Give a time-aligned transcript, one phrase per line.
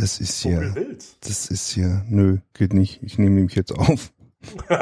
[0.00, 0.62] Das ist ja,
[1.20, 3.02] das ist ja, nö, geht nicht.
[3.02, 4.12] Ich nehme mich jetzt auf.
[4.66, 4.78] das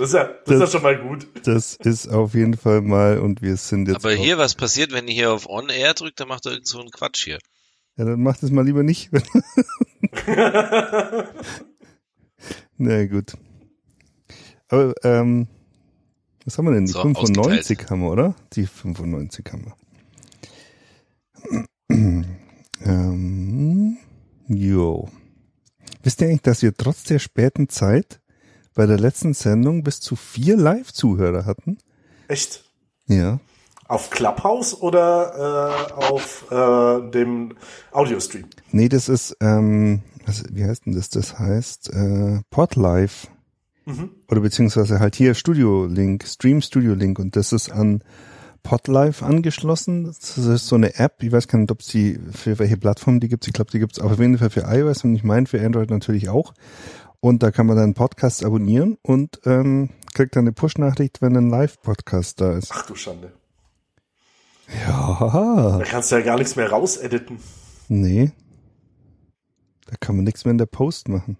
[0.00, 1.28] ist, ja, das, das, ist ja schon mal gut.
[1.44, 4.04] Das ist auf jeden Fall mal und wir sind jetzt.
[4.04, 6.66] Aber hier, was passiert, wenn ihr hier auf On Air drückt, dann macht er irgend
[6.66, 7.38] so einen Quatsch hier.
[7.96, 9.10] Ja, dann macht es mal lieber nicht.
[12.76, 13.34] Na gut.
[14.66, 15.46] Aber, ähm,
[16.44, 16.86] was haben wir denn?
[16.86, 18.34] Die so, 95 haben wir, oder?
[18.54, 19.76] Die 95 haben wir.
[22.84, 23.96] Ähm,
[24.48, 25.08] jo.
[26.02, 28.20] Wisst ihr eigentlich, dass wir trotz der späten Zeit
[28.74, 31.78] bei der letzten Sendung bis zu vier Live-Zuhörer hatten?
[32.28, 32.64] Echt?
[33.06, 33.40] Ja.
[33.86, 37.56] Auf Clubhouse oder äh, auf äh, dem
[37.92, 38.46] Audiostream?
[38.70, 41.10] Nee, das ist, ähm, was, wie heißt denn das?
[41.10, 43.28] Das heißt äh, Podlife.
[43.84, 44.10] Mhm.
[44.28, 48.02] Oder beziehungsweise halt hier Studio Link, Stream Studio Link und das ist an
[48.62, 50.04] Podlife angeschlossen.
[50.04, 51.22] Das ist so eine App.
[51.22, 53.46] Ich weiß gar nicht, ob sie für welche Plattform die gibt.
[53.46, 55.90] Ich glaube, die gibt es auf jeden Fall für iOS und ich meine für Android
[55.90, 56.54] natürlich auch.
[57.20, 61.50] Und da kann man dann Podcasts abonnieren und ähm, kriegt dann eine Push-Nachricht, wenn ein
[61.50, 62.70] Live-Podcast da ist.
[62.74, 63.32] Ach du Schande.
[64.86, 65.78] Ja.
[65.78, 67.38] Da kannst du ja gar nichts mehr rausediten.
[67.88, 68.32] Nee.
[69.86, 71.36] Da kann man nichts mehr in der Post machen.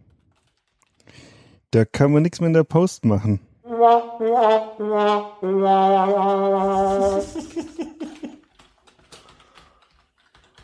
[1.71, 3.41] Da kann man nichts mehr in der Post machen.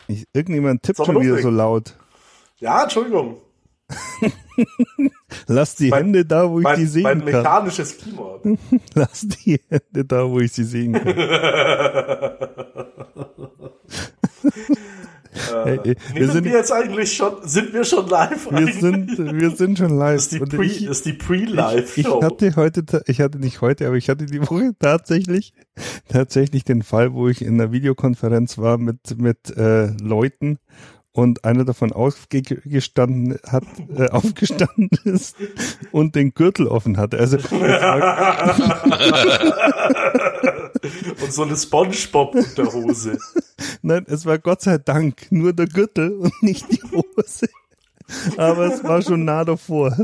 [0.07, 1.95] Ich, irgendjemand tippt schon wieder so laut.
[2.59, 3.39] Ja, Entschuldigung.
[5.47, 7.33] Lass die mein, Hände da, wo ich mein, die sehen mein kann.
[7.33, 8.47] Mein mechanisches Keyboard.
[8.95, 11.07] Lass die Hände da, wo ich sie sehen kann.
[15.65, 18.51] Äh, wir sind wir jetzt eigentlich schon, sind wir schon live?
[18.51, 20.17] Wir sind, wir sind schon live.
[20.17, 22.01] Das ist die, Pre, ich, ist die Pre-Live-Show.
[22.01, 25.53] Ich, ich, hatte heute, ich hatte nicht heute, aber ich hatte die Woche tatsächlich,
[26.09, 30.59] tatsächlich den Fall, wo ich in einer Videokonferenz war mit, mit äh, Leuten
[31.19, 33.65] und einer davon aufgestanden hat,
[33.97, 35.35] äh, aufgestanden ist
[35.91, 37.19] und den Gürtel offen hatte.
[37.19, 37.39] Also
[41.21, 43.19] und so eine SpongeBob-Unterhose.
[43.83, 47.49] Nein, es war Gott sei Dank nur der Gürtel und nicht die Hose.
[48.37, 49.97] Aber es war schon nah davor.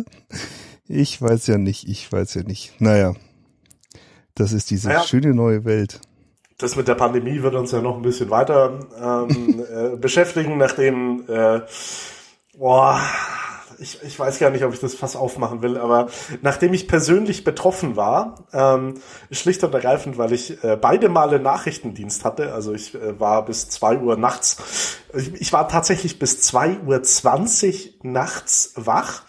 [0.89, 2.81] Ich weiß ja nicht, ich weiß ja nicht.
[2.81, 3.15] Naja,
[4.35, 5.05] das ist diese naja.
[5.05, 6.01] schöne neue Welt.
[6.59, 11.25] Das mit der Pandemie wird uns ja noch ein bisschen weiter ähm, äh, beschäftigen, nachdem
[11.29, 11.61] äh,
[12.57, 13.01] boah,
[13.79, 16.09] ich, ich weiß gar nicht, ob ich das fast aufmachen will, aber
[16.43, 18.95] nachdem ich persönlich betroffen war, ähm,
[19.31, 23.69] schlicht und ergreifend, weil ich äh, beide Male Nachrichtendienst hatte, also ich äh, war bis
[23.69, 29.23] zwei Uhr nachts, ich, ich war tatsächlich bis zwei Uhr zwanzig nachts wach,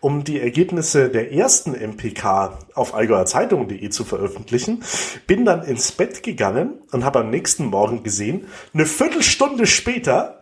[0.00, 4.82] um die Ergebnisse der ersten MPK auf allgäuerzeitung.de zu veröffentlichen,
[5.26, 10.37] bin dann ins Bett gegangen und habe am nächsten Morgen gesehen, eine Viertelstunde später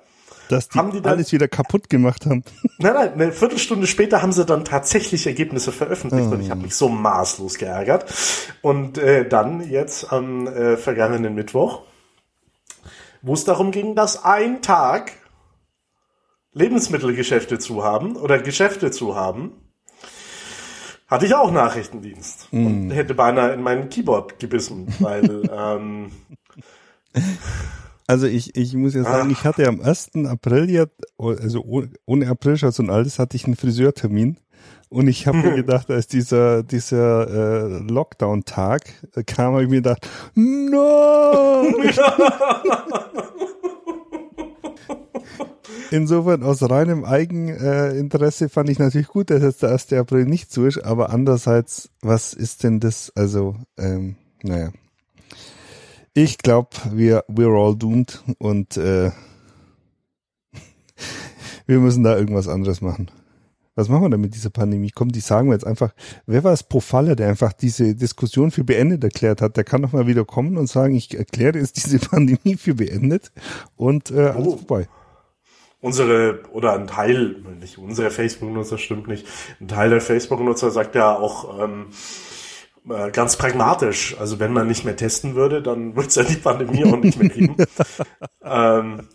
[0.49, 2.45] dass die, die dann, alles wieder kaputt gemacht haben.
[2.79, 6.34] Nein, nein, eine Viertelstunde später haben sie dann tatsächlich Ergebnisse veröffentlicht oh.
[6.34, 8.12] und ich habe mich so maßlos geärgert.
[8.62, 11.83] Und äh, dann jetzt am äh, vergangenen Mittwoch,
[13.23, 15.12] wo es darum ging, dass ein Tag
[16.53, 19.53] Lebensmittelgeschäfte zu haben oder Geschäfte zu haben,
[21.06, 22.67] hatte ich auch Nachrichtendienst mm.
[22.67, 26.11] und hätte beinahe in mein Keyboard gebissen, weil ähm,
[28.06, 29.39] also ich, ich muss ja sagen, Ach.
[29.39, 30.11] ich hatte am 1.
[30.27, 30.87] April ja,
[31.19, 31.65] also
[32.06, 34.37] ohne Aprilscherz und alles, hatte ich einen Friseurtermin.
[34.89, 38.84] Und ich habe mir gedacht, als dieser, dieser äh, Lockdown-Tag
[39.27, 41.67] kam, habe ich mir gedacht, no!
[45.91, 49.93] Insofern aus reinem Eigeninteresse äh, fand ich natürlich gut, dass jetzt der 1.
[49.94, 54.71] April nicht so ist, aber andererseits, was ist denn das, also, ähm, naja.
[56.19, 59.10] Ich glaube, wir we're all doomed und äh,
[61.66, 63.10] wir müssen da irgendwas anderes machen.
[63.75, 64.91] Was machen wir denn mit dieser Pandemie?
[64.94, 65.93] Komm, die sagen wir jetzt einfach,
[66.25, 69.82] wer war es pro Falle, der einfach diese Diskussion für beendet erklärt hat, der kann
[69.82, 73.31] doch mal wieder kommen und sagen, ich erkläre jetzt diese Pandemie für beendet
[73.76, 74.56] und äh, alles oh.
[74.56, 74.88] vorbei.
[75.82, 79.26] Unsere, oder ein Teil, nicht unsere Facebook-Nutzer stimmt nicht,
[79.61, 81.88] ein Teil der Facebook-Nutzer sagt ja auch, ähm,
[82.88, 84.17] äh, ganz pragmatisch.
[84.19, 87.19] Also wenn man nicht mehr testen würde, dann würde es ja die Pandemie auch nicht
[87.19, 87.56] mehr geben.
[88.43, 89.09] ähm,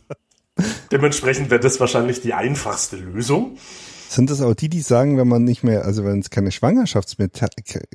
[0.91, 3.57] dementsprechend wäre das wahrscheinlich die einfachste Lösung.
[4.11, 7.15] Sind das auch die, die sagen, wenn man nicht mehr, also wenn es keine Schwangerschafts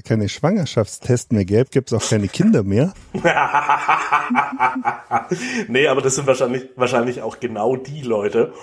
[0.03, 2.95] keine Schwangerschaftstests mehr gäbe, gibt es auch keine Kinder mehr?
[5.69, 8.55] nee, aber das sind wahrscheinlich, wahrscheinlich auch genau die Leute,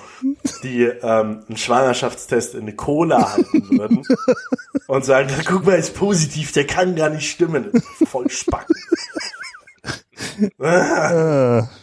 [0.64, 4.02] die ähm, einen Schwangerschaftstest in eine Cola halten würden
[4.88, 7.72] und sagen, guck mal, ist positiv, der kann gar nicht stimmen.
[8.10, 8.76] Voll spacken.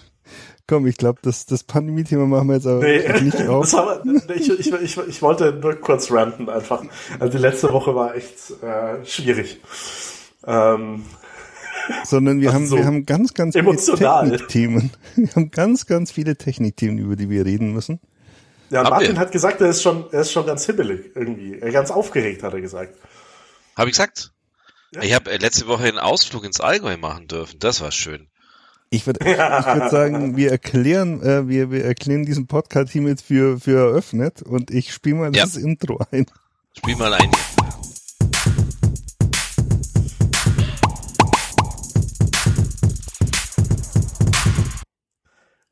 [0.70, 3.72] Komm, ich glaube, das, das Pandemie-Thema machen wir jetzt aber nee, nicht auf.
[3.72, 6.84] Wir, ich, ich, ich, ich wollte nur kurz ranten einfach.
[7.18, 9.60] Also die letzte Woche war echt äh, schwierig.
[10.46, 11.06] Ähm,
[12.04, 14.92] Sondern wir haben, so wir haben ganz, ganz viele Technikthemen.
[15.16, 17.98] Wir haben ganz, ganz viele Technikthemen, über die wir reden müssen.
[18.70, 21.58] Ja, Martin hat gesagt, er ist schon, er ist schon ganz hibbelig irgendwie.
[21.58, 22.94] Er ganz aufgeregt, hat er gesagt.
[23.76, 24.30] Habe ich gesagt?
[24.94, 25.02] Ja.
[25.02, 27.58] Ich habe äh, letzte Woche einen Ausflug ins Allgäu machen dürfen.
[27.58, 28.29] Das war schön.
[28.90, 33.60] Ich würde ich würd sagen, wir erklären, äh, wir, wir erklären diesen Podcast hiermit für,
[33.60, 35.44] für eröffnet und ich spiele mal ja.
[35.44, 36.26] das Intro ein.
[36.76, 37.30] Spiel mal ein.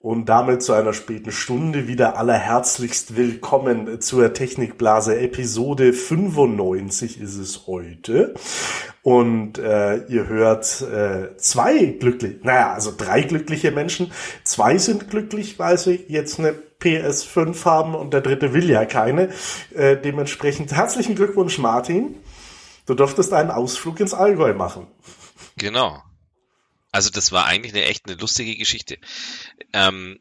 [0.09, 5.21] Und damit zu einer späten Stunde wieder allerherzlichst willkommen zur Technikblase.
[5.21, 8.33] Episode 95 ist es heute.
[9.03, 14.11] Und äh, ihr hört äh, zwei glückliche, naja, also drei glückliche Menschen.
[14.45, 19.29] Zwei sind glücklich, weil sie jetzt eine PS5 haben und der dritte will ja keine.
[19.75, 22.15] Äh, dementsprechend herzlichen Glückwunsch, Martin.
[22.87, 24.87] Du durftest einen Ausflug ins Allgäu machen.
[25.59, 26.03] Genau.
[26.91, 28.99] Also das war eigentlich eine echt eine lustige Geschichte.
[29.73, 30.19] Ähm,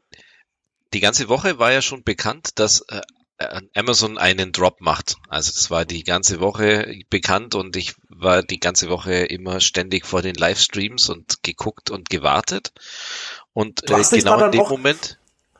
[0.94, 3.02] die ganze Woche war ja schon bekannt, dass äh,
[3.76, 5.18] Amazon einen Drop macht.
[5.30, 10.06] Also das war die ganze Woche bekannt und ich war die ganze Woche immer ständig
[10.06, 12.74] vor den Livestreams und geguckt und gewartet.
[13.54, 15.20] Und äh, genau in dem auch, Moment.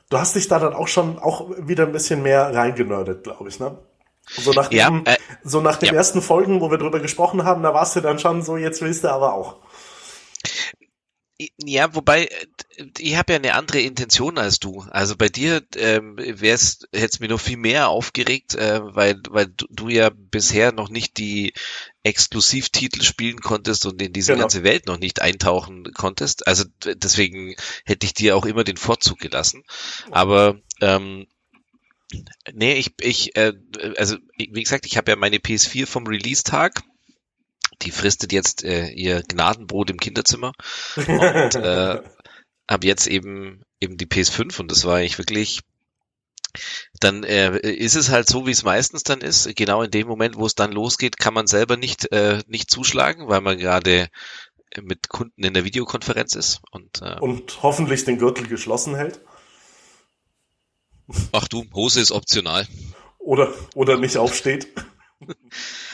[0.10, 3.60] Du hast dich da dann auch schon auch wieder ein bisschen mehr reingenördet, glaube ich,
[3.60, 3.78] ne?
[4.30, 5.96] So nach, dem, ja, äh, so nach den ja.
[5.96, 9.06] ersten Folgen, wo wir drüber gesprochen haben, da warst du dann schon so, jetzt willst
[9.06, 9.58] du aber auch.
[11.64, 12.48] Ja, wobei äh,
[12.98, 14.82] ich habe ja eine andere Intention als du.
[14.90, 19.46] Also bei dir ähm, wär's hätte es mir noch viel mehr aufgeregt, äh, weil weil
[19.46, 21.54] du, du ja bisher noch nicht die
[22.02, 24.44] Exklusivtitel spielen konntest und in diese genau.
[24.44, 26.48] ganze Welt noch nicht eintauchen konntest.
[26.48, 27.56] Also deswegen
[27.86, 29.64] hätte ich dir auch immer den Vorzug gelassen.
[30.10, 31.28] Aber ähm,
[32.52, 33.54] nee, ich ich äh,
[33.98, 36.84] also wie gesagt, ich habe ja meine PS4 vom Release-Tag
[37.82, 40.54] die fristet jetzt äh, ihr Gnadenbrot im Kinderzimmer
[40.96, 42.02] und äh,
[42.70, 45.62] habe jetzt eben eben die PS5 und das war eigentlich wirklich
[47.00, 49.56] dann äh, ist es halt so, wie es meistens dann ist.
[49.56, 53.28] Genau in dem Moment, wo es dann losgeht, kann man selber nicht äh, nicht zuschlagen,
[53.28, 54.10] weil man gerade
[54.82, 59.22] mit Kunden in der Videokonferenz ist und äh, und hoffentlich den Gürtel geschlossen hält.
[61.32, 62.68] Ach du, Hose ist optional.
[63.20, 64.68] Oder oder nicht aufsteht.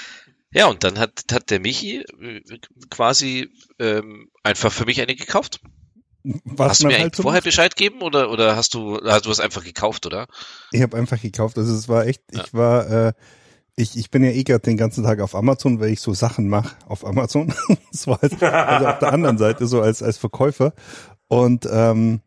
[0.53, 2.41] Ja, und dann hat, hat der Michi äh,
[2.89, 5.61] quasi ähm, einfach für mich eine gekauft.
[6.23, 9.41] Was hast du mir halt vorher Bescheid geben oder oder hast du hast du es
[9.41, 10.27] einfach gekauft oder?
[10.71, 11.57] Ich habe einfach gekauft.
[11.57, 12.43] Also es war echt, ja.
[12.43, 13.13] ich war äh,
[13.75, 16.47] ich, ich bin ja eh gerade den ganzen Tag auf Amazon, weil ich so Sachen
[16.47, 17.53] mache auf Amazon.
[17.91, 20.73] das war halt, also auf der anderen Seite so als als Verkäufer
[21.27, 22.21] und ähm,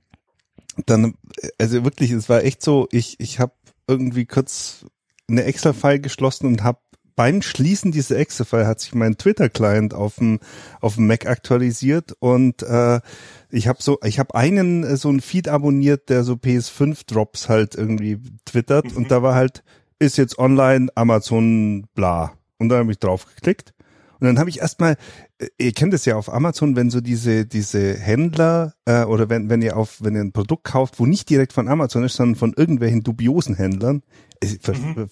[0.85, 1.15] dann
[1.59, 3.53] also wirklich, es war echt so, ich ich habe
[3.87, 4.85] irgendwie kurz
[5.29, 6.81] eine Excel-File geschlossen und habe
[7.17, 10.39] beim Schließen dieser Exe-File hat sich mein Twitter-Client auf dem
[10.81, 13.01] auf dem Mac aktualisiert und äh,
[13.51, 17.49] ich habe so ich habe einen äh, so ein Feed abonniert, der so PS5 Drops
[17.49, 18.97] halt irgendwie twittert mhm.
[18.99, 19.65] und da war halt
[19.99, 23.73] ist jetzt online Amazon bla und dann habe ich drauf geklickt
[24.21, 24.97] und dann habe ich erstmal,
[25.39, 29.51] äh, ihr kennt es ja auf Amazon, wenn so diese diese Händler äh, oder wenn
[29.51, 32.37] wenn ihr auf wenn ihr ein Produkt kauft, wo nicht direkt von Amazon ist, sondern
[32.37, 34.03] von irgendwelchen dubiosen Händlern,
[34.43, 35.09] mhm.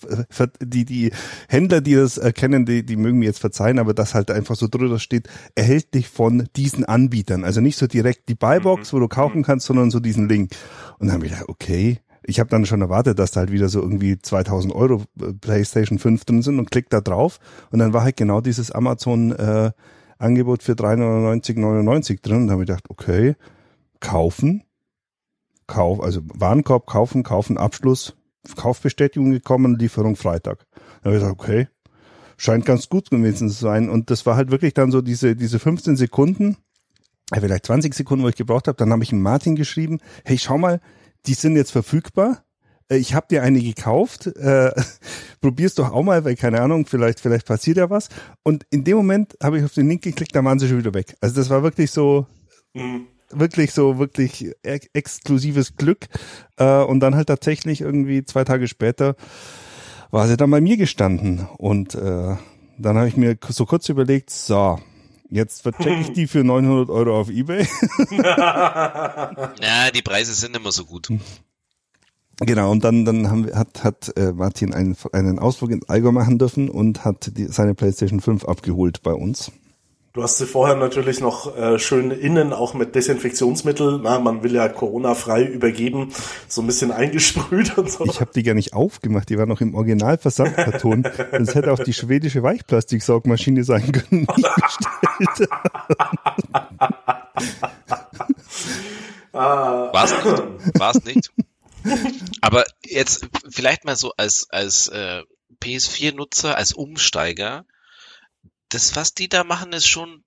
[0.60, 1.12] die die
[1.48, 4.68] Händler, die das erkennen, die die mögen mir jetzt verzeihen, aber das halt einfach so
[4.68, 8.96] drüber steht, erhältlich von diesen Anbietern, also nicht so direkt die Buybox, mhm.
[8.96, 9.44] wo du kaufen mhm.
[9.44, 10.52] kannst, sondern so diesen Link.
[10.98, 13.68] Und dann habe ich gedacht, okay, ich habe dann schon erwartet, dass da halt wieder
[13.68, 17.38] so irgendwie 2000 Euro äh, PlayStation 5 drin sind und klick da drauf
[17.70, 19.72] und dann war halt genau dieses Amazon äh,
[20.18, 23.34] Angebot für 399,99 drin und da habe ich gedacht, okay,
[24.00, 24.62] kaufen,
[25.66, 28.14] Kauf, also Warenkorb kaufen, kaufen, Abschluss,
[28.56, 30.66] Kaufbestätigung gekommen, Lieferung Freitag.
[31.02, 31.68] Da habe ich gesagt, okay,
[32.36, 35.58] scheint ganz gut gewesen zu sein und das war halt wirklich dann so diese diese
[35.58, 36.56] 15 Sekunden,
[37.32, 40.80] vielleicht 20 Sekunden, wo ich gebraucht habe, dann habe ich Martin geschrieben, hey, schau mal,
[41.26, 42.44] die sind jetzt verfügbar.
[42.88, 44.26] Äh, ich habe dir eine gekauft.
[44.26, 44.72] Äh,
[45.40, 48.08] probier's doch auch mal, weil keine Ahnung, vielleicht vielleicht passiert ja was.
[48.42, 50.94] Und in dem Moment habe ich auf den Link geklickt, da waren sie schon wieder
[50.94, 51.16] weg.
[51.20, 52.26] Also das war wirklich so.
[52.74, 53.06] Mhm
[53.38, 56.06] wirklich so wirklich ex exklusives Glück
[56.56, 59.16] äh, und dann halt tatsächlich irgendwie zwei Tage später
[60.10, 62.36] war sie dann bei mir gestanden und äh,
[62.78, 64.78] dann habe ich mir so kurz überlegt, so
[65.30, 67.66] Jetzt verchecke ich die für 900 Euro auf Ebay.
[68.12, 71.08] ja, die Preise sind immer so gut.
[72.40, 76.38] Genau, und dann, dann haben, hat, hat äh, Martin einen, einen Ausflug ins Allgäu machen
[76.38, 79.50] dürfen und hat die, seine PlayStation 5 abgeholt bei uns.
[80.14, 83.98] Du hast sie vorher natürlich noch äh, schön innen auch mit Desinfektionsmittel.
[84.00, 86.12] Na, man will ja Corona-frei übergeben,
[86.46, 88.04] so ein bisschen eingesprüht und so.
[88.04, 91.02] Ich habe die gar nicht aufgemacht, die war noch im Originalversandkarton.
[91.32, 95.50] Das hätte auch die schwedische Weichplastiksaugmaschine sein können, die bestellt.
[99.32, 100.78] War es nicht.
[100.78, 101.32] War es nicht.
[102.40, 105.22] Aber jetzt vielleicht mal so als, als äh,
[105.60, 107.64] PS4-Nutzer, als Umsteiger,
[108.68, 110.24] das, was die da machen, ist schon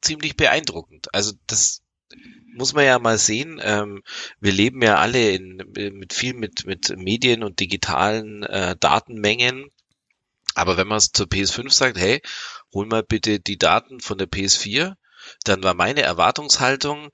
[0.00, 1.12] ziemlich beeindruckend.
[1.14, 1.82] Also das
[2.52, 3.60] muss man ja mal sehen.
[3.62, 4.02] Ähm,
[4.40, 9.70] wir leben ja alle in, mit viel mit, mit Medien und digitalen äh, Datenmengen.
[10.54, 12.20] Aber wenn man es zur PS5 sagt, hey,
[12.74, 14.96] hol mal bitte die Daten von der PS4,
[15.44, 17.10] dann war meine Erwartungshaltung,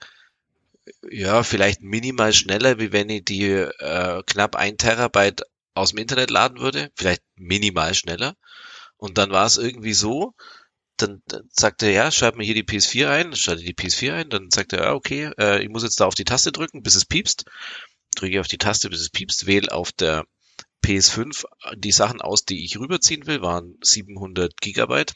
[1.10, 5.42] ja, vielleicht minimal schneller, wie wenn ich die äh, knapp ein Terabyte
[5.74, 8.36] aus dem Internet laden würde, vielleicht minimal schneller.
[8.96, 10.34] Und dann war es irgendwie so,
[10.96, 14.50] dann, sagt er, ja, schreib mir hier die PS4 ein, schalte die PS4 ein, dann
[14.50, 17.04] sagt er, ja, okay, äh, ich muss jetzt da auf die Taste drücken, bis es
[17.04, 17.44] piepst.
[18.14, 20.24] Drücke auf die Taste, bis es piepst, wähle auf der
[20.84, 21.44] PS5
[21.76, 25.14] die Sachen aus, die ich rüberziehen will, waren 700 Gigabyte.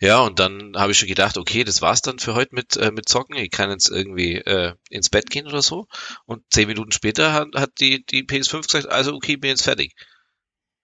[0.00, 2.92] Ja, und dann habe ich schon gedacht, okay, das war's dann für heute mit, äh,
[2.92, 3.36] mit Zocken.
[3.36, 5.88] Ich kann jetzt irgendwie äh, ins Bett gehen oder so.
[6.24, 9.94] Und zehn Minuten später hat, hat die, die PS5 gesagt, also okay, bin jetzt fertig.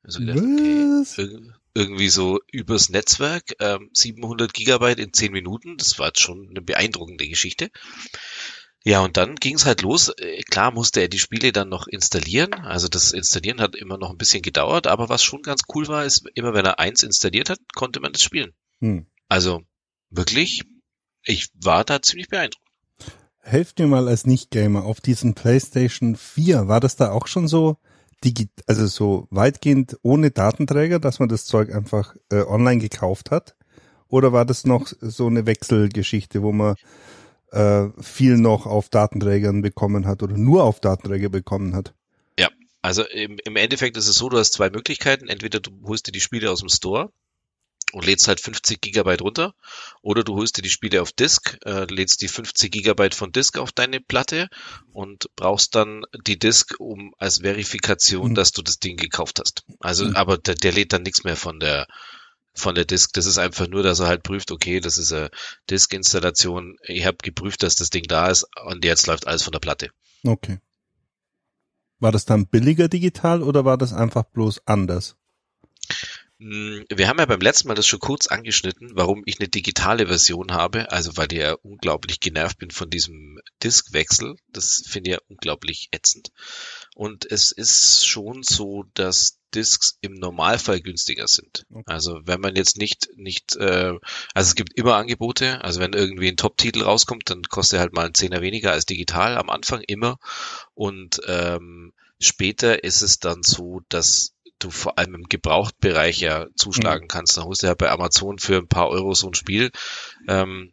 [0.05, 6.09] Also gedacht, okay, irgendwie so übers Netzwerk, ähm, 700 Gigabyte in 10 Minuten, das war
[6.09, 7.71] jetzt schon eine beeindruckende Geschichte.
[8.85, 10.11] Ja, und dann ging es halt los.
[10.11, 12.53] Äh, klar musste er die Spiele dann noch installieren.
[12.53, 16.05] Also das Installieren hat immer noch ein bisschen gedauert, aber was schon ganz cool war,
[16.05, 18.53] ist, immer wenn er eins installiert hat, konnte man das spielen.
[18.81, 19.07] Hm.
[19.29, 19.63] Also
[20.11, 20.65] wirklich,
[21.25, 22.63] ich war da ziemlich beeindruckt.
[23.41, 26.69] Helft mir mal als Nicht-Gamer auf diesen PlayStation 4.
[26.69, 27.79] War das da auch schon so,
[28.67, 33.57] also so weitgehend ohne Datenträger, dass man das Zeug einfach äh, online gekauft hat?
[34.09, 36.77] Oder war das noch so eine Wechselgeschichte, wo man
[37.51, 41.95] äh, viel noch auf Datenträgern bekommen hat oder nur auf Datenträger bekommen hat?
[42.39, 42.49] Ja,
[42.83, 45.29] also im, im Endeffekt ist es so, du hast zwei Möglichkeiten.
[45.29, 47.11] Entweder du holst dir die Spiele aus dem Store
[47.95, 49.55] und lädst halt 50 Gigabyte runter.
[50.03, 53.59] Oder du holst dir die Spiele auf Disk, äh, lädst die 50 Gigabyte von Disk
[53.59, 54.49] auf deine Platte
[54.93, 58.35] und brauchst dann die Disk um als Verifikation, mhm.
[58.35, 59.65] dass du das Ding gekauft hast.
[59.81, 60.17] Also, mhm.
[60.17, 61.87] aber der, der lädt dann nichts mehr von der
[62.57, 63.13] von der Disk.
[63.15, 65.31] Das ist einfach nur, dass er halt prüft, okay, das ist eine
[65.71, 66.77] Disk-Installation.
[66.87, 69.91] Ich habe geprüft, dass das Ding da ist und jetzt läuft alles von der Platte.
[70.25, 70.59] Okay.
[71.99, 75.17] War das dann billiger digital oder war das einfach bloß anders?
[76.41, 80.07] Hm, wir haben ja beim letzten Mal das schon kurz angeschnitten, warum ich eine digitale
[80.09, 84.37] Version habe, also weil ich ja unglaublich genervt bin von diesem Diskwechsel.
[84.49, 86.31] Das finde ich ja unglaublich ätzend.
[86.95, 91.65] Und es ist schon so, dass Discs im Normalfall günstiger sind.
[91.87, 93.93] Also wenn man jetzt nicht, nicht, äh,
[94.35, 97.93] also es gibt immer Angebote, also wenn irgendwie ein Top-Titel rauskommt, dann kostet er halt
[97.93, 100.19] mal ein Zehner weniger als digital am Anfang immer.
[100.75, 107.05] Und ähm, später ist es dann so, dass du vor allem im Gebrauchtbereich ja zuschlagen
[107.05, 107.09] mhm.
[107.09, 107.37] kannst.
[107.37, 109.71] Dann holst du ja bei Amazon für ein paar Euro so ein Spiel.
[110.29, 110.73] Ähm,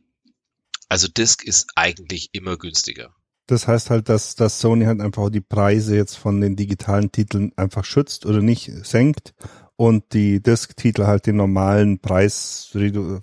[0.90, 3.14] also Disc ist eigentlich immer günstiger.
[3.48, 7.52] Das heißt halt, dass, dass Sony halt einfach die Preise jetzt von den digitalen Titeln
[7.58, 9.34] einfach schützt oder nicht senkt
[9.76, 12.72] und die Disk-Titel halt den normalen Preis,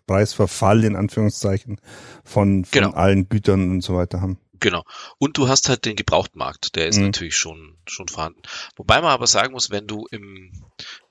[0.07, 1.81] Preisverfall in Anführungszeichen
[2.25, 2.91] von, von genau.
[2.91, 4.39] allen Gütern und so weiter haben.
[4.61, 4.85] Genau.
[5.19, 7.07] Und du hast halt den Gebrauchtmarkt, der ist mhm.
[7.07, 8.43] natürlich schon, schon vorhanden.
[8.77, 10.53] Wobei man aber sagen muss, wenn du im,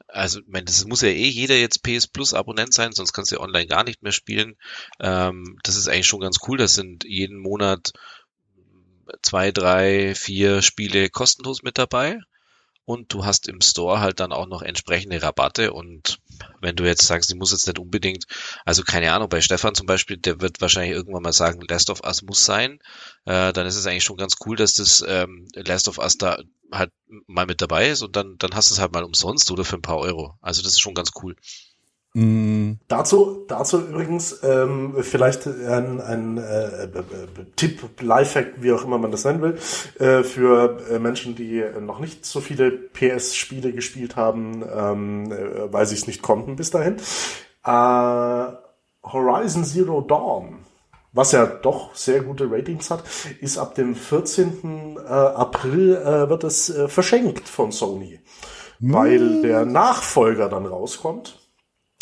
[0.08, 3.32] also, ich meine, das muss ja eh jeder jetzt PS Plus Abonnent sein, sonst kannst
[3.32, 4.56] du ja online gar nicht mehr spielen.
[5.00, 6.58] Ähm, das ist eigentlich schon ganz cool.
[6.58, 7.92] Das sind jeden Monat
[9.22, 12.20] zwei, drei, vier Spiele kostenlos mit dabei
[12.88, 16.20] und du hast im Store halt dann auch noch entsprechende Rabatte und
[16.62, 18.26] wenn du jetzt sagst, ich muss jetzt nicht unbedingt,
[18.64, 22.02] also keine Ahnung, bei Stefan zum Beispiel, der wird wahrscheinlich irgendwann mal sagen, Last of
[22.06, 22.80] Us muss sein,
[23.26, 26.40] äh, dann ist es eigentlich schon ganz cool, dass das ähm, Last of Us da
[26.72, 26.94] halt
[27.28, 29.76] mal mit dabei ist und dann, dann hast du es halt mal umsonst oder für
[29.76, 30.38] ein paar Euro.
[30.42, 31.36] Also das ist schon ganz cool.
[32.18, 32.80] Mm.
[32.88, 36.90] Dazu, dazu übrigens ähm, vielleicht ein, ein äh, äh,
[37.56, 39.60] Tipp, Lifehack, wie auch immer man das nennen will,
[40.00, 45.86] äh, für äh, Menschen, die noch nicht so viele PS-Spiele gespielt haben, ähm, äh, weil
[45.86, 46.96] sie es nicht konnten bis dahin.
[47.64, 48.52] Äh,
[49.04, 50.66] Horizon Zero Dawn,
[51.14, 53.04] was ja doch sehr gute Ratings hat,
[53.42, 54.98] ist ab dem 14.
[55.08, 58.20] April wird es verschenkt von Sony,
[58.80, 58.94] mm.
[58.94, 61.47] weil der Nachfolger dann rauskommt.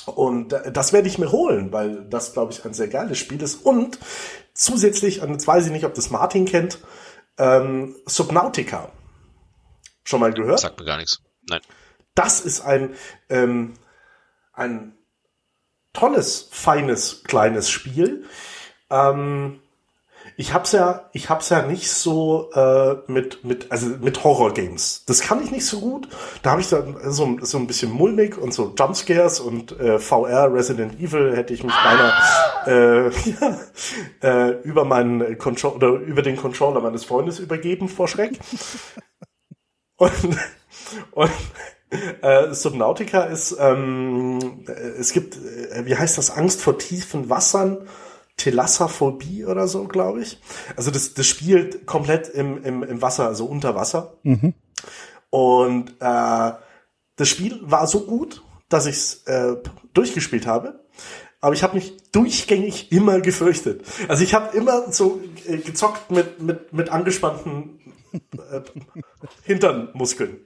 [0.08, 3.66] Und das werde ich mir holen, weil das, glaube ich, ein sehr geiles Spiel ist.
[3.66, 4.00] Und
[4.54, 6.80] zusätzlich, und jetzt weiß ich nicht, ob das Martin kennt,
[7.38, 8.92] ähm, Subnautica.
[10.04, 10.60] Schon mal gehört?
[10.60, 11.22] Sagt mir gar nichts.
[11.50, 11.62] Nein.
[12.14, 12.96] Das ist ein,
[13.30, 13.74] ähm,
[14.54, 14.98] ein
[15.94, 18.26] tolles, feines, kleines Spiel.
[18.90, 19.60] Ähm,
[20.38, 25.04] ich hab's ja, ich hab's ja nicht so äh, mit mit also mit Horror Games.
[25.06, 26.10] Das kann ich nicht so gut.
[26.44, 30.54] Da habe ich dann so, so ein bisschen mulmig und so Jumpscares und äh, VR
[30.54, 32.14] Resident Evil hätte ich mich beinahe
[32.66, 33.60] äh, ja,
[34.22, 38.40] äh, über meinen Control oder über den Controller meines Freundes übergeben vor Schreck.
[39.98, 40.12] Und,
[41.12, 41.32] und
[42.22, 44.66] äh, Subnautica ist, ähm,
[45.00, 47.88] es gibt, äh, wie heißt das, Angst vor tiefen Wassern,
[48.38, 50.40] Telassaphobie oder so, glaube ich.
[50.76, 54.18] Also das, das spielt komplett im, im, im Wasser, also unter Wasser.
[54.24, 54.54] Mhm.
[55.30, 56.52] Und äh,
[57.16, 59.56] das Spiel war so gut, dass ich es äh,
[59.94, 60.86] durchgespielt habe.
[61.40, 63.86] Aber ich habe mich durchgängig immer gefürchtet.
[64.08, 67.80] Also ich habe immer so äh, gezockt mit, mit, mit angespannten
[68.14, 68.62] äh,
[69.44, 70.40] Hinternmuskeln.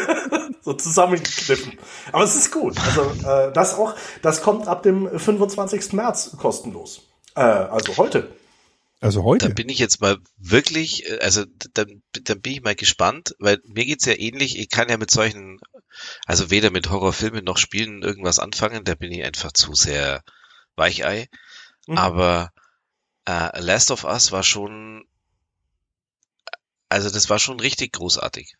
[0.62, 1.78] so zusammengekniffen.
[2.12, 2.76] Aber es ist gut.
[2.78, 5.92] Also äh, das auch, das kommt ab dem 25.
[5.92, 7.02] März kostenlos.
[7.34, 8.34] Äh, also heute.
[9.00, 9.48] Also heute.
[9.48, 13.60] Da bin ich jetzt mal wirklich, äh, also dann, dann bin ich mal gespannt, weil
[13.64, 15.60] mir geht's ja ähnlich, ich kann ja mit solchen,
[16.26, 20.22] also weder mit Horrorfilmen noch Spielen irgendwas anfangen, da bin ich einfach zu sehr
[20.76, 21.28] Weichei.
[21.86, 21.98] Mhm.
[21.98, 22.52] Aber
[23.26, 25.04] äh, Last of Us war schon,
[26.88, 28.54] also das war schon richtig großartig.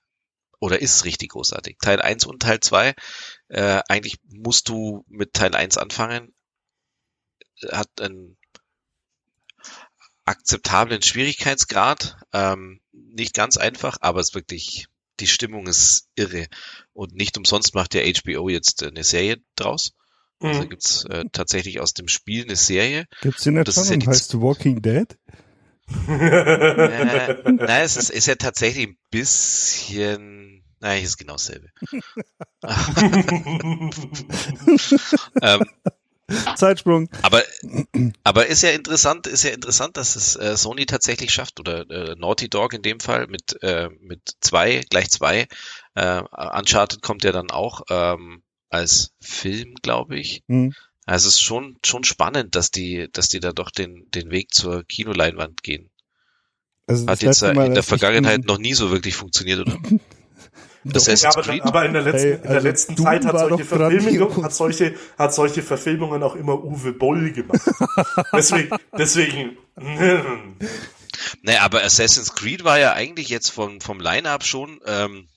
[0.61, 1.79] Oder ist richtig großartig.
[1.79, 2.95] Teil 1 und Teil 2,
[3.49, 6.35] äh, eigentlich musst du mit Teil 1 anfangen,
[7.71, 8.37] hat einen
[10.25, 12.17] akzeptablen Schwierigkeitsgrad.
[12.33, 14.87] Ähm, nicht ganz einfach, aber es ist wirklich,
[15.21, 16.47] die Stimmung ist irre.
[16.93, 19.95] Und nicht umsonst macht ja HBO jetzt eine Serie draus.
[20.41, 20.69] Also mhm.
[20.69, 23.07] gibt's äh, tatsächlich aus dem Spiel eine Serie.
[23.23, 25.17] Gibt's die nicht schon ja heißt Walking Dead?
[26.09, 31.69] äh, nein, es ist, ist ja tatsächlich ein bisschen, nein, ist genau dasselbe.
[35.43, 35.65] ähm,
[36.57, 37.09] Zeitsprung.
[37.23, 37.43] Aber,
[38.23, 42.15] aber ist ja interessant, ist ja interessant, dass es äh, Sony tatsächlich schafft oder äh,
[42.17, 45.47] Naughty Dog in dem Fall mit äh, mit zwei gleich zwei.
[45.95, 46.23] Äh,
[46.57, 50.43] Uncharted kommt ja dann auch ähm, als Film, glaube ich.
[50.47, 50.75] Mhm.
[51.07, 54.55] Also es ist schon schon spannend, dass die dass die da doch den den Weg
[54.55, 55.91] zur Kinoleinwand gehen.
[56.87, 59.79] Also Hat jetzt Mal, in der Vergangenheit noch nie so wirklich funktioniert, oder?
[60.93, 61.63] Assassin's Creed.
[61.63, 64.55] Aber, aber in der letzten, hey, also in der letzten Zeit hat solche, Verfilmungen, hat,
[64.55, 67.61] solche, hat solche Verfilmungen auch immer Uwe Boll gemacht.
[68.33, 69.57] deswegen, deswegen.
[71.43, 75.29] naja, aber Assassin's Creed war ja eigentlich jetzt vom, vom Line-Up schon ähm,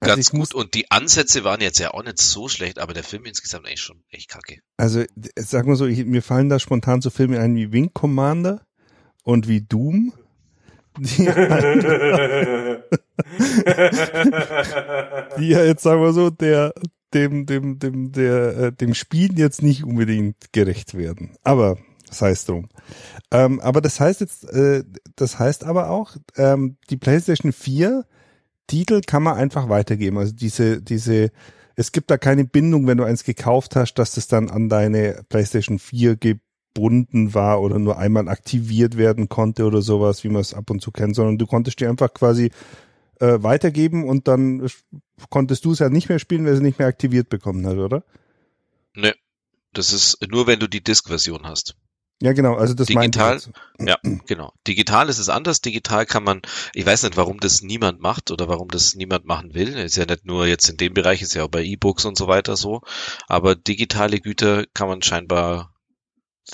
[0.00, 3.02] also ganz gut und die Ansätze waren jetzt ja auch nicht so schlecht, aber der
[3.02, 4.60] Film insgesamt eigentlich schon echt kacke.
[4.76, 5.04] Also
[5.36, 8.64] sag mal so, ich, mir fallen da spontan so Filme ein wie Wing Commander
[9.24, 10.12] und wie Doom.
[11.00, 11.26] Die,
[15.38, 16.72] die ja jetzt sagen wir so, der
[17.14, 21.36] dem dem dem der äh, dem Spiel jetzt nicht unbedingt gerecht werden.
[21.42, 21.78] Aber
[22.10, 22.68] sei es drum.
[23.30, 24.84] Ähm, aber das heißt jetzt, äh,
[25.16, 28.04] das heißt aber auch, ähm, die PlayStation 4
[28.66, 30.18] Titel kann man einfach weitergeben.
[30.18, 31.30] Also diese diese
[31.76, 35.22] es gibt da keine Bindung, wenn du eins gekauft hast, dass das dann an deine
[35.28, 36.16] PlayStation 4
[36.78, 40.80] gebunden war oder nur einmal aktiviert werden konnte oder sowas, wie man es ab und
[40.80, 42.50] zu kennt, sondern du konntest dir einfach quasi
[43.18, 44.68] äh, weitergeben und dann
[45.28, 48.04] konntest du es ja nicht mehr spielen, weil es nicht mehr aktiviert bekommen hat, oder?
[48.94, 49.14] Ne,
[49.72, 51.74] das ist nur, wenn du die Disk-Version hast.
[52.20, 53.40] Ja, genau, also das Digital,
[53.78, 54.52] ja, genau.
[54.66, 55.60] Digital ist es anders.
[55.60, 56.42] Digital kann man,
[56.74, 59.76] ich weiß nicht, warum das niemand macht oder warum das niemand machen will.
[59.76, 62.26] Ist ja nicht nur jetzt in dem Bereich, ist ja auch bei E-Books und so
[62.26, 62.82] weiter so.
[63.28, 65.72] Aber digitale Güter kann man scheinbar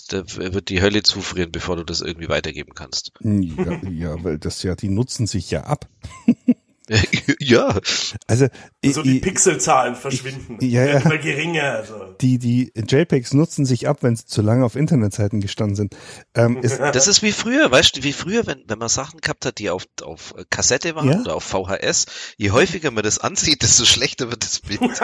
[0.09, 3.13] da wird die Hölle zufrieren, bevor du das irgendwie weitergeben kannst.
[3.21, 5.89] Ja, ja weil das ja, die nutzen sich ja ab.
[7.41, 7.79] ja.
[8.27, 8.49] Also,
[8.85, 10.59] also die Pixelzahlen verschwinden.
[10.61, 10.99] Ich, ja, ja.
[10.99, 11.73] Immer geringer.
[11.73, 12.15] Also.
[12.21, 15.97] Die, die JPEGs nutzen sich ab, wenn sie zu lange auf Internetseiten gestanden sind.
[16.35, 19.47] Ähm, ist, das ist wie früher, weißt du, wie früher, wenn, wenn man Sachen gehabt
[19.47, 21.21] hat, die auf, auf Kassette waren ja?
[21.21, 24.81] oder auf VHS, je häufiger man das ansieht, desto schlechter wird das Bild.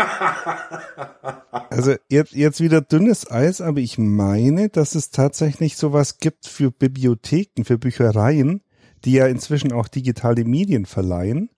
[1.70, 6.70] also jetzt, jetzt wieder dünnes Eis, aber ich meine, dass es tatsächlich sowas gibt für
[6.70, 8.62] Bibliotheken, für Büchereien,
[9.06, 11.48] die ja inzwischen auch digitale Medien verleihen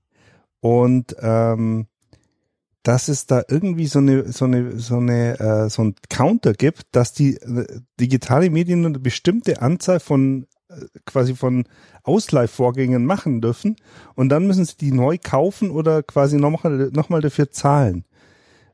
[0.63, 1.89] und ähm,
[2.85, 6.85] dass es da irgendwie so eine so eine so eine äh, so ein Counter gibt,
[6.93, 11.65] dass die äh, digitale Medien eine bestimmte Anzahl von äh, quasi von
[12.05, 13.77] Ausleihvorgängen machen dürfen
[14.15, 18.05] und dann müssen sie die neu kaufen oder quasi nochmal noch mal dafür zahlen.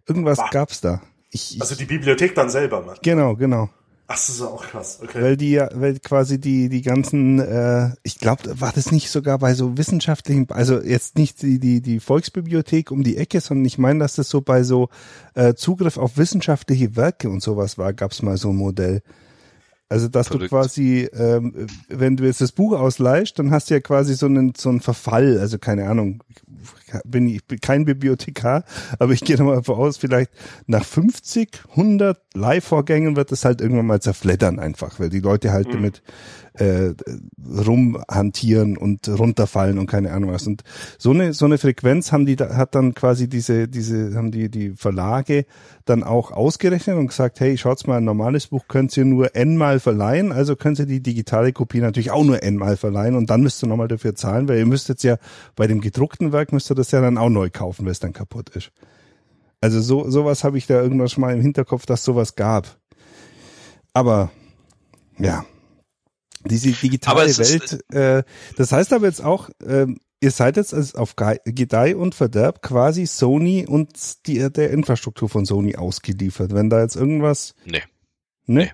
[0.06, 0.50] Irgendwas bah.
[0.52, 1.00] gab's da.
[1.30, 3.02] Ich, also die Bibliothek dann selber macht.
[3.02, 3.70] Genau, genau.
[4.10, 5.20] Ach, das ist auch krass, okay.
[5.20, 9.38] Weil die ja, weil quasi die, die ganzen, äh, ich glaube, war das nicht sogar
[9.38, 13.76] bei so wissenschaftlichen, also jetzt nicht die, die, die Volksbibliothek um die Ecke, sondern ich
[13.76, 14.88] meine, dass das so bei so
[15.34, 19.02] äh, Zugriff auf wissenschaftliche Werke und sowas war, gab's mal so ein Modell.
[19.90, 20.44] Also dass Verrückt.
[20.44, 24.24] du quasi, ähm, wenn du jetzt das Buch ausleihst, dann hast du ja quasi so
[24.24, 26.22] einen so einen Verfall, also keine Ahnung,
[27.04, 28.64] bin ich bin kein Bibliothekar,
[28.98, 30.30] aber ich gehe mal davon aus, vielleicht
[30.66, 35.68] nach 50, 100 Live-Vorgängen wird es halt irgendwann mal zerfleddern einfach, weil die Leute halt
[35.68, 35.72] mhm.
[35.72, 36.02] damit
[36.54, 36.94] äh,
[37.66, 40.46] rumhantieren und runterfallen und keine Ahnung was.
[40.46, 40.62] Und
[40.98, 44.70] so eine so eine Frequenz haben die hat dann quasi diese diese haben die die
[44.70, 45.46] Verlage
[45.84, 49.80] dann auch ausgerechnet und gesagt, hey, schaut's mal, ein normales Buch könnt ihr nur n-mal
[49.80, 53.62] verleihen, also könnt ihr die digitale Kopie natürlich auch nur n-mal verleihen und dann müsst
[53.62, 55.16] ihr nochmal dafür zahlen, weil ihr müsst jetzt ja
[55.56, 58.12] bei dem gedruckten Werk müsst ihr das ja dann auch neu kaufen, weil es dann
[58.12, 58.70] kaputt ist.
[59.60, 62.78] Also so sowas habe ich da irgendwas schon mal im Hinterkopf, dass sowas gab.
[63.92, 64.30] Aber
[65.18, 65.44] ja,
[66.44, 68.22] diese digitale Welt, äh,
[68.56, 69.86] das heißt aber jetzt auch, äh,
[70.20, 75.44] ihr seid jetzt also auf Gedeih und Verderb quasi Sony und die, der Infrastruktur von
[75.44, 76.54] Sony ausgeliefert.
[76.54, 77.54] Wenn da jetzt irgendwas.
[77.64, 77.82] Nee.
[78.46, 78.72] Nee?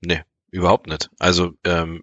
[0.00, 1.10] Nee, überhaupt nicht.
[1.18, 2.02] Also, ähm,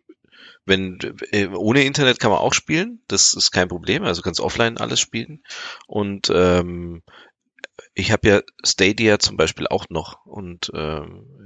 [0.68, 1.00] wenn
[1.32, 5.00] äh, ohne Internet kann man auch spielen, das ist kein Problem, also kannst offline alles
[5.00, 5.44] spielen.
[5.88, 7.02] Und ähm,
[7.94, 11.02] ich habe ja Stadia zum Beispiel auch noch und äh,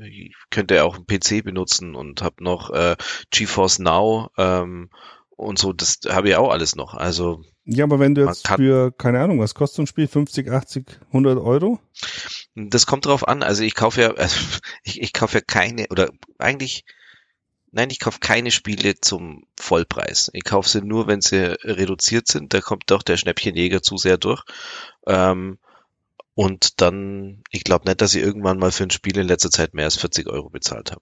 [0.06, 2.96] ich könnte ja auch einen PC benutzen und habe noch äh,
[3.30, 4.90] GeForce Now ähm,
[5.30, 6.94] und so, das habe ich auch alles noch.
[6.94, 10.08] Also ja, aber wenn du jetzt für, keine Ahnung, was kostet so ein Spiel?
[10.08, 11.80] 50, 80, 100 Euro?
[12.56, 13.44] Das kommt drauf an.
[13.44, 14.40] Also ich kaufe ja, also
[14.84, 16.86] ich, ich kaufe ja keine, oder eigentlich,
[17.72, 20.30] nein, ich kaufe keine Spiele zum Vollpreis.
[20.34, 22.54] Ich kaufe sie nur, wenn sie reduziert sind.
[22.54, 24.44] Da kommt doch der Schnäppchenjäger zu sehr durch.
[25.08, 25.58] Ähm,
[26.36, 29.74] und dann, ich glaube nicht, dass ich irgendwann mal für ein Spiel in letzter Zeit
[29.74, 31.02] mehr als 40 Euro bezahlt habe.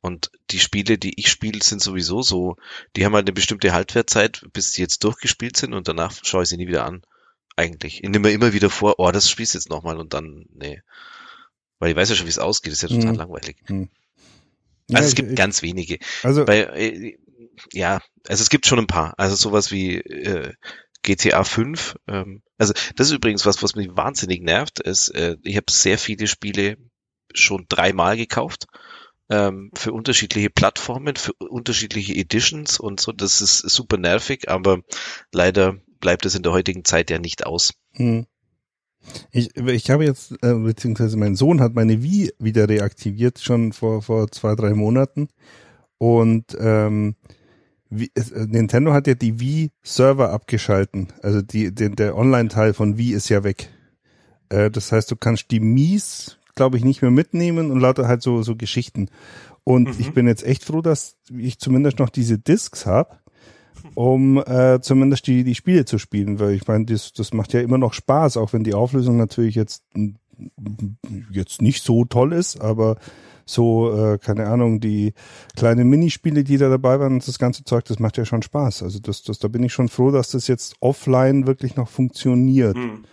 [0.00, 2.56] Und die Spiele, die ich spiele, sind sowieso so,
[2.96, 6.48] die haben halt eine bestimmte Haltwertzeit, bis sie jetzt durchgespielt sind und danach schaue ich
[6.48, 7.02] sie nie wieder an.
[7.54, 8.02] Eigentlich.
[8.02, 10.82] Ich nehme mir immer wieder vor, oh, das spielst du jetzt nochmal und dann, nee.
[11.78, 13.18] Weil ich weiß ja schon, wie es ausgeht, das ist ja total hm.
[13.18, 13.56] langweilig.
[13.66, 13.90] Hm.
[14.90, 15.98] Also ja, es gibt ich, ganz wenige.
[16.22, 17.16] Also Bei, äh,
[17.72, 19.14] ja, also es gibt schon ein paar.
[19.18, 20.52] Also sowas wie äh,
[21.02, 21.96] GTA 5.
[22.08, 24.80] Ähm, also das ist übrigens was, was mich wahnsinnig nervt.
[24.80, 26.76] Ist, äh, ich habe sehr viele Spiele
[27.34, 28.66] schon dreimal gekauft
[29.30, 33.12] ähm, für unterschiedliche Plattformen, für unterschiedliche Editions und so.
[33.12, 34.80] Das ist super nervig, aber
[35.32, 37.72] leider bleibt es in der heutigen Zeit ja nicht aus.
[37.94, 38.26] Hm.
[39.30, 44.02] Ich, ich habe jetzt, äh, beziehungsweise mein Sohn hat meine Wii wieder reaktiviert, schon vor,
[44.02, 45.28] vor zwei, drei Monaten.
[45.98, 47.14] Und ähm,
[47.90, 51.08] wie, äh, Nintendo hat ja die Wii-Server abgeschalten.
[51.22, 53.68] Also die, die, der Online-Teil von Wii ist ja weg.
[54.48, 58.22] Äh, das heißt, du kannst die Mies, glaube ich, nicht mehr mitnehmen und lauter halt
[58.22, 59.08] so, so Geschichten.
[59.64, 59.94] Und mhm.
[59.98, 63.18] ich bin jetzt echt froh, dass ich zumindest noch diese Discs habe,
[63.94, 67.60] um äh, zumindest die, die Spiele zu spielen, weil ich meine, das, das macht ja
[67.60, 69.84] immer noch Spaß, auch wenn die Auflösung natürlich jetzt,
[71.30, 72.96] jetzt nicht so toll ist, aber
[73.44, 75.14] so, äh, keine Ahnung, die
[75.56, 78.82] kleinen Minispiele, die da dabei waren und das ganze Zeug, das macht ja schon Spaß.
[78.82, 82.76] Also das, das, da bin ich schon froh, dass das jetzt offline wirklich noch funktioniert.
[82.76, 83.04] Hm.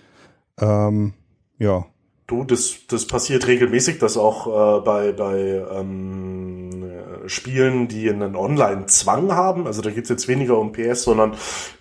[0.59, 1.13] Ähm,
[1.57, 1.85] ja.
[2.29, 4.45] Du, das, das passiert regelmäßig, dass auch
[4.77, 6.83] äh, bei, bei ähm,
[7.25, 11.33] Spielen, die einen Online-Zwang haben, also da geht's jetzt weniger um PS, sondern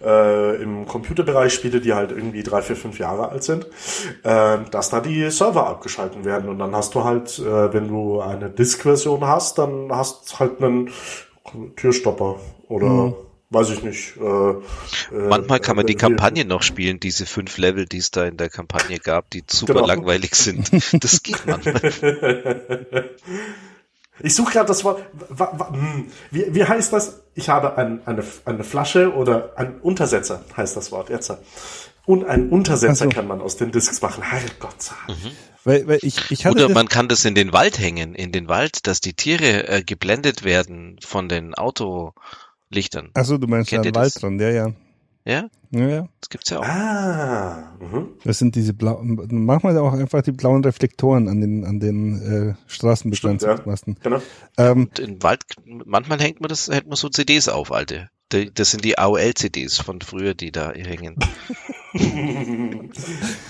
[0.03, 3.67] äh, im Computerbereich Spiele, die halt irgendwie drei, vier, fünf Jahre alt sind,
[4.23, 6.49] äh, dass da die Server abgeschalten werden.
[6.49, 10.89] Und dann hast du halt, äh, wenn du eine Disk-Version hast, dann hast halt einen
[11.77, 12.37] Türstopper
[12.69, 13.15] oder mhm
[13.51, 14.17] weiß ich nicht.
[14.17, 18.25] Äh, äh Manchmal kann man die Kampagne noch spielen, diese fünf Level, die es da
[18.25, 19.87] in der Kampagne gab, die super genau.
[19.87, 20.71] langweilig sind.
[21.01, 21.81] Das geht manchmal.
[24.21, 25.05] Ich suche gerade das Wort.
[25.71, 27.23] Hm, wie, wie heißt das?
[27.35, 31.33] Ich habe ein, eine, eine Flasche oder ein Untersetzer heißt das Wort jetzt.
[32.05, 33.11] Und ein Untersetzer so.
[33.11, 34.23] kann man aus den Discs machen.
[34.23, 34.93] Herrgott.
[35.09, 35.31] Mhm.
[35.65, 38.49] Weil, weil ich, ich hatte Oder man kann das in den Wald hängen, in den
[38.49, 42.15] Wald, dass die Tiere äh, geblendet werden von den Auto.
[42.70, 43.11] Lichtern.
[43.14, 44.72] Achso, du meinst Kennt da Wald dran, ja, ja.
[45.24, 45.50] Ja?
[45.70, 46.09] Ja, ja.
[46.20, 46.64] Das gibt's ja auch.
[46.64, 47.76] Ah.
[47.81, 48.09] Mhm.
[48.24, 52.54] Das sind diese blauen, manchmal auch einfach die blauen Reflektoren an den, an den äh,
[52.66, 53.96] Straßenbegrenzungsmasten.
[53.96, 54.22] Ja, genau.
[54.57, 58.09] Ähm, Und in Wald, manchmal hängt man das, hält man so CDs auf, alte.
[58.29, 61.17] Das sind die AOL-CDs von früher, die da hängen.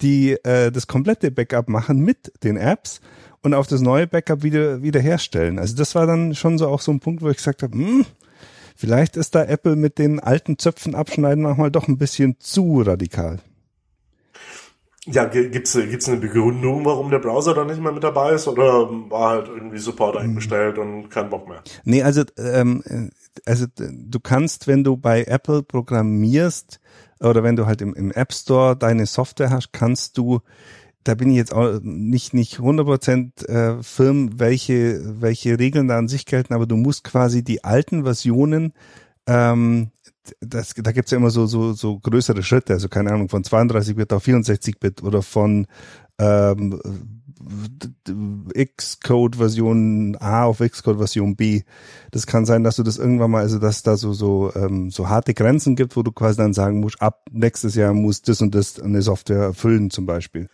[0.02, 3.00] die äh, das komplette Backup machen mit den Apps
[3.44, 5.58] und auf das neue Backup wieder wiederherstellen.
[5.58, 8.06] Also das war dann schon so auch so ein Punkt, wo ich gesagt habe, hm,
[8.74, 13.38] vielleicht ist da Apple mit den alten Zöpfen abschneiden manchmal doch ein bisschen zu radikal.
[15.06, 18.88] Ja, gibt's gibt's eine Begründung, warum der Browser da nicht mehr mit dabei ist oder
[19.10, 21.62] war halt irgendwie Support eingestellt und kein Bock mehr?
[21.84, 22.82] Nee, also ähm,
[23.44, 26.80] also du kannst, wenn du bei Apple programmierst
[27.20, 30.40] oder wenn du halt im, im App Store deine Software hast, kannst du
[31.04, 36.08] da bin ich jetzt auch nicht nicht 100% äh, firm, welche welche Regeln da an
[36.08, 38.72] sich gelten, aber du musst quasi die alten Versionen
[39.26, 39.90] ähm,
[40.40, 44.12] das, da gibt's ja immer so, so, so größere Schritte, also keine Ahnung, von 32-Bit
[44.12, 45.66] auf 64-Bit oder von
[46.18, 46.80] ähm,
[48.76, 51.62] Xcode Version A auf Xcode Version B.
[52.10, 55.08] Das kann sein, dass du das irgendwann mal, also dass da so so ähm, so
[55.08, 58.54] harte Grenzen gibt, wo du quasi dann sagen musst, ab nächstes Jahr muss das und
[58.54, 60.48] das eine Software erfüllen zum Beispiel.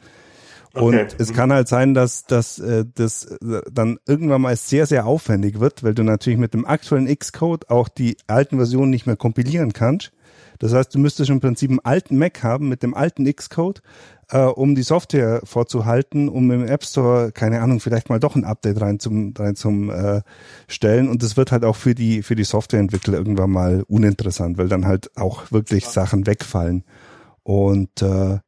[0.75, 1.09] Und okay.
[1.19, 5.59] es kann halt sein, dass, dass äh, das äh, dann irgendwann mal sehr, sehr aufwendig
[5.59, 9.73] wird, weil du natürlich mit dem aktuellen Xcode auch die alten Versionen nicht mehr kompilieren
[9.73, 10.13] kannst.
[10.61, 13.83] Das heißt, du müsstest im Prinzip einen alten Mac haben mit dem alten Xcode,
[14.29, 18.45] äh, um die Software vorzuhalten, um im App Store, keine Ahnung, vielleicht mal doch ein
[18.45, 20.21] Update rein zum, rein zum äh,
[20.69, 21.09] stellen.
[21.09, 24.87] Und das wird halt auch für die, für die Softwareentwickler irgendwann mal uninteressant, weil dann
[24.87, 26.85] halt auch wirklich Sachen wegfallen.
[27.43, 28.39] Und äh,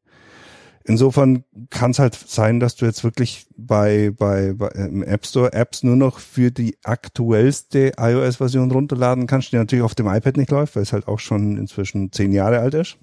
[0.84, 5.52] Insofern kann es halt sein, dass du jetzt wirklich bei, bei, bei im App Store
[5.52, 10.50] Apps nur noch für die aktuellste iOS-Version runterladen kannst, die natürlich auf dem iPad nicht
[10.50, 12.96] läuft, weil es halt auch schon inzwischen zehn Jahre alt ist.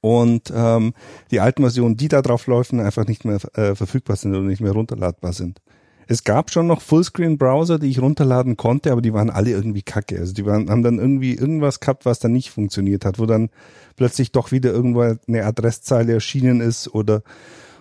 [0.00, 0.94] Und ähm,
[1.30, 4.60] die alten Versionen, die da drauf laufen, einfach nicht mehr äh, verfügbar sind oder nicht
[4.60, 5.60] mehr runterladbar sind.
[6.06, 10.18] Es gab schon noch Fullscreen-Browser, die ich runterladen konnte, aber die waren alle irgendwie kacke.
[10.18, 13.50] Also die waren, haben dann irgendwie irgendwas gehabt, was dann nicht funktioniert hat, wo dann
[13.96, 17.22] plötzlich doch wieder irgendwo eine Adresszeile erschienen ist oder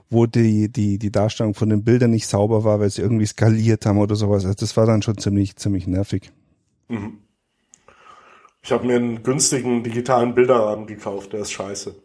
[0.09, 3.85] wo die, die, die Darstellung von den Bildern nicht sauber war, weil sie irgendwie skaliert
[3.85, 4.45] haben oder sowas.
[4.45, 6.31] Also das war dann schon ziemlich, ziemlich nervig.
[6.89, 7.19] Mhm.
[8.63, 11.95] Ich habe mir einen günstigen digitalen Bilderrahmen gekauft, der ist scheiße.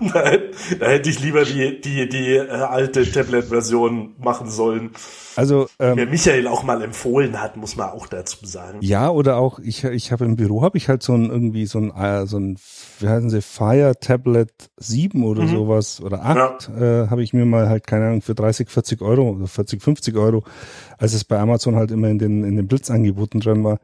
[0.12, 0.32] da,
[0.78, 4.90] da, hätte ich lieber die, die, die äh, alte Tablet-Version machen sollen.
[5.36, 8.78] Also ähm, der Michael auch mal empfohlen hat, muss man auch dazu sagen.
[8.80, 11.78] Ja, oder auch ich ich habe im Büro habe ich halt so ein irgendwie so
[11.78, 12.58] ein äh, so ein
[13.00, 15.48] wie heißen sie Fire Tablet 7 oder mhm.
[15.48, 17.04] sowas oder 8 ja.
[17.04, 20.16] äh, habe ich mir mal halt keine Ahnung für 30 40 Euro oder 40 50
[20.16, 20.42] Euro,
[20.96, 23.78] als es bei Amazon halt immer in den in den Blitzangeboten drin war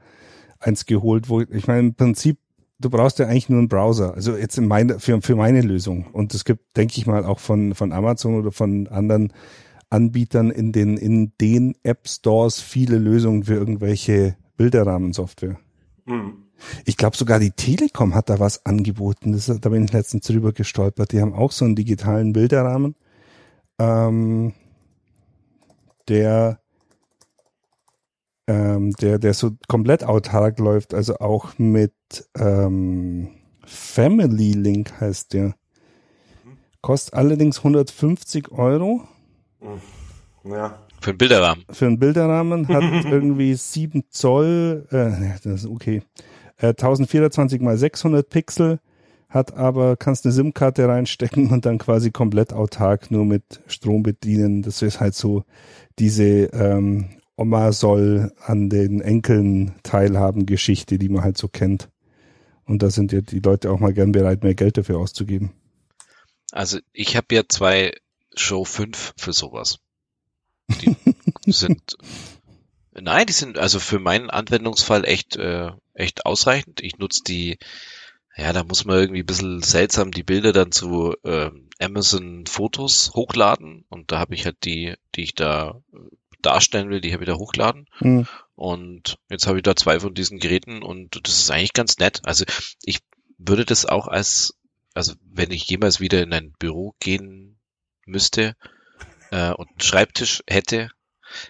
[0.63, 2.39] eins geholt, wo ich meine im Prinzip
[2.85, 4.15] du brauchst ja eigentlich nur einen Browser.
[4.15, 6.07] Also jetzt in meine, für, für meine Lösung.
[6.13, 9.33] Und es gibt, denke ich mal, auch von, von Amazon oder von anderen
[9.91, 15.59] Anbietern in den, in den App Stores viele Lösungen für irgendwelche Bilderrahmensoftware.
[16.07, 16.45] Mhm.
[16.85, 19.33] Ich glaube sogar die Telekom hat da was angeboten.
[19.33, 21.13] Das, da bin ich letztens drüber gestolpert.
[21.13, 22.95] Die haben auch so einen digitalen Bilderrahmen,
[23.79, 24.53] ähm,
[26.09, 26.62] der
[28.47, 31.95] ähm, der, der so komplett autark läuft, also auch mit
[32.39, 33.29] ähm,
[33.65, 35.55] Family Link heißt der.
[36.81, 39.03] Kostet allerdings 150 Euro.
[40.45, 40.79] Ja.
[41.01, 41.65] Für einen Bilderrahmen.
[41.71, 46.03] Für einen Bilderrahmen hat irgendwie 7 Zoll, äh, das ist okay,
[46.59, 48.81] äh, 1024 mal 600 Pixel,
[49.29, 54.63] hat aber, kannst eine SIM-Karte reinstecken und dann quasi komplett autark nur mit Strom bedienen.
[54.63, 55.45] Das ist halt so
[55.99, 61.89] diese ähm, Oma soll an den Enkeln teilhaben Geschichte, die man halt so kennt.
[62.65, 65.53] Und da sind ja die Leute auch mal gern bereit, mehr Geld dafür auszugeben.
[66.53, 67.93] Also ich habe ja zwei
[68.35, 69.79] Show 5 für sowas.
[70.69, 70.95] Die
[71.53, 71.97] sind
[72.95, 76.83] Nein, die sind also für meinen Anwendungsfall echt, äh, echt ausreichend.
[76.83, 77.59] Ich nutze die,
[78.37, 83.13] ja, da muss man irgendwie ein bisschen seltsam die Bilder dann zu äh, Amazon Fotos
[83.15, 85.81] hochladen und da habe ich halt die, die ich da
[86.43, 87.87] darstellen will, die habe ich da hochladen.
[88.01, 88.27] Mhm.
[88.55, 92.21] Und jetzt habe ich da zwei von diesen Geräten und das ist eigentlich ganz nett.
[92.25, 92.45] Also
[92.83, 92.99] ich
[93.39, 94.55] würde das auch als,
[94.95, 97.59] also wenn ich jemals wieder in ein Büro gehen
[98.07, 98.55] müsste
[99.31, 100.91] äh, und einen Schreibtisch hätte,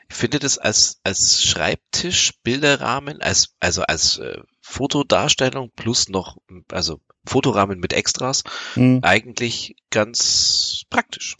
[0.09, 6.39] ich finde das als, als Schreibtisch, Bilderrahmen, als, also als äh, Fotodarstellung plus noch,
[6.71, 9.01] also Fotorahmen mit Extras, mhm.
[9.03, 11.37] eigentlich ganz praktisch.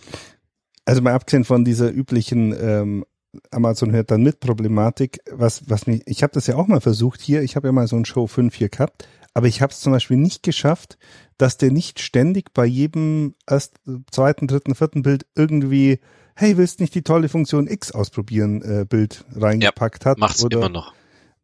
[0.85, 3.05] Also mal abgesehen von dieser üblichen ähm,
[3.51, 7.21] Amazon hört dann mit Problematik, was, was mich, ich habe das ja auch mal versucht
[7.21, 9.81] hier, ich habe ja mal so ein Show 5 hier gehabt, aber ich habe es
[9.81, 10.99] zum Beispiel nicht geschafft,
[11.39, 13.77] dass der nicht ständig bei jedem erst,
[14.11, 16.01] zweiten, dritten, vierten Bild irgendwie,
[16.37, 20.19] hey, willst nicht die tolle Funktion X ausprobieren, äh, Bild reingepackt ja, hat.
[20.19, 20.95] Macht's oder, immer noch.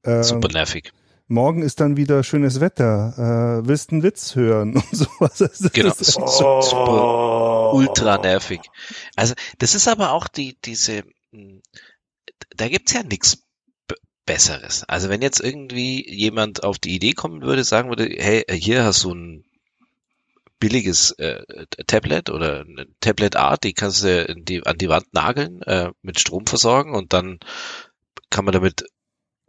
[0.03, 0.93] Äh, Super nervig.
[1.31, 3.61] Morgen ist dann wieder schönes Wetter.
[3.63, 5.37] Äh, willst einen Witz hören und sowas.
[5.37, 6.63] Das genau, ist oh.
[6.63, 8.61] super ultra nervig.
[9.15, 11.05] Also das ist aber auch die diese
[12.51, 13.45] da gibt's ja nichts
[14.27, 14.85] Besseres.
[14.85, 19.05] Also wenn jetzt irgendwie jemand auf die Idee kommen würde, sagen würde, hey, hier hast
[19.05, 19.45] du ein
[20.61, 21.43] billiges äh,
[21.87, 26.21] Tablet oder eine Tablet Art, die kannst du die, an die Wand nageln, äh, mit
[26.21, 27.39] Strom versorgen und dann
[28.29, 28.85] kann man damit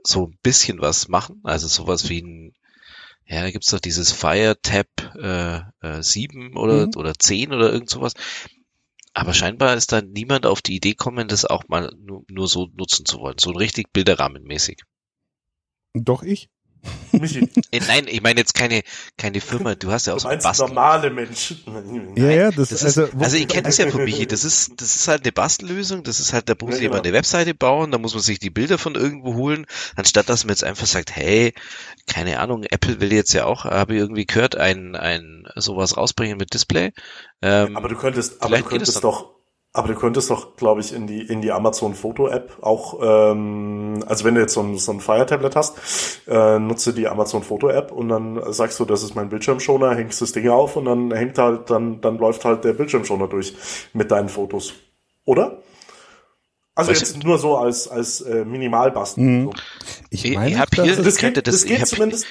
[0.04, 1.42] so ein bisschen was machen.
[1.44, 2.54] Also sowas wie ein,
[3.26, 4.88] ja, da gibt's doch dieses Fire Tab
[5.22, 6.94] äh, äh, 7 oder, mhm.
[6.96, 8.14] oder 10 oder irgend sowas.
[9.14, 12.68] Aber scheinbar ist da niemand auf die Idee gekommen, das auch mal nur, nur so
[12.74, 13.38] nutzen zu wollen.
[13.40, 14.84] So richtig Bilderrahmenmäßig.
[15.94, 16.50] Doch ich.
[17.12, 17.50] Michi.
[17.72, 18.82] Äh, nein, ich meine jetzt keine,
[19.18, 19.76] keine Firma.
[19.76, 20.68] Du hast ja auch du so Bastel.
[20.68, 21.60] normale Menschen.
[22.16, 24.28] Ja, ja, das, das ist, also, also ich kenne das ja von Michi.
[24.28, 26.04] Das ist, das ist halt eine Bastellösung.
[26.04, 27.14] Das ist halt, da muss ja, jemand genau.
[27.14, 29.66] eine Webseite bauen, da muss man sich die Bilder von irgendwo holen,
[29.96, 31.54] anstatt dass man jetzt einfach sagt, hey,
[32.08, 36.38] keine Ahnung, Apple will jetzt ja auch, habe ich irgendwie gehört, ein, ein, sowas rausbringen
[36.38, 36.92] mit Display.
[37.42, 39.39] Ähm, aber du könntest, aber du könntest doch,
[39.72, 44.04] aber du könntest doch, glaube ich, in die in die Amazon Foto App auch, ähm,
[44.08, 47.44] also wenn du jetzt so ein, so ein Fire Tablet hast, äh, nutze die Amazon
[47.44, 50.86] Foto App und dann sagst du, das ist mein Bildschirmschoner, hängst das Ding auf und
[50.86, 53.56] dann hängt halt, dann dann läuft halt der Bildschirmschoner durch
[53.94, 54.74] mit deinen Fotos,
[55.26, 55.62] oder?
[56.74, 59.44] Also Was jetzt nur so als als äh, Minimalbasteln.
[59.44, 59.52] Mhm.
[60.10, 62.26] Ich meine, ich hab hier, das, das, geht, das, geht zumindest,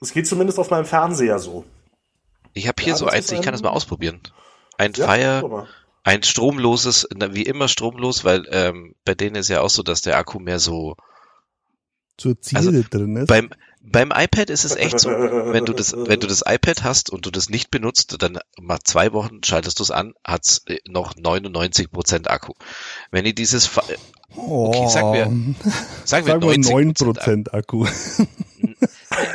[0.00, 1.64] das geht zumindest auf meinem Fernseher so.
[2.54, 4.20] Ich habe hier ja, so eins, ich kann das mal ausprobieren.
[4.78, 5.68] Ein ja, Fire
[6.04, 10.16] ein stromloses, wie immer stromlos, weil ähm, bei denen ist ja auch so, dass der
[10.16, 10.96] Akku mehr so
[12.16, 13.28] zur Ziele also drin ist.
[13.28, 17.10] Beim, beim iPad ist es echt so, wenn du das, wenn du das iPad hast
[17.10, 20.78] und du das nicht benutzt, dann mal zwei Wochen schaltest du es an, hat's äh,
[20.88, 22.54] noch 99 Prozent Akku.
[23.10, 23.70] Wenn ihr dieses,
[24.36, 25.24] okay, sagen wir,
[26.04, 27.86] sagen wir, sagen wir 9 Prozent Akku.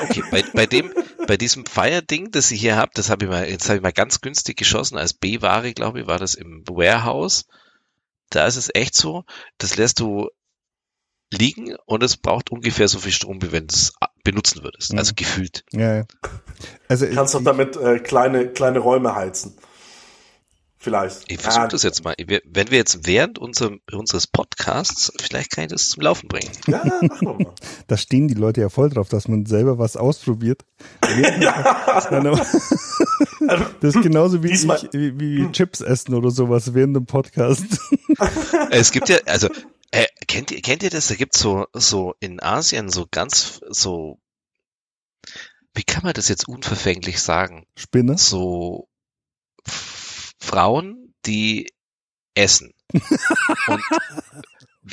[0.04, 0.92] Okay, bei, bei dem,
[1.28, 3.92] bei diesem Fire-Ding, das ihr hier habt, das habe ich mal, jetzt habe ich mal
[3.92, 7.46] ganz günstig geschossen als B-Ware, glaube ich, war das im Warehouse.
[8.30, 9.24] Da ist es echt so,
[9.58, 10.30] das lässt du
[11.32, 14.94] liegen und es braucht ungefähr so viel Strom, wie wenn du es benutzen würdest.
[14.98, 15.64] Also gefühlt.
[15.72, 16.04] Ja, ja.
[16.88, 19.58] Also kannst du damit äh, kleine kleine Räume heizen.
[20.88, 21.30] Vielleicht.
[21.30, 22.16] Ich versuche ah, das jetzt mal.
[22.18, 26.50] Wenn wir jetzt während unserem, unseres Podcasts, vielleicht kann ich das zum Laufen bringen.
[26.66, 27.54] Ja, mach mal.
[27.88, 30.64] Da stehen die Leute ja voll drauf, dass man selber was ausprobiert.
[31.42, 32.40] ja.
[33.82, 37.80] Das ist genauso wie, ich, wie, wie Chips essen oder sowas während dem Podcast.
[38.72, 39.50] Es gibt ja, also,
[39.92, 41.08] äh, kennt ihr, kennt ihr das?
[41.10, 44.20] Da gibt's so, so in Asien so ganz, so,
[45.74, 47.66] wie kann man das jetzt unverfänglich sagen?
[47.76, 48.18] Spinne?
[48.18, 48.88] So,
[50.48, 51.68] Frauen, die
[52.34, 52.74] essen.
[53.68, 53.82] Und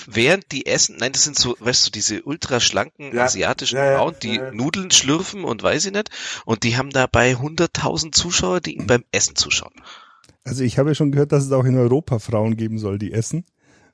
[0.07, 4.17] während die essen, nein, das sind so, weißt du, diese ultraschlanken ja, asiatischen ja, Frauen,
[4.23, 6.11] die ja, Nudeln schlürfen und weiß ich nicht,
[6.45, 9.73] und die haben dabei 100.000 Zuschauer, die ihnen beim Essen zuschauen.
[10.43, 13.13] Also ich habe ja schon gehört, dass es auch in Europa Frauen geben soll, die
[13.13, 13.45] essen.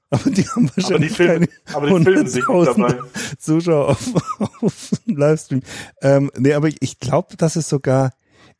[0.08, 2.98] Aber die haben wahrscheinlich aber die Filme, aber die filmen sich dabei.
[3.38, 4.08] Zuschauer auf,
[4.62, 5.62] auf Livestream.
[6.02, 8.12] Ähm, nee, aber ich glaube, dass es sogar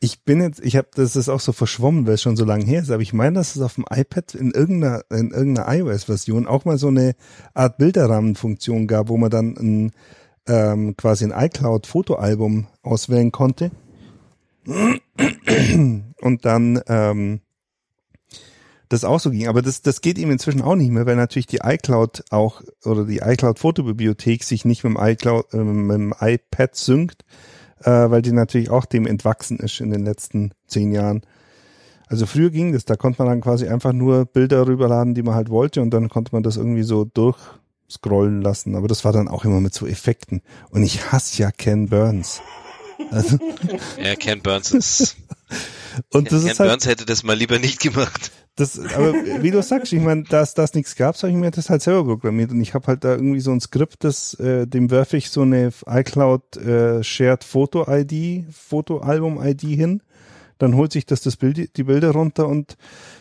[0.03, 2.65] Ich bin jetzt, ich habe, das ist auch so verschwommen, weil es schon so lange
[2.65, 6.46] her ist, aber ich meine, dass es auf dem iPad in irgendeiner, in irgendeiner iOS-Version
[6.46, 7.15] auch mal so eine
[7.53, 9.92] Art Bilderrahmenfunktion gab, wo man dann ein,
[10.48, 13.73] ähm, quasi ein iCloud-Fotoalbum auswählen konnte.
[14.65, 17.40] Und dann ähm,
[18.90, 19.48] das auch so ging.
[19.48, 23.05] Aber das, das geht ihm inzwischen auch nicht mehr, weil natürlich die iCloud auch oder
[23.05, 27.25] die iCloud Fotobibliothek sich nicht mit dem iCloud, äh, mit dem iPad synkt,
[27.85, 31.22] äh, weil die natürlich auch dem entwachsen ist in den letzten zehn Jahren.
[32.06, 35.35] Also früher ging das, da konnte man dann quasi einfach nur Bilder rüberladen, die man
[35.35, 38.74] halt wollte und dann konnte man das irgendwie so durchscrollen lassen.
[38.74, 40.42] Aber das war dann auch immer mit so Effekten.
[40.70, 42.42] Und ich hasse ja Ken Burns.
[43.10, 43.38] Also
[44.02, 45.16] ja, Ken Burns ist.
[46.10, 48.33] und das Ken ist halt, Burns hätte das mal lieber nicht gemacht.
[48.61, 51.71] Das, aber wie du sagst, ich meine, dass das nichts gab, habe ich mir das
[51.71, 54.90] halt selber programmiert und ich habe halt da irgendwie so ein Skript, das äh, dem
[54.90, 60.02] werfe ich so eine iCloud äh, Shared Photo ID, Fotoalbum ID hin,
[60.58, 62.77] dann holt sich das das Bild, die Bilder runter und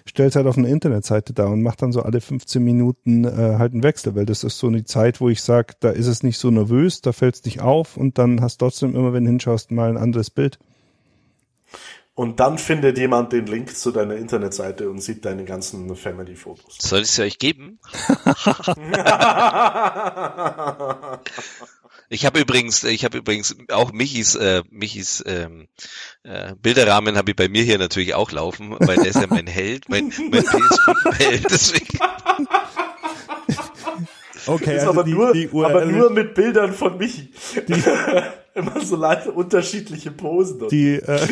[0.06, 3.72] stellt halt auf eine Internetseite da und macht dann so alle 15 Minuten äh, halt
[3.72, 6.38] einen Wechsel, weil das ist so eine Zeit, wo ich sage, da ist es nicht
[6.38, 9.72] so nervös, da fällt es nicht auf und dann hast trotzdem immer, wenn du hinschaust,
[9.72, 10.60] mal ein anderes Bild.
[12.20, 16.76] Und dann findet jemand den Link zu deiner Internetseite und sieht deine ganzen Family-Fotos.
[16.78, 17.80] Soll ich sie euch geben?
[22.10, 25.70] ich habe übrigens, ich habe übrigens auch Michis, äh, Michis ähm,
[26.24, 29.48] äh, Bilderrahmen habe ich bei mir hier natürlich auch laufen, weil der ist ja mein
[29.48, 32.00] Held, mein, mein PS5-Held, deswegen.
[34.46, 37.32] Okay, ist also aber, die, nur, die URL, aber nur mit Bildern von Michi.
[38.60, 40.68] Immer so leicht unterschiedliche Posen.
[40.70, 41.28] die, äh,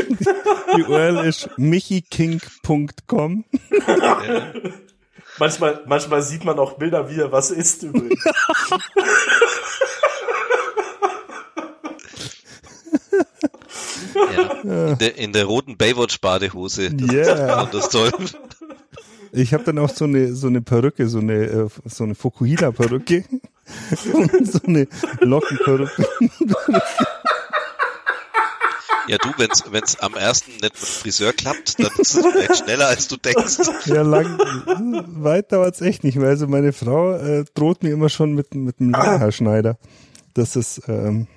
[0.76, 3.44] die URL ist michiking.com.
[3.88, 4.54] Ja.
[5.40, 8.24] Manchmal, manchmal sieht man auch Bilder, wie er was isst übrigens.
[14.64, 14.88] Ja.
[14.88, 16.90] In, der, in der roten Baywatch-Badehose.
[17.12, 17.66] Yeah.
[17.72, 18.12] Das toll.
[19.32, 22.72] Ich habe dann auch so eine so eine Perücke, so eine äh, so eine Fukuhila
[22.72, 23.24] Perücke
[24.14, 24.88] und so eine
[25.20, 26.06] Lockenperücke.
[29.08, 32.58] Ja, du, wenn's, wenn's am ersten nicht mit dem Friseur klappt, dann ist es vielleicht
[32.58, 33.58] schneller, als du denkst.
[33.86, 34.38] Ja, lang
[35.24, 36.28] weit dauert's echt nicht mehr.
[36.28, 39.78] Also meine Frau äh, droht mir immer schon mit mit einem Langhaarschneider.
[40.34, 41.28] Das ist ähm,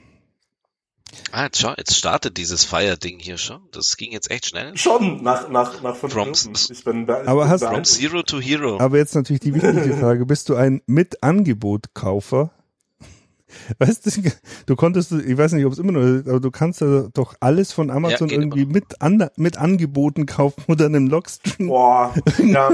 [1.33, 3.61] Ah, jetzt schau, jetzt startet dieses Fire-Ding hier schon.
[3.73, 4.77] Das ging jetzt echt schnell.
[4.77, 6.53] Schon nach, nach, nach fünf From- Minuten.
[6.71, 7.85] Ich bin, be- ich Aber bin hast- From.
[7.85, 8.79] Zero to Hero.
[8.81, 12.51] aber jetzt natürlich die wichtige Frage, bist du ein Mitangebot-Kaufer?
[13.79, 14.31] Weißt du,
[14.67, 17.35] du konntest, ich weiß nicht, ob es immer noch ist, aber du kannst ja doch
[17.41, 21.67] alles von Amazon geht irgendwie mit, an, mit Angeboten kaufen oder einem Logstream.
[21.69, 22.71] Boah, ja,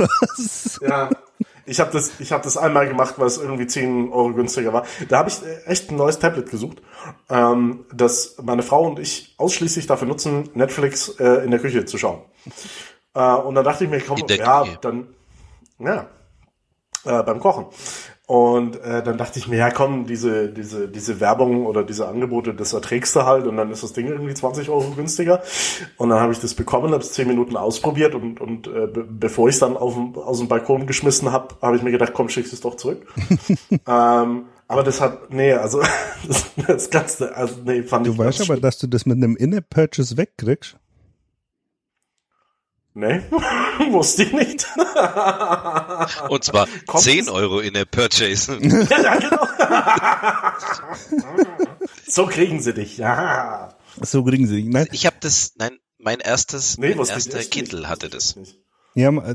[0.82, 1.10] ja.
[1.66, 4.86] Ich habe das, ich habe das einmal gemacht, weil es irgendwie 10 Euro günstiger war.
[5.08, 6.78] Da habe ich äh, echt ein neues Tablet gesucht,
[7.28, 11.98] ähm, das meine Frau und ich ausschließlich dafür nutzen, Netflix äh, in der Küche zu
[11.98, 12.22] schauen.
[13.14, 15.08] Äh, und dann dachte ich mir, komm, ja, dann,
[15.78, 16.06] ja,
[17.04, 17.66] äh, beim Kochen.
[18.26, 22.54] Und äh, dann dachte ich mir, ja komm, diese, diese, diese Werbung oder diese Angebote,
[22.54, 25.44] das erträgst du halt und dann ist das Ding irgendwie 20 Euro günstiger.
[25.96, 29.06] Und dann habe ich das bekommen, habe es 10 Minuten ausprobiert und, und äh, be
[29.08, 32.28] bevor ich es dann auf aus dem Balkon geschmissen habe, habe ich mir gedacht, komm,
[32.28, 33.06] schickst es doch zurück.
[33.86, 35.80] ähm, aber das hat, nee, also
[36.26, 39.18] das, das Ganze, also nee, fand Du ich weißt ganz aber, dass du das mit
[39.18, 40.76] einem In-App-Purchase wegkriegst.
[42.98, 43.20] Nee,
[43.90, 44.66] wusste ich nicht.
[46.30, 48.56] Und zwar Kommt 10 es- Euro in der Purchase.
[48.62, 49.46] ja, ja, genau.
[52.06, 53.76] so kriegen sie dich, ja.
[54.00, 54.62] So kriegen sie.
[54.64, 57.88] Nein, Ich habe das, nein, mein erstes, Nee, mein erster Kindle nicht.
[57.88, 58.34] hatte das.
[58.94, 59.34] ja, äh,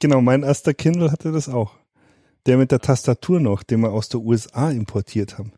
[0.00, 1.72] genau, mein erster Kindle hatte das auch.
[2.46, 5.52] Der mit der Tastatur noch, den wir aus der USA importiert haben.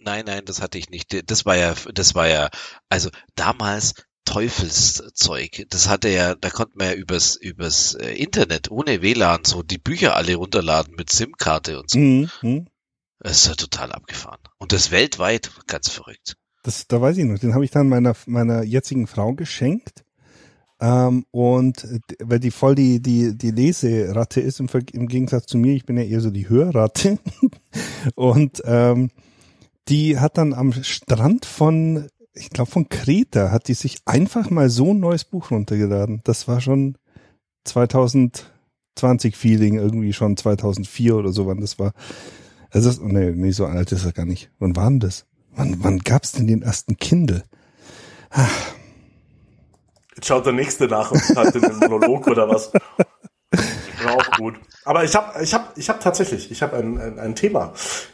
[0.00, 1.28] Nein, nein, das hatte ich nicht.
[1.30, 2.48] Das war ja, das war ja,
[2.88, 3.94] also damals
[4.28, 5.66] Teufelszeug.
[5.70, 9.78] Das hatte ja, da konnte man ja übers, übers äh, Internet ohne WLAN so die
[9.78, 11.98] Bücher alle runterladen mit SIM-Karte und so.
[11.98, 12.28] Mhm.
[12.42, 12.66] mhm.
[13.20, 14.38] Das ist ja total abgefahren.
[14.58, 16.36] Und das weltweit, ganz verrückt.
[16.62, 20.04] Das, da weiß ich noch, den habe ich dann meiner, meiner jetzigen Frau geschenkt.
[20.78, 25.56] Ähm, und äh, weil die voll die, die, die Leseratte ist im, im Gegensatz zu
[25.56, 27.18] mir, ich bin ja eher so die Hörratte.
[28.14, 29.10] und ähm,
[29.88, 32.08] die hat dann am Strand von,
[32.38, 36.20] ich glaube von Kreta, hat die sich einfach mal so ein neues Buch runtergeladen.
[36.24, 36.96] Das war schon
[37.64, 41.92] 2020 Feeling, irgendwie schon 2004 oder so, wann das war.
[42.70, 44.50] Also, das, nee, nee, so alt ist er gar nicht.
[44.58, 45.26] Wann war denn das?
[45.54, 47.42] Wann, wann gab's denn den ersten Kindle?
[50.14, 52.70] Jetzt schaut der nächste nach und hat den Monolog oder was.
[54.04, 54.54] War auch gut.
[54.84, 57.72] Aber ich habe ich hab, ich hab tatsächlich, ich habe ein, ein, ein Thema.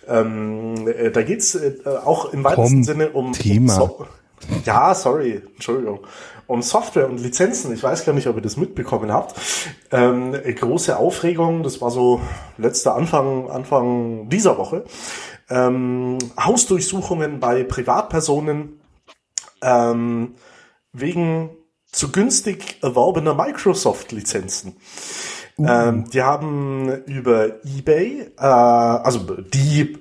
[0.09, 1.75] Ähm, äh, da geht's äh,
[2.05, 3.81] auch im weitesten Komm, Sinne um, Thema.
[3.81, 4.07] um so
[4.65, 6.01] Ja, sorry, Entschuldigung.
[6.47, 9.41] Um Software und Lizenzen, ich weiß gar nicht, ob ihr das mitbekommen habt.
[9.91, 12.21] Ähm, große Aufregung, das war so
[12.59, 14.85] letzter Anfang, Anfang dieser Woche.
[15.49, 18.81] Ähm, Hausdurchsuchungen bei Privatpersonen
[19.63, 20.35] ähm,
[20.93, 21.51] wegen
[21.91, 24.77] zu günstig erworbener Microsoft-Lizenzen.
[25.57, 25.67] Uh.
[25.69, 29.99] Ähm, die haben über eBay, äh, also die,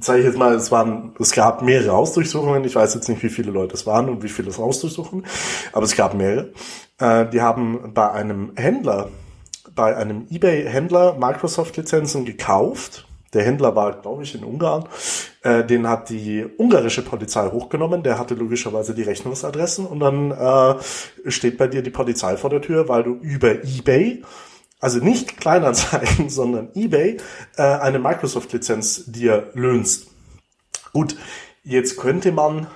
[0.00, 2.64] sage ich jetzt mal, es waren, es gab mehrere Hausdurchsuchungen.
[2.64, 5.26] Ich weiß jetzt nicht, wie viele Leute es waren und wie viele es Hausdurchsuchen,
[5.72, 6.52] aber es gab mehrere.
[6.98, 9.10] Äh, die haben bei einem Händler,
[9.74, 14.84] bei einem eBay-Händler Microsoft-Lizenzen gekauft der Händler war, glaube ich, in Ungarn.
[15.42, 18.02] Äh, den hat die ungarische Polizei hochgenommen.
[18.02, 22.62] Der hatte logischerweise die Rechnungsadressen und dann äh, steht bei dir die Polizei vor der
[22.62, 24.22] Tür, weil du über eBay
[24.84, 27.16] also nicht Kleinanzeigen, sondern eBay,
[27.56, 30.08] äh, eine Microsoft-Lizenz dir löhnst.
[30.92, 31.16] Gut,
[31.62, 32.66] jetzt könnte man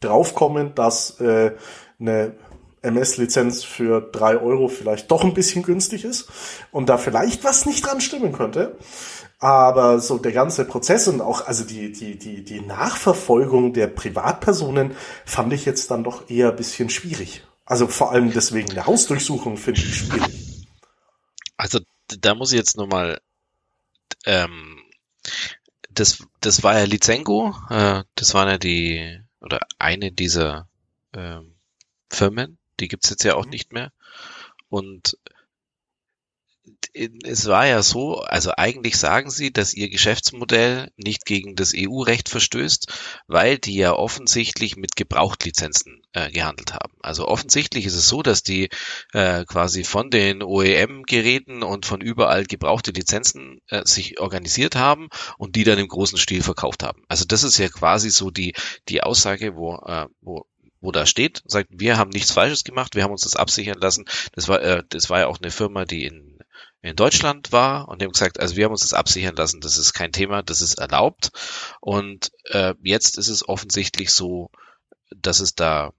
[0.00, 1.52] draufkommen, dass äh,
[2.00, 2.32] eine
[2.80, 6.30] MS-Lizenz für drei Euro vielleicht doch ein bisschen günstig ist
[6.72, 8.78] und da vielleicht was nicht dran stimmen könnte.
[9.38, 14.92] Aber so der ganze Prozess und auch also die, die, die, die Nachverfolgung der Privatpersonen
[15.26, 17.46] fand ich jetzt dann doch eher ein bisschen schwierig.
[17.66, 20.57] Also vor allem deswegen der Hausdurchsuchung finde ich schwierig.
[21.58, 23.20] Also da muss ich jetzt nochmal,
[24.24, 24.80] ähm,
[25.90, 30.68] das, das war ja Lizengo, äh, das waren ja die, oder eine dieser
[31.12, 31.54] ähm,
[32.10, 33.50] Firmen, die gibt's jetzt ja auch mhm.
[33.50, 33.92] nicht mehr.
[34.70, 35.18] Und
[37.24, 42.28] es war ja so, also eigentlich sagen sie, dass ihr Geschäftsmodell nicht gegen das EU-Recht
[42.28, 42.92] verstößt,
[43.26, 46.94] weil die ja offensichtlich mit Gebrauchtlizenzen äh, gehandelt haben.
[47.00, 48.68] Also offensichtlich ist es so, dass die
[49.12, 55.56] äh, quasi von den OEM-Geräten und von überall gebrauchte Lizenzen äh, sich organisiert haben und
[55.56, 57.02] die dann im großen Stil verkauft haben.
[57.08, 58.54] Also das ist ja quasi so die,
[58.88, 60.46] die Aussage, wo, äh, wo
[60.80, 64.04] wo da steht, sagt, wir haben nichts Falsches gemacht, wir haben uns das absichern lassen.
[64.32, 66.37] Das war, äh, das war ja auch eine Firma, die in
[66.82, 69.92] in Deutschland war und haben gesagt, also wir haben uns das absichern lassen, das ist
[69.92, 71.30] kein Thema, das ist erlaubt.
[71.80, 74.50] Und äh, jetzt ist es offensichtlich so,
[75.10, 75.92] dass es da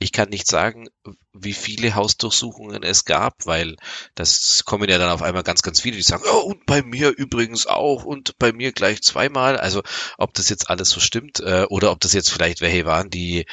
[0.00, 0.88] ich kann nicht sagen,
[1.32, 3.76] wie viele Hausdurchsuchungen es gab, weil
[4.14, 7.10] das kommen ja dann auf einmal ganz, ganz viele, die sagen, oh, und bei mir
[7.10, 9.56] übrigens auch und bei mir gleich zweimal.
[9.56, 9.82] Also
[10.18, 13.46] ob das jetzt alles so stimmt äh, oder ob das jetzt vielleicht welche waren, die,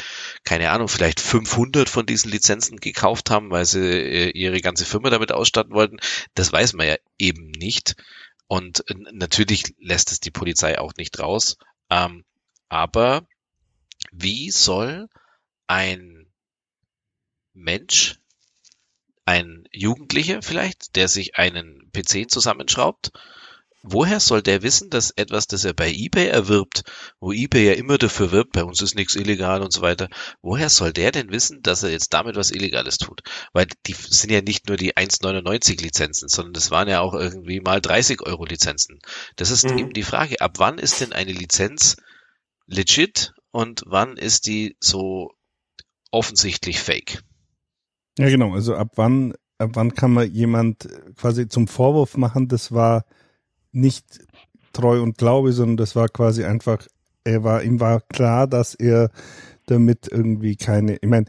[0.44, 5.10] keine Ahnung, vielleicht 500 von diesen Lizenzen gekauft haben, weil sie äh, ihre ganze Firma
[5.10, 5.98] damit ausstatten wollten,
[6.34, 7.96] das weiß man ja eben nicht.
[8.48, 11.58] Und äh, natürlich lässt es die Polizei auch nicht raus.
[11.92, 12.26] Ähm,
[12.70, 13.28] aber
[14.12, 15.08] wie soll
[15.68, 16.17] ein
[17.58, 18.20] Mensch,
[19.26, 23.12] ein Jugendlicher vielleicht, der sich einen PC zusammenschraubt,
[23.84, 26.84] woher soll der wissen, dass etwas, das er bei eBay erwirbt,
[27.20, 30.10] wo eBay ja immer dafür wirbt, bei uns ist nichts illegal und so weiter,
[30.42, 33.22] woher soll der denn wissen, dass er jetzt damit was Illegales tut?
[33.54, 37.60] Weil die sind ja nicht nur die 1,99 Lizenzen, sondern das waren ja auch irgendwie
[37.60, 39.00] mal 30 Euro Lizenzen.
[39.36, 39.78] Das ist mhm.
[39.78, 41.98] eben die Frage, ab wann ist denn eine Lizenz
[42.66, 45.32] legit und wann ist die so
[46.12, 47.24] offensichtlich fake?
[48.18, 48.54] Ja, genau.
[48.54, 50.88] Also ab wann, ab wann kann man jemand
[51.18, 53.06] quasi zum Vorwurf machen, das war
[53.72, 54.20] nicht
[54.74, 56.86] treu und glaube, sondern das war quasi einfach,
[57.24, 59.12] er war, ihm war klar, dass er
[59.68, 61.26] damit irgendwie keine, ich meine,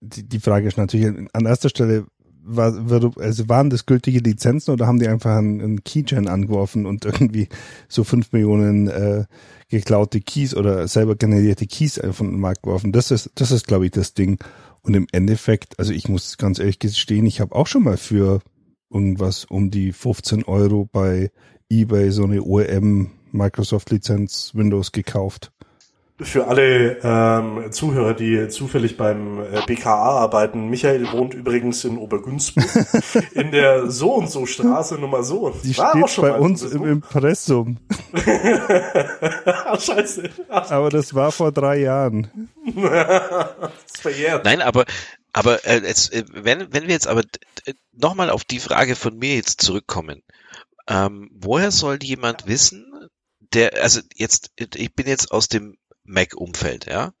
[0.00, 2.06] die, die Frage ist natürlich an erster Stelle,
[2.50, 2.72] war,
[3.18, 7.48] also waren das gültige Lizenzen oder haben die einfach einen, einen Keygen angeworfen und irgendwie
[7.88, 9.24] so fünf Millionen äh,
[9.68, 12.92] geklaute Keys oder selber generierte Keys von den Markt geworfen?
[12.92, 14.38] Das ist, das ist, glaube ich, das Ding.
[14.82, 18.40] Und im Endeffekt, also ich muss ganz ehrlich gestehen, ich habe auch schon mal für
[18.90, 21.30] irgendwas um die 15 Euro bei
[21.70, 25.52] eBay so eine OEM Microsoft Lizenz Windows gekauft.
[26.20, 32.66] Für alle ähm, Zuhörer, die zufällig beim äh, BKA arbeiten, Michael wohnt übrigens in Obergünzburg
[33.34, 35.54] in der so und so Straße Nummer so.
[35.62, 37.78] Die War steht bei uns im Impressum.
[39.44, 40.30] Ach, scheiße.
[40.48, 40.68] Ach.
[40.72, 42.48] Aber das war vor drei Jahren.
[43.86, 44.44] verjährt.
[44.44, 44.86] Nein, aber
[45.32, 47.22] aber äh, jetzt, äh, wenn wenn wir jetzt aber
[47.92, 50.22] nochmal auf die Frage von mir jetzt zurückkommen,
[50.88, 53.08] ähm, woher soll jemand wissen,
[53.52, 55.76] der also jetzt ich bin jetzt aus dem
[56.08, 57.12] Mac-Umfeld, ja.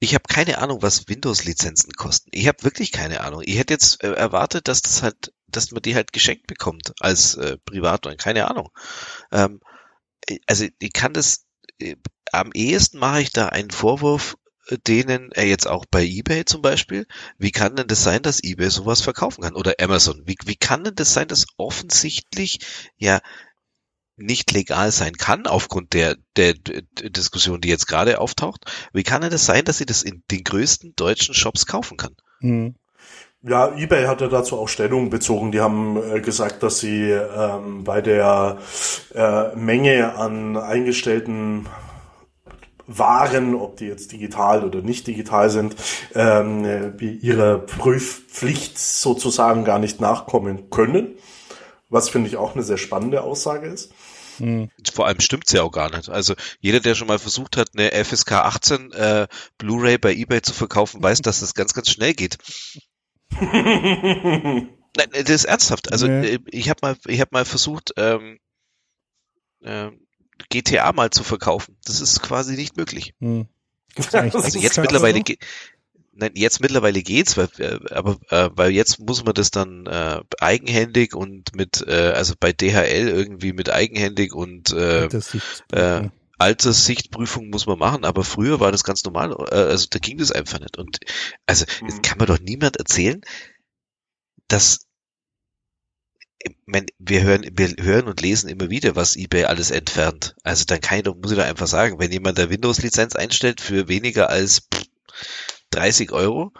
[0.00, 2.28] Ich habe keine Ahnung, was Windows-Lizenzen kosten.
[2.32, 3.42] Ich habe wirklich keine Ahnung.
[3.44, 7.34] Ich hätte jetzt äh, erwartet, dass das halt, dass man die halt geschenkt bekommt als
[7.34, 8.16] äh, Privatmann.
[8.16, 8.70] Keine Ahnung.
[9.32, 9.60] Ähm,
[10.46, 11.46] also ich kann das
[11.80, 11.96] äh,
[12.32, 14.36] am ehesten mache ich da einen Vorwurf
[14.68, 17.06] äh, denen, äh, jetzt auch bei eBay zum Beispiel,
[17.38, 19.56] wie kann denn das sein, dass eBay sowas verkaufen kann?
[19.56, 22.60] Oder Amazon, wie, wie kann denn das sein, dass offensichtlich
[22.96, 23.20] ja
[24.18, 28.64] nicht legal sein kann aufgrund der, der, der Diskussion, die jetzt gerade auftaucht.
[28.92, 32.14] Wie kann es das sein, dass sie das in den größten deutschen Shops kaufen kann?
[32.40, 32.74] Mhm.
[33.42, 35.52] Ja, eBay hat ja dazu auch Stellung bezogen.
[35.52, 38.58] Die haben äh, gesagt, dass sie ähm, bei der
[39.14, 41.68] äh, Menge an eingestellten
[42.88, 45.76] waren, ob die jetzt digital oder nicht digital sind,
[46.14, 51.14] ähm, ihrer Prüfpflicht sozusagen gar nicht nachkommen können.
[51.90, 53.92] Was finde ich auch eine sehr spannende Aussage ist.
[54.38, 54.70] Hm.
[54.92, 56.08] Vor allem stimmt's ja auch gar nicht.
[56.08, 59.28] Also jeder, der schon mal versucht hat, eine FSK 18 äh,
[59.58, 62.38] Blu-ray bei eBay zu verkaufen, weiß, dass das ganz, ganz schnell geht.
[63.40, 64.70] Nein,
[65.12, 65.92] das ist ernsthaft.
[65.92, 66.38] Also nee.
[66.46, 68.38] ich habe mal, ich habe mal versucht, ähm,
[69.60, 69.90] äh,
[70.48, 71.76] GTA mal zu verkaufen.
[71.84, 73.14] Das ist quasi nicht möglich.
[73.20, 73.48] Hm.
[74.12, 75.44] Also jetzt mittlerweile geht.
[76.20, 80.20] Nein, jetzt mittlerweile geht's, weil, äh, aber äh, weil jetzt muss man das dann äh,
[80.40, 85.08] eigenhändig und mit, äh, also bei DHL irgendwie mit eigenhändig und äh,
[85.70, 86.08] äh,
[86.38, 90.32] Alterssichtprüfung muss man machen, aber früher war das ganz normal, äh, also da ging das
[90.32, 90.76] einfach nicht.
[90.76, 90.98] Und
[91.46, 92.02] also mhm.
[92.02, 93.20] kann man doch niemand erzählen,
[94.48, 94.86] dass
[96.40, 100.34] ich mein, wir hören, wir hören und lesen immer wieder, was eBay alles entfernt.
[100.42, 103.60] Also dann kann ich doch, muss ich doch einfach sagen, wenn jemand der Windows-Lizenz einstellt
[103.60, 104.66] für weniger als
[105.70, 106.52] 30 Euro,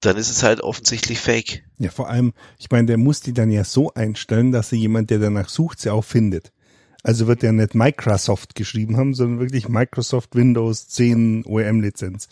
[0.00, 1.64] dann ist es halt offensichtlich fake.
[1.78, 5.10] Ja, vor allem, ich meine, der muss die dann ja so einstellen, dass sie jemand,
[5.10, 6.52] der danach sucht, sie auch findet.
[7.02, 12.28] Also wird er nicht Microsoft geschrieben haben, sondern wirklich Microsoft Windows 10 OEM-Lizenz.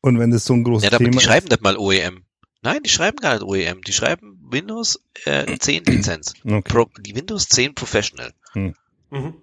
[0.00, 2.22] Und wenn das so ein großes ja, Thema die schreiben nicht mal OEM.
[2.62, 3.82] Nein, die schreiben gar nicht OEM.
[3.82, 6.34] Die schreiben Windows äh, 10 Lizenz.
[6.44, 6.62] Okay.
[6.62, 8.32] Pro, die Windows 10 Professional.
[8.52, 8.74] Hm.
[9.10, 9.34] Mhm.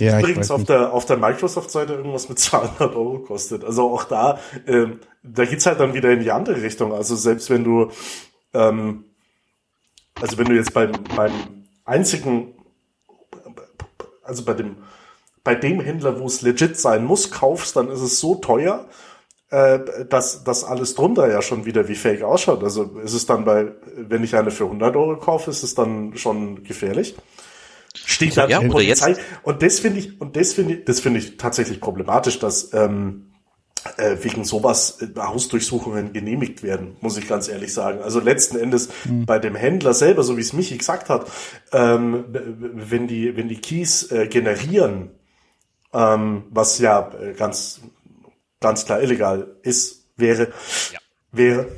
[0.00, 3.64] Ja, übrigens auf der, auf der Microsoft-Seite irgendwas mit 200 Euro kostet.
[3.64, 6.92] Also auch da, ähm, da geht's halt dann wieder in die andere Richtung.
[6.92, 7.90] Also selbst wenn du,
[8.54, 9.04] ähm,
[10.20, 11.32] also wenn du jetzt beim, beim
[11.84, 12.54] einzigen,
[14.22, 14.76] also bei dem,
[15.42, 18.86] bei dem Händler, wo es legit sein muss, kaufst, dann ist es so teuer,
[19.50, 22.62] äh, dass das alles drunter ja schon wieder wie Fake ausschaut.
[22.62, 26.16] Also ist es dann bei, wenn ich eine für 100 Euro kaufe, ist es dann
[26.16, 27.16] schon gefährlich.
[28.18, 29.14] Steht da ja, Polizei.
[29.44, 33.30] Und das finde ich, und das finde ich, das finde ich tatsächlich problematisch, dass ähm,
[33.96, 38.02] äh, wegen sowas äh, Hausdurchsuchungen genehmigt werden, muss ich ganz ehrlich sagen.
[38.02, 39.24] Also letzten Endes mhm.
[39.24, 41.30] bei dem Händler selber, so wie es Michi gesagt hat,
[41.72, 45.10] ähm, wenn die, wenn die Keys äh, generieren,
[45.92, 47.80] ähm, was ja äh, ganz,
[48.60, 50.48] ganz klar illegal ist, wäre,
[50.92, 50.98] ja.
[51.30, 51.68] wäre,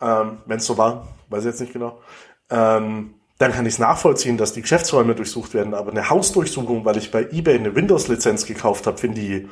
[0.00, 2.00] ähm, wenn es so war, weiß ich jetzt nicht genau,
[2.48, 5.72] ähm, dann kann ich es nachvollziehen, dass die Geschäftsräume durchsucht werden.
[5.72, 9.46] Aber eine Hausdurchsuchung, weil ich bei eBay eine Windows-Lizenz gekauft habe, finde ich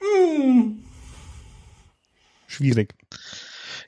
[0.00, 0.82] mm.
[2.48, 2.92] schwierig.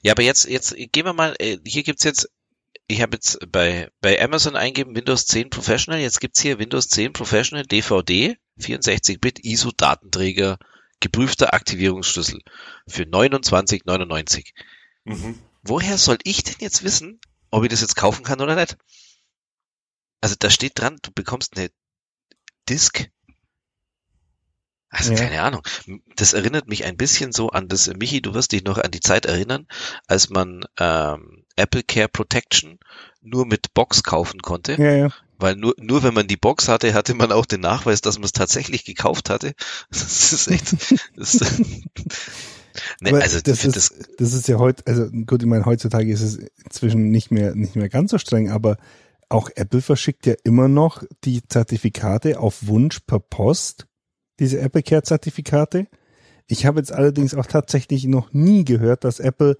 [0.02, 2.30] Ja, aber jetzt, jetzt gehen wir mal, äh, hier gibt's jetzt,
[2.86, 7.12] ich habe jetzt bei, bei Amazon eingeben Windows 10 Professional, jetzt gibt's hier Windows 10
[7.12, 10.58] Professional DVD, 64-Bit ISO-Datenträger,
[11.00, 12.38] geprüfter Aktivierungsschlüssel
[12.86, 14.52] für 29,99.
[15.02, 15.40] Mhm.
[15.64, 17.20] Woher soll ich denn jetzt wissen,
[17.52, 18.76] ob ich das jetzt kaufen kann oder nicht.
[20.20, 21.70] Also da steht dran, du bekommst eine
[22.68, 23.08] Disk.
[24.88, 25.18] Also ja.
[25.18, 25.62] keine Ahnung.
[26.16, 29.00] Das erinnert mich ein bisschen so an das, Michi, du wirst dich noch an die
[29.00, 29.66] Zeit erinnern,
[30.06, 32.78] als man ähm, Apple Care Protection
[33.20, 34.74] nur mit Box kaufen konnte.
[34.74, 35.08] Ja, ja.
[35.38, 38.26] Weil nur, nur wenn man die Box hatte, hatte man auch den Nachweis, dass man
[38.26, 39.54] es tatsächlich gekauft hatte.
[39.90, 40.74] Das ist echt.
[41.16, 41.40] Das,
[43.00, 46.22] Nee, also das ist, das, das ist ja heute, also gut, ich meine, heutzutage ist
[46.22, 48.76] es inzwischen nicht mehr, nicht mehr ganz so streng, aber
[49.28, 53.86] auch Apple verschickt ja immer noch die Zertifikate auf Wunsch per Post,
[54.38, 55.86] diese Apple Care Zertifikate.
[56.46, 59.56] Ich habe jetzt allerdings auch tatsächlich noch nie gehört, dass Apple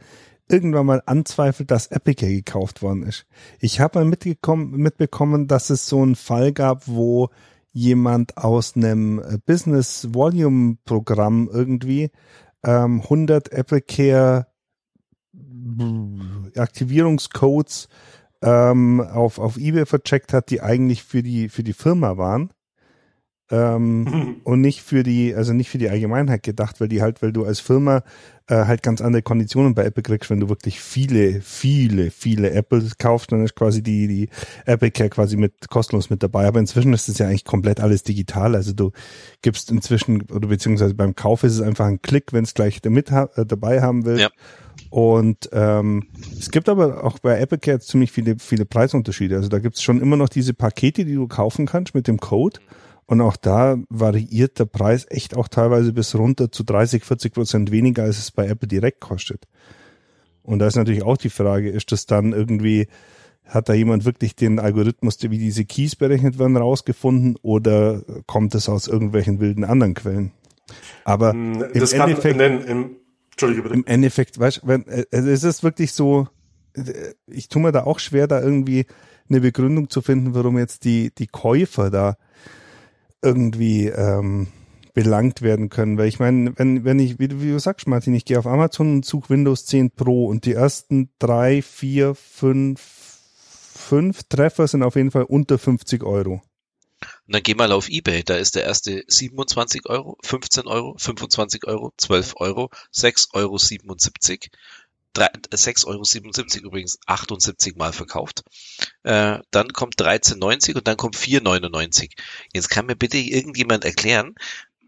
[0.48, 3.26] irgendwann mal anzweifelt, dass Apple Care gekauft worden ist.
[3.60, 7.30] Ich habe mal mitbekommen, dass es so einen Fall gab, wo
[7.72, 12.10] jemand aus einem Business Volume Programm irgendwie
[12.64, 14.46] ähm, 100 AppleCare
[16.56, 17.88] Aktivierungscodes
[18.42, 22.52] ähm, auf, auf eBay vercheckt hat, die eigentlich für die, für die Firma waren.
[23.52, 27.32] Ähm, und nicht für die, also nicht für die Allgemeinheit gedacht, weil die halt, weil
[27.32, 28.02] du als Firma
[28.48, 32.96] äh, halt ganz andere Konditionen bei Apple kriegst, wenn du wirklich viele, viele, viele Apples
[32.96, 34.28] kaufst, dann ist quasi die, die
[34.64, 36.46] Apple Care quasi mit kostenlos mit dabei.
[36.46, 38.54] Aber inzwischen ist es ja eigentlich komplett alles digital.
[38.54, 38.90] Also du
[39.42, 43.10] gibst inzwischen, oder beziehungsweise beim Kauf ist es einfach ein Klick, wenn es gleich damit
[43.10, 44.18] ha äh, dabei haben will.
[44.18, 44.30] Ja.
[44.88, 49.36] Und ähm, es gibt aber auch bei Apple Care ziemlich viele, viele Preisunterschiede.
[49.36, 52.18] Also da gibt es schon immer noch diese Pakete, die du kaufen kannst mit dem
[52.18, 52.60] Code.
[53.12, 57.70] Und auch da variiert der Preis echt auch teilweise bis runter zu 30, 40 Prozent
[57.70, 59.44] weniger, als es bei Apple direkt kostet.
[60.42, 62.88] Und da ist natürlich auch die Frage, ist das dann irgendwie,
[63.44, 68.70] hat da jemand wirklich den Algorithmus, wie diese Keys berechnet werden, rausgefunden oder kommt es
[68.70, 70.32] aus irgendwelchen wilden anderen Quellen?
[71.04, 72.96] Aber mm, das im Endeffekt, in, im,
[73.32, 73.74] Entschuldige bitte.
[73.74, 76.28] Im Endeffekt, weißt, wenn, also es ist wirklich so,
[77.26, 78.86] ich tue mir da auch schwer, da irgendwie
[79.28, 82.16] eine Begründung zu finden, warum jetzt die, die Käufer da
[83.22, 84.48] irgendwie ähm,
[84.94, 85.98] belangt werden können.
[85.98, 88.96] Weil ich meine, wenn, wenn ich, wie, wie du sagst, Martin, ich gehe auf Amazon
[88.96, 94.96] und suche Windows 10 Pro und die ersten drei, vier, fünf, fünf Treffer sind auf
[94.96, 96.42] jeden Fall unter 50 Euro.
[97.26, 101.66] Und dann geh mal auf Ebay, da ist der erste 27 Euro, 15 Euro, 25
[101.66, 104.50] Euro, 12 Euro, 6 Euro 77.
[105.14, 108.42] 6,77 Euro übrigens 78 Mal verkauft.
[109.02, 112.10] Äh, dann kommt 13,90 und dann kommt 4,99.
[112.52, 114.34] Jetzt kann mir bitte irgendjemand erklären,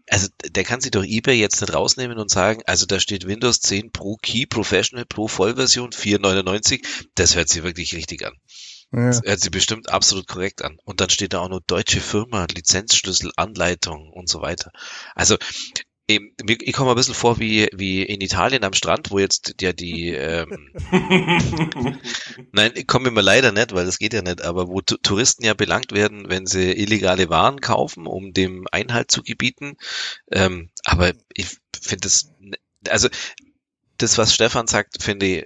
[0.09, 3.59] also der kann sich doch eBay jetzt nicht rausnehmen und sagen, also da steht Windows
[3.61, 6.85] 10 Pro Key Professional Pro Vollversion 4,99.
[7.15, 8.33] Das hört sich wirklich richtig an.
[8.91, 9.07] Ja.
[9.07, 10.77] Das hört sich bestimmt absolut korrekt an.
[10.85, 14.71] Und dann steht da auch nur deutsche Firma, Lizenzschlüssel, Anleitung und so weiter.
[15.15, 15.37] Also
[16.07, 20.09] ich komme ein bisschen vor wie, wie in Italien am Strand, wo jetzt ja die,
[20.09, 20.71] ähm,
[22.51, 25.55] nein, ich komme immer leider nicht, weil das geht ja nicht, aber wo Touristen ja
[25.55, 29.77] belangt werden, wenn sie illegale Waren kaufen, um dem Einhalt zu gebieten.
[30.31, 32.31] Ähm, aber ich finde das,
[32.87, 33.09] also
[33.97, 35.45] das, was Stefan sagt, finde ich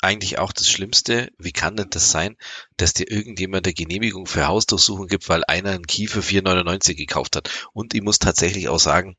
[0.00, 1.30] eigentlich auch das Schlimmste.
[1.38, 2.36] Wie kann denn das sein,
[2.76, 7.36] dass dir irgendjemand eine Genehmigung für Hausdurchsuchung gibt, weil einer einen Key für 4,99 gekauft
[7.36, 7.68] hat?
[7.72, 9.16] Und ich muss tatsächlich auch sagen,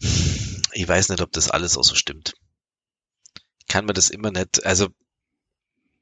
[0.00, 2.34] ich weiß nicht, ob das alles auch so stimmt.
[3.58, 4.88] Ich kann mir das immer nicht, also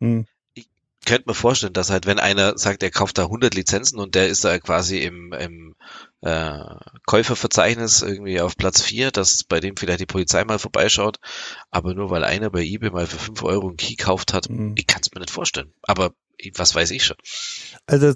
[0.01, 0.27] hm.
[0.55, 0.69] ich
[1.05, 4.29] könnte mir vorstellen, dass halt, wenn einer sagt, er kauft da 100 Lizenzen und der
[4.29, 5.75] ist da quasi im, im
[6.21, 6.59] äh,
[7.07, 11.19] Käuferverzeichnis irgendwie auf Platz 4, dass bei dem vielleicht die Polizei mal vorbeischaut,
[11.71, 14.75] aber nur weil einer bei eBay mal für 5 Euro einen Key gekauft hat, hm.
[14.77, 15.73] ich kann es mir nicht vorstellen.
[15.83, 16.13] Aber
[16.55, 17.16] was weiß ich schon.
[17.86, 18.12] Also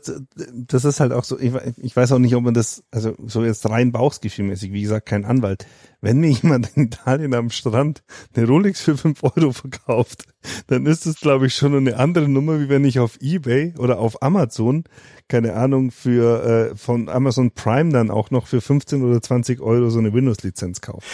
[0.52, 3.44] das ist halt auch so, ich, ich weiß auch nicht, ob man das, also so
[3.44, 5.66] jetzt rein bauchsgefühlmäßig, wie gesagt, kein Anwalt.
[6.00, 8.02] Wenn mir jemand in Italien am Strand
[8.34, 10.24] eine Rolex für fünf Euro verkauft,
[10.66, 13.98] dann ist es, glaube ich, schon eine andere Nummer, wie wenn ich auf Ebay oder
[13.98, 14.84] auf Amazon,
[15.28, 19.90] keine Ahnung, für äh, von Amazon Prime dann auch noch für 15 oder 20 Euro
[19.90, 21.06] so eine Windows-Lizenz kaufe.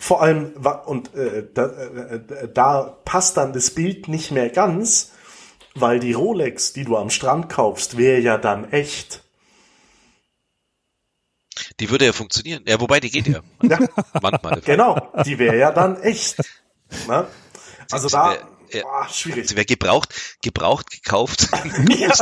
[0.00, 0.52] Vor allem,
[0.86, 5.12] und äh, da, äh, da passt dann das Bild nicht mehr ganz,
[5.74, 9.22] weil die Rolex, die du am Strand kaufst, wäre ja dann echt.
[11.80, 12.64] Die würde ja funktionieren.
[12.66, 13.40] Ja, wobei die geht ja.
[13.62, 13.78] ja.
[14.20, 14.60] Manchmal.
[14.60, 16.36] Genau, die wäre ja dann echt.
[17.06, 17.26] Na?
[17.90, 18.36] Also da,
[18.72, 19.48] Boah, schwierig.
[19.48, 21.48] Sie wäre gebraucht, gebraucht gekauft.
[21.96, 22.12] ja.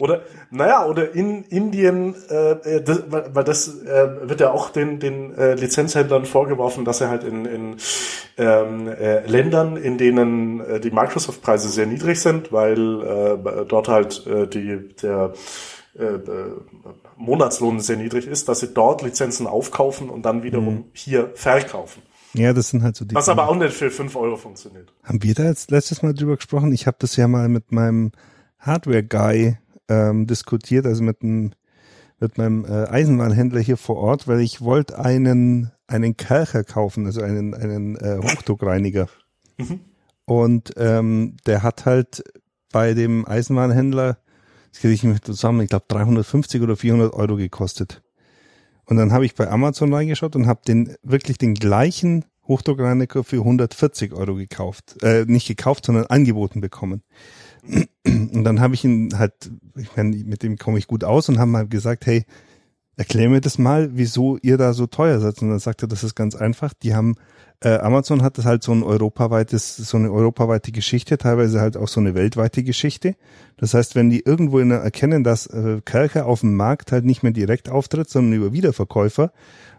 [0.00, 5.00] Oder, naja, oder in Indien, äh, äh, das, weil das äh, wird ja auch den,
[5.00, 7.76] den äh, Lizenzhändlern vorgeworfen, dass er halt in, in
[8.38, 14.26] ähm, äh, Ländern, in denen äh, die Microsoft-Preise sehr niedrig sind, weil äh, dort halt
[14.26, 15.32] äh, die, der
[15.98, 16.52] äh, äh,
[17.16, 20.84] Monatslohn sehr niedrig ist, dass sie dort Lizenzen aufkaufen und dann wiederum mhm.
[20.92, 22.02] hier verkaufen.
[22.36, 23.14] Ja, das sind halt so die.
[23.14, 24.92] Was aber auch nicht für fünf Euro funktioniert.
[25.02, 26.72] Haben wir da jetzt letztes Mal drüber gesprochen?
[26.72, 28.12] Ich habe das ja mal mit meinem
[28.58, 29.56] Hardware-Guy
[29.88, 31.52] ähm, diskutiert, also mit einem
[32.18, 37.22] mit meinem äh, Eisenbahnhändler hier vor Ort, weil ich wollte einen einen Kercher kaufen, also
[37.22, 39.08] einen einen äh, Hochdruckreiniger.
[39.58, 39.80] Mhm.
[40.24, 42.24] Und ähm, der hat halt
[42.72, 44.18] bei dem Eisenbahnhändler,
[44.72, 48.02] das kriege ich nicht zusammen, ich glaube 350 oder 400 Euro gekostet.
[48.86, 53.38] Und dann habe ich bei Amazon reingeschaut und habe den wirklich den gleichen Hochdruckreiniger für
[53.38, 55.02] 140 Euro gekauft.
[55.02, 57.02] Äh, nicht gekauft, sondern angeboten bekommen.
[58.04, 61.38] Und dann habe ich ihn halt, ich meine, mit dem komme ich gut aus und
[61.38, 62.24] haben mal gesagt, hey,
[62.96, 65.42] erklär mir das mal, wieso ihr da so teuer seid.
[65.42, 66.72] Und dann sagt er, das ist ganz einfach.
[66.74, 67.16] Die haben
[67.60, 71.88] äh, Amazon hat das halt so ein europaweites, so eine europaweite Geschichte, teilweise halt auch
[71.88, 73.16] so eine weltweite Geschichte.
[73.56, 77.22] Das heißt, wenn die irgendwo in, erkennen, dass äh, Kercher auf dem Markt halt nicht
[77.22, 79.32] mehr direkt auftritt, sondern über Wiederverkäufer,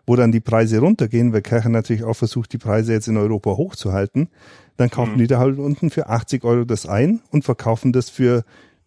[0.08, 3.52] wo dann die Preise runtergehen, weil Kercher natürlich auch versucht, die Preise jetzt in Europa
[3.52, 4.30] hochzuhalten,
[4.78, 5.20] dann kaufen mhm.
[5.20, 8.44] die da halt unten für 80 Euro das ein und verkaufen das für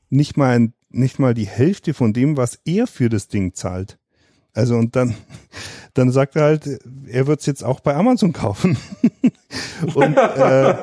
[0.08, 3.99] nicht mal, ein, nicht mal die Hälfte von dem, was er für das Ding zahlt.
[4.54, 5.14] Also und dann,
[5.94, 6.66] dann sagt er halt,
[7.06, 8.76] er wird es jetzt auch bei Amazon kaufen.
[9.94, 10.74] und äh,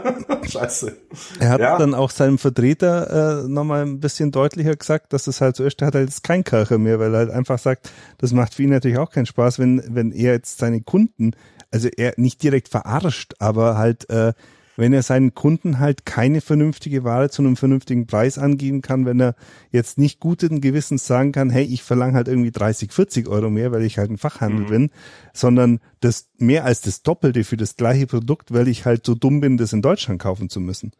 [0.47, 0.97] Scheiße.
[1.39, 1.77] er hat ja.
[1.77, 5.81] dann auch seinem Vertreter äh, nochmal ein bisschen deutlicher gesagt, dass es halt so ist,
[5.81, 8.63] er hat halt jetzt kein Kirche mehr, weil er halt einfach sagt, das macht für
[8.63, 11.31] ihn natürlich auch keinen Spaß, wenn, wenn er jetzt seine Kunden,
[11.71, 14.33] also er nicht direkt verarscht, aber halt äh,
[14.77, 19.19] wenn er seinen Kunden halt keine vernünftige Ware zu einem vernünftigen Preis angeben kann, wenn
[19.19, 19.35] er
[19.71, 23.71] jetzt nicht guten Gewissens sagen kann, hey, ich verlange halt irgendwie 30, 40 Euro mehr,
[23.71, 24.69] weil ich halt ein Fachhandel mhm.
[24.69, 24.89] bin,
[25.33, 29.41] sondern das mehr als das Doppelte für das gleiche Produkt, weil ich halt so dumm
[29.41, 30.91] bin, das in Deutschland kaufen zu müssen.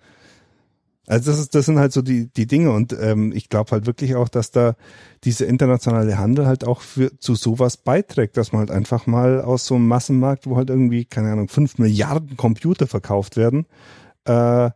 [1.08, 3.86] Also das ist, das sind halt so die die Dinge und ähm, ich glaube halt
[3.86, 4.76] wirklich auch, dass da
[5.24, 9.66] diese internationale Handel halt auch für zu sowas beiträgt, dass man halt einfach mal aus
[9.66, 13.68] so einem Massenmarkt, wo halt irgendwie keine Ahnung fünf Milliarden Computer verkauft werden,
[14.26, 14.70] äh,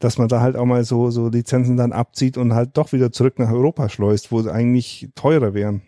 [0.00, 3.12] dass man da halt auch mal so so Lizenzen dann abzieht und halt doch wieder
[3.12, 5.82] zurück nach Europa schleust, wo sie eigentlich teurer wären.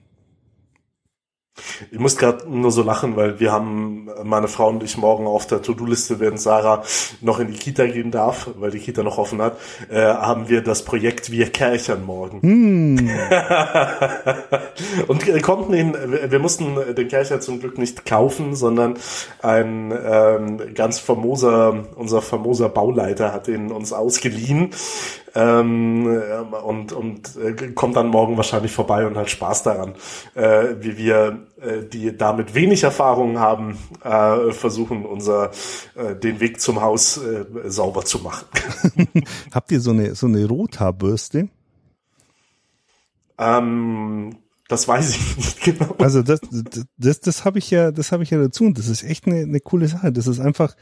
[1.91, 5.47] Ich muss gerade nur so lachen, weil wir haben, meine Frau und ich morgen auf
[5.47, 6.83] der To-Do-Liste, während Sarah
[7.21, 9.59] noch in die Kita gehen darf, weil die Kita noch offen hat,
[9.91, 12.39] äh, haben wir das Projekt Wir Kärchern morgen.
[12.41, 13.11] Mm.
[15.09, 15.95] und äh, konnten ihn,
[16.29, 18.95] wir mussten den Kärcher zum Glück nicht kaufen, sondern
[19.43, 24.71] ein ähm, ganz famoser, unser famoser Bauleiter hat ihn uns ausgeliehen
[25.35, 26.23] ähm,
[26.65, 29.95] und, und äh, kommt dann morgen wahrscheinlich vorbei und hat Spaß daran,
[30.35, 31.39] äh, wie wir,
[31.93, 35.51] die damit wenig Erfahrung haben, äh, versuchen, unser
[35.95, 38.47] äh, den Weg zum Haus äh, sauber zu machen.
[39.53, 41.49] Habt ihr so eine so eine Rothaarbürste?
[43.39, 44.37] Ähm,
[44.69, 45.95] das weiß ich nicht genau.
[45.99, 48.89] Also das, das, das, das habe ich ja, das habe ich ja dazu und das
[48.89, 50.13] ist echt eine, eine coole Sache.
[50.13, 50.75] Das ist einfach,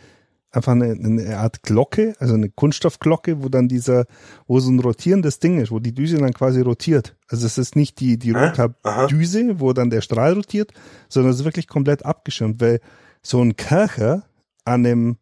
[0.53, 4.07] einfach eine, eine Art Glocke, also eine Kunststoffglocke, wo dann dieser,
[4.47, 7.17] wo so ein rotierendes Ding ist, wo die Düse dann quasi rotiert.
[7.29, 10.73] Also es ist nicht die, die Rotar-Düse, wo dann der Strahl rotiert,
[11.09, 12.81] sondern es ist wirklich komplett abgeschirmt, weil
[13.23, 14.25] so ein Kercher
[14.65, 15.17] an einem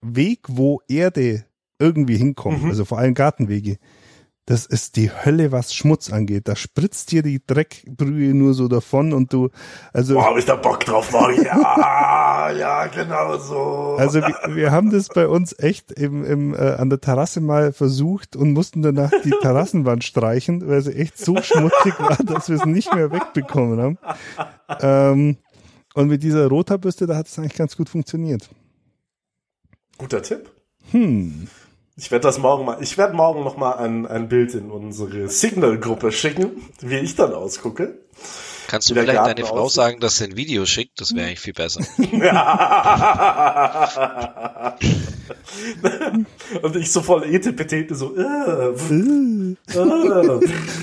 [0.00, 1.44] Weg, wo Erde
[1.78, 2.70] irgendwie hinkommt, mhm.
[2.70, 3.78] also vor allem Gartenwege,
[4.46, 6.48] das ist die Hölle, was Schmutz angeht.
[6.48, 9.50] Da spritzt dir die Dreckbrühe nur so davon und du,
[9.92, 10.14] also.
[10.14, 11.46] Boah, hab ich da Bock drauf, morgen.
[12.42, 13.96] Ja, ja, genau so.
[13.98, 17.72] Also wir, wir haben das bei uns echt im, im, äh, an der Terrasse mal
[17.72, 22.56] versucht und mussten danach die Terrassenwand streichen, weil sie echt so schmutzig war, dass wir
[22.56, 23.98] es nicht mehr wegbekommen haben.
[24.80, 25.36] Ähm,
[25.94, 28.48] und mit dieser Rotabürste, da hat es eigentlich ganz gut funktioniert.
[29.98, 30.50] Guter Tipp.
[30.90, 31.46] Hm.
[31.96, 35.28] Ich werde das morgen mal, ich werde morgen noch mal ein, ein Bild in unsere
[35.28, 37.98] Signal-Gruppe schicken, wie ich dann ausgucke.
[38.72, 39.76] Kannst du vielleicht deine Frau aussieht.
[39.76, 40.98] sagen, dass sie ein Video schickt?
[40.98, 41.84] Das wäre eigentlich viel besser.
[46.62, 48.16] Und ich so voll Etepetete so.
[48.16, 48.74] Äh, äh,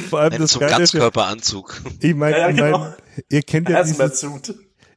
[0.07, 1.81] Vor allem das zum Ganzkörperanzug.
[1.99, 2.65] Ich meine, ja, ja, genau.
[2.65, 2.93] ich mein,
[3.27, 4.23] ihr kennt ja dieses,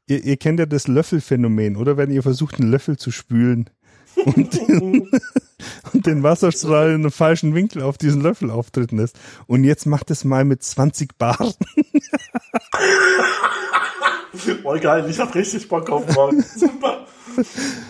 [0.07, 1.97] ihr, ihr kennt ja das Löffelphänomen, oder?
[1.97, 3.71] Wenn ihr versucht, einen Löffel zu spülen
[4.17, 4.53] und
[5.93, 9.19] und den Wasserstrahl in einem falschen Winkel auf diesen Löffel auftreten lässt.
[9.47, 11.37] Und jetzt macht es mal mit 20 Bar.
[14.63, 16.43] Voll geil, ich hab richtig Bock auf morgen.
[16.57, 17.07] Super.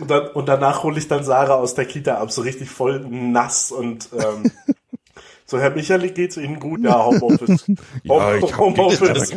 [0.01, 3.01] Und, dann, und danach hole ich dann Sarah aus der Kita ab, so richtig voll
[3.01, 4.51] nass und ähm,
[5.47, 6.85] so, Herr Micheli, geht's Ihnen gut?
[6.85, 7.65] Ja, Homeoffice.
[8.05, 9.33] ja, ich Homeoffice.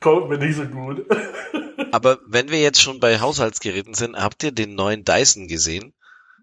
[0.00, 1.06] Kommt mir nicht so gut.
[1.92, 5.92] Aber wenn wir jetzt schon bei Haushaltsgeräten sind, habt ihr den neuen Dyson gesehen?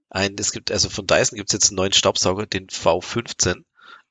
[0.09, 3.63] Ein, es gibt, also von Dyson gibt's jetzt einen neuen Staubsauger, den V15,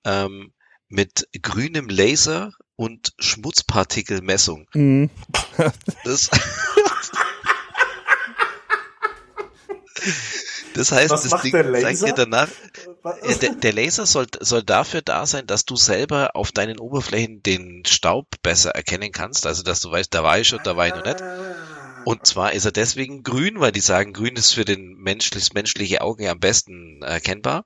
[0.04, 0.52] ähm,
[0.88, 4.66] mit grünem Laser und Schmutzpartikelmessung.
[4.72, 5.10] Mhm.
[6.04, 6.30] Das,
[10.74, 12.48] das heißt, Was das Ding zeigt dir danach,
[13.40, 17.82] der, der, Laser soll, soll dafür da sein, dass du selber auf deinen Oberflächen den
[17.86, 19.46] Staub besser erkennen kannst.
[19.46, 21.22] Also, dass du weißt, da war ich schon, da war ich noch nicht.
[22.04, 26.00] Und zwar ist er deswegen grün, weil die sagen, grün ist für den menschlich, menschliche
[26.00, 27.64] Augen am besten erkennbar.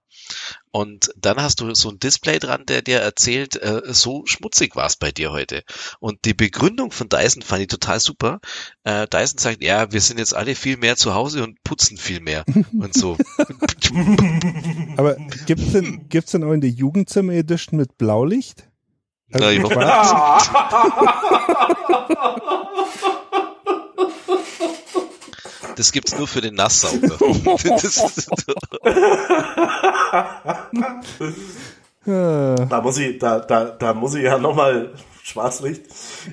[0.70, 4.86] Und dann hast du so ein Display dran, der dir erzählt, äh, so schmutzig war
[4.86, 5.62] es bei dir heute.
[6.00, 8.40] Und die Begründung von Dyson fand ich total super.
[8.82, 12.20] Äh, Dyson sagt, ja, wir sind jetzt alle viel mehr zu Hause und putzen viel
[12.20, 13.16] mehr und so.
[14.96, 15.16] Aber
[15.46, 18.68] gibt's denn, gibt's denn auch in der Jugendzimmer Edition mit Blaulicht?
[19.32, 19.62] Also Na, ich
[25.76, 27.16] Das gibt's nur für den Nasssauger.
[32.04, 35.86] da muss ich, da, da, da muss ich ja nochmal Schwarzlicht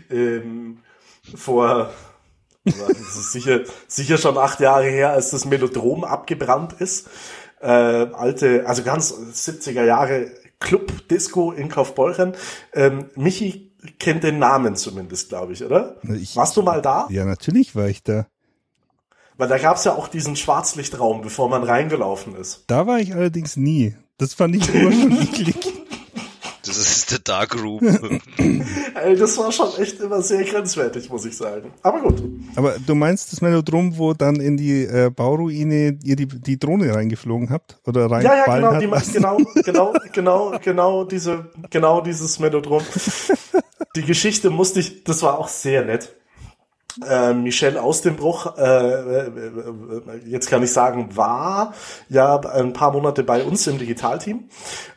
[0.10, 0.80] ähm,
[1.36, 1.92] vor
[2.64, 7.08] das ist sicher, sicher schon acht Jahre her, als das Melodrom abgebrannt ist.
[7.60, 12.36] Äh, alte, also ganz 70er Jahre Club Disco in Kaufbeuren.
[12.74, 15.98] Ähm, Michi kennt den Namen zumindest, glaube ich, oder?
[16.04, 17.08] Ich, Warst du mal da?
[17.10, 18.28] Ja, natürlich war ich da.
[19.42, 22.64] Weil da gab's ja auch diesen Schwarzlichtraum, bevor man reingelaufen ist.
[22.68, 23.96] Da war ich allerdings nie.
[24.20, 25.56] Das fand ich immer schon eklig.
[26.64, 27.82] Das ist der Dark Room.
[28.38, 31.74] Ey, das war schon echt immer sehr grenzwertig, muss ich sagen.
[31.82, 32.22] Aber gut.
[32.56, 36.94] Aber du meinst das Melodrom, wo dann in die äh, Bauruine ihr die, die Drohne
[36.94, 37.80] reingeflogen habt?
[37.88, 42.84] Oder rein Ja, ja, genau, die, genau, genau, genau, genau, diese, genau dieses Melodrom.
[43.98, 46.14] Die Geschichte musste ich, das war auch sehr nett.
[47.08, 49.32] Äh, Michel aus dem Bruch, äh, äh,
[50.26, 51.74] jetzt kann ich sagen, war
[52.10, 54.50] ja ein paar Monate bei uns im Digitalteam.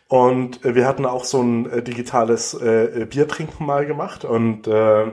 [0.08, 4.24] Und wir hatten auch so ein äh, digitales äh, Biertrinken mal gemacht.
[4.24, 5.06] Und äh,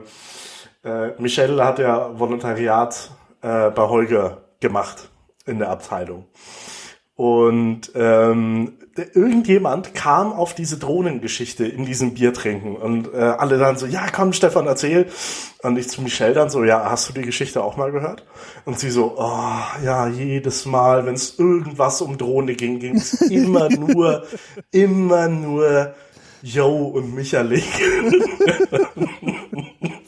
[0.84, 3.11] äh, Michel hat ja Volontariat
[3.41, 5.09] äh, bei Holger gemacht
[5.45, 6.25] in der Abteilung.
[7.15, 13.86] Und ähm, irgendjemand kam auf diese Drohnengeschichte in diesem Biertrinken und äh, alle dann so,
[13.86, 15.08] ja komm Stefan, erzähl.
[15.64, 18.26] Und ich zu Michelle dann so, ja, hast du die Geschichte auch mal gehört?
[18.66, 23.14] Und sie so, oh, ja, jedes Mal, wenn es irgendwas um Drohne ging, ging es
[23.22, 24.26] immer nur,
[24.72, 25.94] immer nur
[26.42, 27.64] Yo und Michalik.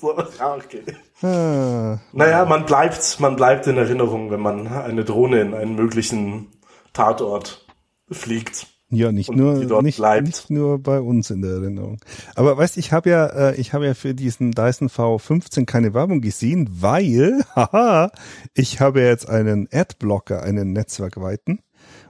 [0.02, 0.84] so, ja, okay.
[1.22, 6.48] Ah, naja, man bleibt, man bleibt in Erinnerung, wenn man eine Drohne in einen möglichen
[6.92, 7.66] Tatort
[8.12, 8.73] fliegt.
[8.94, 12.00] Ja, nicht nur nicht, nicht, nur bei uns in der Erinnerung.
[12.36, 16.22] Aber weißt, ich habe ja äh, ich habe ja für diesen Dyson V15 keine Werbung
[16.22, 18.12] gesehen, weil haha,
[18.54, 21.60] ich habe jetzt einen Adblocker, einen Netzwerkweiten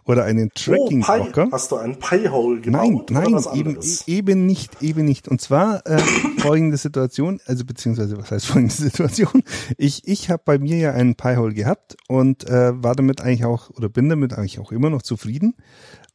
[0.05, 1.47] oder einen Tracking Blocker.
[1.47, 3.09] Oh, hast du einen Pi-Hole gebaut?
[3.09, 3.77] Nein, nein, eben,
[4.07, 5.27] eben nicht, eben nicht.
[5.27, 5.97] Und zwar äh,
[6.39, 9.43] folgende Situation, also beziehungsweise was heißt folgende Situation?
[9.77, 13.69] Ich ich habe bei mir ja einen Pi-Hole gehabt und äh, war damit eigentlich auch
[13.71, 15.55] oder bin damit eigentlich auch immer noch zufrieden.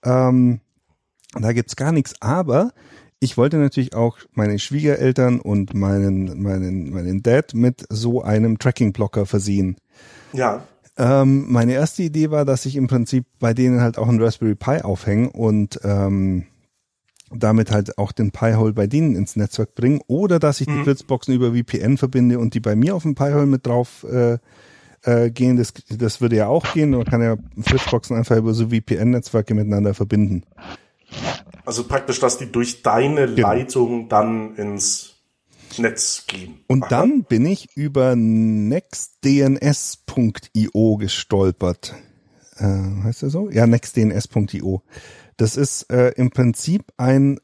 [0.05, 0.61] Ähm,
[1.35, 2.73] da gibt's gar nichts, aber
[3.21, 9.27] ich wollte natürlich auch meine Schwiegereltern und meinen, meinen, meinen Dad mit so einem Tracking-Blocker
[9.27, 9.77] versehen.
[10.33, 10.65] Ja.
[10.97, 14.55] Ähm, meine erste Idee war, dass ich im Prinzip bei denen halt auch einen Raspberry
[14.55, 16.47] Pi aufhänge und ähm,
[17.31, 20.79] damit halt auch den Pi-Hole bei denen ins Netzwerk bringe oder dass ich mhm.
[20.79, 24.39] die Fritzboxen über VPN verbinde und die bei mir auf dem Pi-Hole mit drauf äh,
[25.03, 25.57] äh, gehen.
[25.57, 26.91] Das, das würde ja auch gehen.
[26.91, 30.43] Man kann ja Fritzboxen einfach über so VPN-Netzwerke miteinander verbinden.
[31.65, 33.49] Also praktisch, dass die durch deine genau.
[33.49, 35.19] Leitung dann ins
[35.77, 36.61] Netz gehen.
[36.67, 36.89] Und Aha.
[36.89, 41.95] dann bin ich über nextdns.io gestolpert.
[42.57, 43.51] Äh, heißt der so?
[43.51, 44.83] Ja, nextdns.io.
[45.37, 47.39] Das ist äh, im Prinzip ein,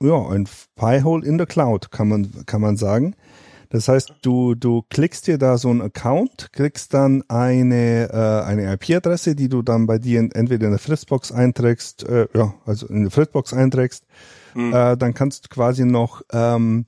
[0.00, 3.16] ja, ein Pi-Hole in the Cloud, kann man, kann man sagen.
[3.70, 8.72] Das heißt, du, du klickst dir da so einen Account, kriegst dann eine, äh, eine
[8.74, 12.86] IP-Adresse, die du dann bei dir in, entweder in der Fritzbox einträgst, äh, ja, also
[12.86, 14.04] in der Fritzbox einträgst,
[14.54, 14.72] mhm.
[14.72, 16.86] äh, dann kannst du quasi noch ähm,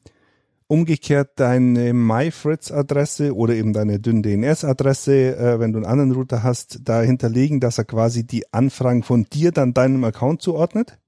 [0.69, 6.81] umgekehrt deine MyFritz-Adresse oder eben deine dünn DNS-Adresse, äh, wenn du einen anderen Router hast,
[6.85, 10.99] da hinterlegen, dass er quasi die Anfragen von dir dann deinem Account zuordnet.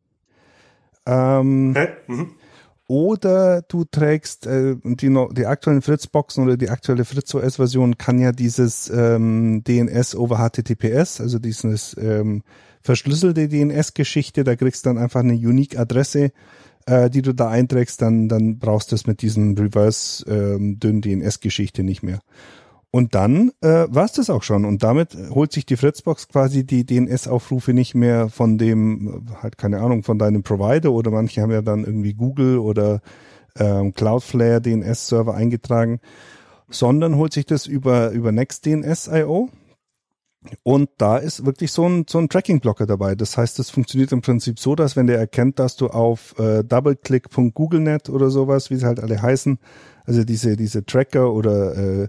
[1.07, 1.89] Ähm, okay.
[2.09, 2.31] mhm.
[2.91, 8.91] Oder du trägst äh, die, die aktuellen Fritzboxen oder die aktuelle FritzOS-Version kann ja dieses
[8.91, 12.43] ähm, DNS over HTTPS, also dieses ähm,
[12.83, 16.33] verschlüsselte DNS-Geschichte, da kriegst du dann einfach eine Unique-Adresse,
[16.87, 21.01] äh, die du da einträgst, dann, dann brauchst du es mit diesem Reverse ähm, dünn
[21.01, 22.19] DNS-Geschichte nicht mehr.
[22.93, 24.65] Und dann äh, war es das auch schon.
[24.65, 29.81] Und damit holt sich die Fritzbox quasi die DNS-Aufrufe nicht mehr von dem, halt keine
[29.81, 33.01] Ahnung, von deinem Provider oder manche haben ja dann irgendwie Google oder
[33.57, 36.01] ähm, Cloudflare DNS-Server eingetragen,
[36.69, 39.51] sondern holt sich das über, über NextDNS.io.
[40.63, 43.15] Und da ist wirklich so ein, so ein Tracking-Blocker dabei.
[43.15, 46.65] Das heißt, das funktioniert im Prinzip so, dass wenn der erkennt, dass du auf äh,
[46.65, 49.59] doubleclick.googlenet oder sowas, wie sie halt alle heißen,
[50.07, 52.09] also diese, diese Tracker oder äh,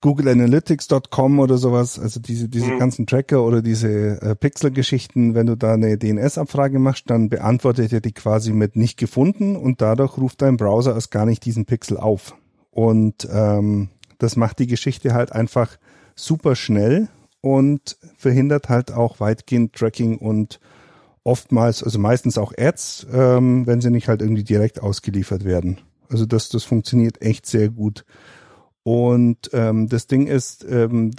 [0.00, 2.78] Google Analytics.com oder sowas, also diese, diese mhm.
[2.78, 8.00] ganzen Tracker oder diese äh, Pixel-Geschichten, wenn du da eine DNS-Abfrage machst, dann beantwortet er
[8.00, 11.98] die quasi mit nicht gefunden und dadurch ruft dein Browser erst gar nicht diesen Pixel
[11.98, 12.34] auf.
[12.70, 13.88] Und ähm,
[14.18, 15.76] das macht die Geschichte halt einfach
[16.14, 17.08] super schnell
[17.42, 20.60] und verhindert halt auch weitgehend Tracking und
[21.24, 25.78] oftmals, also meistens auch Ads, ähm, wenn sie nicht halt irgendwie direkt ausgeliefert werden.
[26.08, 28.04] Also das, das funktioniert echt sehr gut.
[28.92, 31.12] Und ähm, das Ding ist, ähm,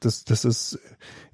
[0.00, 0.78] das, das ist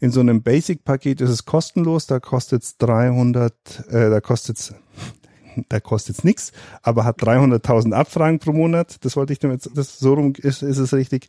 [0.01, 3.55] in so einem Basic-Paket ist es kostenlos, da kostet's 300,
[3.91, 4.75] äh, da kostet's
[5.69, 6.51] da kostet's nix,
[6.83, 9.05] aber hat 300.000 Abfragen pro Monat.
[9.05, 11.29] Das wollte ich damit, das so rum ist, ist es richtig.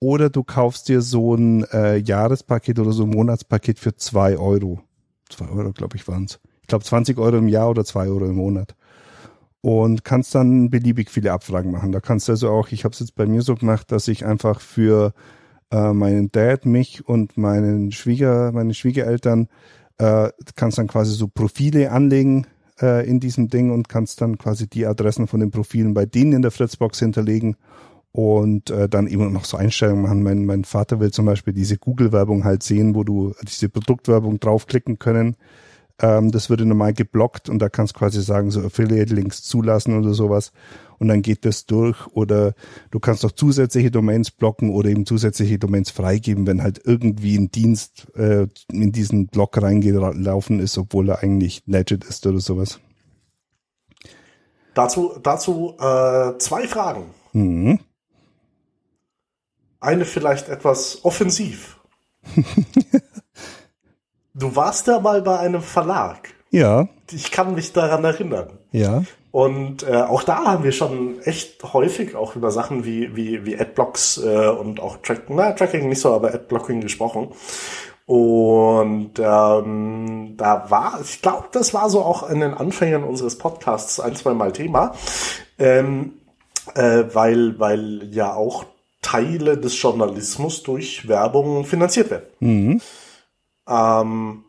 [0.00, 4.80] Oder du kaufst dir so ein äh, Jahrespaket oder so ein Monatspaket für zwei Euro.
[5.28, 6.40] Zwei Euro, glaube ich, waren's.
[6.62, 8.74] Ich glaube 20 Euro im Jahr oder zwei Euro im Monat
[9.68, 11.92] und kannst dann beliebig viele Abfragen machen.
[11.92, 14.24] Da kannst du also auch, ich habe es jetzt bei mir so gemacht, dass ich
[14.24, 15.12] einfach für
[15.70, 19.48] äh, meinen Dad, mich und meinen Schwieger, meine Schwiegereltern
[19.98, 22.46] äh, kannst dann quasi so Profile anlegen
[22.80, 26.32] äh, in diesem Ding und kannst dann quasi die Adressen von den Profilen bei denen
[26.32, 27.56] in der Fritzbox hinterlegen
[28.12, 30.22] und äh, dann eben noch so Einstellungen machen.
[30.22, 34.98] Mein, mein Vater will zum Beispiel diese Google-Werbung halt sehen, wo du diese Produktwerbung draufklicken
[34.98, 35.36] können
[36.00, 40.14] Ähm, das würde normal geblockt und da kannst du quasi sagen, so Affiliate-Links zulassen oder
[40.14, 40.52] sowas
[40.98, 42.54] und dann geht das durch oder
[42.90, 47.50] du kannst noch zusätzliche Domains blocken oder eben zusätzliche Domains freigeben, wenn halt irgendwie ein
[47.50, 52.80] Dienst äh, in diesen Block reingelaufen ist, obwohl er eigentlich legit ist oder sowas.
[54.74, 57.10] Dazu, dazu äh, zwei Fragen.
[57.32, 57.80] Mhm.
[59.80, 61.80] Eine vielleicht etwas offensiv.
[64.38, 66.34] du warst ja mal bei einem Verlag.
[66.50, 66.88] Ja.
[67.10, 68.58] Ich kann mich daran erinnern.
[68.72, 69.02] Ja.
[69.30, 73.58] Und äh, auch da haben wir schon echt häufig auch über Sachen wie wie wie
[73.58, 77.28] Adblocks äh, und auch Track, na, Tracking nicht so, aber Adblocking gesprochen.
[78.06, 84.00] Und ähm, da war, ich glaube, das war so auch in den Anfängen unseres Podcasts
[84.00, 84.94] ein, zwei Mal Thema,
[85.58, 86.14] ähm,
[86.74, 88.64] äh, weil, weil ja auch
[89.02, 92.24] Teile des Journalismus durch Werbung finanziert werden.
[92.40, 92.80] Mhm.
[93.68, 94.44] Ähm,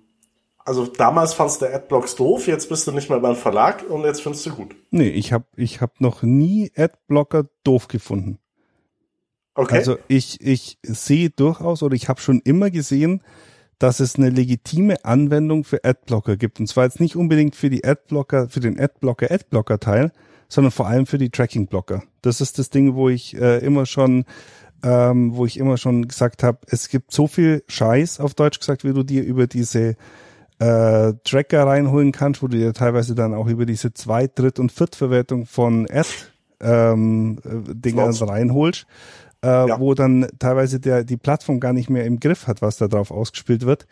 [0.66, 4.22] also damals fandst du Adblocks doof, jetzt bist du nicht mehr beim Verlag und jetzt
[4.22, 4.76] findest du gut.
[4.92, 8.40] Nee, ich habe ich hab noch nie Adblocker doof gefunden.
[9.56, 9.78] Okay.
[9.78, 13.24] Also ich, ich sehe durchaus oder ich habe schon immer gesehen,
[13.80, 16.60] dass es eine legitime Anwendung für Adblocker gibt.
[16.60, 20.12] Und zwar jetzt nicht unbedingt für die Adblocker, für den Adblocker, Adblocker-Teil,
[20.50, 22.04] sondern vor allem für die Tracking-Blocker.
[22.22, 24.26] Das ist das Ding, wo ich äh, immer schon,
[24.84, 28.84] ähm, wo ich immer schon gesagt habe, es gibt so viel Scheiß, auf Deutsch gesagt,
[28.84, 29.96] wie du dir über diese
[30.60, 34.72] äh, Tracker reinholen kannst, wo du dir teilweise dann auch über diese Zweit-, Dritt- und
[34.72, 38.86] Viertverwertung von Ad-Dinger ähm, äh, reinholst
[39.44, 39.80] äh, ja.
[39.80, 43.12] wo dann teilweise der, die Plattform gar nicht mehr im Griff hat, was da drauf
[43.12, 43.88] ausgespielt wird.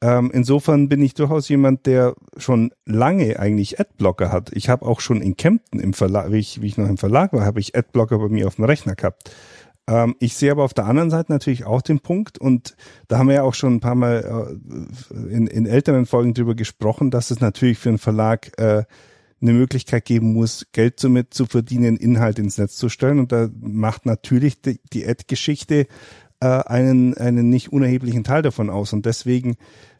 [0.00, 4.50] Ähm, insofern bin ich durchaus jemand, der schon lange eigentlich Adblocker hat.
[4.52, 7.32] Ich habe auch schon in Kempten im Verlag, wie ich, wie ich noch im Verlag
[7.32, 9.30] war, habe ich Adblocker bei mir auf dem Rechner gehabt.
[9.88, 12.76] Ähm, ich sehe aber auf der anderen Seite natürlich auch den Punkt und
[13.08, 14.58] da haben wir ja auch schon ein paar Mal
[15.10, 18.84] äh, in, in älteren Folgen drüber gesprochen, dass es natürlich für einen Verlag äh,
[19.40, 23.18] eine Möglichkeit geben muss, Geld damit zu verdienen, Inhalt ins Netz zu stellen.
[23.18, 25.86] Und da macht natürlich die, die Ad-Geschichte
[26.40, 28.92] äh, einen, einen nicht unerheblichen Teil davon aus.
[28.92, 29.56] Und deswegen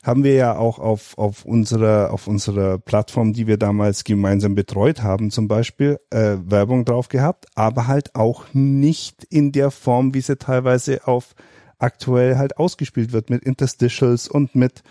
[0.09, 5.03] haben wir ja auch auf, auf unserer, auf unserer Plattform, die wir damals gemeinsam betreut
[5.03, 10.23] haben, zum Beispiel äh, Werbung drauf gehabt, aber halt auch nicht in der Form, wie
[10.23, 11.35] sie teilweise auf
[11.79, 14.83] aktuell halt ausgespielt wird, mit Interstitials und mit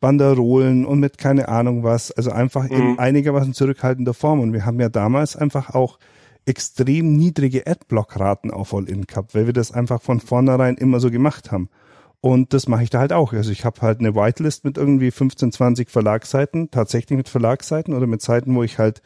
[0.00, 2.98] Banderolen und mit keine Ahnung was, also einfach in mhm.
[2.98, 4.38] einigermaßen zurückhaltender Form.
[4.40, 5.98] Und wir haben ja damals einfach auch
[6.44, 11.52] extrem niedrige Adblock-Raten auf All-In gehabt, weil wir das einfach von vornherein immer so gemacht
[11.52, 11.70] haben.
[12.20, 13.32] Und das mache ich da halt auch.
[13.32, 18.06] Also ich habe halt eine Whitelist mit irgendwie 15, 20 Verlagsseiten, tatsächlich mit Verlagsseiten oder
[18.06, 19.02] mit Seiten, wo ich halt,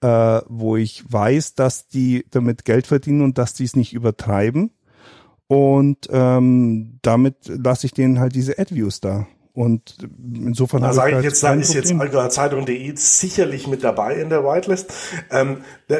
[0.00, 4.70] äh, wo ich weiß, dass die damit Geld verdienen und dass die es nicht übertreiben.
[5.48, 9.26] Und ähm, damit lasse ich denen halt diese Ad-Views da.
[9.54, 9.98] Und
[10.34, 11.92] insofern da sage ich halt jetzt, da ist jetzt
[12.30, 14.90] Zeitung.de sicherlich mit dabei in der Whitelist.
[15.30, 15.58] Ähm,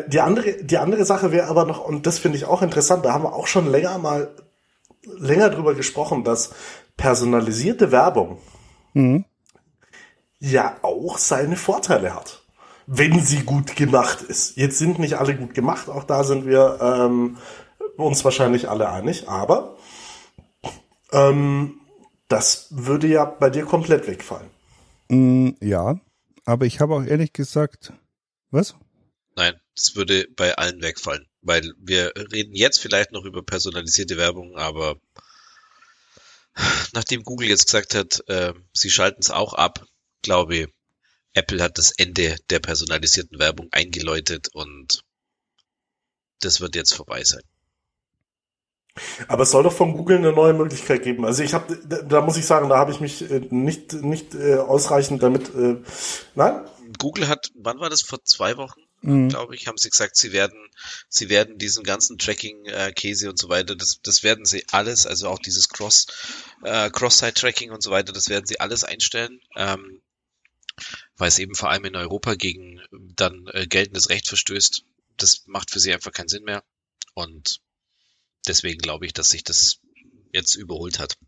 [0.09, 3.13] die andere, die andere Sache wäre aber noch, und das finde ich auch interessant, da
[3.13, 4.35] haben wir auch schon länger mal
[5.05, 6.55] länger drüber gesprochen, dass
[6.97, 8.39] personalisierte Werbung
[8.95, 9.25] mhm.
[10.39, 12.43] ja auch seine Vorteile hat,
[12.87, 14.57] wenn sie gut gemacht ist.
[14.57, 17.39] Jetzt sind nicht alle gut gemacht, auch da sind wir ähm,
[17.97, 19.77] uns wahrscheinlich alle einig, aber
[21.13, 21.81] ähm,
[22.29, 24.51] das würde ja bei dir komplett wegfallen.
[25.09, 25.97] Mm, ja,
[26.45, 27.93] aber ich habe auch ehrlich gesagt,
[28.51, 28.75] was?
[29.35, 34.57] Nein, das würde bei allen wegfallen, weil wir reden jetzt vielleicht noch über personalisierte Werbung,
[34.57, 34.97] aber
[36.93, 39.87] nachdem Google jetzt gesagt hat, äh, sie schalten es auch ab,
[40.23, 40.69] glaube ich,
[41.35, 45.03] Apple hat das Ende der personalisierten Werbung eingeläutet und
[46.41, 47.43] das wird jetzt vorbei sein.
[49.27, 51.25] Aber es soll doch von Google eine neue Möglichkeit geben.
[51.25, 54.57] Also ich habe, da muss ich sagen, da habe ich mich äh, nicht nicht äh,
[54.57, 55.55] ausreichend damit.
[55.55, 55.77] Äh,
[56.35, 56.67] nein.
[56.99, 58.82] Google hat, wann war das vor zwei Wochen?
[59.03, 59.29] Mhm.
[59.29, 60.59] glaube ich, haben sie gesagt, sie werden,
[61.09, 65.29] sie werden diesen ganzen Tracking-Käse äh, und so weiter, das, das werden sie alles, also
[65.29, 66.07] auch dieses Cross,
[66.63, 70.01] äh, Cross-Site-Tracking und so weiter, das werden sie alles einstellen, ähm,
[71.17, 72.81] weil es eben vor allem in Europa gegen
[73.17, 74.85] dann äh, geltendes Recht verstößt.
[75.17, 76.65] Das macht für sie einfach keinen Sinn mehr.
[77.15, 77.61] Und
[78.47, 79.81] deswegen glaube ich, dass sich das
[80.33, 81.19] jetzt überholt hat.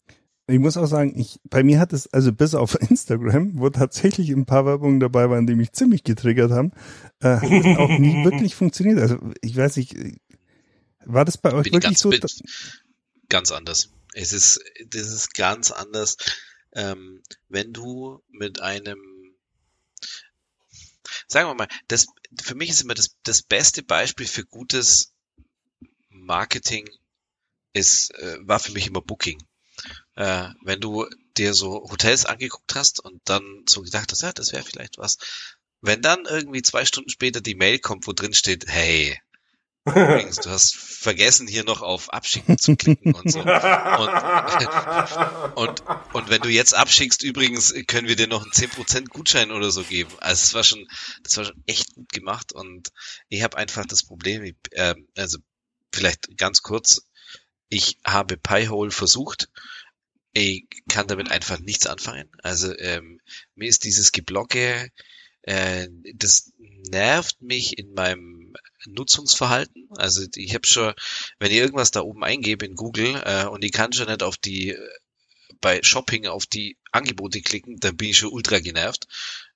[0.47, 4.31] Ich muss auch sagen, ich, bei mir hat es, also bis auf Instagram, wo tatsächlich
[4.31, 6.73] ein paar Werbungen dabei waren, die mich ziemlich getriggert haben,
[7.21, 8.99] äh, hat es auch nie wirklich funktioniert.
[8.99, 9.97] Also ich weiß nicht,
[11.07, 12.11] war das bei euch bin wirklich so?
[13.29, 13.91] Ganz anders.
[14.13, 16.17] Es ist, das ist ganz anders.
[16.73, 19.35] Ähm, wenn du mit einem,
[21.27, 22.07] sagen wir mal, das,
[22.43, 25.13] für mich ist immer das, das beste Beispiel für gutes
[26.11, 26.89] Marketing
[27.73, 29.39] ist, äh, war für mich immer Booking.
[30.17, 34.53] Äh, wenn du dir so Hotels angeguckt hast und dann so gedacht hast, ja, das
[34.53, 35.19] wäre vielleicht was.
[35.81, 39.19] Wenn dann irgendwie zwei Stunden später die Mail kommt, wo drin steht, hey,
[39.87, 43.41] Übrigens, du hast vergessen, hier noch auf Abschicken zu klicken und so.
[43.41, 43.49] Und,
[45.57, 45.83] und,
[46.15, 49.83] und wenn du jetzt abschickst, übrigens, können wir dir noch einen 10% Gutschein oder so
[49.83, 50.11] geben.
[50.21, 50.89] Also es war schon,
[51.23, 52.93] das war schon echt gut gemacht und
[53.29, 55.37] ich habe einfach das Problem, ich, äh, also
[55.93, 57.03] vielleicht ganz kurz,
[57.69, 59.51] ich habe Piehole versucht,
[60.35, 62.29] ich kann damit einfach nichts anfangen.
[62.43, 63.21] Also ähm,
[63.55, 64.91] mir ist dieses Geblocke,
[65.43, 66.53] äh, das
[66.91, 68.55] nervt mich in meinem
[68.87, 69.89] Nutzungsverhalten.
[69.97, 70.93] Also ich habe schon,
[71.39, 74.37] wenn ich irgendwas da oben eingebe in Google äh, und ich kann schon nicht auf
[74.37, 74.77] die
[75.61, 79.07] bei Shopping auf die Angebote klicken, dann bin ich schon ultra genervt,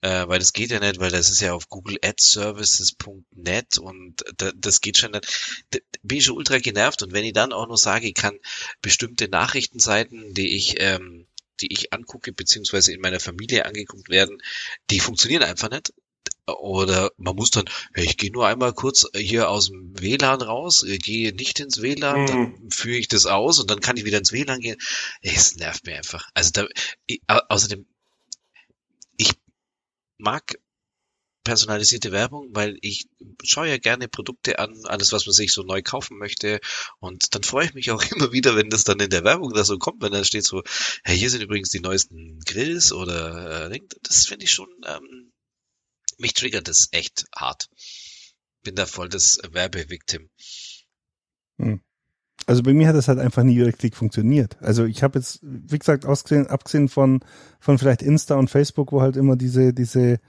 [0.00, 4.24] äh, weil das geht ja nicht, weil das ist ja auf Google Ads Services.net und
[4.36, 5.64] da, das geht schon nicht.
[5.70, 8.38] Da bin ich schon ultra genervt und wenn ich dann auch noch sage, ich kann
[8.82, 11.26] bestimmte Nachrichtenseiten, die ich ähm,
[11.60, 14.40] die ich angucke, beziehungsweise in meiner Familie angeguckt werden,
[14.90, 15.92] die funktionieren einfach nicht.
[16.48, 21.34] Oder man muss dann, ich gehe nur einmal kurz hier aus dem WLAN raus, gehe
[21.34, 22.26] nicht ins WLAN, mhm.
[22.26, 24.78] dann führe ich das aus und dann kann ich wieder ins WLAN gehen.
[25.22, 26.28] Es nervt mir einfach.
[26.34, 26.66] Also da,
[27.06, 27.86] ich, außerdem,
[29.16, 29.32] ich
[30.16, 30.58] mag
[31.48, 33.06] personalisierte Werbung, weil ich
[33.42, 36.60] schaue ja gerne Produkte an, alles, was man sich so neu kaufen möchte.
[36.98, 39.64] Und dann freue ich mich auch immer wieder, wenn das dann in der Werbung da
[39.64, 40.62] so kommt, wenn da steht so,
[41.04, 45.32] hey, hier sind übrigens die neuesten Grills oder äh, das finde ich schon, ähm,
[46.18, 47.68] mich triggert das echt hart.
[48.62, 50.28] Bin da voll das Werbevictim.
[51.58, 51.80] Hm.
[52.46, 54.56] Also bei mir hat das halt einfach nie richtig funktioniert.
[54.60, 57.20] Also ich habe jetzt, wie gesagt, ausgesehen, abgesehen von,
[57.60, 60.20] von vielleicht Insta und Facebook, wo halt immer diese, diese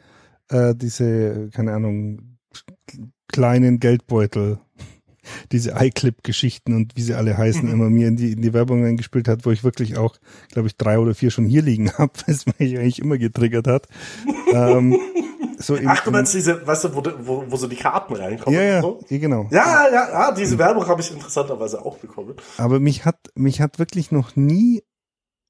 [0.49, 2.37] äh, diese, keine Ahnung,
[3.27, 4.59] kleinen Geldbeutel,
[5.51, 7.73] diese iClip-Geschichten und wie sie alle heißen, mhm.
[7.73, 10.17] immer mir in die, in die Werbung eingespielt hat, wo ich wirklich auch,
[10.51, 13.87] glaube ich, drei oder vier schon hier liegen habe, was mich eigentlich immer getriggert hat.
[14.51, 14.99] ähm,
[15.59, 18.57] so im, Ach, du meinst diese, weißt du, wo, wo, wo so die Karten reinkommen?
[18.57, 18.99] Ja, ja, so?
[19.09, 19.47] ja genau.
[19.51, 22.35] Ja, ja, ja, diese Werbung habe ich interessanterweise auch bekommen.
[22.57, 24.83] Aber mich hat, mich hat wirklich noch nie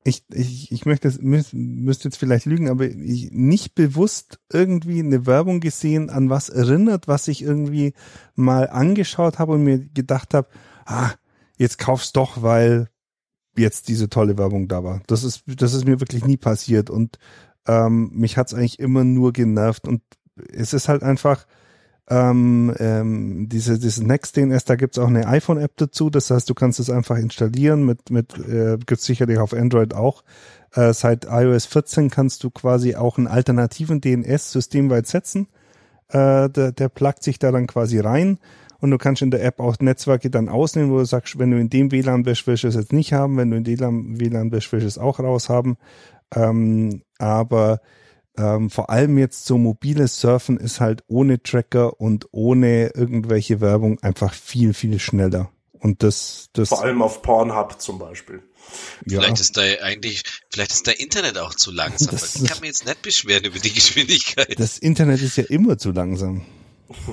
[0.04, 5.26] ich, ich, ich möchte, müß, müsste jetzt vielleicht lügen, aber ich nicht bewusst irgendwie eine
[5.26, 7.94] Werbung gesehen, an was erinnert, was ich irgendwie
[8.36, 10.48] mal angeschaut habe und mir gedacht habe,
[10.86, 11.12] ah,
[11.58, 12.88] jetzt kauf's doch, weil
[13.58, 15.02] jetzt diese tolle Werbung da war.
[15.08, 17.20] Das ist, das ist mir wirklich nie passiert und
[17.70, 20.02] ähm, mich hat's eigentlich immer nur genervt und
[20.52, 21.46] es ist halt einfach,
[22.10, 26.10] ähm, ähm, diese, dieses NextDNS, da gibt's auch eine iPhone-App dazu.
[26.10, 27.86] Das heißt, du kannst es einfach installieren.
[27.86, 30.24] Mit, mit äh, gibt's sicherlich auf Android auch.
[30.74, 35.48] Äh, seit iOS 14 kannst du quasi auch einen alternativen DNS systemweit setzen.
[36.08, 38.40] Äh, der, der pluggt sich da dann quasi rein.
[38.80, 41.60] Und du kannst in der App auch Netzwerke dann ausnehmen, wo du sagst, wenn du
[41.60, 44.50] in dem WLAN bist, willst du es jetzt nicht haben, wenn du in dem WLAN
[44.50, 45.78] bist, willst du es auch raushaben.
[46.36, 47.82] Ähm, aber
[48.38, 54.00] ähm, vor allem jetzt so mobiles Surfen ist halt ohne Tracker und ohne irgendwelche Werbung
[54.02, 55.52] einfach viel, viel schneller.
[55.74, 56.70] Und das, das.
[56.70, 58.44] Vor allem auf Pornhub zum Beispiel.
[59.06, 59.20] Ja.
[59.20, 62.12] Vielleicht ist da eigentlich, vielleicht ist der Internet auch zu langsam.
[62.12, 64.60] Das, ich kann mir jetzt nicht beschweren über die Geschwindigkeit.
[64.60, 66.46] Das Internet ist ja immer zu langsam.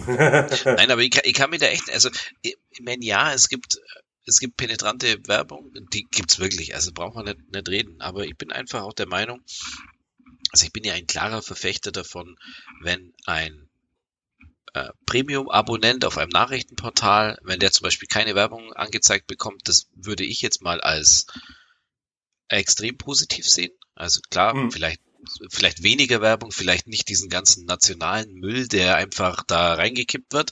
[0.06, 2.08] Nein, aber ich kann, ich kann mir da echt, also,
[2.42, 3.78] ich meine, ja, es gibt,
[4.26, 8.00] es gibt penetrante Werbung, die gibt's wirklich, also braucht man nicht, nicht reden.
[8.00, 9.40] Aber ich bin einfach auch der Meinung,
[10.52, 12.36] also ich bin ja ein klarer Verfechter davon,
[12.82, 13.68] wenn ein
[14.74, 20.24] äh, Premium-Abonnent auf einem Nachrichtenportal, wenn der zum Beispiel keine Werbung angezeigt bekommt, das würde
[20.24, 21.26] ich jetzt mal als
[22.48, 23.72] extrem positiv sehen.
[23.94, 24.70] Also klar, mhm.
[24.70, 25.00] vielleicht
[25.50, 30.50] vielleicht weniger Werbung, vielleicht nicht diesen ganzen nationalen Müll, der einfach da reingekippt wird.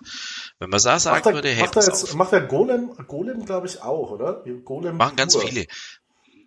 [0.58, 3.66] Wenn man da sagen macht würde, hey, macht, er jetzt, macht der Golem, Golem glaube
[3.66, 4.44] ich auch, oder?
[4.64, 5.66] Golem machen ganz viele.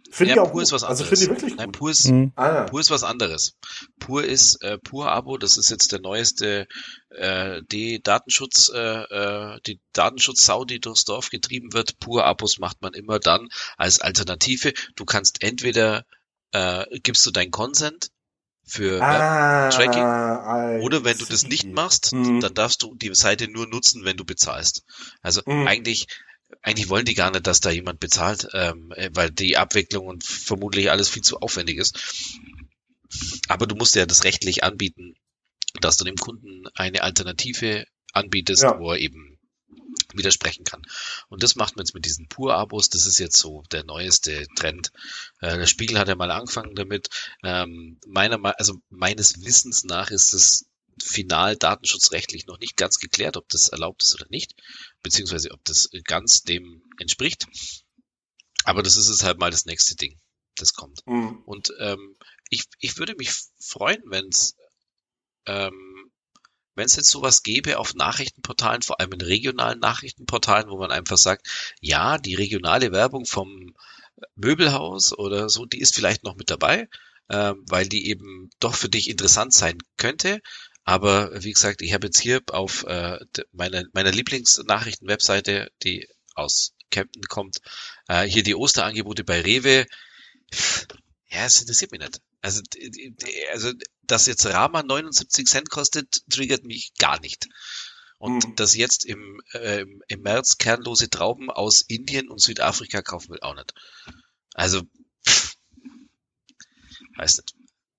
[0.10, 0.64] Finde ja, ich auch pur gut.
[0.64, 1.02] ist was anderes.
[1.02, 2.31] Also finde ich wirklich Nein, pur ist, mhm.
[2.35, 3.56] ah, pur ist was anderes.
[3.99, 6.68] Pur ist äh, pur Abo, das ist jetzt der neueste
[7.10, 11.99] äh, die Datenschutz äh, äh, die Datenschutz-Sau, die durchs Dorf getrieben wird.
[11.99, 14.73] Pur Abos macht man immer dann als Alternative.
[14.95, 16.06] Du kannst entweder
[16.52, 18.10] äh, gibst du dein Consent
[18.65, 20.82] für ah, Tracking.
[20.84, 22.41] Oder wenn du das nicht machst, mhm.
[22.41, 24.84] dann darfst du die Seite nur nutzen, wenn du bezahlst.
[25.22, 25.68] Also mhm.
[25.68, 26.07] eigentlich
[26.61, 30.24] eigentlich wollen die gar nicht, dass da jemand bezahlt, ähm, äh, weil die Abwicklung und
[30.24, 31.98] vermutlich alles viel zu aufwendig ist.
[33.48, 35.15] Aber du musst ja das rechtlich anbieten,
[35.82, 38.80] dass du dem Kunden eine Alternative anbietest, ja.
[38.80, 39.27] wo er eben
[40.13, 40.81] widersprechen kann.
[41.29, 42.89] Und das macht man jetzt mit diesen Pur-Abos.
[42.89, 44.91] Das ist jetzt so der neueste Trend.
[45.41, 47.09] Äh, der Spiegel hat ja mal angefangen damit.
[47.43, 50.65] Ähm, meiner, also meines Wissens nach ist es
[51.03, 54.55] final datenschutzrechtlich noch nicht ganz geklärt, ob das erlaubt ist oder nicht,
[55.03, 57.47] beziehungsweise ob das ganz dem entspricht.
[58.63, 60.19] Aber das ist es halt mal das nächste Ding.
[60.55, 61.05] das kommt.
[61.05, 61.43] Mhm.
[61.45, 62.17] Und ähm,
[62.49, 64.55] ich, ich würde mich freuen, wenn es
[65.45, 65.86] ähm,
[66.78, 71.18] wenn es jetzt sowas gäbe auf Nachrichtenportalen, vor allem in regionalen Nachrichtenportalen, wo man einfach
[71.18, 71.48] sagt,
[71.82, 73.74] ja, die regionale Werbung vom
[74.36, 76.88] Möbelhaus oder so, die ist vielleicht noch mit dabei,
[77.30, 80.40] äh, weil die eben doch für dich interessant sein könnte.
[80.84, 83.20] Aber wie gesagt, ich habe jetzt hier auf äh,
[83.52, 87.58] meiner, meiner Lieblingsnachrichten-Webseite, die aus Kempten kommt,
[88.08, 89.86] äh, hier die Osterangebote bei Rewe.
[91.30, 92.22] Ja, es interessiert mich nicht.
[92.41, 92.62] Also,
[93.52, 93.74] also
[94.07, 97.47] dass jetzt Rama 79 Cent kostet, triggert mich gar nicht.
[98.17, 98.55] Und mhm.
[98.55, 103.55] dass jetzt im, äh, im März kernlose Trauben aus Indien und Südafrika kaufen will, auch
[103.55, 103.73] nicht.
[104.53, 104.81] Also,
[105.27, 105.55] pff,
[107.17, 107.55] weiß nicht.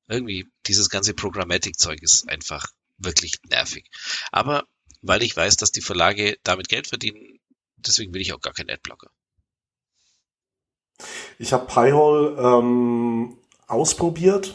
[0.09, 2.67] Irgendwie, dieses ganze Programmatic-Zeug ist einfach
[2.97, 3.89] wirklich nervig.
[4.33, 4.67] Aber
[5.03, 7.39] weil ich weiß, dass die Verlage damit Geld verdienen,
[7.77, 9.11] deswegen will ich auch gar keinen Adblocker.
[11.39, 14.55] Ich habe Pi-hole ähm, ausprobiert,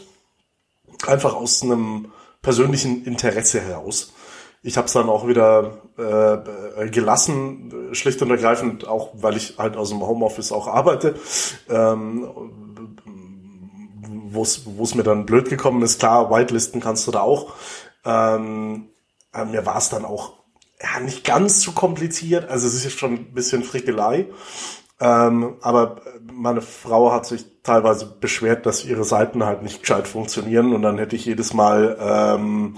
[1.08, 2.12] einfach aus einem
[2.42, 4.12] persönlichen Interesse heraus.
[4.62, 9.76] Ich habe es dann auch wieder äh, gelassen, schlicht und ergreifend, auch weil ich halt
[9.76, 11.16] aus dem Homeoffice auch arbeite,
[11.68, 12.28] ähm,
[14.30, 15.98] wo es mir dann blöd gekommen ist.
[15.98, 17.52] Klar, Whitelisten kannst du da auch.
[18.04, 18.88] Ähm,
[19.34, 20.32] äh, mir war es dann auch
[20.82, 22.48] ja, nicht ganz zu kompliziert.
[22.48, 24.26] Also es ist jetzt schon ein bisschen Frickelei.
[25.00, 26.00] Ähm, aber
[26.32, 30.74] meine Frau hat sich teilweise beschwert, dass ihre Seiten halt nicht gescheit funktionieren.
[30.74, 32.76] Und dann hätte ich jedes Mal ähm,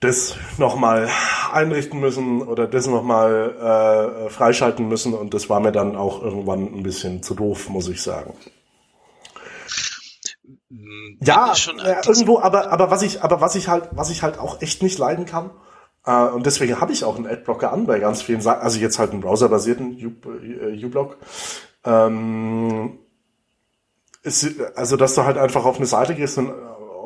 [0.00, 1.08] das nochmal
[1.52, 5.14] einrichten müssen oder das nochmal äh, freischalten müssen.
[5.14, 8.34] Und das war mir dann auch irgendwann ein bisschen zu doof, muss ich sagen.
[11.20, 14.60] Ja, ja irgendwo, aber aber was ich aber was ich halt was ich halt auch
[14.60, 15.50] echt nicht leiden kann,
[16.08, 18.62] Uh, und deswegen habe ich auch einen Adblocker an bei ganz vielen Sachen.
[18.62, 21.18] Also jetzt halt einen browserbasierten äh, U-Block.
[21.84, 22.98] Ähm,
[24.74, 26.50] also, dass du halt einfach auf eine Seite gehst und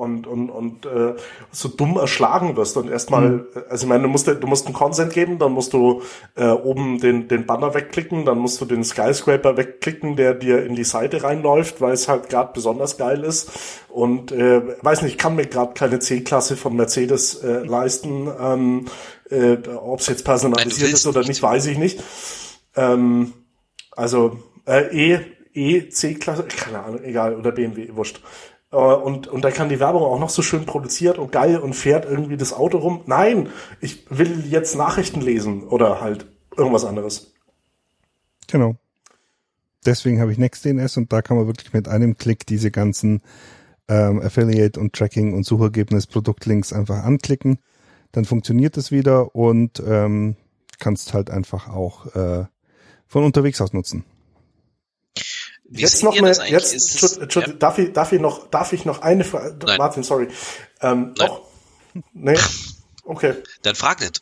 [0.03, 1.15] und, und, und äh,
[1.53, 3.47] so dumm erschlagen wirst und erstmal, mhm.
[3.71, 6.03] also ich meine, du musst, du musst einen Consent geben, dann musst du
[6.35, 10.75] äh, oben den, den Banner wegklicken, dann musst du den Skyscraper wegklicken, der dir in
[10.75, 13.51] die Seite reinläuft, weil es halt gerade besonders geil ist.
[13.89, 18.29] Und äh, weiß nicht, ich kann mir gerade keine C-Klasse von Mercedes äh, leisten.
[18.41, 18.87] Ähm,
[19.31, 22.03] äh, Ob es jetzt personalisiert ist oder nicht, weiß ich nicht.
[22.75, 23.33] Ähm,
[23.93, 25.21] also äh, E,
[25.55, 28.21] E, C-Klasse, keine Ahnung, egal, oder BMW, wurscht.
[28.73, 31.75] Äh, und, und da kann die Werbung auch noch so schön produziert und geil und
[31.75, 33.03] fährt irgendwie das Auto rum.
[33.07, 33.51] Nein,
[33.81, 36.27] ich will jetzt Nachrichten lesen oder halt
[36.57, 37.33] irgendwas anderes.
[38.49, 38.77] Genau.
[39.85, 43.23] Deswegen habe ich NextDNS und da kann man wirklich mit einem Klick diese ganzen
[43.89, 47.59] ähm, Affiliate und Tracking und Suchergebnis Produktlinks einfach anklicken.
[48.13, 50.37] Dann funktioniert es wieder und ähm,
[50.79, 52.45] kannst halt einfach auch äh,
[53.07, 54.05] von unterwegs aus nutzen.
[55.75, 57.47] Wie jetzt noch eine, jetzt, ist, ja.
[57.47, 60.29] darf ich, darf ich noch, darf ich noch eine Frage, Martin, sorry.
[60.83, 61.29] Ähm, Nein.
[61.29, 61.49] Noch?
[62.13, 62.39] Nee?
[63.05, 63.37] Okay.
[63.63, 64.21] Dann frag nicht.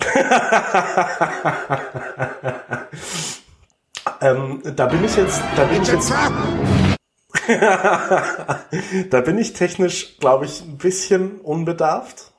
[4.22, 6.10] ähm, da bin ich jetzt, da bin ich jetzt,
[9.10, 12.32] da bin ich technisch, glaube ich, ein bisschen unbedarft.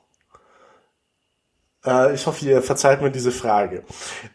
[1.84, 3.84] Äh, ich hoffe, ihr verzeiht mir diese Frage.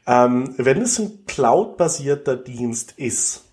[0.07, 3.50] Ähm, wenn es ein cloud-basierter Dienst ist,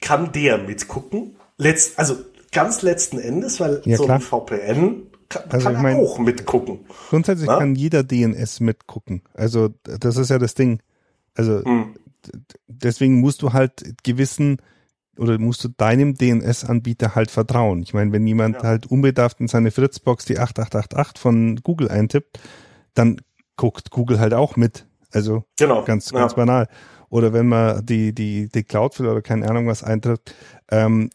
[0.00, 1.36] kann der mitgucken.
[1.56, 2.16] Letzt, also
[2.52, 6.80] ganz letzten Endes, weil ja, so ein VPN kann, also kann ich mein, auch mitgucken.
[7.08, 7.58] Grundsätzlich Na?
[7.58, 9.22] kann jeder DNS mitgucken.
[9.34, 10.82] Also das ist ja das Ding.
[11.34, 11.94] Also hm.
[12.66, 14.58] deswegen musst du halt gewissen
[15.16, 17.82] oder musst du deinem DNS-Anbieter halt vertrauen.
[17.82, 18.62] Ich meine, wenn jemand ja.
[18.62, 22.40] halt unbedarft in seine Fritzbox die 8888 von Google eintippt,
[22.94, 23.20] dann
[23.56, 24.86] guckt Google halt auch mit.
[25.12, 25.84] Also genau.
[25.84, 26.36] ganz, ganz ja.
[26.36, 26.68] banal
[27.10, 30.34] oder wenn man die, die, die Cloudflare oder keine Ahnung was eintritt,
[30.70, 31.10] ähm,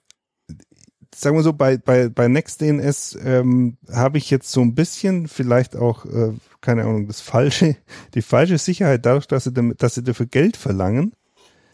[1.16, 5.76] sagen wir so, bei, bei, bei NextDNS ähm, habe ich jetzt so ein bisschen vielleicht
[5.76, 7.78] auch, äh, keine Ahnung, das falsche,
[8.14, 11.14] die falsche Sicherheit dadurch, dass sie, damit, dass sie dafür Geld verlangen.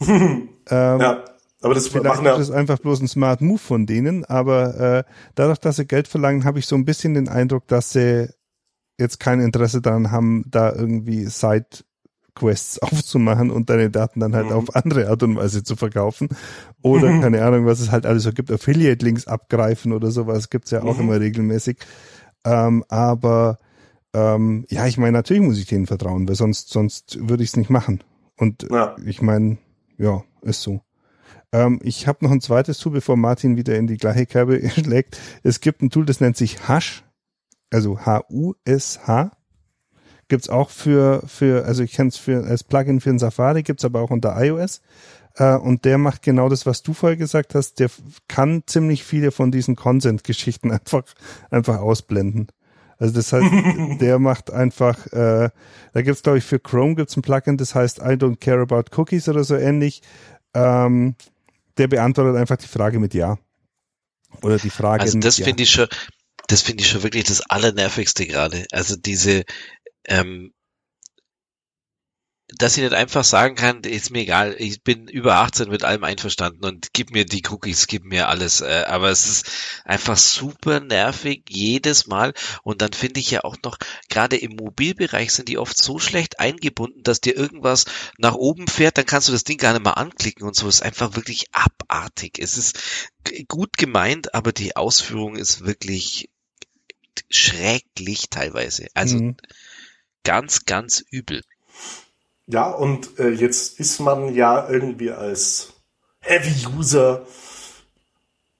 [0.00, 1.24] ähm, ja.
[1.64, 2.36] Aber das Vielleicht machen ja.
[2.36, 5.04] ist einfach bloß ein Smart Move von denen, aber äh,
[5.36, 8.28] dadurch, dass sie Geld verlangen, habe ich so ein bisschen den Eindruck, dass sie
[8.98, 11.84] jetzt kein Interesse daran haben, da irgendwie Side
[12.34, 14.52] Quests aufzumachen und deine Daten dann halt mhm.
[14.52, 16.28] auf andere Art und Weise zu verkaufen.
[16.82, 17.20] Oder mhm.
[17.20, 20.96] keine Ahnung, was es halt alles so gibt, Affiliate-Links abgreifen oder sowas gibt's ja auch
[20.96, 21.04] mhm.
[21.04, 21.78] immer regelmäßig.
[22.44, 23.58] Ähm, aber
[24.14, 27.56] ähm, ja, ich meine, natürlich muss ich denen vertrauen, weil sonst, sonst würde ich es
[27.56, 28.02] nicht machen.
[28.36, 28.96] Und ja.
[29.04, 29.58] ich meine,
[29.98, 30.80] ja, ist so.
[31.52, 35.18] Ähm, ich habe noch ein zweites Tool, bevor Martin wieder in die gleiche Kerbe schlägt.
[35.42, 37.04] Es gibt ein Tool, das nennt sich Hush,
[37.70, 39.30] also H-U-S-H
[40.32, 43.84] gibt's auch für, für, also ich kenne es für als Plugin für den Safari, gibt's
[43.84, 44.80] aber auch unter iOS.
[45.34, 47.80] Äh, und der macht genau das, was du vorher gesagt hast.
[47.80, 47.90] Der
[48.28, 51.02] kann ziemlich viele von diesen Consent-Geschichten einfach,
[51.50, 52.46] einfach ausblenden.
[52.96, 53.44] Also das heißt,
[54.00, 55.50] der macht einfach, äh,
[55.92, 58.84] da gibt's glaube ich für Chrome gibt's ein Plugin, das heißt I don't care about
[58.96, 60.00] cookies oder so ähnlich.
[60.54, 61.14] Ähm,
[61.76, 63.36] der beantwortet einfach die Frage mit Ja.
[64.40, 65.02] Oder die Frage.
[65.02, 65.44] Also das ja.
[65.44, 65.88] finde ich schon,
[66.46, 68.66] das finde ich schon wirklich das Allernervigste gerade.
[68.72, 69.44] Also diese,
[70.04, 70.52] ähm,
[72.58, 76.04] dass ich nicht einfach sagen kann, ist mir egal, ich bin über 18 mit allem
[76.04, 78.60] einverstanden und gib mir die Cookies, gib mir alles.
[78.60, 79.50] Äh, aber es ist
[79.84, 82.34] einfach super nervig jedes Mal.
[82.62, 83.78] Und dann finde ich ja auch noch,
[84.10, 87.86] gerade im Mobilbereich sind die oft so schlecht eingebunden, dass dir irgendwas
[88.18, 90.68] nach oben fährt, dann kannst du das Ding gar nicht mal anklicken und so.
[90.68, 92.38] Es ist einfach wirklich abartig.
[92.38, 92.78] Es ist
[93.48, 96.28] gut gemeint, aber die Ausführung ist wirklich
[97.30, 98.88] schrecklich teilweise.
[98.94, 99.36] Also Mhm.
[100.24, 101.42] Ganz, ganz übel.
[102.46, 105.72] Ja, und äh, jetzt ist man ja irgendwie als
[106.20, 107.26] Heavy-User,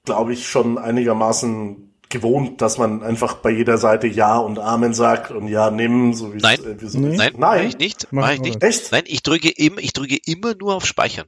[0.04, 5.30] glaube ich, schon einigermaßen gewohnt, dass man einfach bei jeder Seite Ja und Amen sagt
[5.30, 6.60] und Ja nimm, so wie es Nein.
[6.62, 7.12] irgendwie so Nee.
[7.12, 7.18] ist.
[7.18, 8.62] Nein, mach ich nicht, Mach ich nicht.
[8.62, 8.92] Echt?
[8.92, 11.26] Nein, ich drücke immer, ich drücke immer nur auf Speichern.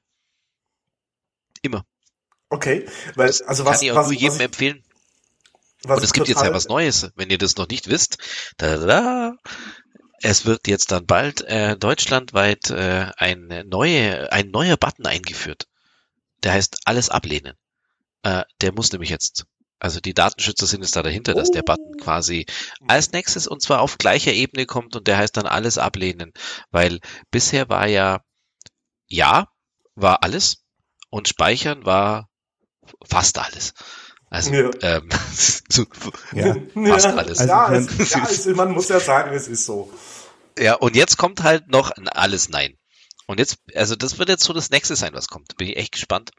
[1.63, 1.85] Immer.
[2.51, 2.87] Okay,
[3.17, 4.85] weil Das also kann was, ich auch was, nur jedem was, empfehlen.
[5.87, 8.19] Und es gibt jetzt ja was Neues, wenn ihr das noch nicht wisst.
[8.59, 9.37] Da, da, da.
[10.27, 15.69] Es wird jetzt dann bald äh, deutschlandweit äh, ein, neue, ein neuer Button eingeführt.
[16.43, 17.59] Der heißt alles ablehnen.
[18.23, 19.45] Äh, der muss nämlich jetzt,
[19.81, 22.47] also die Datenschützer sind jetzt da dahinter, dass der Button quasi
[22.89, 26.33] als nächstes und zwar auf gleicher Ebene kommt und der heißt dann alles ablehnen.
[26.71, 28.25] Weil bisher war ja
[29.07, 29.49] ja,
[29.95, 30.65] war alles
[31.11, 32.31] und speichern war
[33.05, 33.75] fast alles.
[34.35, 34.71] Also Ja.
[34.83, 35.09] ähm,
[35.69, 35.85] so,
[36.35, 36.57] Ja.
[36.87, 37.39] fast alles.
[37.39, 39.93] Also ja, es, ja es, man muss ja sagen, es ist so.
[40.59, 42.75] Ja, und jetzt kommt halt noch ein alles Nein.
[43.27, 45.57] Und jetzt, also das wird jetzt so das nächste sein, was kommt.
[45.57, 46.33] Bin ich echt gespannt.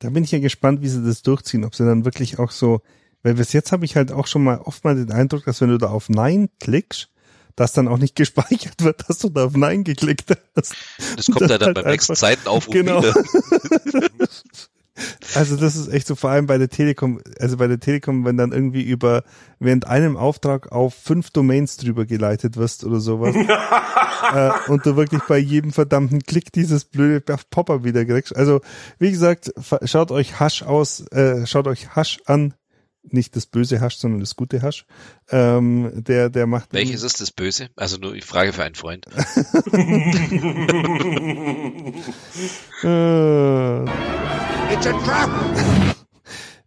[0.00, 2.82] Da bin ich ja gespannt, wie sie das durchziehen, ob sie dann wirklich auch so,
[3.22, 5.70] weil bis jetzt habe ich halt auch schon mal oft mal den Eindruck, dass wenn
[5.70, 7.08] du da auf Nein klickst,
[7.54, 10.74] dass dann auch nicht gespeichert wird, dass du da auf Nein geklickt hast.
[11.16, 13.02] Das kommt ja dann halt beim nächsten einfach- Seitenaufruf Genau.
[13.02, 13.14] wieder.
[15.34, 18.36] Also das ist echt so, vor allem bei der Telekom, also bei der Telekom, wenn
[18.36, 19.24] dann irgendwie über,
[19.58, 23.34] während einem Auftrag auf fünf Domains drüber geleitet wirst oder sowas,
[24.34, 27.20] äh, und du wirklich bei jedem verdammten Klick dieses blöde
[27.50, 28.34] Popper wieder kriegst.
[28.34, 28.60] Also,
[28.98, 29.52] wie gesagt,
[29.84, 32.54] schaut euch Hasch aus, äh, schaut euch Hasch an,
[33.12, 34.86] nicht das böse Hasch, sondern das gute Hasch.
[35.30, 37.68] Ähm, der, der macht Welches ist das Böse?
[37.76, 39.06] Also nur die Frage für einen Freund.
[42.82, 45.30] äh, It's a trap!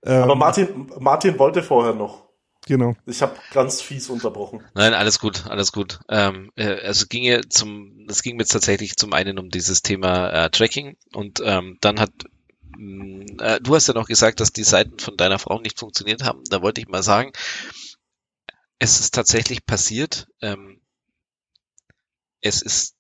[0.04, 2.30] ähm, Aber Martin, Martin wollte vorher noch.
[2.66, 2.96] genau.
[3.06, 4.64] Ich habe ganz fies unterbrochen.
[4.74, 6.00] Nein, alles gut, alles gut.
[6.10, 9.82] Ähm, äh, also ging ja zum, es ging mir jetzt tatsächlich zum einen um dieses
[9.82, 12.12] Thema äh, Tracking und ähm, dann hat
[12.78, 16.24] mh, äh, du hast ja noch gesagt, dass die Seiten von deiner Frau nicht funktioniert
[16.24, 16.44] haben.
[16.50, 17.32] Da wollte ich mal sagen,
[18.80, 20.28] es ist tatsächlich passiert.
[20.42, 20.82] Ähm,
[22.42, 22.96] es ist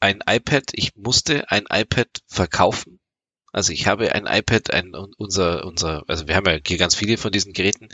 [0.00, 0.64] ein iPad.
[0.72, 2.95] Ich musste ein iPad verkaufen.
[3.56, 7.16] Also ich habe ein iPad, ein unser unser, also wir haben ja hier ganz viele
[7.16, 7.88] von diesen Geräten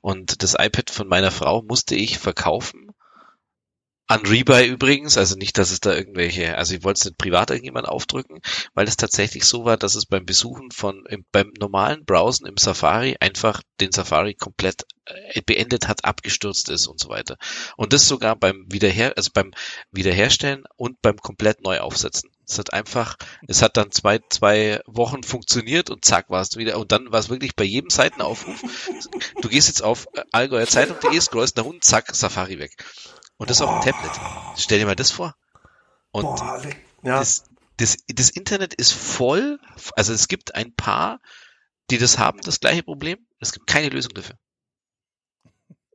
[0.00, 2.92] und das iPad von meiner Frau musste ich verkaufen.
[4.10, 7.50] An Rebuy übrigens, also nicht, dass es da irgendwelche, also ich wollte es nicht privat
[7.50, 8.40] irgendjemand aufdrücken,
[8.74, 12.56] weil es tatsächlich so war, dass es beim Besuchen von, im, beim normalen Browsen im
[12.56, 17.36] Safari einfach den Safari komplett äh, beendet hat, abgestürzt ist und so weiter.
[17.76, 19.52] Und das sogar beim Wiederher, also beim
[19.92, 22.30] Wiederherstellen und beim komplett neu aufsetzen.
[22.48, 23.16] Es hat einfach,
[23.46, 26.80] es hat dann zwei, zwei Wochen funktioniert und zack war es wieder.
[26.80, 28.60] Und dann war es wirklich bei jedem Seitenaufruf.
[29.40, 32.72] Du gehst jetzt auf äh, allgäuerzeitung.de, scrollst nach unten, zack, Safari weg.
[33.40, 34.12] Und das auf dem Tablet.
[34.58, 35.34] Stell dir mal das vor.
[36.10, 36.62] Und Boah,
[37.02, 37.18] ja.
[37.20, 37.44] das,
[37.78, 39.58] das, das Internet ist voll,
[39.96, 41.20] also es gibt ein paar,
[41.90, 43.18] die das haben, das gleiche Problem.
[43.38, 44.36] Es gibt keine Lösung dafür.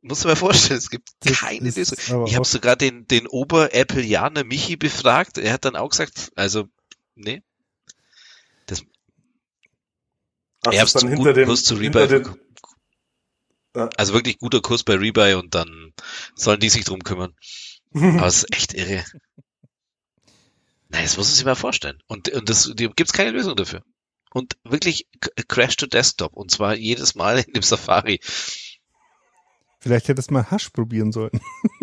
[0.02, 2.26] Muss du mir vorstellen, es gibt Das keine Lösung.
[2.26, 5.38] Ich habe sogar den, den Ober-Appleianer Michi befragt.
[5.38, 6.68] Er hat dann auch gesagt, also,
[7.14, 7.44] nee.
[10.66, 12.24] Ach, er das hat dann zum hinter guten dem, Kurs zu Rebuy.
[13.76, 13.90] Ja.
[13.98, 15.94] Also wirklich guter Kurs bei Rebuy und dann
[16.36, 17.36] sollen die sich drum kümmern.
[17.94, 19.04] Aber es ist echt irre.
[20.90, 22.02] Nein, das muss man sich mal vorstellen.
[22.08, 23.84] Und, und das die, gibt's keine Lösung dafür.
[24.34, 25.08] Und wirklich
[25.48, 26.34] Crash to Desktop.
[26.34, 28.20] Und zwar jedes Mal in dem Safari.
[29.80, 31.40] Vielleicht hättest du mal Hasch probieren sollen.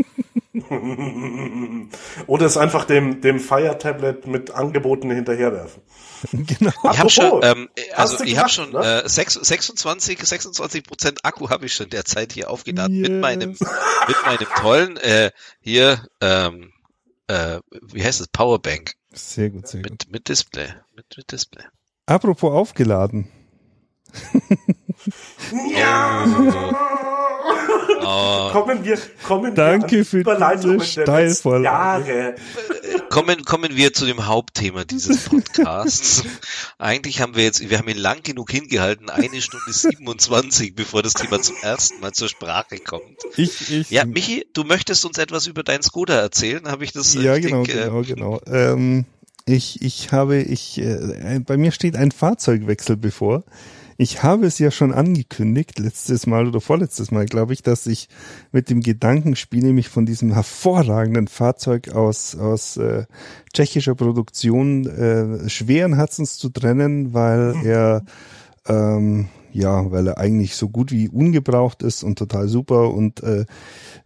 [2.27, 5.83] Oder es einfach dem, dem Fire Tablet mit Angeboten hinterherwerfen.
[6.33, 6.73] genau.
[6.93, 9.03] Ich habe schon, ähm, also ich habe gemacht, schon ne?
[9.05, 13.21] äh, sechs- 26, 26 Prozent Akku habe ich schon derzeit hier aufgeladen mit Yes.
[13.21, 15.31] meinem, mit meinem tollen äh,
[15.61, 16.73] hier, ähm,
[17.29, 19.91] äh, wie heißt es, Powerbank Sehr gut, sehr gut.
[19.91, 21.65] mit mit Display, mit, mit Display.
[22.07, 23.29] Apropos aufgeladen.
[25.75, 26.25] Ja.
[28.05, 28.51] Oh.
[28.53, 31.61] Kommen wir, kommen Danke wir an für Überleitungen diese der.
[31.61, 32.35] Jahre.
[33.11, 36.25] Kommen, kommen wir zu dem Hauptthema dieses Podcasts.
[36.79, 41.15] Eigentlich haben wir jetzt, wir haben ihn lang genug hingehalten, eine Stunde 27, bevor das
[41.15, 43.19] Thema zum ersten Mal zur Sprache kommt.
[43.37, 47.15] Ich, ich, Ja, Michi, du möchtest uns etwas über deinen Skoda erzählen, habe ich das
[47.15, 48.41] ja, richtig, genau, äh, genau, genau.
[48.47, 49.05] Ähm,
[49.45, 53.45] ich, ich habe, ich, äh, bei mir steht ein Fahrzeugwechsel bevor.
[54.03, 58.09] Ich habe es ja schon angekündigt, letztes Mal oder vorletztes Mal, glaube ich, dass ich
[58.51, 63.05] mit dem Gedanken spiele, mich von diesem hervorragenden Fahrzeug aus, aus äh,
[63.55, 68.03] tschechischer Produktion äh, schweren Herzens zu trennen, weil er
[68.67, 73.45] ähm, ja, weil er eigentlich so gut wie ungebraucht ist und total super und äh,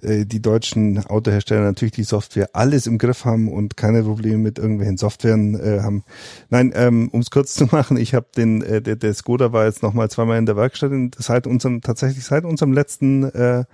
[0.03, 4.59] äh, die deutschen Autohersteller natürlich die Software alles im Griff haben und keine Probleme mit
[4.59, 6.05] irgendwelchen Softwaren äh, haben.
[6.51, 9.67] Nein, ähm, um es kurz zu machen, ich habe den, äh, der, der Skoda war
[9.67, 13.65] jetzt nochmal zweimal in der Werkstatt in, seit unserem, tatsächlich seit unserem letzten äh,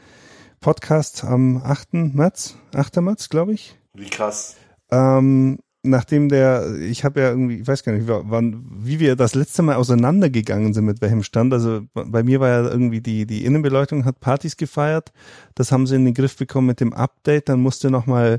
[0.61, 1.95] Podcast am 8.
[2.15, 2.97] März, 8.
[3.01, 3.79] März, glaube ich.
[3.95, 4.57] Wie krass.
[4.91, 9.35] Ähm, nachdem der, ich habe ja irgendwie, ich weiß gar nicht, wann, wie wir das
[9.35, 11.53] letzte Mal auseinandergegangen sind, mit welchem Stand.
[11.53, 15.13] Also bei mir war ja irgendwie die, die Innenbeleuchtung hat Partys gefeiert.
[15.55, 17.49] Das haben sie in den Griff bekommen mit dem Update.
[17.49, 18.39] Dann musste nochmal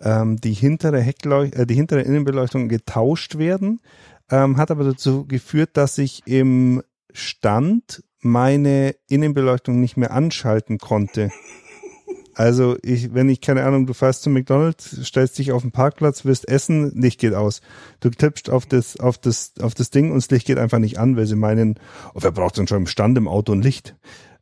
[0.00, 3.80] ähm, die hintere Heckleuch äh, die hintere Innenbeleuchtung getauscht werden.
[4.30, 6.82] Ähm, hat aber dazu geführt, dass ich im
[7.12, 11.30] Stand meine Innenbeleuchtung nicht mehr anschalten konnte.
[12.34, 16.24] Also ich, wenn ich keine Ahnung, du fährst zum McDonald's, stellst dich auf den Parkplatz,
[16.24, 17.60] wirst essen, Licht geht aus.
[18.00, 20.98] Du tippst auf das, auf das, auf das Ding und das Licht geht einfach nicht
[20.98, 21.78] an, weil sie meinen,
[22.14, 23.94] oh, wer braucht denn schon im Stand im Auto ein Licht?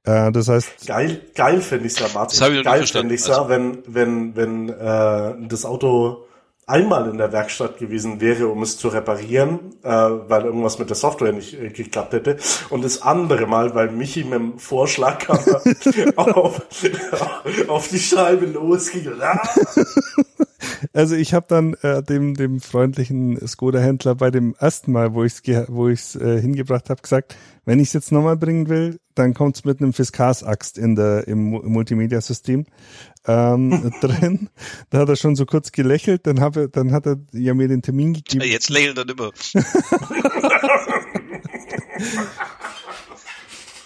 [0.04, 2.38] Äh, das heißt, Geil, geil fände ich's ja, Martin.
[2.38, 6.24] Das ich geil fände ich's ja, Also- wenn, wenn, wenn äh, das Auto
[6.70, 10.96] einmal in der Werkstatt gewesen wäre, um es zu reparieren, äh, weil irgendwas mit der
[10.96, 12.36] Software nicht äh, geklappt hätte.
[12.70, 15.60] Und das andere Mal, weil Michi mit dem Vorschlaghammer
[16.36, 16.62] auf,
[17.68, 19.00] auf die Scheibe losging.
[20.92, 25.34] Also ich habe dann äh, dem dem freundlichen Skoda-Händler bei dem ersten Mal, wo ich
[25.34, 29.34] es wo ich's, äh, hingebracht habe, gesagt, wenn ich es jetzt nochmal bringen will, dann
[29.34, 32.66] kommt's mit einem Fiskars-Axt in der im, im Multimedia-System
[33.26, 34.48] ähm, drin.
[34.90, 37.68] Da hat er schon so kurz gelächelt, dann, hab er, dann hat er ja mir
[37.68, 38.44] den Termin gegeben.
[38.44, 39.30] Jetzt lächeln dann immer.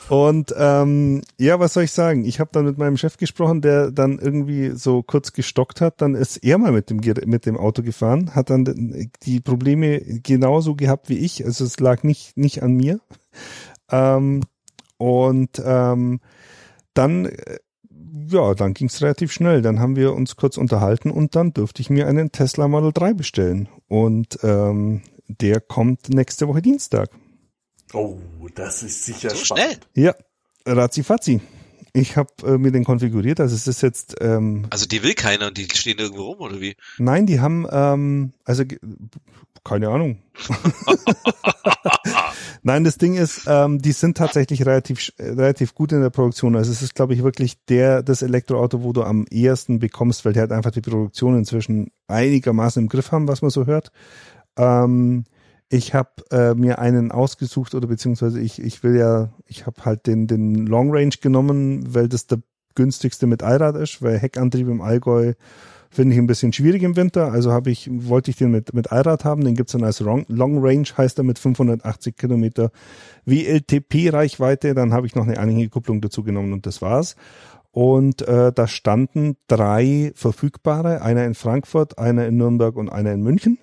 [0.08, 2.24] Und ähm, ja, was soll ich sagen?
[2.26, 6.02] Ich habe dann mit meinem Chef gesprochen, der dann irgendwie so kurz gestockt hat.
[6.02, 10.74] Dann ist er mal mit dem mit dem Auto gefahren, hat dann die Probleme genauso
[10.74, 11.44] gehabt wie ich.
[11.44, 13.00] Also es lag nicht nicht an mir.
[13.90, 14.42] Ähm,
[14.98, 16.20] und ähm,
[16.92, 17.58] dann äh,
[18.34, 19.62] ja, dann ging's relativ schnell.
[19.62, 23.14] Dann haben wir uns kurz unterhalten und dann dürfte ich mir einen Tesla Model 3
[23.14, 23.68] bestellen.
[23.88, 27.10] Und ähm, der kommt nächste Woche Dienstag.
[27.92, 28.18] Oh,
[28.54, 29.88] das ist sicher So spannend.
[29.94, 30.14] Ja,
[30.66, 31.40] ratzifatzi.
[31.92, 35.46] Ich habe äh, mir den konfiguriert, also es ist jetzt, ähm, Also die will keiner
[35.46, 36.74] und die stehen irgendwo rum, oder wie?
[36.98, 38.64] nein, die haben, ähm, also
[39.64, 40.18] keine Ahnung.
[42.62, 46.56] nein, das Ding ist, ähm, die sind tatsächlich relativ relativ gut in der Produktion.
[46.56, 50.34] Also es ist, glaube ich, wirklich der das Elektroauto, wo du am ehesten bekommst, weil
[50.34, 53.90] die halt einfach die Produktion inzwischen einigermaßen im Griff haben, was man so hört.
[54.56, 55.24] Ähm,
[55.68, 60.06] ich habe äh, mir einen ausgesucht oder beziehungsweise ich, ich will ja, ich habe halt
[60.06, 62.40] den, den Long Range genommen, weil das der
[62.74, 65.34] günstigste mit Allrad ist, weil Heckantrieb im Allgäu
[65.94, 67.32] finde ich ein bisschen schwierig im Winter.
[67.32, 70.24] Also habe ich, wollte ich den mit, mit Allrad haben, den gibt's dann als Long,
[70.28, 72.70] Long Range, heißt er mit 580 Kilometer
[73.24, 74.74] WLTP-Reichweite.
[74.74, 77.16] Dann habe ich noch eine Anhängekupplung dazu genommen und das war's.
[77.70, 83.22] Und äh, da standen drei verfügbare, einer in Frankfurt, einer in Nürnberg und einer in
[83.22, 83.58] München.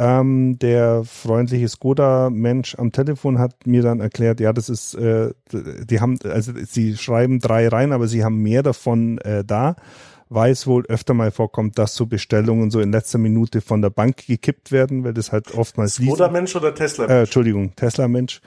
[0.00, 6.00] Ähm, der freundliche Skoda-Mensch am Telefon hat mir dann erklärt, ja, das ist, äh, die
[6.00, 9.74] haben, also sie schreiben drei rein, aber sie haben mehr davon äh, da,
[10.28, 13.90] weil es wohl öfter mal vorkommt, dass so Bestellungen so in letzter Minute von der
[13.90, 16.12] Bank gekippt werden, weil das halt oftmals liest.
[16.12, 17.06] Oder Mensch oder Tesla?
[17.06, 18.40] Äh, Entschuldigung, Tesla-Mensch.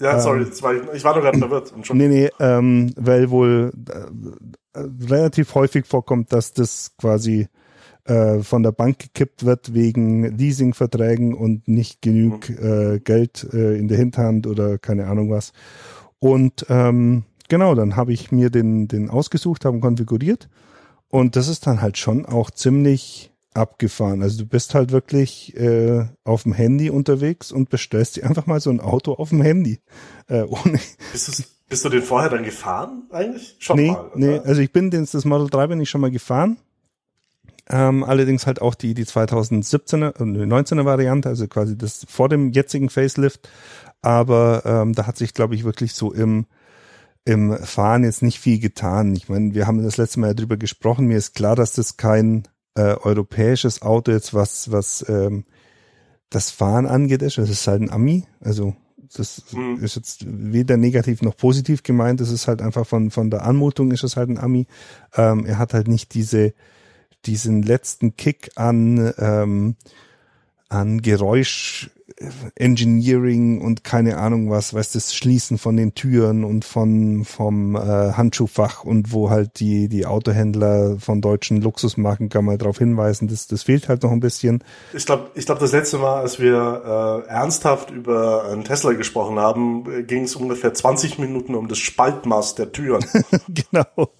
[0.00, 1.72] ja, sorry, das war ich, ich war doch gerade verwirrt.
[1.92, 7.48] Nee, nee, ähm, weil wohl äh, äh, relativ häufig vorkommt, dass das quasi
[8.04, 13.86] äh, von der Bank gekippt wird wegen Leasingverträgen und nicht genug äh, Geld äh, in
[13.86, 15.52] der Hinterhand oder keine Ahnung was.
[16.18, 20.48] Und ähm, genau, dann habe ich mir den, den ausgesucht, haben konfiguriert
[21.12, 24.22] und das ist dann halt schon auch ziemlich abgefahren.
[24.22, 28.60] Also du bist halt wirklich äh, auf dem Handy unterwegs und bestellst dir einfach mal
[28.60, 29.78] so ein Auto auf dem Handy.
[30.26, 30.80] Äh, ohne,
[31.12, 33.56] Bist, du, bist du den vorher dann gefahren eigentlich?
[33.58, 34.10] Schon nee, mal.
[34.14, 34.46] nee, oder?
[34.46, 36.56] also ich bin den, das Model 3 bin ich schon mal gefahren.
[37.68, 42.52] Ähm, allerdings halt auch die, die 2017er, äh, 19er Variante, also quasi das vor dem
[42.52, 43.50] jetzigen Facelift.
[44.00, 46.46] Aber ähm, da hat sich, glaube ich, wirklich so im,
[47.24, 49.14] im Fahren jetzt nicht viel getan.
[49.14, 51.06] Ich meine, wir haben das letzte Mal ja drüber gesprochen.
[51.06, 55.44] Mir ist klar, dass das kein äh, europäisches Auto jetzt was, was ähm,
[56.30, 57.38] das Fahren angeht, ist.
[57.38, 58.24] Das ist halt ein Ami.
[58.40, 58.74] Also
[59.14, 59.78] das mhm.
[59.82, 62.20] ist jetzt weder negativ noch positiv gemeint.
[62.20, 64.66] Das ist halt einfach von, von der Anmutung ist es halt ein Ami.
[65.14, 66.54] Ähm, er hat halt nicht diese
[67.24, 69.76] diesen letzten Kick an, ähm,
[70.68, 71.90] an Geräusch
[72.56, 77.78] Engineering und keine Ahnung was, weißt das Schließen von den Türen und von vom äh,
[77.78, 83.46] Handschuhfach und wo halt die die Autohändler von deutschen Luxusmarken kann mal darauf hinweisen, das
[83.46, 84.62] das fehlt halt noch ein bisschen.
[84.92, 89.38] Ich glaube, ich glaube das letzte Mal, als wir äh, ernsthaft über einen Tesla gesprochen
[89.38, 93.04] haben, ging es ungefähr 20 Minuten um das Spaltmaß der Türen.
[93.48, 94.10] genau.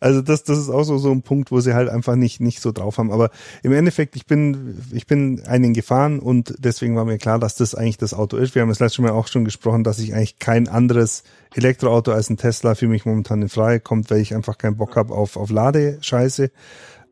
[0.00, 2.60] Also das das ist auch so so ein Punkt, wo sie halt einfach nicht nicht
[2.60, 3.30] so drauf haben, aber
[3.62, 7.74] im Endeffekt ich bin ich bin einen gefahren und deswegen war mir klar, dass das
[7.74, 8.54] eigentlich das Auto ist.
[8.54, 11.22] Wir haben das letzte Mal auch schon gesprochen, dass ich eigentlich kein anderes
[11.54, 14.96] Elektroauto als ein Tesla für mich momentan in Frage kommt, weil ich einfach keinen Bock
[14.96, 16.50] habe auf, auf Ladescheiße.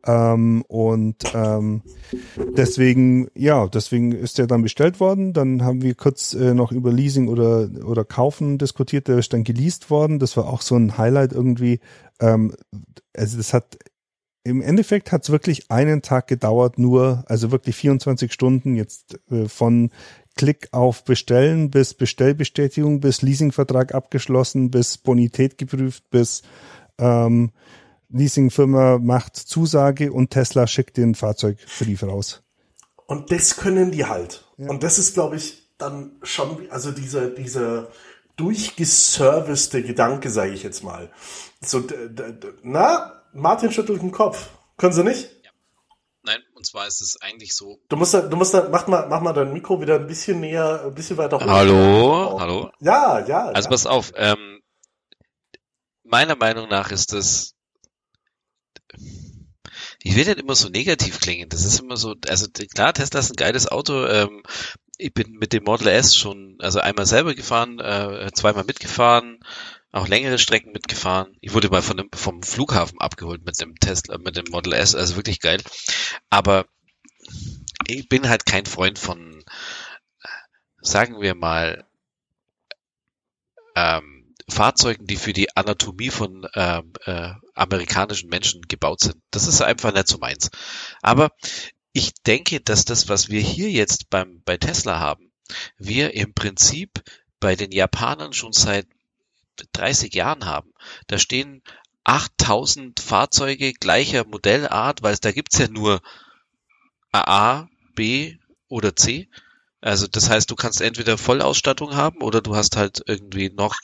[0.05, 1.81] Ähm, und ähm,
[2.55, 5.33] deswegen, ja, deswegen ist der dann bestellt worden.
[5.33, 9.07] Dann haben wir kurz äh, noch über Leasing oder, oder Kaufen diskutiert.
[9.07, 10.19] Der ist dann geleast worden.
[10.19, 11.79] Das war auch so ein Highlight irgendwie.
[12.21, 12.53] Ähm,
[13.13, 13.77] also das hat
[14.47, 19.49] im Endeffekt hat es wirklich einen Tag gedauert, nur, also wirklich 24 Stunden jetzt äh,
[19.49, 19.89] von
[20.37, 26.43] Klick auf Bestellen bis Bestellbestätigung, bis Leasingvertrag abgeschlossen, bis Bonität geprüft, bis
[26.97, 27.51] ähm,
[28.09, 32.43] Leasingfirma macht Zusage und Tesla schickt den Fahrzeugbrief raus.
[33.05, 34.45] Und das können die halt.
[34.57, 34.69] Ja.
[34.69, 37.89] Und das ist, glaube ich, dann schon, also dieser, dieser
[38.37, 41.09] durchgeservicete Gedanke, sage ich jetzt mal.
[41.61, 41.83] So,
[42.63, 44.49] na, Martin schüttelt den Kopf.
[44.77, 45.36] Können Sie nicht?
[46.57, 47.79] Und zwar ist es eigentlich so.
[47.87, 50.39] Du musst da, du musst da, mach mal, mach mal dein Mikro wieder ein bisschen
[50.39, 51.45] näher, ein bisschen weiter hoch.
[51.45, 52.39] Hallo, oh.
[52.39, 52.71] hallo.
[52.79, 53.49] Ja, ja.
[53.49, 53.69] Also ja.
[53.69, 54.59] pass auf, ähm,
[56.03, 57.53] meiner Meinung nach ist das,
[60.01, 61.47] ich will nicht immer so negativ klingen.
[61.47, 64.07] Das ist immer so, also klar, Tesla ist ein geiles Auto.
[64.07, 64.41] Ähm,
[64.97, 69.37] ich bin mit dem Model S schon, also einmal selber gefahren, äh, zweimal mitgefahren
[69.91, 71.35] auch längere Strecken mitgefahren.
[71.41, 74.95] Ich wurde mal von dem, vom Flughafen abgeholt mit dem Tesla, mit dem Model S,
[74.95, 75.61] also wirklich geil.
[76.29, 76.65] Aber
[77.87, 79.43] ich bin halt kein Freund von,
[80.81, 81.85] sagen wir mal,
[83.75, 89.17] ähm, Fahrzeugen, die für die Anatomie von ähm, äh, amerikanischen Menschen gebaut sind.
[89.29, 90.49] Das ist einfach nicht so meins.
[91.01, 91.31] Aber
[91.91, 95.31] ich denke, dass das, was wir hier jetzt beim, bei Tesla haben,
[95.77, 97.03] wir im Prinzip
[97.39, 98.87] bei den Japanern schon seit
[99.73, 100.71] 30 Jahren haben.
[101.07, 101.61] Da stehen
[102.03, 106.01] 8000 Fahrzeuge gleicher Modellart, weil da gibt's ja nur
[107.11, 108.37] A, B
[108.69, 109.29] oder C.
[109.79, 113.75] Also das heißt, du kannst entweder Vollausstattung haben oder du hast halt irgendwie noch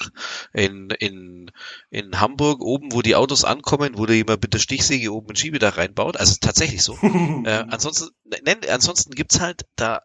[0.52, 1.52] in, in,
[1.92, 5.36] in Hamburg oben, wo die Autos ankommen, wo du jemand mit der Stichsäge oben ein
[5.36, 6.18] Schiebedach reinbaut.
[6.18, 6.98] Also tatsächlich so.
[7.46, 8.10] äh, ansonsten,
[8.44, 10.02] nenn, ansonsten gibt's halt da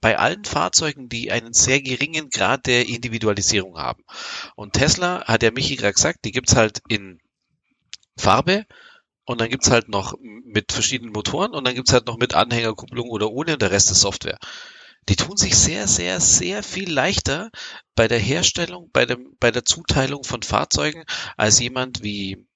[0.00, 4.02] bei allen Fahrzeugen, die einen sehr geringen Grad der Individualisierung haben.
[4.56, 7.20] Und Tesla, hat der Michi gerade gesagt, die gibt's halt in
[8.16, 8.64] Farbe
[9.24, 13.08] und dann gibt's halt noch mit verschiedenen Motoren und dann gibt's halt noch mit Anhängerkupplung
[13.10, 14.38] oder ohne und der Rest ist Software.
[15.08, 17.50] Die tun sich sehr, sehr, sehr viel leichter
[17.94, 21.04] bei der Herstellung, bei, dem, bei der Zuteilung von Fahrzeugen
[21.36, 22.46] als jemand wie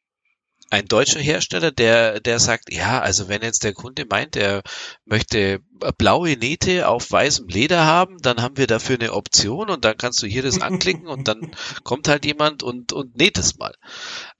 [0.70, 4.62] ein deutscher Hersteller, der, der sagt, ja, also wenn jetzt der Kunde meint, er
[5.04, 5.60] möchte
[5.98, 10.22] blaue Nähte auf weißem Leder haben, dann haben wir dafür eine Option und dann kannst
[10.22, 11.54] du hier das anklicken und dann
[11.84, 13.74] kommt halt jemand und, und näht es mal.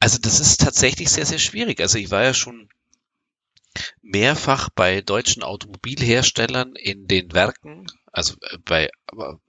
[0.00, 1.80] Also das ist tatsächlich sehr, sehr schwierig.
[1.80, 2.68] Also ich war ja schon
[4.02, 8.90] mehrfach bei deutschen Automobilherstellern in den Werken, also äh, bei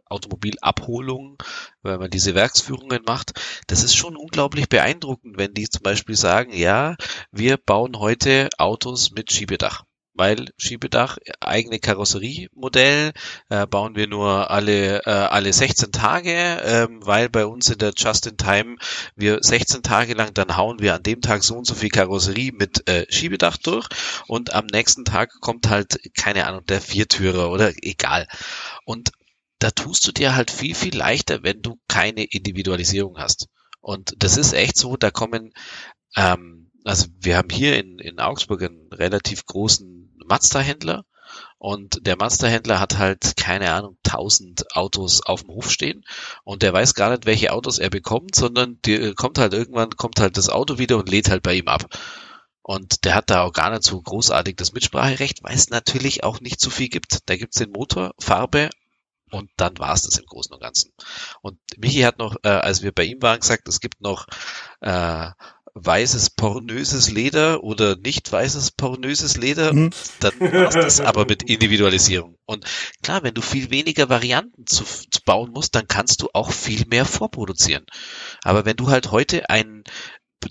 [0.05, 1.37] Automobilabholung,
[1.81, 3.33] weil man diese Werksführungen macht.
[3.67, 6.95] Das ist schon unglaublich beeindruckend, wenn die zum Beispiel sagen, ja,
[7.31, 9.83] wir bauen heute Autos mit Schiebedach
[10.15, 13.11] weil Schiebedach, eigene Karosseriemodell,
[13.49, 17.93] äh, bauen wir nur alle, äh, alle 16 Tage, ähm, weil bei uns in der
[17.95, 18.77] Just-in-Time
[19.15, 22.53] wir 16 Tage lang, dann hauen wir an dem Tag so und so viel Karosserie
[22.53, 23.87] mit äh, Schiebedach durch
[24.27, 28.27] und am nächsten Tag kommt halt, keine Ahnung, der Viertürer oder egal.
[28.85, 29.11] Und
[29.59, 33.47] da tust du dir halt viel, viel leichter, wenn du keine Individualisierung hast.
[33.81, 35.53] Und das ist echt so, da kommen,
[36.15, 41.05] ähm, also wir haben hier in, in Augsburg einen relativ großen Mazda-Händler
[41.57, 46.03] und der Mazda-Händler hat halt, keine Ahnung, tausend Autos auf dem Hof stehen
[46.43, 50.19] und der weiß gar nicht, welche Autos er bekommt, sondern die kommt halt irgendwann, kommt
[50.19, 51.85] halt das Auto wieder und lädt halt bei ihm ab.
[52.61, 56.41] Und der hat da auch gar nicht so großartig das Mitspracherecht, weil es natürlich auch
[56.41, 57.19] nicht so viel gibt.
[57.29, 58.69] Da gibt's den Motor, Farbe
[59.31, 60.91] und dann war's das im Großen und Ganzen.
[61.41, 64.27] Und Michi hat noch, äh, als wir bei ihm waren, gesagt, es gibt noch
[64.81, 65.31] äh,
[65.75, 69.73] weißes pornöses Leder oder nicht weißes pornöses Leder.
[69.73, 69.91] Mhm.
[70.21, 72.37] Dann war's das aber mit Individualisierung.
[72.45, 72.65] Und
[73.03, 76.85] klar, wenn du viel weniger Varianten zu, zu bauen musst, dann kannst du auch viel
[76.87, 77.85] mehr vorproduzieren.
[78.43, 79.83] Aber wenn du halt heute einen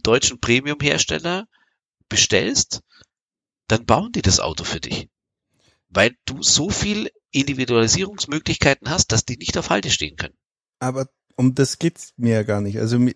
[0.03, 1.47] deutschen Premium-Hersteller
[2.09, 2.81] bestellst,
[3.69, 5.09] dann bauen die das Auto für dich.
[5.89, 10.35] Weil du so viel Individualisierungsmöglichkeiten hast, dass die nicht auf Halte stehen können.
[10.79, 12.79] Aber um das geht's mir ja gar nicht.
[12.79, 13.15] Also mir,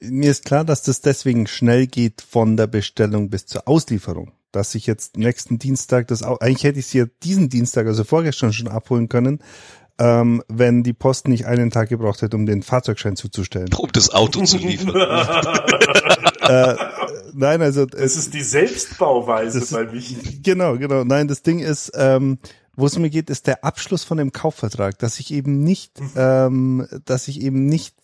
[0.00, 4.32] mir ist klar, dass das deswegen schnell geht von der Bestellung bis zur Auslieferung.
[4.52, 8.04] Dass ich jetzt nächsten Dienstag das auch, eigentlich hätte ich sie ja diesen Dienstag, also
[8.04, 9.40] vorgestern schon abholen können,
[9.98, 13.68] ähm, wenn die Post nicht einen Tag gebraucht hätte, um den Fahrzeugschein zuzustellen.
[13.76, 14.94] Um das Auto zu liefern.
[16.40, 16.76] äh,
[17.32, 20.42] nein, also Es ist die Selbstbauweise Das bei mich.
[20.42, 21.04] Genau, genau.
[21.04, 22.38] Nein, das Ding ist, ähm,
[22.76, 26.86] wo es mir geht, ist der Abschluss von dem Kaufvertrag, dass ich eben nicht, ähm,
[27.04, 27.94] dass ich eben nicht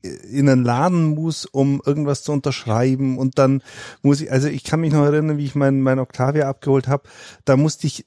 [0.00, 3.18] in einen Laden muss, um irgendwas zu unterschreiben.
[3.18, 3.62] Und dann
[4.02, 7.08] muss ich, also ich kann mich noch erinnern, wie ich mein, mein Octavia abgeholt habe,
[7.44, 8.06] da musste ich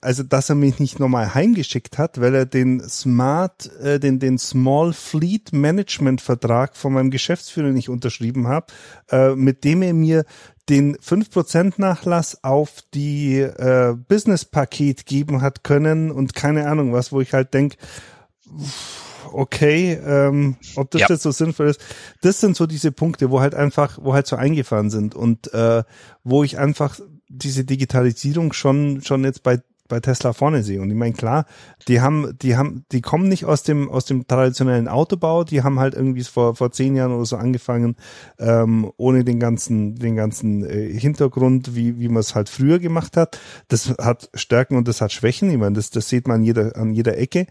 [0.00, 4.38] also dass er mich nicht nochmal heimgeschickt hat, weil er den Smart, äh, den den
[4.38, 8.72] Small Fleet Management Vertrag von meinem Geschäftsführer nicht unterschrieben hat,
[9.10, 10.24] äh, mit dem er mir
[10.68, 17.12] den 5% Nachlass auf die äh, Business Paket geben hat können und keine Ahnung was,
[17.12, 17.76] wo ich halt denk
[19.32, 21.06] okay, ähm, ob das Ja.
[21.10, 21.80] jetzt so sinnvoll ist.
[22.22, 25.82] Das sind so diese Punkte, wo halt einfach, wo halt so eingefahren sind und äh,
[26.24, 26.98] wo ich einfach
[27.28, 30.80] diese Digitalisierung schon schon jetzt bei bei Tesla vorne sehe.
[30.80, 31.46] Und ich meine, klar,
[31.88, 35.78] die haben, die haben, die kommen nicht aus dem, aus dem traditionellen Autobau, die haben
[35.78, 37.96] halt irgendwie vor, vor zehn Jahren oder so angefangen,
[38.38, 43.16] ähm, ohne den ganzen, den ganzen äh, Hintergrund, wie, wie man es halt früher gemacht
[43.16, 43.38] hat.
[43.68, 45.50] Das hat Stärken und das hat Schwächen.
[45.50, 47.46] Ich meine, das, das sieht man an jeder, an jeder Ecke.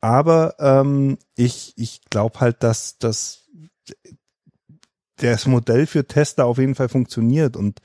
[0.00, 3.46] Aber ähm, ich, ich glaube halt, dass, dass
[5.16, 7.80] das Modell für Tesla auf jeden Fall funktioniert und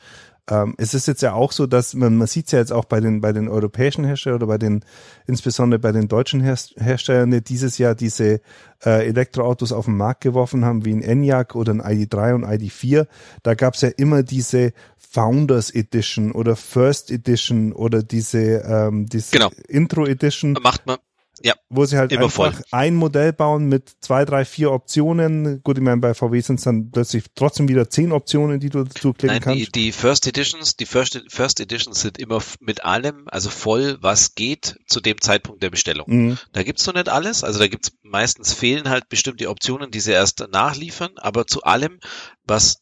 [0.50, 2.86] ähm, es ist jetzt ja auch so, dass man, man sieht es ja jetzt auch
[2.86, 4.84] bei den bei den europäischen Herstellern oder bei den
[5.28, 8.42] insbesondere bei den deutschen Her Herstellern, die dieses Jahr diese
[8.84, 13.08] äh, Elektroautos auf den Markt geworfen haben, wie ein Enyaq oder ein ID3 und ID4.
[13.44, 19.32] Da gab es ja immer diese Founders Edition oder First Edition oder diese ähm, diese
[19.32, 19.52] Genau.
[19.68, 20.98] Intro Edition Macht man,
[21.44, 22.64] ja, wo sie halt Immer einfach voll.
[22.72, 25.62] ein Modell bauen mit zwei, drei, vier Optionen.
[25.64, 28.84] Gut, ich meine, bei VW sind es dann plötzlich trotzdem wieder zehn Optionen, die du
[28.84, 29.76] dazu klicken Nein, die, kannst.
[29.76, 34.78] die First Editions, die First, First Editions sind immer mit allem, also voll, was geht
[34.88, 36.06] zu dem Zeitpunkt der Bestellung.
[36.08, 36.38] Mhm.
[36.54, 40.12] Da gibt's noch nicht alles, also da gibt's meistens fehlen halt bestimmte Optionen, die sie
[40.12, 42.00] erst nachliefern, aber zu allem,
[42.44, 42.82] was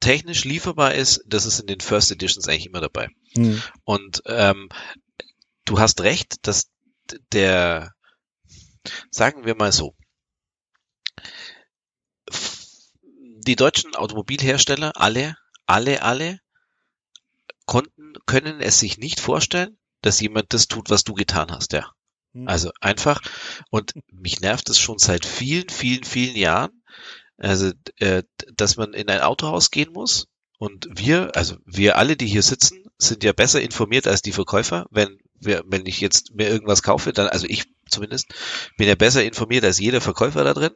[0.00, 3.08] technisch lieferbar ist, das ist in den First Editions eigentlich immer dabei.
[3.34, 3.62] Mhm.
[3.84, 4.68] Und ähm,
[5.64, 6.68] du hast recht, dass
[7.32, 7.92] der,
[9.10, 9.94] sagen wir mal so,
[13.46, 15.36] die deutschen Automobilhersteller, alle,
[15.66, 16.40] alle, alle,
[17.64, 21.90] konnten, können es sich nicht vorstellen, dass jemand das tut, was du getan hast, ja.
[22.32, 22.48] Mhm.
[22.48, 23.20] Also einfach,
[23.70, 26.82] und mich nervt es schon seit vielen, vielen, vielen Jahren,
[27.38, 28.22] also, äh,
[28.54, 32.84] dass man in ein Autohaus gehen muss und wir, also wir alle, die hier sitzen,
[32.98, 34.86] sind ja besser informiert als die Verkäufer.
[34.90, 38.34] Wenn wir, wenn ich jetzt mir irgendwas kaufe, dann, also ich zumindest,
[38.76, 40.74] bin ja besser informiert als jeder Verkäufer da drin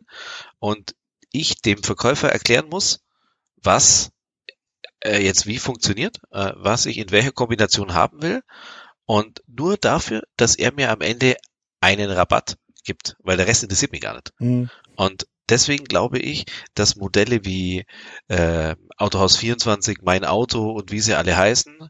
[0.59, 0.95] und
[1.33, 3.01] ich dem Verkäufer erklären muss,
[3.57, 4.11] was
[5.01, 8.43] äh, jetzt wie funktioniert, äh, was ich in welcher Kombination haben will
[9.07, 11.37] und nur dafür, dass er mir am Ende
[11.81, 14.33] einen Rabatt gibt, weil der Rest interessiert mich gar nicht.
[14.39, 14.71] Mhm.
[14.97, 17.85] Und deswegen glaube ich, dass Modelle wie
[18.29, 21.89] äh, Autohaus 24, Mein Auto und wie sie alle heißen,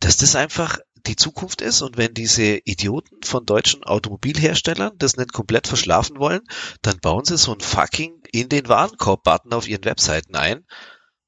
[0.00, 5.32] dass das einfach die Zukunft ist und wenn diese Idioten von deutschen Automobilherstellern das nicht
[5.32, 6.42] komplett verschlafen wollen,
[6.82, 10.66] dann bauen sie so ein fucking in den Warenkorb-Button auf ihren Webseiten ein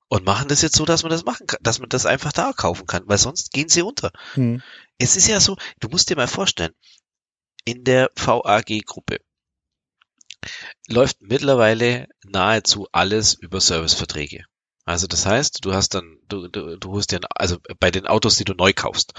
[0.08, 2.52] und machen das jetzt so, dass man das machen kann, dass man das einfach da
[2.52, 4.10] kaufen kann, weil sonst gehen sie unter.
[4.34, 4.62] Mhm.
[4.98, 6.72] Es ist ja so, du musst dir mal vorstellen,
[7.64, 9.18] in der VAG-Gruppe
[10.88, 14.44] läuft mittlerweile nahezu alles über Serviceverträge.
[14.90, 18.34] Also das heißt, du hast dann, du, du, du hast ja, also bei den Autos,
[18.34, 19.12] die du neu kaufst,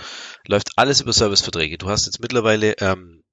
[0.46, 1.78] läuft alles über Serviceverträge.
[1.78, 3.24] Du hast jetzt mittlerweile ähm,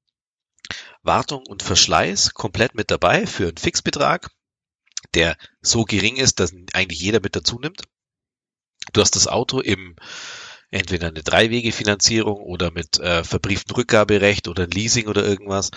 [1.03, 4.31] Wartung und Verschleiß komplett mit dabei für einen Fixbetrag,
[5.15, 7.83] der so gering ist, dass eigentlich jeder mit dazu nimmt.
[8.93, 9.97] Du hast das Auto im
[10.71, 15.73] entweder eine Dreiwege-Finanzierung oder mit äh, verbrieftem Rückgaberecht oder Leasing oder irgendwas.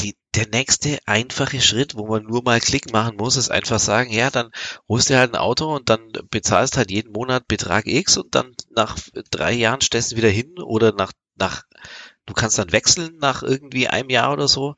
[0.00, 4.12] Die, der nächste einfache Schritt, wo man nur mal Klick machen muss, ist einfach sagen,
[4.12, 4.50] ja, dann
[4.88, 8.54] holst du halt ein Auto und dann bezahlst halt jeden Monat Betrag X und dann
[8.70, 8.98] nach
[9.30, 11.64] drei Jahren stellst du wieder hin oder nach, nach,
[12.26, 14.74] du kannst dann wechseln nach irgendwie einem Jahr oder so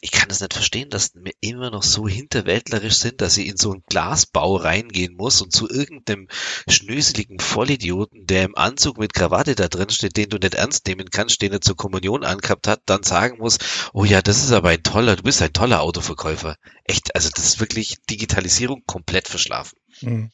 [0.00, 3.56] ich kann das nicht verstehen, dass wir immer noch so hinterwäldlerisch sind, dass sie in
[3.56, 6.28] so einen Glasbau reingehen muss und zu irgendeinem
[6.68, 11.10] schnöseligen Vollidioten, der im Anzug mit Krawatte da drin steht, den du nicht ernst nehmen
[11.10, 13.58] kannst, den er zur Kommunion angehabt hat, dann sagen muss,
[13.92, 16.56] oh ja, das ist aber ein toller, du bist ein toller Autoverkäufer.
[16.84, 19.78] Echt, also das ist wirklich Digitalisierung komplett verschlafen.
[20.00, 20.30] Mhm.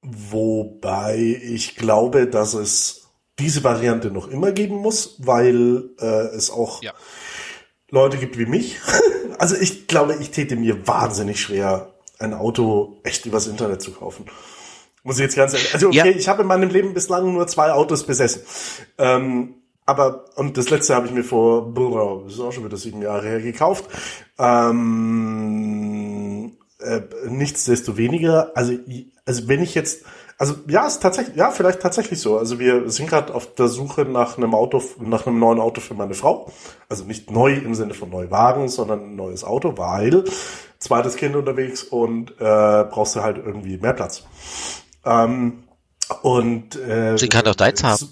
[0.00, 3.03] Wobei ich glaube, dass es
[3.38, 6.92] diese Variante noch immer geben muss, weil äh, es auch ja.
[7.90, 8.78] Leute gibt wie mich.
[9.38, 14.26] also ich glaube, ich täte mir wahnsinnig schwer, ein Auto echt übers Internet zu kaufen.
[15.02, 15.74] Muss ich jetzt ganz ehrlich.
[15.74, 16.06] Also okay, ja.
[16.06, 18.42] ich habe in meinem Leben bislang nur zwei Autos besessen.
[18.98, 19.56] Ähm,
[19.86, 23.02] aber, und das letzte habe ich mir vor, boah, das ist auch schon wieder sieben
[23.02, 23.84] Jahre her, gekauft.
[24.38, 25.64] Ähm,
[26.78, 28.72] äh, nichtsdestoweniger, also,
[29.26, 30.04] also wenn ich jetzt
[30.36, 32.38] also ja, ist tatsächlich, ja, vielleicht tatsächlich so.
[32.38, 35.94] Also wir sind gerade auf der Suche nach einem Auto, nach einem neuen Auto für
[35.94, 36.52] meine Frau.
[36.88, 40.24] Also nicht neu im Sinne von Neuwagen, sondern ein neues Auto, weil
[40.78, 44.24] zweites Kind unterwegs und äh, brauchst du halt irgendwie mehr Platz.
[45.04, 45.64] Ähm,
[46.22, 48.08] und äh, Sie kann doch deins haben.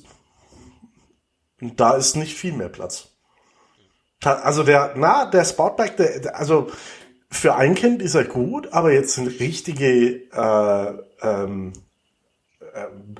[1.60, 3.08] Da ist nicht viel mehr Platz.
[4.24, 6.68] Also der, na, der Sportback, der, also
[7.30, 10.92] für ein Kind ist er gut, aber jetzt sind richtige äh,
[11.22, 11.72] ähm,
[12.74, 13.16] ähm,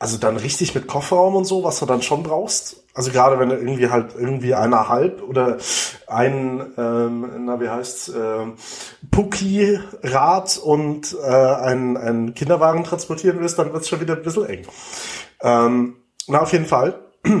[0.00, 2.84] also dann richtig mit Kofferraum und so, was du dann schon brauchst.
[2.94, 5.58] Also gerade wenn du irgendwie halt irgendwie eineinhalb oder
[6.06, 8.46] ein, ähm, na wie heißt's, äh,
[9.10, 14.66] Pucki-Rad und äh, ein, ein Kinderwagen transportieren willst, dann wird's schon wieder ein bisschen eng.
[15.42, 15.96] Ähm,
[16.26, 16.98] na, auf jeden Fall.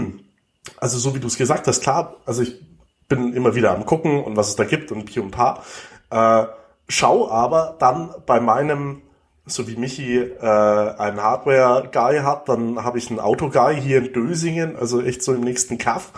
[0.76, 2.60] Also so wie du es gesagt hast, klar, also ich
[3.08, 5.62] bin immer wieder am gucken und was es da gibt und Pi und Pa.
[6.10, 6.46] Äh,
[6.86, 9.02] schau aber dann bei meinem
[9.46, 14.76] so wie Michi äh, einen Hardware-Guy hat, dann habe ich einen Auto-Guy hier in Dösingen,
[14.76, 16.12] also echt so im nächsten Kaff.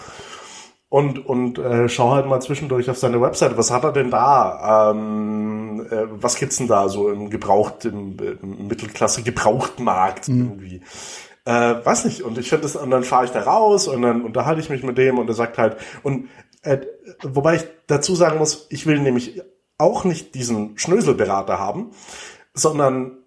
[0.89, 4.90] Und, und äh, schau halt mal zwischendurch auf seine Webseite, was hat er denn da?
[4.90, 10.40] Ähm, äh, was gibt's denn da so im Gebraucht, im, im Mittelklasse-Gebrauchtmarkt mhm.
[10.40, 10.82] irgendwie?
[11.47, 14.20] Äh, weiß nicht, und ich finde das, und dann fahre ich da raus und dann
[14.23, 16.28] unterhalte ich mich mit dem und er sagt halt, und
[16.62, 16.78] äh,
[17.23, 19.43] wobei ich dazu sagen muss, ich will nämlich
[19.78, 21.93] auch nicht diesen Schnöselberater haben,
[22.55, 23.19] sondern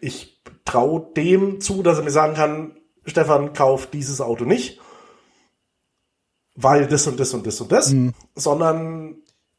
[0.00, 4.80] ich traue dem zu, dass er mir sagen kann, Stefan, kauf dieses Auto nicht,
[6.54, 8.14] weil das und das und das und das, mhm.
[8.34, 9.16] sondern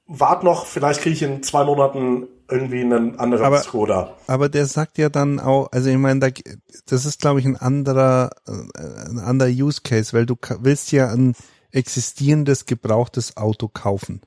[0.08, 4.18] wart noch, vielleicht kriege ich in zwei Monaten irgendwie einen anderen aber, Skoda.
[4.28, 6.28] Aber der sagt ja dann auch, also ich meine, da,
[6.86, 11.10] das ist glaube ich ein anderer, äh, ein anderer Use Case, weil du willst ja
[11.12, 11.34] ein
[11.72, 14.22] existierendes gebrauchtes Auto kaufen.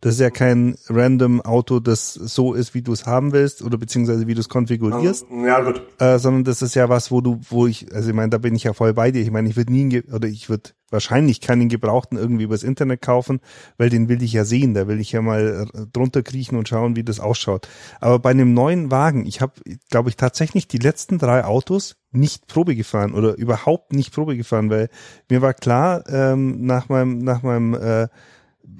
[0.00, 3.78] Das ist ja kein random Auto, das so ist, wie du es haben willst oder
[3.78, 5.26] beziehungsweise wie du es konfigurierst.
[5.44, 5.82] Ja, gut.
[5.98, 8.54] Äh, sondern das ist ja was, wo du, wo ich, also ich meine, da bin
[8.54, 9.20] ich ja voll bei dir.
[9.20, 13.40] Ich meine, ich würde nie, oder ich würde wahrscheinlich keinen Gebrauchten irgendwie übers Internet kaufen,
[13.76, 14.72] weil den will ich ja sehen.
[14.74, 17.68] Da will ich ja mal drunter kriechen und schauen, wie das ausschaut.
[18.00, 19.54] Aber bei einem neuen Wagen, ich habe,
[19.90, 24.70] glaube ich, tatsächlich die letzten drei Autos nicht Probe gefahren oder überhaupt nicht Probe gefahren,
[24.70, 24.88] weil
[25.28, 28.08] mir war klar, ähm, nach meinem, nach meinem äh,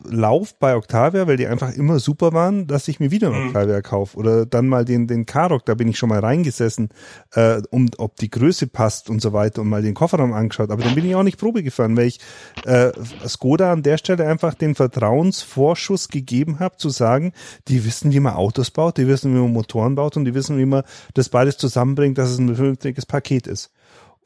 [0.04, 3.46] Lauf bei Octavia, weil die einfach immer super waren, dass ich mir wieder einen mhm.
[3.48, 4.16] Octavia kaufe.
[4.16, 6.90] Oder dann mal den, den Karok, da bin ich schon mal reingesessen,
[7.32, 10.70] äh, um ob die Größe passt und so weiter und mal den Kofferraum angeschaut.
[10.70, 12.20] Aber dann bin ich auch nicht Probe gefahren, weil ich
[12.64, 12.90] äh,
[13.26, 17.32] Skoda an der Stelle einfach den Vertrauensvorschuss gegeben habe, zu sagen,
[17.68, 20.58] die wissen, wie man Autos baut, die wissen, wie man Motoren baut und die wissen,
[20.58, 20.82] wie man
[21.14, 23.70] das beides zusammenbringt, dass es ein vernünftiges Paket ist.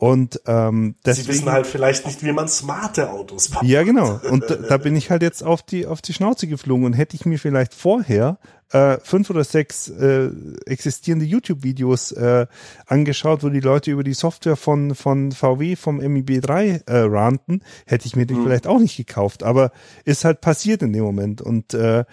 [0.03, 3.63] Und ähm, deswegen, Sie wissen halt vielleicht nicht, wie man smarte Autos baut.
[3.63, 4.19] Ja, genau.
[4.29, 7.25] Und da, bin ich halt jetzt auf die auf die Schnauze geflogen und hätte ich
[7.25, 8.41] mir vielleicht vorher
[8.73, 10.31] äh, fünf oder sechs äh,
[10.67, 12.49] existierende YouTube-Videos äh,
[12.87, 18.07] angeschaut, wo die Leute über die Software von von VW vom MIB3 äh, ranten, hätte
[18.09, 18.43] ich mir den hm.
[18.43, 19.45] vielleicht auch nicht gekauft.
[19.45, 19.71] Aber
[20.05, 22.05] ist halt passiert in dem Moment und äh,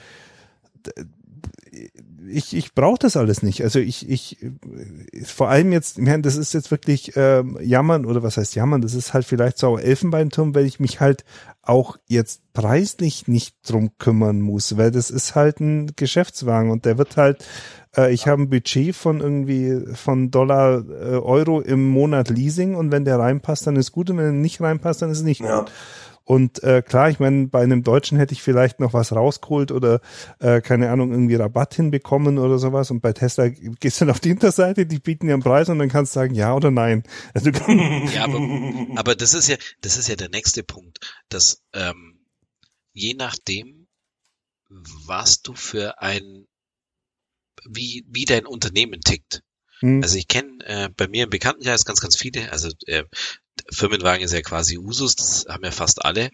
[2.31, 3.63] ich, ich brauche das alles nicht.
[3.63, 4.37] Also ich, ich,
[5.23, 9.13] vor allem jetzt, das ist jetzt wirklich ähm, jammern oder was heißt jammern, das ist
[9.13, 11.25] halt vielleicht so Elfenbeinturm, weil ich mich halt
[11.61, 16.97] auch jetzt preislich nicht drum kümmern muss, weil das ist halt ein Geschäftswagen und der
[16.97, 17.45] wird halt,
[17.95, 22.91] äh, ich habe ein Budget von irgendwie von Dollar, äh, Euro im Monat Leasing und
[22.91, 25.41] wenn der reinpasst, dann ist gut und wenn er nicht reinpasst, dann ist es nicht
[25.41, 25.65] ja.
[26.29, 29.99] Und äh, klar, ich meine, bei einem Deutschen hätte ich vielleicht noch was rausgeholt oder
[30.37, 32.91] äh, keine Ahnung, irgendwie Rabatt hinbekommen oder sowas.
[32.91, 35.79] Und bei Tesla gehst du dann auf die Hinterseite, die bieten dir einen Preis und
[35.79, 37.01] dann kannst du sagen ja oder nein.
[37.33, 37.49] Also,
[38.13, 38.39] ja, aber,
[38.95, 40.99] aber das ist ja, das ist ja der nächste Punkt,
[41.29, 42.19] dass ähm,
[42.93, 43.87] je nachdem,
[45.07, 46.45] was du für ein,
[47.67, 49.41] wie, wie dein Unternehmen tickt.
[49.79, 50.03] Hm.
[50.03, 53.05] Also ich kenne äh, bei mir im Bekanntenkreis ganz, ganz viele, also äh,
[53.71, 56.29] Firmenwagen ist ja quasi Usus, das haben ja fast alle.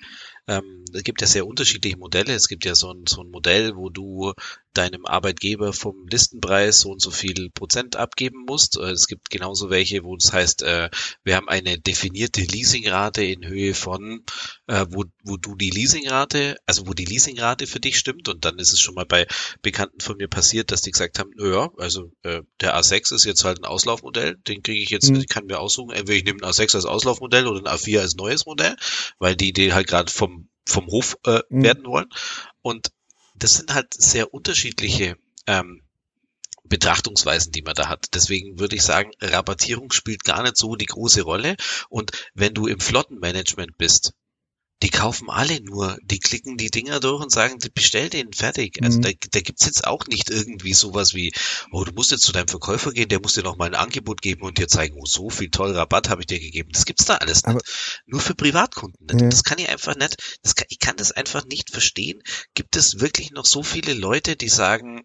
[0.48, 2.34] Ähm, es gibt ja sehr unterschiedliche Modelle.
[2.34, 4.34] Es gibt ja so ein, so ein Modell, wo du
[4.74, 8.78] deinem Arbeitgeber vom Listenpreis so und so viel Prozent abgeben musst.
[8.78, 10.90] Äh, es gibt genauso welche, wo es heißt, äh,
[11.24, 14.24] wir haben eine definierte Leasingrate in Höhe von,
[14.68, 18.28] äh, wo, wo du die Leasingrate, also wo die Leasingrate für dich stimmt.
[18.28, 19.28] Und dann ist es schon mal bei
[19.62, 23.44] Bekannten von mir passiert, dass die gesagt haben, ja, also äh, der A6 ist jetzt
[23.44, 25.18] halt ein Auslaufmodell, den kriege ich jetzt, mhm.
[25.18, 28.16] ich kann mir aussuchen, entweder ich nehme ein A6 als Auslaufmodell oder ein A4 als
[28.16, 28.76] neues Modell,
[29.20, 30.35] weil die die halt gerade vom
[30.66, 31.64] vom Hof äh, mhm.
[31.64, 32.10] werden wollen.
[32.62, 32.92] Und
[33.36, 35.18] das sind halt sehr unterschiedliche
[35.48, 35.82] ähm,
[36.64, 38.08] Betrachtungsweisen, die man da hat.
[38.14, 41.56] Deswegen würde ich sagen, Rabattierung spielt gar nicht so die große Rolle.
[41.90, 44.14] Und wenn du im Flottenmanagement bist,
[44.84, 48.78] die kaufen alle nur, die klicken die Dinger durch und sagen, bestell den fertig.
[48.84, 49.04] Also mhm.
[49.04, 51.34] da, da gibt's jetzt auch nicht irgendwie sowas wie,
[51.72, 54.22] oh, du musst jetzt zu deinem Verkäufer gehen, der muss dir noch mal ein Angebot
[54.22, 56.70] geben und dir zeigen, oh, so viel toll Rabatt habe ich dir gegeben.
[56.74, 57.62] Das gibt's da alles nicht.
[58.06, 59.18] nur für Privatkunden.
[59.18, 59.30] Ja.
[59.30, 62.22] Das kann ich einfach nicht, das kann, ich kann das einfach nicht verstehen.
[62.54, 65.04] Gibt es wirklich noch so viele Leute, die sagen,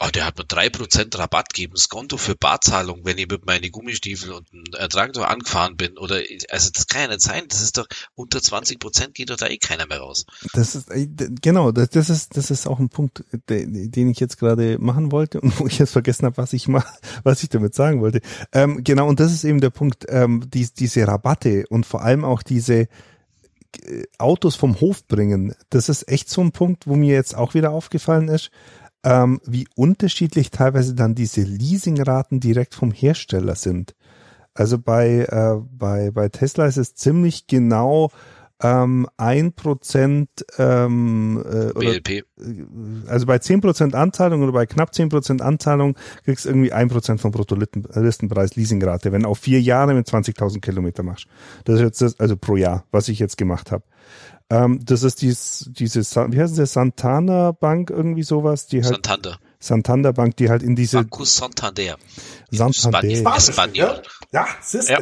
[0.00, 3.46] Ah, der hat mir drei Prozent Rabatt geben, das Konto für Barzahlung, wenn ich mit
[3.46, 5.98] meinen Gummistiefel und einem Traktor angefahren bin.
[5.98, 7.42] Oder also das kann ja nicht sein.
[7.48, 10.24] Das ist doch unter 20 Prozent geht doch da eh keiner mehr raus.
[10.52, 11.08] Das ist äh,
[11.42, 15.58] genau, das, ist das ist auch ein Punkt, den ich jetzt gerade machen wollte und
[15.58, 16.86] wo ich jetzt vergessen habe, was ich mach,
[17.24, 18.20] was ich damit sagen wollte.
[18.52, 22.24] Ähm, genau, und das ist eben der Punkt, ähm, die, diese Rabatte und vor allem
[22.24, 25.56] auch diese äh, Autos vom Hof bringen.
[25.70, 28.52] Das ist echt so ein Punkt, wo mir jetzt auch wieder aufgefallen ist
[29.04, 33.94] ähm, wie unterschiedlich teilweise dann diese Leasingraten direkt vom Hersteller sind.
[34.54, 38.10] Also bei, äh, bei, bei Tesla ist es ziemlich genau
[38.60, 42.22] ähm, ein Prozent ähm, äh, oder, äh,
[43.06, 46.88] also bei zehn Prozent Anzahlung oder bei knapp zehn Prozent Anzahlung kriegst du irgendwie ein
[46.88, 51.26] Prozent vom Bruttolistenpreis Leasingrate, wenn du auf vier Jahre mit 20.000 Kilometer machst.
[51.64, 53.84] Das ist jetzt das, also pro Jahr, was ich jetzt gemacht habe.
[54.50, 58.94] Ähm, das ist dies, diese, wie heißt das, Santana Bank, irgendwie sowas, die halt.
[58.94, 59.38] Santander.
[59.60, 60.98] Santander Bank, die halt in diese.
[60.98, 61.96] Bancus Santander.
[62.50, 63.40] Santander.
[63.40, 64.00] Spanien.
[64.32, 64.92] Ja, siehste.
[64.92, 65.00] Ja.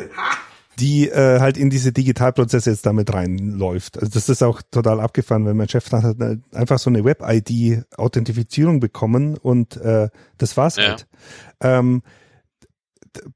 [0.78, 3.96] Die äh, halt in diese Digitalprozesse jetzt damit reinläuft.
[3.98, 6.16] Also das ist auch total abgefahren, wenn mein Chef dann hat
[6.52, 10.88] einfach so eine Web-ID-Authentifizierung bekommen und äh, das war's ja.
[10.88, 11.06] halt.
[11.60, 12.02] Ähm,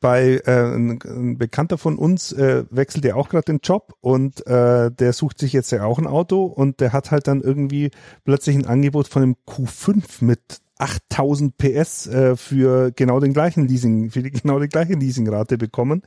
[0.01, 4.47] bei äh, ein, ein Bekannter von uns äh, wechselt ja auch gerade den Job und
[4.47, 7.91] äh, der sucht sich jetzt ja auch ein Auto und der hat halt dann irgendwie
[8.25, 14.11] plötzlich ein Angebot von einem Q5 mit 8000 PS äh, für genau den gleichen Leasing,
[14.11, 16.03] für die genau die gleiche Leasingrate bekommen,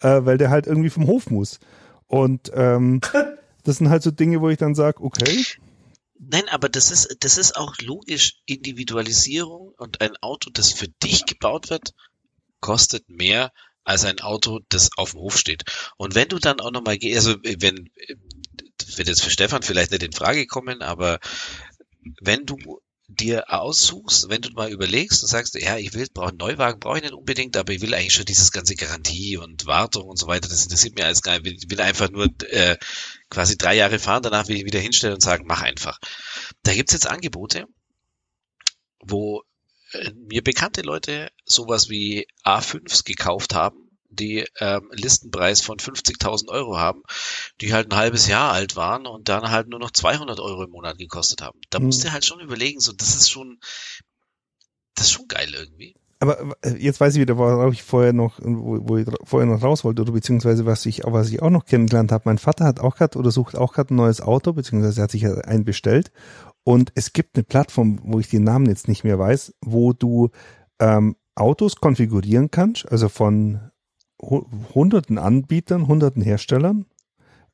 [0.00, 1.58] äh, weil der halt irgendwie vom Hof muss.
[2.06, 3.00] Und ähm,
[3.64, 5.44] das sind halt so Dinge, wo ich dann sage, okay.
[6.18, 11.26] Nein, aber das ist, das ist auch logisch Individualisierung und ein Auto, das für dich
[11.26, 11.94] gebaut wird,
[12.62, 13.52] kostet mehr
[13.84, 15.64] als ein Auto, das auf dem Hof steht.
[15.96, 17.90] Und wenn du dann auch nochmal gehst, also wenn,
[18.96, 21.18] wird jetzt für Stefan vielleicht nicht in Frage kommen, aber
[22.20, 22.56] wenn du
[23.08, 26.98] dir aussuchst, wenn du mal überlegst und sagst, ja, ich will, brauche einen Neuwagen, brauche
[26.98, 30.28] ich nicht unbedingt, aber ich will eigentlich schon dieses ganze Garantie und Wartung und so
[30.28, 31.64] weiter, das interessiert mir alles gar nicht.
[31.64, 32.76] Ich will einfach nur äh,
[33.28, 35.98] quasi drei Jahre fahren, danach will ich wieder hinstellen und sagen, mach einfach.
[36.62, 37.66] Da gibt's jetzt Angebote,
[39.00, 39.42] wo
[40.14, 47.02] mir bekannte Leute sowas wie A5s gekauft haben, die ähm, Listenpreis von 50.000 Euro haben,
[47.60, 50.70] die halt ein halbes Jahr alt waren und dann halt nur noch 200 Euro im
[50.70, 51.58] Monat gekostet haben.
[51.70, 51.86] Da mhm.
[51.86, 53.58] musst du halt schon überlegen, so das ist schon,
[54.94, 55.94] das ist schon geil irgendwie.
[56.20, 59.62] Aber äh, jetzt weiß ich wieder, worauf ich vorher noch, wo, wo ich vorher noch
[59.62, 62.22] raus wollte, oder beziehungsweise was ich, was ich auch noch kennengelernt habe.
[62.26, 65.26] Mein Vater hat auch gerade oder sucht auch gerade ein neues Auto, beziehungsweise hat sich
[65.26, 66.12] einen bestellt
[66.64, 70.30] und es gibt eine Plattform, wo ich den Namen jetzt nicht mehr weiß, wo du
[70.78, 73.70] ähm, Autos konfigurieren kannst, also von
[74.20, 76.86] hunderten Anbietern, hunderten Herstellern.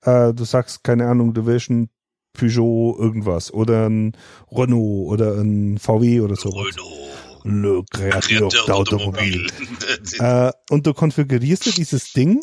[0.03, 1.89] Äh, du sagst, keine Ahnung, du willst ein
[2.35, 4.17] Peugeot irgendwas oder ein
[4.53, 6.51] Renault oder ein VW oder so.
[6.51, 7.09] Renault.
[7.45, 9.49] Le Créateur d'Automobil.
[10.19, 12.43] äh, und du konfigurierst du dieses Ding,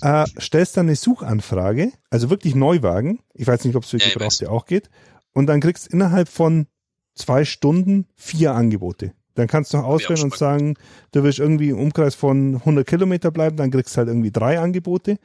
[0.00, 3.20] äh, stellst dann eine Suchanfrage, also wirklich Neuwagen.
[3.34, 4.90] Ich weiß nicht, ob es für ja, auch geht
[5.32, 6.66] und dann kriegst innerhalb von
[7.14, 9.12] zwei Stunden vier Angebote.
[9.34, 10.74] Dann kannst du auswählen und sagen,
[11.12, 14.58] du willst irgendwie im Umkreis von 100 Kilometer bleiben, dann kriegst du halt irgendwie drei
[14.58, 15.18] Angebote.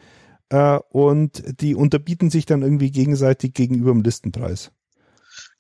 [0.49, 4.72] äh, und die unterbieten sich dann irgendwie gegenseitig gegenüber dem Listenpreis.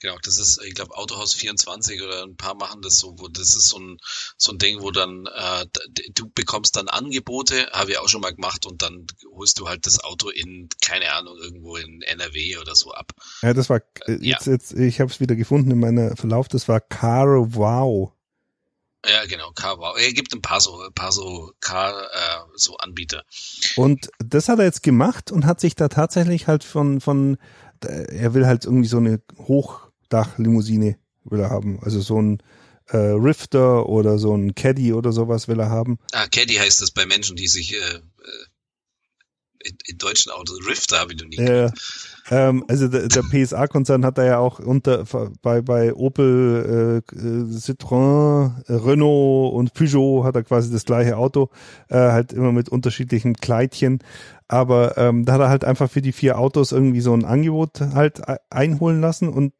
[0.05, 3.55] Genau, das ist, ich glaube, Autohaus 24 oder ein paar machen das so, wo das
[3.55, 3.97] ist so ein
[4.37, 5.65] so ein Ding, wo dann äh,
[6.13, 9.87] du bekommst dann Angebote, habe ich auch schon mal gemacht und dann holst du halt
[9.87, 13.13] das Auto in keine Ahnung irgendwo in NRW oder so ab.
[13.41, 14.53] Ja, das war äh, jetzt ja.
[14.53, 18.11] jetzt ich habe es wieder gefunden in meiner Verlauf, das war Car Wow.
[19.07, 19.97] Ja, genau, Car Wow.
[19.97, 23.23] Er gibt ein paar so, ein paar so Car äh, so Anbieter.
[23.75, 27.39] Und das hat er jetzt gemacht und hat sich da tatsächlich halt von von
[27.85, 29.21] er will halt irgendwie so eine
[30.05, 32.41] Hochdachlimousine will er haben, also so ein
[32.87, 35.97] äh, Rifter oder so ein Caddy oder sowas will er haben.
[36.11, 38.01] Ah, Caddy heißt das bei Menschen, die sich äh, äh
[39.59, 41.71] in, in deutschen Autos, Rifter habe ich noch nie äh,
[42.29, 45.03] ähm, Also der, der PSA-Konzern hat da ja auch unter
[45.41, 51.49] bei bei Opel, äh, Citroën, Renault und Peugeot hat er quasi das gleiche Auto,
[51.89, 53.99] äh, halt immer mit unterschiedlichen Kleidchen.
[54.47, 57.81] Aber ähm, da hat er halt einfach für die vier Autos irgendwie so ein Angebot
[57.81, 59.53] halt einholen lassen und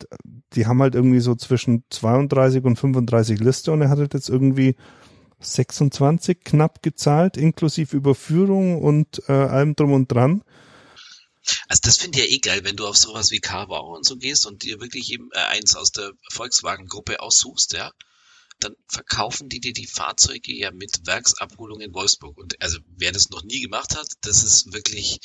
[0.54, 4.30] die haben halt irgendwie so zwischen 32 und 35 Liste und er hat halt jetzt
[4.30, 4.76] irgendwie
[5.40, 10.44] 26 knapp gezahlt, inklusive Überführung und äh, allem drum und dran.
[11.68, 14.18] Also das finde ich ja eh geil, wenn du auf sowas wie Carwow und so
[14.18, 17.92] gehst und dir wirklich eben äh, eins aus der Volkswagen-Gruppe aussuchst, ja,
[18.60, 22.38] dann verkaufen die dir die Fahrzeuge ja mit Werksabholung in Wolfsburg.
[22.38, 25.20] Und also wer das noch nie gemacht hat, das ist wirklich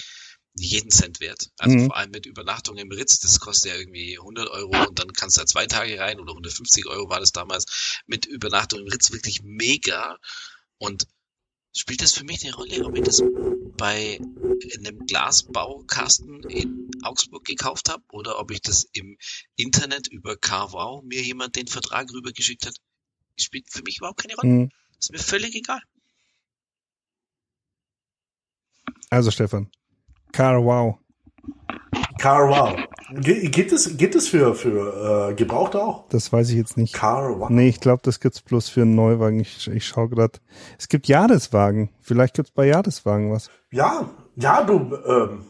[0.54, 1.48] jeden Cent wert.
[1.58, 1.86] Also mhm.
[1.86, 5.36] vor allem mit Übernachtung im Ritz, das kostet ja irgendwie 100 Euro und dann kannst
[5.36, 8.02] du da zwei Tage rein oder 150 Euro war das damals.
[8.06, 10.18] Mit Übernachtung im Ritz wirklich mega.
[10.78, 11.06] Und
[11.72, 13.22] spielt das für mich eine Rolle, ob ich das
[13.76, 14.18] bei
[14.76, 19.16] einem Glasbaukasten in Augsburg gekauft habe oder ob ich das im
[19.56, 22.76] Internet über CarWow mir jemand den Vertrag rübergeschickt hat?
[23.38, 24.52] Spielt für mich überhaupt keine Rolle.
[24.52, 24.70] Mhm.
[24.98, 25.80] Ist mir völlig egal.
[29.08, 29.70] Also Stefan,
[32.20, 32.76] Car Wow.
[32.76, 33.20] Wow.
[33.22, 36.06] Gibt es, gibt es für, für äh, Gebrauchte auch?
[36.10, 36.92] Das weiß ich jetzt nicht.
[36.92, 37.48] Car Wow.
[37.48, 39.40] Nee, ich glaube, das gibt's bloß für einen Neuwagen.
[39.40, 40.38] Ich, ich schaue gerade.
[40.78, 41.88] Es gibt Jahreswagen.
[42.02, 43.50] Vielleicht gibt's bei Jahreswagen was.
[43.70, 44.94] Ja, ja, du.
[45.06, 45.46] Ähm.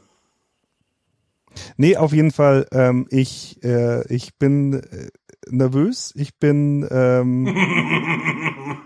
[1.76, 2.66] Nee, auf jeden Fall.
[2.70, 5.09] Ähm, ich, äh, ich bin äh,
[5.48, 6.12] nervös.
[6.14, 6.86] Ich bin.
[6.88, 7.47] Ähm,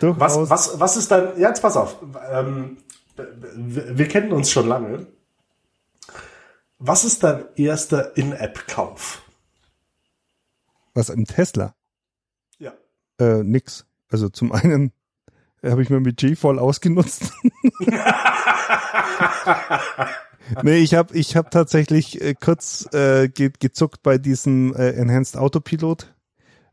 [0.00, 1.38] was, was, was ist dein.
[1.38, 1.98] Ja, jetzt pass auf.
[2.32, 2.78] Ähm,
[3.16, 5.06] wir kennen uns schon lange.
[6.78, 9.22] Was ist dein erster In-App-Kauf?
[10.94, 11.74] Was im Tesla?
[12.58, 12.72] Ja.
[13.18, 13.86] Äh, nix.
[14.08, 14.92] Also zum einen
[15.62, 17.32] habe ich mein Budget voll ausgenutzt.
[20.62, 25.36] nee, ich habe ich hab tatsächlich äh, kurz äh, ge gezuckt bei diesem äh, Enhanced
[25.36, 26.14] Autopilot.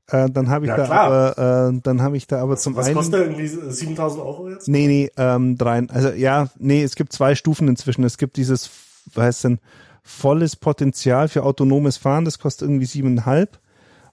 [0.08, 2.88] Äh, dann habe ich ja, da aber, äh, dann habe ich da aber zum was
[2.88, 2.96] einen.
[2.96, 4.68] Was kostet irgendwie 7000 Euro jetzt?
[4.68, 8.04] Nee, nee, ähm, drei, also ja, nee, es gibt zwei Stufen inzwischen.
[8.04, 8.70] Es gibt dieses,
[9.14, 9.60] was heißt denn,
[10.12, 13.60] volles Potenzial für autonomes Fahren, das kostet irgendwie siebeneinhalb.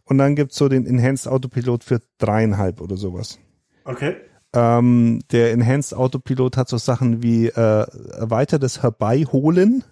[0.05, 3.39] Und dann gibt's so den Enhanced Autopilot für dreieinhalb oder sowas.
[3.85, 4.17] Okay.
[4.55, 9.85] Ähm, der Enhanced Autopilot hat so Sachen wie äh, erweitertes Herbeiholen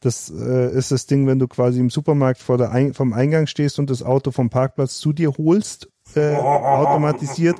[0.00, 3.46] das äh, ist das Ding, wenn du quasi im Supermarkt vor der Ein vom Eingang
[3.46, 5.88] stehst und das Auto vom Parkplatz zu dir holst,
[6.18, 7.56] äh, automatisiert,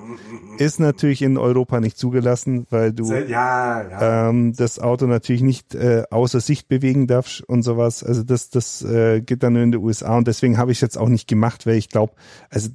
[0.59, 4.29] ist natürlich in Europa nicht zugelassen, weil du ja, ja.
[4.29, 8.03] Ähm, das Auto natürlich nicht äh, außer Sicht bewegen darfst und sowas.
[8.03, 10.83] Also das, das äh, geht dann nur in den USA und deswegen habe ich es
[10.83, 12.13] jetzt auch nicht gemacht, weil ich glaube,
[12.51, 12.69] also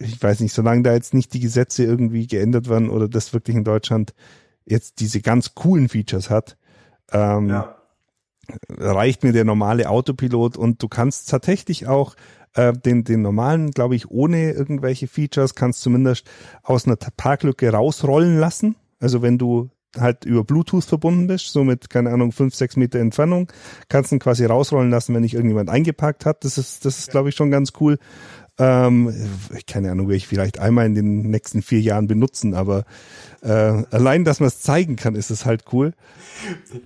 [0.00, 3.56] ich weiß nicht, solange da jetzt nicht die Gesetze irgendwie geändert werden oder das wirklich
[3.56, 4.14] in Deutschland
[4.64, 6.56] jetzt diese ganz coolen Features hat,
[7.12, 7.74] ähm, ja
[8.78, 12.14] reicht mir der normale Autopilot und du kannst tatsächlich auch
[12.58, 16.28] äh, den, den normalen, glaube ich, ohne irgendwelche Features, kannst zumindest
[16.62, 18.74] aus einer Parklücke rausrollen lassen.
[18.98, 22.98] Also wenn du halt über Bluetooth verbunden bist, so mit, keine Ahnung, fünf, sechs Meter
[22.98, 23.50] Entfernung,
[23.88, 26.44] kannst du ihn quasi rausrollen lassen, wenn dich irgendjemand eingeparkt hat.
[26.44, 27.98] Das ist, das ist, glaube ich, schon ganz cool.
[28.60, 29.14] Ähm,
[29.68, 32.84] keine Ahnung, werde ich vielleicht einmal in den nächsten vier Jahren benutzen, aber
[33.40, 35.92] äh, allein, dass man es zeigen kann, ist es halt cool.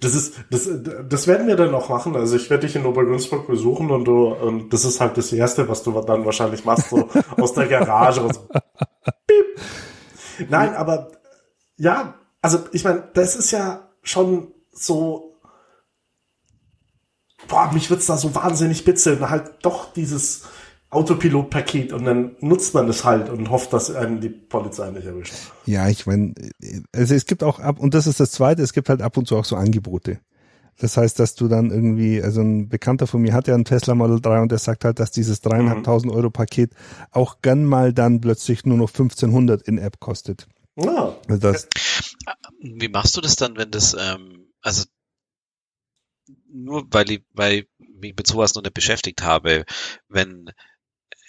[0.01, 0.69] Das ist, das,
[1.09, 2.15] das werden wir dann auch machen.
[2.15, 5.69] Also ich werde dich in Obergünzburg besuchen und du, und das ist halt das Erste,
[5.69, 7.09] was du dann wahrscheinlich machst, so
[7.39, 8.49] aus der Garage und so.
[9.27, 10.51] Piep.
[10.51, 11.13] Nein, aber
[11.77, 15.39] ja, also ich meine, das ist ja schon so.
[17.49, 20.45] Boah, mich wird's da so wahnsinnig bitzeln, halt doch dieses
[20.93, 25.33] Autopilot-Paket und dann nutzt man das halt und hofft, dass einen die Polizei nicht erwischt.
[25.65, 26.35] Ja, ich meine,
[26.95, 29.27] also es gibt auch ab, und das ist das Zweite, es gibt halt ab und
[29.27, 30.21] zu auch so Angebote.
[30.79, 33.95] Das heißt, dass du dann irgendwie, also ein Bekannter von mir hat ja einen Tesla
[33.95, 36.19] Model 3 und der sagt halt, dass dieses dreieinhalbtausend mhm.
[36.19, 36.73] Euro Paket
[37.11, 40.47] auch gern mal dann plötzlich nur noch 1500 in App kostet.
[40.77, 41.17] Ja.
[41.27, 41.69] Also das,
[42.61, 44.85] Wie machst du das dann, wenn das, ähm, also
[46.53, 49.65] nur weil ich, weil ich mich mit sowas noch nicht beschäftigt habe,
[50.09, 50.51] wenn,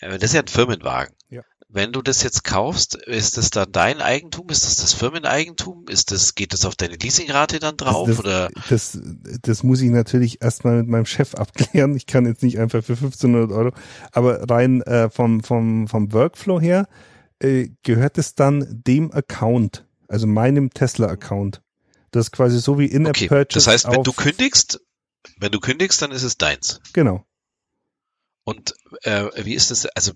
[0.10, 1.16] das ist ja ein Firmenwagen.
[1.30, 1.42] Ja.
[1.70, 4.50] Wenn du das jetzt kaufst, ist das dann dein Eigentum?
[4.50, 5.86] Ist das das Firmeneigentum?
[5.90, 8.08] Ist das, geht das auf deine Leasingrate dann drauf?
[8.08, 8.50] Das, oder?
[8.70, 9.00] Das,
[9.42, 11.96] das muss ich natürlich erstmal mit meinem Chef abklären.
[11.96, 13.72] Ich kann jetzt nicht einfach für 1500 Euro,
[14.12, 16.88] aber rein äh, vom, vom, vom Workflow her
[17.40, 21.62] äh, gehört es dann dem Account, also meinem Tesla-Account.
[22.12, 23.56] Das ist quasi so wie in Okay, Purchase.
[23.56, 24.80] das heißt, wenn du kündigst,
[25.40, 26.80] wenn du kündigst, dann ist es deins.
[26.94, 27.26] Genau.
[28.44, 30.12] Und äh, wie ist das, also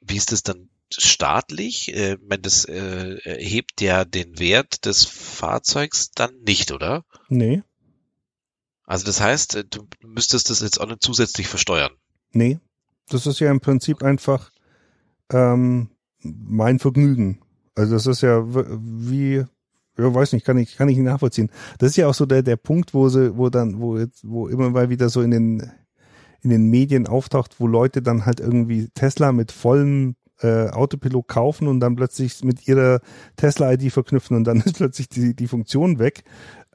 [0.00, 1.92] wie ist das dann staatlich?
[1.94, 7.04] Äh, wenn das äh, hebt ja den Wert des Fahrzeugs dann nicht, oder?
[7.28, 7.62] Nee,
[8.84, 11.92] Also das heißt, äh, du müsstest das jetzt auch nicht zusätzlich versteuern.
[12.32, 12.58] nee.
[13.08, 14.50] Das ist ja im Prinzip einfach
[15.30, 15.90] ähm,
[16.22, 17.40] mein Vergnügen.
[17.76, 19.44] Also das ist ja wie,
[19.96, 21.52] ja, weiß nicht, kann ich, kann ich nicht nachvollziehen.
[21.78, 24.48] Das ist ja auch so der, der Punkt, wo sie, wo dann, wo jetzt, wo
[24.48, 25.70] immer mal wieder so in den,
[26.42, 31.68] in den Medien auftaucht, wo Leute dann halt irgendwie Tesla mit vollem äh, Autopilot kaufen
[31.68, 33.00] und dann plötzlich mit ihrer
[33.36, 36.24] Tesla-ID verknüpfen und dann ist plötzlich die, die Funktion weg,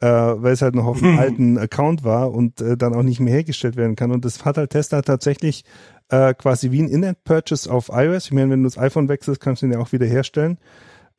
[0.02, 3.20] äh, weil es halt noch auf einem alten Account war und äh, dann auch nicht
[3.20, 4.12] mehr hergestellt werden kann.
[4.12, 5.64] Und das hat halt Tesla tatsächlich
[6.10, 8.26] äh, quasi wie ein In-App-Purchase auf iOS.
[8.26, 10.58] Ich meine, wenn du das iPhone wechselst, kannst du ihn ja auch wieder herstellen.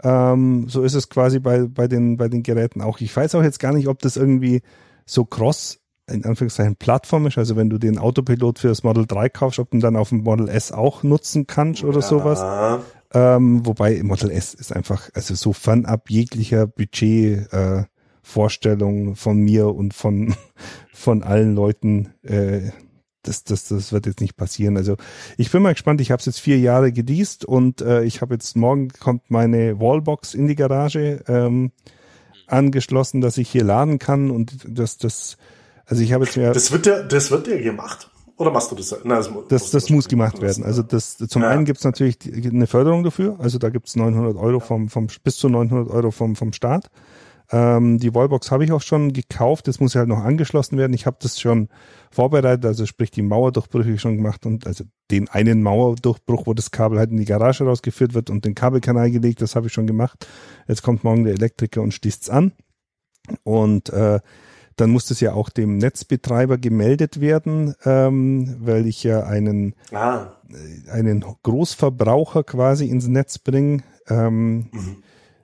[0.02, 3.00] Ähm, so ist es quasi bei, bei, den, bei den Geräten auch.
[3.00, 4.62] Ich weiß auch jetzt gar nicht, ob das irgendwie
[5.06, 5.81] so cross
[6.12, 7.38] in Anführungszeichen Plattform ist.
[7.38, 10.10] Also wenn du den Autopilot für das Model 3 kaufst, ob du ihn dann auf
[10.10, 12.40] dem Model S auch nutzen kannst oder sowas.
[12.40, 12.80] Ja.
[13.14, 17.84] Ähm, wobei Model S ist einfach, also so fernab jeglicher Budget äh,
[18.22, 20.34] Vorstellung von mir und von,
[20.92, 22.14] von allen Leuten.
[22.22, 22.70] Äh,
[23.22, 24.76] das, das, das wird jetzt nicht passieren.
[24.76, 24.96] Also
[25.36, 26.00] ich bin mal gespannt.
[26.00, 29.78] Ich habe es jetzt vier Jahre geleast und äh, ich habe jetzt morgen kommt meine
[29.78, 31.70] Wallbox in die Garage ähm,
[32.48, 35.36] angeschlossen, dass ich hier laden kann und das, das,
[35.86, 38.10] also ich habe jetzt mir Das wird dir, das wird dir gemacht.
[38.36, 38.90] Oder machst du das?
[39.04, 40.64] Nein, das, das, das muss gemacht werden.
[40.64, 41.48] Also das zum Ja.
[41.48, 43.36] einen gibt's natürlich eine Förderung dafür.
[43.38, 46.90] Also da gibt's 900 Euro vom, vom bis zu 900 Euro vom vom Staat.
[47.52, 49.68] Ähm, die Wallbox habe ich auch schon gekauft.
[49.68, 50.94] Das muss ja halt noch angeschlossen werden.
[50.94, 51.68] Ich habe das schon
[52.10, 56.98] vorbereitet, also sprich die Mauerdurchbrüche schon gemacht und also den einen Mauerdurchbruch, wo das Kabel
[56.98, 59.42] halt in die Garage rausgeführt wird und den Kabelkanal gelegt.
[59.42, 60.26] Das habe ich schon gemacht.
[60.66, 62.52] Jetzt kommt morgen der Elektriker und schließt's an.
[63.44, 64.20] Und äh,
[64.76, 70.32] dann muss das ja auch dem Netzbetreiber gemeldet werden, ähm, weil ich ja einen, Ah,
[70.90, 73.82] einen Großverbraucher quasi ins Netz bringe.
[74.08, 74.68] Ähm,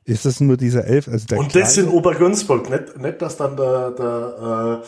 [0.04, 1.06] Ist das nur dieser elf?
[1.06, 1.44] Also der Mhm.
[1.44, 4.86] und das in Obergünzburg, nicht, nicht dass dann der, der äh,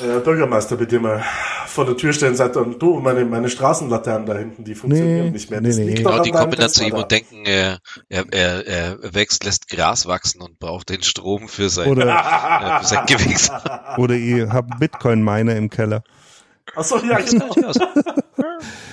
[0.00, 1.24] äh, Bürgermeister dir mal
[1.66, 5.26] vor der Tür stehen und sagt, und du, meine, meine Straßenlaternen da hinten, die funktionieren
[5.26, 5.60] Nee, nicht mehr.
[5.60, 5.84] nee, Das nee.
[5.84, 7.78] liegt Genau, doch an die kommen dann zu ihm und denken, er,
[8.08, 12.80] er, er, er wächst, lässt Gras wachsen und braucht den Strom für sein, Oder, äh,
[12.80, 13.50] für sein Gewichs.
[13.98, 16.02] oder ihr habt Bitcoin-Miner im Keller.
[16.74, 17.50] Ach so, ja, genau.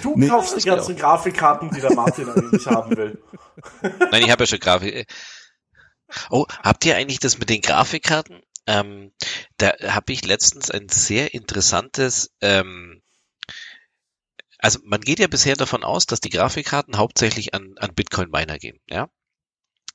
[0.01, 0.27] Du Nee.
[0.27, 3.21] kaufst die ganzen Grafikkarten, die der Martin eigentlich haben will.
[4.11, 5.07] Nein, ich habe ja schon Grafik.
[6.29, 8.41] Oh, habt ihr eigentlich das mit den Grafikkarten?
[8.65, 9.13] Ähm,
[9.57, 13.01] da habe ich letztens ein sehr interessantes, ähm,
[14.57, 18.79] also man geht ja bisher davon aus, dass die Grafikkarten hauptsächlich an, an Bitcoin-Miner gehen,
[18.89, 19.09] ja?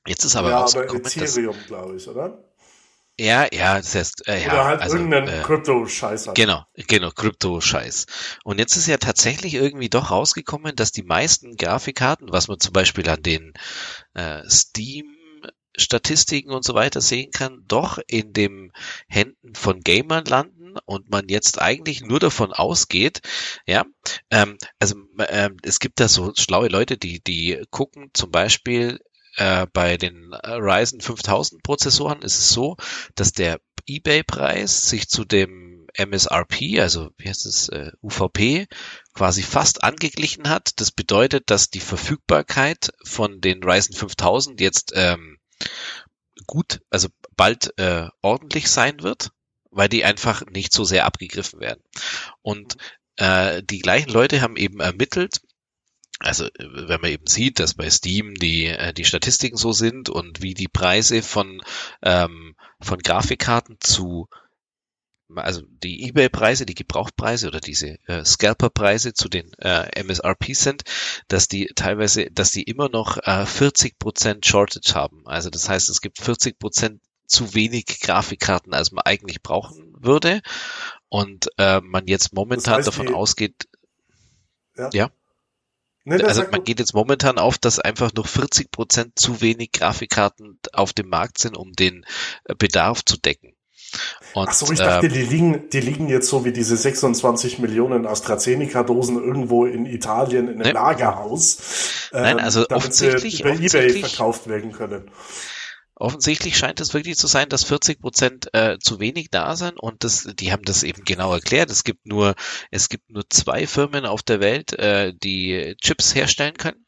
[0.05, 2.49] Jetzt ist aber ja, aber rausgekommen, Ethereum, glaube ich, oder?
[3.19, 6.27] ja, ja, das heißt, äh, ja, oder halt also, irgendeinen äh, Krypto-Scheiß.
[6.27, 6.37] halt.
[6.37, 8.05] Genau, genau, Krypto-Scheiß.
[8.45, 12.71] Und jetzt ist ja tatsächlich irgendwie doch rausgekommen, dass die meisten Grafikkarten, was man zum
[12.71, 13.53] Beispiel an den
[14.13, 14.41] äh,
[15.77, 18.71] Steam-Statistiken und so weiter sehen kann, doch in den
[19.07, 23.21] Händen von Gamern landen und man jetzt eigentlich nur davon ausgeht,
[23.65, 23.85] ja,
[24.29, 24.95] ähm, also
[25.29, 28.99] ähm, es gibt da so schlaue Leute, die, die gucken zum Beispiel
[29.35, 32.77] äh, bei den Ryzen 5000 Prozessoren ist es so,
[33.15, 38.67] dass der eBay-Preis sich zu dem MSRP, also wie heißt es, äh, UVP,
[39.13, 40.79] quasi fast angeglichen hat.
[40.79, 45.38] Das bedeutet, dass die Verfügbarkeit von den Ryzen 5000 jetzt ähm,
[46.47, 49.31] gut, also bald äh, ordentlich sein wird,
[49.71, 51.83] weil die einfach nicht so sehr abgegriffen werden.
[52.41, 52.77] Und
[53.17, 55.41] äh, die gleichen Leute haben eben ermittelt,
[56.19, 60.09] also äh, wenn man eben sieht, dass bei Steam die äh, die Statistiken so sind
[60.09, 61.61] und wie die Preise von
[62.03, 64.27] ähm, von Grafikkarten zu
[65.35, 70.83] also die eBay-Preise, die Gebrauchpreise oder diese äh, Scalper-Preise zu den äh, MSRPs sind,
[71.27, 75.27] dass die teilweise, dass die immer noch äh, 40% Shortage haben.
[75.27, 80.41] Also das heißt, es gibt 40% zu wenig Grafikkarten, als man eigentlich brauchen würde.
[81.09, 83.67] Und äh, man jetzt momentan heißt, davon die- ausgeht,
[84.77, 84.89] Ja.
[84.93, 85.11] ja.
[86.05, 90.57] Nee, Also man geht jetzt momentan auf, dass einfach noch 40 Prozent zu wenig Grafikkarten
[90.73, 92.03] auf dem Markt sind, um den
[92.45, 93.53] äh, Bedarf zu decken.
[94.33, 97.59] Und, Ach so, ich dachte, äh, die liegen, die liegen jetzt so wie diese 26
[97.59, 100.71] Millionen AstraZeneca-Dosen irgendwo in Italien in einem ne?
[100.71, 102.09] Lagerhaus.
[102.11, 105.09] Nein, ähm, also offensichtlich, über offensichtlich, eBay verkauft werden können.
[105.95, 110.05] Offensichtlich scheint es wirklich zu sein, dass 40 Prozent äh, zu wenig da sind und
[110.05, 111.69] das, die haben das eben genau erklärt.
[111.69, 112.35] Es gibt nur,
[112.71, 116.85] es gibt nur zwei Firmen auf der Welt, äh, die Chips herstellen können.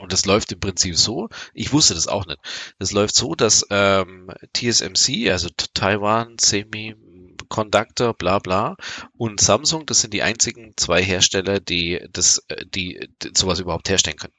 [0.00, 2.38] Und das läuft im Prinzip so, ich wusste das auch nicht.
[2.78, 8.76] Das läuft so, dass ähm, TSMC, also Taiwan Semiconductor, bla bla,
[9.16, 13.90] und Samsung, das sind die einzigen zwei Hersteller, die das, äh, die, die sowas überhaupt
[13.90, 14.34] herstellen können.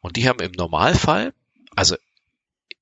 [0.00, 1.34] Und die haben im Normalfall,
[1.74, 1.96] also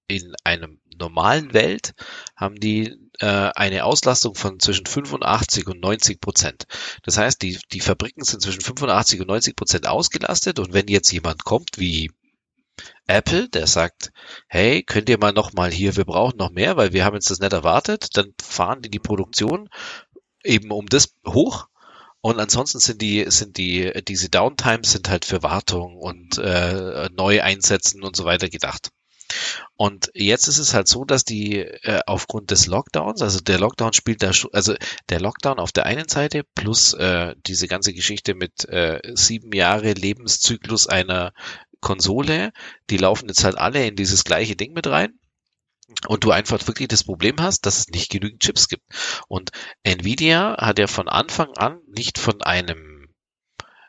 [0.07, 1.95] in einem normalen Welt
[2.37, 6.66] haben die äh, eine Auslastung von zwischen 85 und 90 Prozent.
[7.03, 11.12] Das heißt, die, die Fabriken sind zwischen 85 und 90 Prozent ausgelastet und wenn jetzt
[11.12, 12.11] jemand kommt wie
[13.07, 14.12] Apple, der sagt,
[14.49, 17.31] hey, könnt ihr mal noch mal hier, wir brauchen noch mehr, weil wir haben jetzt
[17.31, 19.69] das nicht erwartet, dann fahren die die Produktion
[20.43, 21.69] eben um das hoch
[22.21, 27.43] und ansonsten sind die, sind die, diese Downtimes sind halt für Wartung und äh, neu
[27.43, 28.91] einsetzen und so weiter gedacht.
[29.77, 33.93] Und jetzt ist es halt so, dass die äh, aufgrund des Lockdowns, also der Lockdown
[33.93, 34.74] spielt da also
[35.09, 39.93] der Lockdown auf der einen Seite plus äh, diese ganze Geschichte mit äh, sieben Jahre
[39.93, 41.32] Lebenszyklus einer
[41.81, 42.52] Konsole,
[42.90, 45.19] die laufen jetzt halt alle in dieses gleiche Ding mit rein
[46.09, 48.85] und du einfach wirklich das Problem hast, dass es nicht genügend Chips gibt.
[49.28, 49.51] Und
[49.82, 53.09] Nvidia hat ja von Anfang an nicht von einem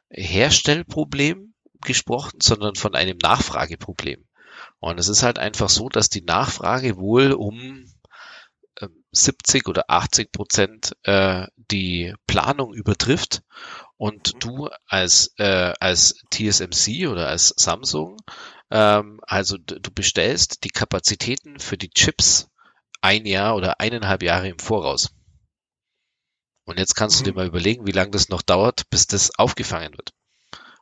[0.09, 4.25] Herstellproblem gesprochen, sondern von einem Nachfrageproblem.
[4.79, 7.85] Und es ist halt einfach so, dass die Nachfrage wohl um
[9.11, 13.41] 70 ähm, oder 80 Prozent äh, die Planung übertrifft
[13.97, 14.39] und mhm.
[14.39, 18.17] du als äh, als TSMC oder als Samsung
[18.71, 22.49] ähm, also du bestellst die Kapazitäten für die Chips
[23.01, 25.11] ein Jahr oder eineinhalb Jahre im Voraus.
[26.65, 27.25] Und jetzt kannst mhm.
[27.25, 30.13] du dir mal überlegen, wie lange das noch dauert, bis das aufgefangen wird.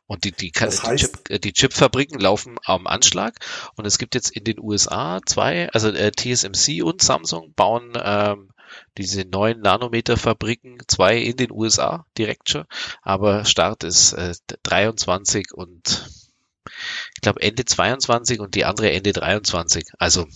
[0.06, 3.34] Und die, die, das heißt, die, Chip, äh, die Chipfabriken laufen am Anschlag.
[3.76, 8.50] Und es gibt jetzt in den USA zwei, also äh, TSMC und Samsung bauen ähm,
[8.98, 12.64] diese neuen Nanometer-Fabriken, zwei in den USA direkt schon.
[13.02, 16.10] Aber Start ist äh, 23 und
[17.14, 19.86] ich glaube Ende 22 und die andere Ende 23.
[19.98, 20.26] Also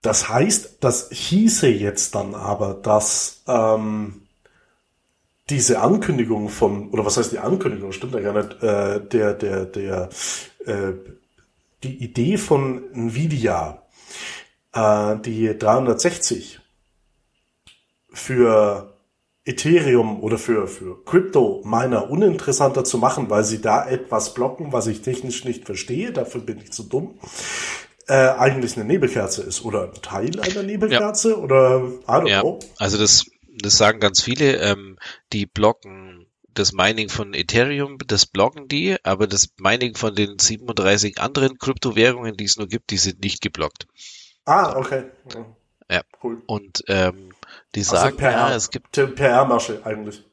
[0.00, 4.27] das heißt, das hieße jetzt dann aber, dass ähm,
[5.50, 9.64] diese Ankündigung von, oder was heißt die Ankündigung, stimmt ja gar nicht, äh, der, der,
[9.64, 10.08] der,
[10.66, 10.92] äh,
[11.82, 13.82] die Idee von Nvidia,
[14.74, 16.60] äh, die 360
[18.12, 18.94] für
[19.44, 25.00] Ethereum oder für, für Crypto-Miner uninteressanter zu machen, weil sie da etwas blocken, was ich
[25.00, 27.18] technisch nicht verstehe, dafür bin ich zu dumm,
[28.08, 31.36] äh, eigentlich eine Nebelkerze ist oder ein Teil einer Nebelkerze ja.
[31.36, 32.40] oder I don't ja.
[32.42, 32.58] know.
[32.78, 33.26] Also das
[33.58, 34.98] das sagen ganz viele, ähm,
[35.32, 41.20] die blocken das Mining von Ethereum, das blocken die, aber das Mining von den 37
[41.20, 43.86] anderen Kryptowährungen, die es nur gibt, die sind nicht geblockt.
[44.44, 45.04] Ah, okay.
[45.90, 46.02] Ja.
[46.22, 46.42] Cool.
[46.46, 47.32] Und ähm,
[47.74, 50.24] die also sagen, PR, ja, es gibt PR-Masche eigentlich.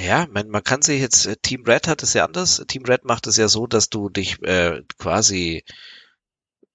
[0.00, 2.64] Ja, man, man kann sich jetzt, äh, Team Red hat es ja anders.
[2.68, 5.64] Team Red macht es ja so, dass du dich äh, quasi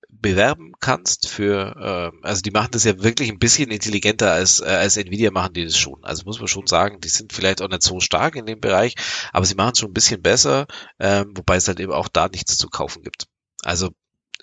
[0.09, 4.65] bewerben kannst für, äh, also die machen das ja wirklich ein bisschen intelligenter als, äh,
[4.65, 6.03] als Nvidia machen die das schon.
[6.03, 8.95] Also muss man schon sagen, die sind vielleicht auch nicht so stark in dem Bereich,
[9.31, 10.67] aber sie machen es schon ein bisschen besser,
[10.97, 13.27] äh, wobei es halt eben auch da nichts zu kaufen gibt.
[13.63, 13.91] Also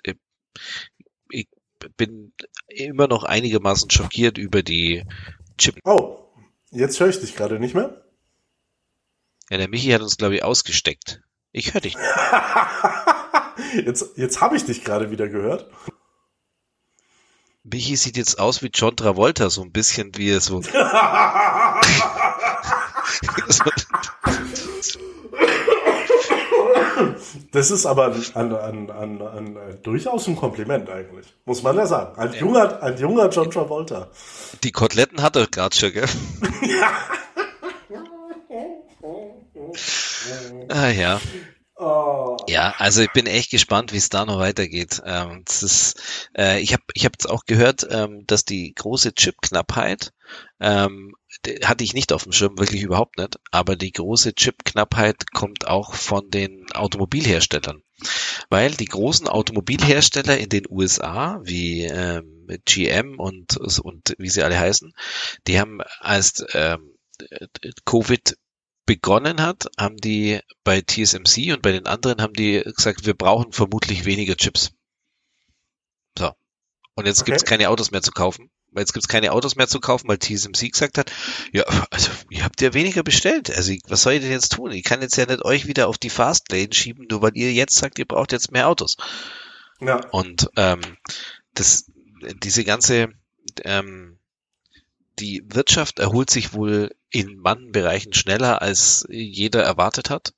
[0.03, 0.15] ich,
[1.29, 1.47] ich
[1.95, 2.33] bin
[2.67, 5.03] immer noch einigermaßen schockiert über die
[5.57, 5.79] Chip.
[5.83, 6.17] Oh,
[6.71, 8.03] jetzt höre ich dich gerade nicht mehr.
[9.49, 11.21] Ja, der Michi hat uns, glaube ich, ausgesteckt.
[11.51, 11.95] Ich höre dich.
[13.73, 15.69] Jetzt, jetzt habe ich dich gerade wieder gehört.
[17.63, 20.61] Michi sieht jetzt aus wie John Travolta, so ein bisschen wie er so.
[27.51, 32.19] Das ist aber ein, ein, ein, ein, durchaus ein Kompliment eigentlich, muss man ja sagen.
[32.19, 34.09] Ein junger, ein junger John Travolta.
[34.63, 36.05] Die Koteletten hat er gerade schon, gell?
[40.69, 41.21] ah ja.
[41.79, 42.37] Oh.
[42.47, 44.99] Ja, also ich bin echt gespannt, wie es da noch weitergeht.
[45.05, 49.13] Ähm, das ist, äh, ich habe ich hab jetzt auch gehört, ähm, dass die große
[49.13, 50.11] Chipknappheit
[50.59, 51.13] ähm,
[51.63, 53.39] hatte ich nicht auf dem Schirm, wirklich überhaupt nicht.
[53.51, 57.83] Aber die große Chipknappheit kommt auch von den Automobilherstellern,
[58.49, 64.59] weil die großen Automobilhersteller in den USA wie ähm, GM und und wie sie alle
[64.59, 64.93] heißen,
[65.45, 66.97] die haben als ähm,
[67.85, 68.35] Covid
[68.87, 73.51] begonnen hat, haben die bei TSMC und bei den anderen haben die gesagt, wir brauchen
[73.53, 74.71] vermutlich weniger Chips.
[76.17, 76.31] So.
[76.95, 77.31] Und jetzt Okay.
[77.31, 78.49] gibt's keine Autos mehr zu kaufen.
[78.71, 81.11] Weil jetzt gibt's keine Autos mehr zu kaufen, weil TSMC gesagt hat,
[81.53, 83.55] ja, also ihr habt ja weniger bestellt.
[83.55, 84.71] Also was soll ich denn jetzt tun?
[84.71, 87.75] Ich kann jetzt ja nicht euch wieder auf die Fastlane schieben, nur weil ihr jetzt
[87.75, 88.97] sagt, ihr braucht jetzt mehr Autos.
[89.79, 90.01] Ja.
[90.11, 90.81] Und ähm,
[91.53, 91.85] das,
[92.43, 93.09] diese ganze,
[93.63, 94.16] ähm,
[95.19, 100.33] die Wirtschaft erholt sich wohl in manchen Bereichen schneller, als jeder erwartet hat.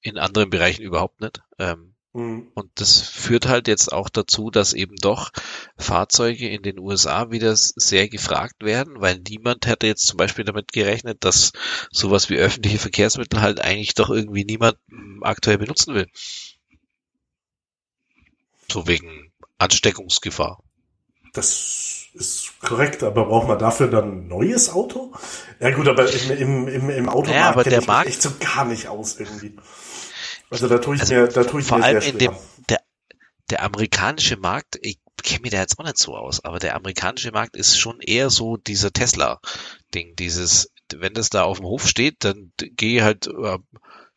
[0.00, 1.42] In anderen Bereichen überhaupt nicht.
[1.58, 2.50] Ähm, Mhm.
[2.54, 5.30] und das führt halt jetzt auch dazu, dass eben doch
[5.76, 10.72] Fahrzeuge in den USA wieder sehr gefragt werden, weil niemand hätte jetzt zum Beispiel damit
[10.72, 11.52] gerechnet, dass
[11.92, 16.06] sowas wie öffentliche Verkehrsmittel halt eigentlich doch irgendwie niemand m, aktuell benutzen will.
[18.70, 20.62] So wegen Ansteckungsgefahr.
[21.34, 25.12] Das ist korrekt, aber braucht man dafür dann ein neues Auto?
[25.60, 28.30] Ja gut, aber im, im, im, im Automarkt Ja, aber der ich Markt- echt so
[28.40, 29.56] gar nicht aus irgendwie.
[30.50, 32.30] Also da tue ich Also mir, da tue ich vor mir allem sehr in schwer.
[32.30, 32.80] dem, der,
[33.50, 37.32] der amerikanische Markt, ich kenne mich da jetzt auch nicht so aus, aber der amerikanische
[37.32, 42.24] Markt ist schon eher so dieser Tesla-Ding, dieses, wenn das da auf dem Hof steht,
[42.24, 43.58] dann gehe halt, äh,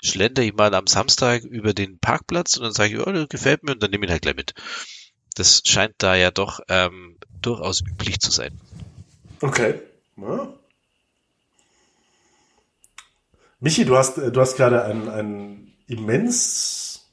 [0.04, 3.64] schlender ich mal am Samstag über den Parkplatz und dann sage ich, oh, das gefällt
[3.64, 4.54] mir und dann nehme ich ihn halt gleich mit.
[5.36, 8.60] Das scheint da ja doch ähm, durchaus üblich zu sein.
[9.42, 9.80] Okay.
[10.18, 10.54] Ja.
[13.60, 17.10] Michi, du hast, äh, du hast gerade ein, ein immens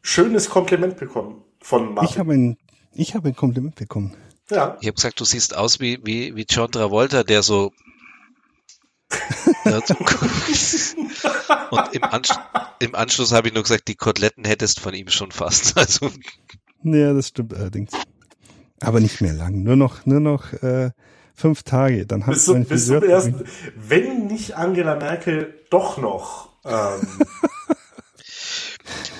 [0.00, 2.18] schönes Kompliment bekommen von Ich Martin.
[2.18, 2.56] habe ein,
[2.92, 4.14] ich habe ein Kompliment bekommen.
[4.50, 4.76] ja.
[4.80, 7.72] Ich habe gesagt, du siehst aus wie, wie, wie John Travolta, der so.
[11.70, 12.30] Und im, Ansch
[12.80, 15.76] im Anschluss habe ich nur gesagt, die Koteletten hättest von ihm schon fast.
[15.78, 16.10] Also
[16.82, 17.92] Ja, das stimmt allerdings.
[18.82, 19.62] Aber nicht mehr lang.
[19.62, 20.90] Nur noch, nur noch äh,
[21.34, 22.06] fünf Tage.
[22.06, 23.44] Dann Bis, zum, mein bis zum ersten,
[23.76, 26.50] wenn nicht Angela Merkel doch noch.
[26.64, 27.00] Ähm,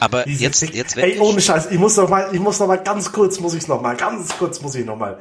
[0.00, 2.82] Aber diese jetzt, jetzt Ey, ohne Scheiß, ich muss noch mal, ich muss noch mal
[2.82, 5.18] ganz kurz, muss ich noch mal, ganz kurz muss ich noch mal.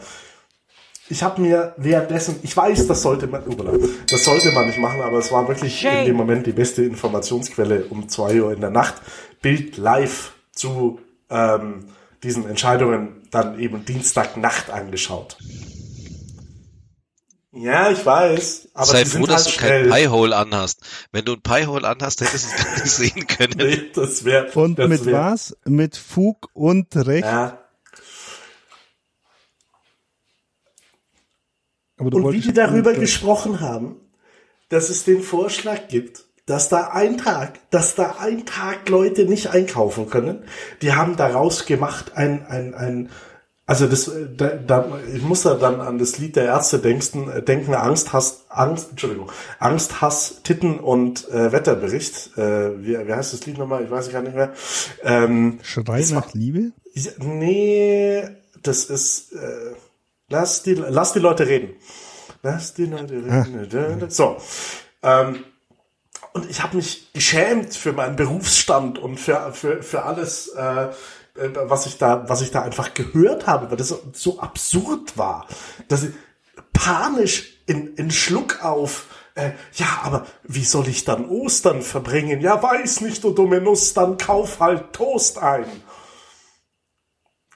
[1.07, 3.73] Ich habe mir währenddessen, ich weiß, das sollte man, Upala,
[4.09, 7.85] das sollte man nicht machen, aber es war wirklich in dem Moment die beste Informationsquelle
[7.89, 8.95] um zwei Uhr in der Nacht.
[9.41, 10.99] Bild live zu
[11.29, 11.85] ähm,
[12.23, 15.37] diesen Entscheidungen dann eben Dienstagnacht angeschaut.
[17.53, 20.03] Ja, ich weiß, aber sei sie sind froh, dass halt du kein schnell.
[20.03, 20.81] Piehole anhast.
[21.11, 23.57] Wenn du ein Piehole anhast, hättest du es gar nicht sehen können.
[23.57, 25.57] Nee, das wäre Und das mit wär, was?
[25.65, 27.25] Mit Fug und Recht.
[27.25, 27.57] Ja.
[31.97, 33.97] Aber du Und wie die darüber gesprochen haben,
[34.69, 39.47] dass es den Vorschlag gibt, dass da ein Tag, dass da ein Tag Leute nicht
[39.47, 40.43] einkaufen können.
[40.81, 43.09] Die haben daraus gemacht ein, ein, ein,
[43.65, 47.29] also das, äh, da, da, ich muss da dann an das Lied der Ärzte denken,
[47.29, 52.37] äh, denken Angst, Hass, Angst, Entschuldigung, Angst, Hass, Titten und äh, Wetterbericht.
[52.37, 53.85] Äh, wie, wie heißt das Lied nochmal?
[53.85, 54.51] Ich weiß gar nicht mehr.
[55.03, 56.73] Ähm, Schrei es nach Liebe?
[56.93, 58.27] ja, nee,
[58.61, 59.73] das ist, äh,
[60.27, 61.75] lass die, lass die Leute reden.
[62.43, 64.09] Lass die Leute reden.
[64.09, 64.35] So.
[65.01, 65.45] Ähm,
[66.33, 70.89] und ich habe mich geschämt für meinen Berufsstand und für, für, für alles, äh,
[71.35, 75.47] äh, was ich da, was ich da einfach gehört habe, weil das so, absurd war,
[75.87, 76.11] dass ich
[76.73, 82.41] panisch in, in Schluck auf, äh, ja, aber wie soll ich dann Ostern verbringen?
[82.41, 85.65] Ja, weiß nicht, du dumme Nuss, dann kauf halt Toast ein.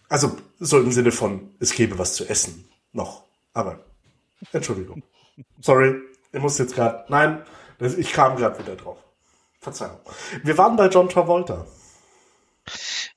[0.10, 2.69] Also so im Sinne von, es gäbe was zu essen.
[2.91, 3.23] Noch.
[3.53, 3.80] Aber,
[4.53, 5.03] Entschuldigung.
[5.61, 5.95] Sorry,
[6.31, 7.43] ich muss jetzt gerade, nein,
[7.80, 8.97] das, ich kam gerade wieder drauf.
[9.60, 9.99] Verzeihung.
[10.43, 11.65] Wir waren bei John Travolta.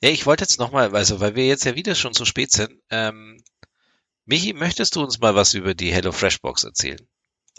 [0.00, 2.72] Ja, ich wollte jetzt nochmal, also weil wir jetzt ja wieder schon so spät sind,
[2.90, 3.42] ähm,
[4.26, 7.00] Michi, möchtest du uns mal was über die HelloFresh Box erzählen?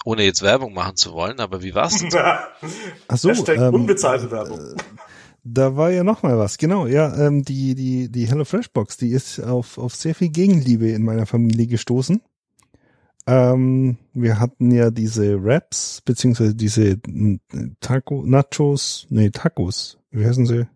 [0.05, 2.11] Ohne jetzt Werbung machen zu wollen, aber wie war's denn?
[2.11, 2.19] so?
[2.19, 4.75] Ach so, Hashtag ähm, unbezahlte Werbung.
[5.43, 6.85] Da war ja noch mal was, genau.
[6.85, 11.03] Ja, ähm, die die die HelloFresh Box, die ist auf auf sehr viel Gegenliebe in
[11.03, 12.21] meiner Familie gestoßen.
[13.29, 17.35] Ähm, wir hatten ja diese Wraps beziehungsweise diese mm,
[17.79, 20.67] Taco Nachos, nee Tacos, wie heißen sie?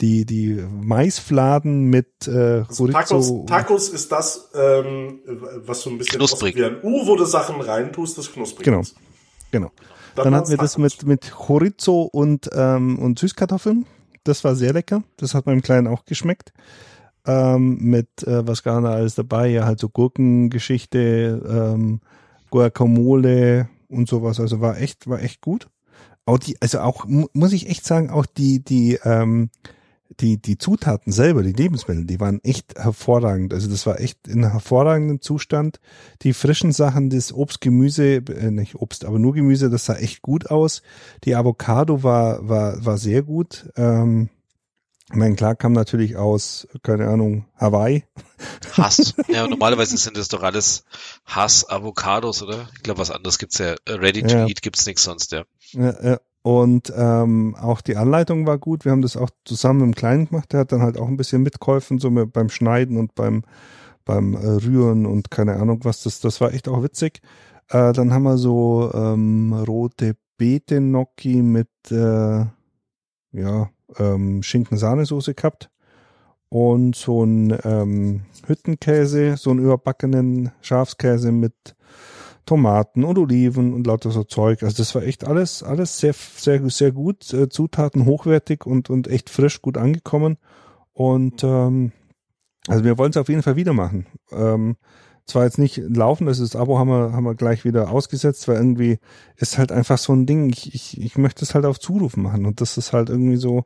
[0.00, 3.44] Die die Maisfladen mit äh, Also Tacos, Chorizo.
[3.46, 5.20] Tacos ist das, ähm,
[5.64, 6.56] was so ein bisschen Knusprig.
[6.56, 8.80] wie ein U, wo du Sachen reintust, das knusprig Genau.
[8.80, 8.96] ist.
[9.52, 9.70] Genau.
[10.16, 13.86] Dann Dann hatten wir das mit, mit Chorizo und, ähm, und Süßkartoffeln.
[14.24, 15.02] Das war sehr lecker.
[15.18, 16.52] Das hat meinem Kleinen auch geschmeckt.
[17.30, 21.42] Ähm, mit, äh, was gar nicht alles dabei, ja, halt so Gurkengeschichte,
[21.76, 22.00] ähm,
[22.50, 24.40] Guacamole und sowas.
[24.40, 25.68] Also war echt, war echt gut.
[26.26, 29.50] Auch die, also auch, mu- muss ich echt sagen, auch die, die, ähm,
[30.20, 33.54] die, die Zutaten selber, die Lebensmittel, die waren echt hervorragend.
[33.54, 35.78] Also das war echt in hervorragendem Zustand.
[36.22, 40.20] Die frischen Sachen, das Obst, Gemüse, äh, nicht Obst, aber nur Gemüse, das sah echt
[40.22, 40.82] gut aus.
[41.24, 43.70] Die Avocado war, war, war sehr gut.
[43.76, 44.30] Ähm,
[45.10, 48.04] Ich meine, klar kam natürlich aus, keine Ahnung, Hawaii.
[48.76, 49.14] Hass.
[49.28, 50.84] Ja, normalerweise sind das doch alles
[51.24, 52.68] Hass, Avocados, oder?
[52.76, 53.74] Ich glaube, was anderes gibt's ja.
[53.88, 54.46] Ready to Ja.
[54.46, 55.42] eat gibt's nichts sonst, ja.
[55.72, 56.20] Ja, ja.
[56.42, 58.84] Und ähm, auch die Anleitung war gut.
[58.84, 60.52] Wir haben das auch zusammen mit dem Kleinen gemacht.
[60.52, 63.42] Der hat dann halt auch ein bisschen mitgeholfen, so beim Schneiden und beim,
[64.04, 66.02] beim äh, Rühren und keine Ahnung was.
[66.04, 67.20] Das, das war echt auch witzig.
[67.68, 72.46] Äh, dann haben wir so ähm, rote Beete Gnocchi mit äh,
[73.32, 75.70] ja, ähm, Schinken-Sahnesoße gehabt.
[76.48, 81.76] Und so ein ähm, Hüttenkäse, so einen überbackenen Schafskäse mit
[82.44, 84.64] Tomaten und Oliven und lauter so Zeug.
[84.64, 87.32] Also das war echt alles, alles sehr, sehr, sehr gut.
[87.32, 90.36] Äh, Zutaten hochwertig und, und echt frisch gut angekommen.
[90.92, 91.92] Und ähm,
[92.66, 94.06] also wir wollen es auf jeden Fall wieder machen.
[94.32, 94.76] Ähm,
[95.30, 98.56] zwar jetzt nicht laufen, das ist Abo haben wir, haben wir gleich wieder ausgesetzt, weil
[98.56, 98.98] irgendwie
[99.36, 100.50] ist halt einfach so ein Ding.
[100.50, 103.64] Ich, ich, ich möchte es halt auf Zuruf machen und das ist halt irgendwie so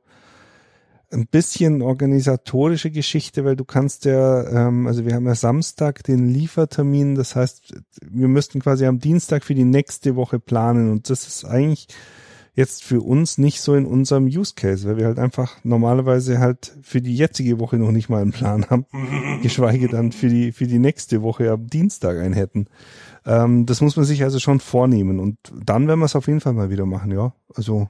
[1.11, 6.29] ein bisschen organisatorische Geschichte, weil du kannst ja, ähm, also wir haben ja Samstag den
[6.29, 11.27] Liefertermin, das heißt, wir müssten quasi am Dienstag für die nächste Woche planen und das
[11.27, 11.89] ist eigentlich
[12.55, 16.73] jetzt für uns nicht so in unserem Use Case, weil wir halt einfach normalerweise halt
[16.83, 18.87] für die jetzige Woche noch nicht mal einen Plan haben,
[19.43, 22.67] geschweige dann für die für die nächste Woche am Dienstag einen hätten.
[23.27, 26.41] Ähm, das muss man sich also schon vornehmen und dann werden wir es auf jeden
[26.41, 27.33] Fall mal wieder machen, ja.
[27.55, 27.89] Also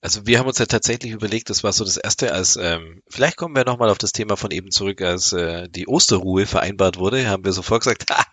[0.00, 3.36] Also wir haben uns ja tatsächlich überlegt, das war so das erste, als ähm, vielleicht
[3.36, 7.28] kommen wir nochmal auf das Thema von eben zurück, als äh, die Osterruhe vereinbart wurde,
[7.28, 8.24] haben wir sofort gesagt, ha,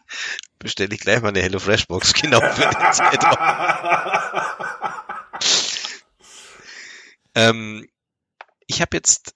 [0.59, 3.37] bestelle ich gleich mal eine HelloFresh Box genau für den Zeitraum.
[7.37, 7.87] ähm,
[8.65, 9.35] ich habe jetzt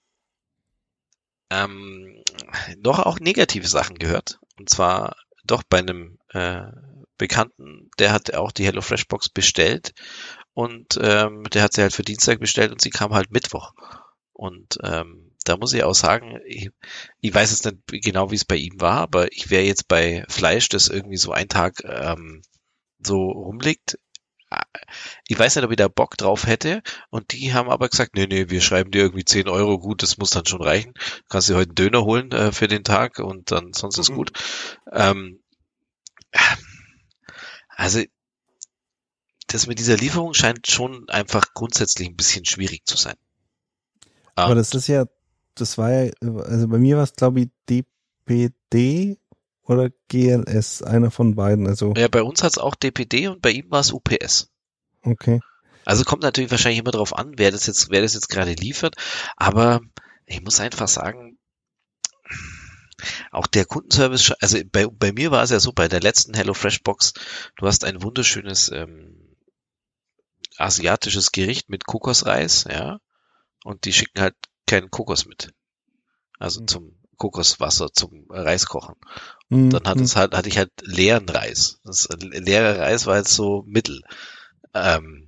[1.51, 2.23] ähm,
[2.77, 4.39] noch auch negative Sachen gehört.
[4.57, 5.15] Und zwar
[5.45, 6.63] doch bei einem äh,
[7.17, 9.93] Bekannten, der hat auch die HelloFresh Box bestellt
[10.53, 13.73] und ähm, der hat sie halt für Dienstag bestellt und sie kam halt Mittwoch.
[14.33, 16.71] Und ähm, da muss ich auch sagen, ich,
[17.19, 20.25] ich weiß jetzt nicht genau, wie es bei ihm war, aber ich wäre jetzt bei
[20.27, 22.41] Fleisch, das irgendwie so ein Tag ähm,
[22.99, 23.99] so rumliegt.
[25.27, 26.81] Ich weiß nicht, ob ich da Bock drauf hätte.
[27.09, 30.17] Und die haben aber gesagt, nee, nee, wir schreiben dir irgendwie 10 Euro, gut, das
[30.17, 30.93] muss dann schon reichen.
[31.29, 34.15] Kannst dir heute einen Döner holen äh, für den Tag und dann sonst ist Mhm.
[34.15, 34.31] gut.
[34.91, 35.39] Ähm,
[37.69, 38.01] also
[39.47, 43.15] das mit dieser Lieferung scheint schon einfach grundsätzlich ein bisschen schwierig zu sein.
[44.35, 45.05] Aber das ist ja,
[45.55, 49.17] das war ja, also bei mir war es glaube ich DPD
[49.71, 51.67] oder GLS, einer von beiden.
[51.67, 54.49] Also ja, bei uns hat's auch DPD und bei ihm war es UPS.
[55.03, 55.41] okay.
[55.83, 58.95] Also kommt natürlich wahrscheinlich immer darauf an, wer das jetzt, wer das jetzt gerade liefert.
[59.35, 59.81] Aber
[60.27, 61.39] ich muss einfach sagen,
[63.31, 66.83] auch der Kundenservice, also bei, bei mir war es ja so, bei der letzten HelloFresh
[66.83, 67.13] Box,
[67.55, 69.35] du hast ein wunderschönes ähm,
[70.57, 72.99] asiatisches Gericht mit Kokosreis, ja,
[73.63, 74.35] und die schicken halt
[74.67, 75.51] keinen Kokos mit.
[76.37, 76.67] Also Mhm.
[76.67, 78.95] zum Kokoswasser, zum Reiskochen.
[79.51, 79.69] Mhm.
[79.69, 81.79] Dann hat es halt, hatte ich halt leeren Reis.
[81.83, 84.01] Das leere Reis war jetzt so mittel.
[84.73, 85.27] Ähm,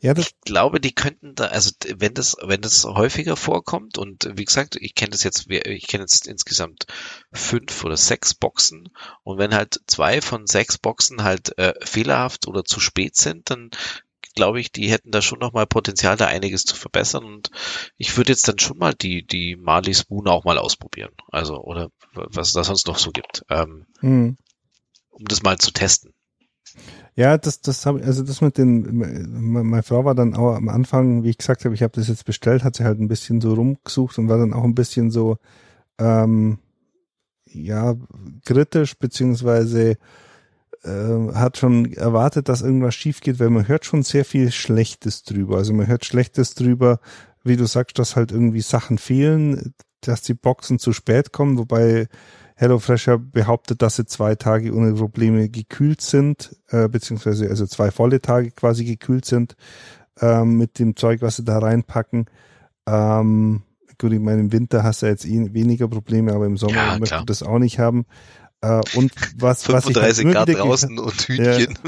[0.00, 4.44] ja, ich glaube, die könnten da, also wenn das, wenn das häufiger vorkommt und wie
[4.44, 6.86] gesagt, ich kenne das jetzt, ich kenne jetzt insgesamt
[7.32, 8.88] fünf oder sechs Boxen
[9.24, 13.70] und wenn halt zwei von sechs Boxen halt äh, fehlerhaft oder zu spät sind, dann
[14.34, 17.50] glaube ich, die hätten da schon nochmal Potenzial, da einiges zu verbessern und
[17.96, 21.12] ich würde jetzt dann schon mal die, die Marley Spoon auch mal ausprobieren.
[21.30, 24.36] Also, oder was es da sonst noch so gibt, ähm, mhm.
[25.10, 26.12] um das mal zu testen.
[27.16, 30.68] Ja, das, das habe also das mit den, me- meine Frau war dann auch am
[30.68, 33.40] Anfang, wie ich gesagt habe, ich habe das jetzt bestellt, hat sie halt ein bisschen
[33.40, 35.36] so rumgesucht und war dann auch ein bisschen so,
[35.98, 36.58] ähm,
[37.46, 37.96] ja,
[38.44, 39.96] kritisch, beziehungsweise
[40.84, 45.22] äh, hat schon erwartet, dass irgendwas schief geht, weil man hört schon sehr viel Schlechtes
[45.22, 45.56] drüber.
[45.56, 47.00] Also man hört Schlechtes drüber,
[47.44, 52.08] wie du sagst, dass halt irgendwie Sachen fehlen, dass die Boxen zu spät kommen, wobei
[52.56, 57.90] HelloFresh ja behauptet, dass sie zwei Tage ohne Probleme gekühlt sind, äh, beziehungsweise also zwei
[57.90, 59.56] volle Tage quasi gekühlt sind
[60.20, 62.26] ähm, mit dem Zeug, was sie da reinpacken.
[62.86, 63.62] Ähm,
[63.98, 66.98] gut, ich meine, im Winter hast du jetzt eh weniger Probleme, aber im Sommer Ja,
[67.20, 68.04] du das auch nicht haben.
[68.62, 71.78] Äh, und was, was ich halt 35 immer Grad draußen und Hühnchen.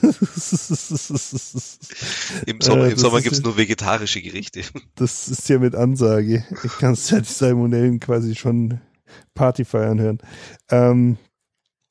[2.46, 4.62] Im Sommer, Äh, im Sommer gibt's nur vegetarische Gerichte.
[4.94, 6.44] Das ist ja mit Ansage.
[6.62, 8.80] Ich kann ja die Salmonellen quasi schon
[9.34, 10.18] Party feiern hören.
[10.70, 11.16] Ähm,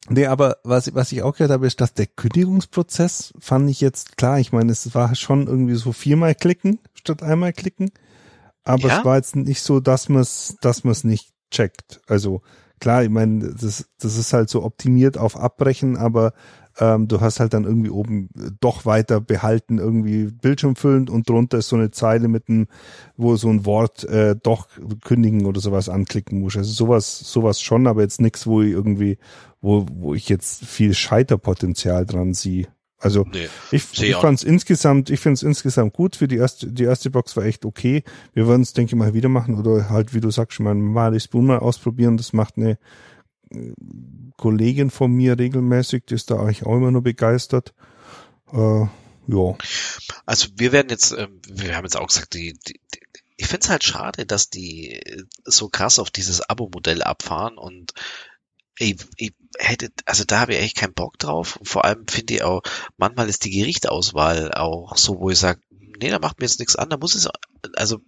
[0.09, 4.17] nee, aber was, was ich auch gehört habe, ist, dass der Kündigungsprozess fand ich jetzt
[4.17, 4.39] klar.
[4.39, 7.91] Ich meine, es war schon irgendwie so viermal klicken statt einmal klicken.
[8.63, 8.99] Aber Ja?
[8.99, 11.99] es war jetzt nicht so, dass man es, dass man es nicht checkt.
[12.07, 12.41] Also
[12.79, 16.33] klar, ich meine, das, das ist halt so optimiert auf Abbrechen, aber
[16.79, 18.29] Ähm, du hast halt dann irgendwie oben
[18.59, 22.65] doch weiter behalten, irgendwie bildschirmfüllend und drunter ist so eine Zeile mit einem,
[23.15, 24.67] wo so ein Wort äh, doch
[25.03, 26.57] kündigen oder sowas anklicken muss.
[26.57, 29.19] Also sowas, sowas schon, aber jetzt nichts, wo ich irgendwie,
[29.61, 32.67] wo, wo ich jetzt viel Scheiterpotenzial dran sehe.
[33.03, 36.15] Also Nee, ich, ich fand es insgesamt, ich finde es insgesamt gut.
[36.15, 38.03] Für die erste, die erste Box war echt okay.
[38.33, 40.73] Wir werden es, denke ich mal, wieder machen oder halt, wie du sagst, schon mal
[40.73, 42.15] Marley Spoon mal ausprobieren.
[42.15, 42.77] Das macht eine
[43.51, 43.73] äh,
[44.37, 47.73] Kollegin von mir regelmäßig, die ist da eigentlich auch immer nur begeistert.
[48.53, 48.85] Äh,
[49.27, 49.57] ja.
[50.25, 52.79] Also wir werden jetzt, ähm, wir haben jetzt auch gesagt, die, die,
[53.35, 55.01] ich finde es halt schade, dass die
[55.43, 57.93] so krass auf dieses Abo-Modell abfahren und
[58.79, 61.57] ich, ich hätte, also da habe ich echt keinen Bock drauf.
[61.57, 62.61] Und vor allem finde ich auch,
[62.97, 65.61] manchmal ist die Gerichtauswahl auch so, wo ich sage,
[65.99, 67.29] nee, da macht mir jetzt nichts an, da muss es,
[67.75, 67.99] also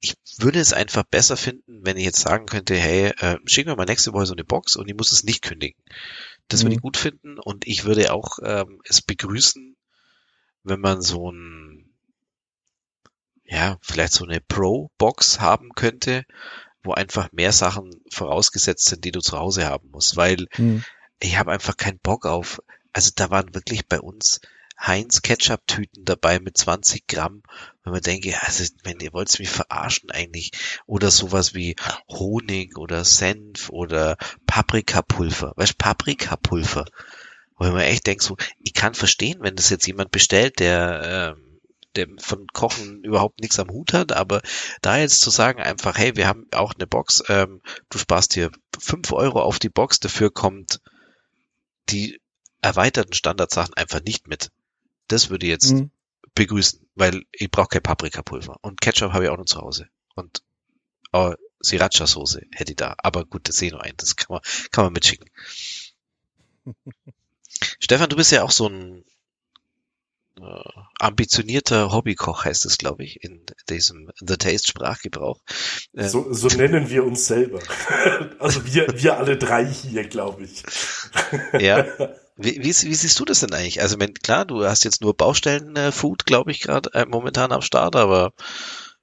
[0.00, 3.76] ich würde es einfach besser finden, wenn ich jetzt sagen könnte, hey, äh, schick mir
[3.76, 5.80] mal nächste Woche so eine Box und ich muss es nicht kündigen.
[6.48, 6.76] Das würde Mhm.
[6.76, 9.76] ich gut finden und ich würde auch ähm, es begrüßen,
[10.64, 11.94] wenn man so ein,
[13.44, 16.24] ja, vielleicht so eine Pro-Box haben könnte,
[16.86, 20.84] wo einfach mehr Sachen vorausgesetzt sind, die du zu Hause haben musst, weil Hm.
[21.18, 24.40] ich habe einfach keinen Bock auf, also da waren wirklich bei uns
[24.78, 27.42] Heinz Ketchup-Tüten dabei mit 20 Gramm,
[27.82, 30.52] wenn man denke, also wenn ihr wollt mich verarschen eigentlich,
[30.86, 31.76] oder sowas wie
[32.10, 36.84] Honig oder Senf oder Paprikapulver, weißt Paprikapulver,
[37.56, 41.45] wo man echt denkt so, ich kann verstehen, wenn das jetzt jemand bestellt, der ähm,
[41.96, 44.42] der von Kochen überhaupt nichts am Hut hat, aber
[44.82, 48.50] da jetzt zu sagen einfach, hey, wir haben auch eine Box, ähm, du sparst hier
[48.78, 50.80] fünf Euro auf die Box, dafür kommt
[51.88, 52.20] die
[52.62, 54.50] erweiterten Standardsachen einfach nicht mit.
[55.08, 55.90] Das würde ich jetzt Hm.
[56.34, 58.56] begrüßen, weil ich brauche kein Paprikapulver.
[58.62, 59.88] Und Ketchup habe ich auch noch zu Hause.
[60.14, 60.42] Und
[61.12, 62.94] oh, Sriracha-Soße hätte ich da.
[62.98, 63.94] Aber gut, das sehe ich nur ein.
[63.96, 64.42] Das kann man,
[64.72, 65.28] kann man mitschicken.
[67.80, 69.15] Stefan, du bist ja auch so ein äh,
[70.98, 75.40] ambitionierter Hobbykoch, heißt es, glaube ich, in diesem The Taste Sprachgebrauch.
[75.94, 77.60] Äh, So, so nennen wir uns selber.
[78.38, 80.62] Also wir, wir alle drei hier, glaube ich.
[81.58, 81.86] Ja.
[82.38, 83.80] Wie, wie, wie siehst du das denn eigentlich?
[83.80, 87.96] Also, wenn, klar, du hast jetzt nur Baustellen-Food, glaube ich, gerade äh, momentan am Start,
[87.96, 88.32] aber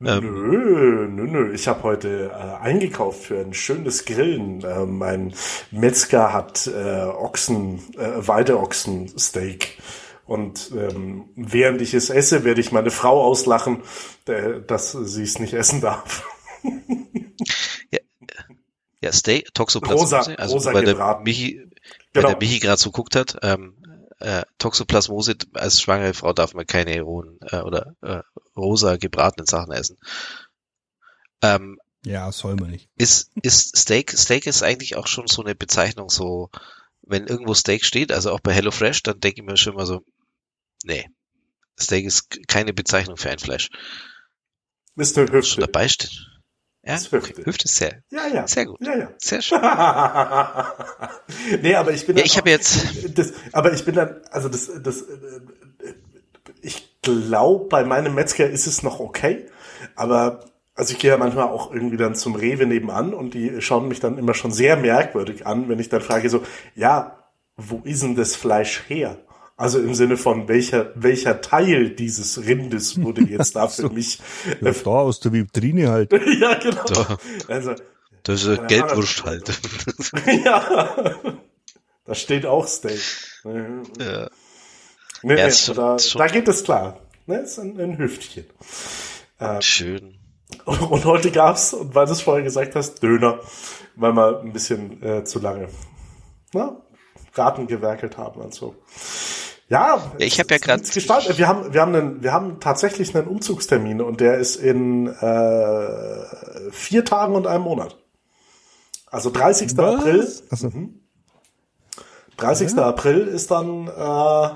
[0.06, 0.34] Ähm.
[0.34, 1.54] Nö, nö, nö.
[1.54, 4.64] Ich habe heute äh, eingekauft für ein schönes Grillen.
[4.64, 5.34] Äh, mein
[5.72, 9.78] Metzger hat äh, Ochsen, äh, Weideochsensteak.
[10.26, 13.84] Und ähm, während ich es esse, werde ich meine Frau auslachen,
[14.26, 16.26] äh, dass sie es nicht essen darf.
[19.02, 21.24] ja, Steak, Toxoplasmose, Rosa- also rosa weil der gebraten.
[21.24, 21.62] Michi,
[22.14, 22.28] weil Genau.
[22.30, 23.76] der Michi gerade so guckt hat, ähm,
[24.20, 28.22] äh, Toxoplasmose, als schwangere Frau darf man keine rohen äh, oder äh,
[28.56, 29.98] rosa gebratenen Sachen essen.
[31.42, 32.90] Ähm, Ja, soll man nicht.
[32.96, 36.50] ist, ist Steak, Steak ist eigentlich auch schon so eine Bezeichnung, so,
[37.02, 40.06] wenn irgendwo Steak steht, also auch bei HelloFresh, dann denke ich mir schon mal so,
[40.84, 41.08] nee,
[41.80, 43.70] Steak ist keine Bezeichnung für ein Fleisch.
[44.96, 45.62] Ist eine Schon Hüfte.
[45.62, 46.12] dabei steht.
[46.86, 47.30] Ja, Ist okay.
[47.30, 47.46] Hüfte.
[47.46, 48.48] Hüfte ist sehr, Ja, ja.
[48.48, 48.80] sehr gut.
[48.86, 49.12] Ja, ja.
[49.18, 49.60] Sehr schön.
[51.62, 54.70] nee, aber ich bin Ja, ich habe jetzt, Das, aber ich bin dann, also das,
[54.82, 55.42] das, äh,
[56.62, 59.46] ich glaube, bei meinem Metzger ist es noch okay,
[59.96, 60.46] aber
[60.76, 64.00] also ich gehe ja manchmal auch irgendwie dann zum Rewe nebenan und die schauen mich
[64.00, 66.44] dann immer schon sehr merkwürdig an, wenn ich dann frage so,
[66.76, 69.18] ja, wo ist denn das Fleisch her?
[69.56, 74.20] Also im Sinne von welcher welcher Teil dieses Rindes wurde jetzt da für mich?
[74.62, 76.12] Ja, da aus der Vitrine halt.
[76.40, 76.84] ja, genau.
[76.86, 77.18] Da.
[77.48, 77.76] Also
[78.24, 79.60] das ist Gelbwurst halt.
[80.46, 81.16] ja,
[82.06, 83.00] da steht auch Steak.
[83.44, 83.64] Nee,
[84.00, 84.30] ja.
[85.22, 87.02] nee, Ja, ist schon- da, schon- da geht es klar.
[87.26, 88.46] Ne, ist ein, ein Hüftchen.
[89.60, 90.16] Schön.
[90.66, 93.40] Und, und heute gab's, und weil du es vorher gesagt hast, Döner,
[93.96, 95.68] weil wir ein bisschen äh, zu lange
[96.54, 96.78] na,
[97.34, 98.76] Raten gewerkelt haben und so.
[98.76, 101.38] Ja, Ja, ich hab ja gestartet.
[101.38, 106.72] Wir haben, wir haben einen, wir haben tatsächlich einen Umzugstermin und der ist in äh,
[106.72, 107.98] vier Tagen und einem Monat.
[109.08, 109.78] Also 30.
[109.78, 109.96] Was?
[109.96, 110.34] April.
[110.50, 110.72] Also,
[112.38, 112.78] 30.
[112.78, 114.50] April ist dann äh,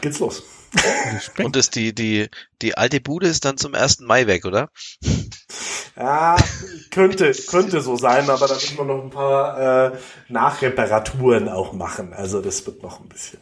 [0.00, 0.42] geht's los.
[1.42, 2.28] Und ist die, die,
[2.62, 4.00] die alte Bude ist dann zum 1.
[4.00, 4.70] Mai weg, oder?
[5.96, 6.36] Ja,
[6.90, 12.12] könnte, könnte so sein, aber da müssen wir noch ein paar äh, Nachreparaturen auch machen.
[12.12, 13.40] Also das wird noch ein bisschen.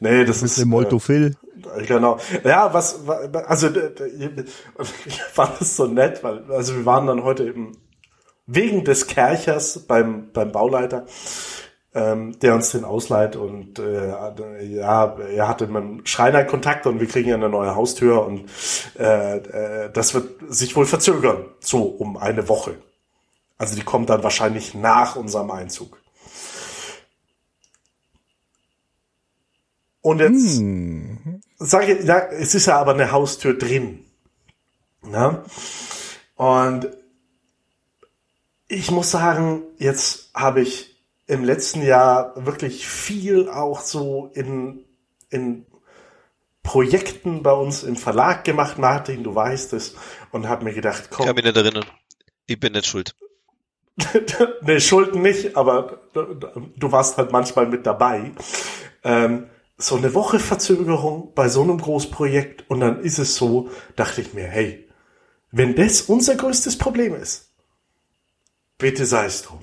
[0.00, 0.42] Nee, das ist.
[0.56, 1.36] bisschen Moltophil.
[1.76, 2.18] Äh, genau.
[2.44, 3.68] Ja, was, wa- also
[5.06, 7.72] ich fand es so nett, weil, also wir waren dann heute eben
[8.46, 11.06] wegen des Kerchers beim, beim Bauleiter,
[11.94, 17.00] ähm, der uns den ausleiht und äh, ja, er hatte mit dem Schreiner Kontakt und
[17.00, 18.46] wir kriegen ja eine neue Haustür und
[18.98, 22.76] äh, äh, das wird sich wohl verzögern, so um eine Woche.
[23.58, 25.98] Also die kommt dann wahrscheinlich nach unserem Einzug.
[30.00, 31.40] Und jetzt Hm.
[31.58, 34.04] sage ich, ja, es ist ja aber eine Haustür drin.
[35.02, 35.44] Ne?
[36.36, 36.88] Und
[38.66, 40.91] ich muss sagen, jetzt habe ich
[41.32, 44.84] im letzten Jahr wirklich viel auch so in,
[45.30, 45.64] in
[46.62, 49.96] Projekten bei uns im Verlag gemacht, Martin, du weißt es,
[50.30, 51.86] und habe mir gedacht, Ich komm, kann mich nicht erinnern.
[52.44, 53.16] Ich bin nicht schuld.
[54.62, 58.32] ne, Schulden nicht, aber du warst halt manchmal mit dabei.
[59.02, 64.20] Ähm, so eine Woche Verzögerung bei so einem Großprojekt und dann ist es so, dachte
[64.20, 64.86] ich mir, hey,
[65.50, 67.52] wenn das unser größtes Problem ist,
[68.76, 69.60] bitte sei es drum.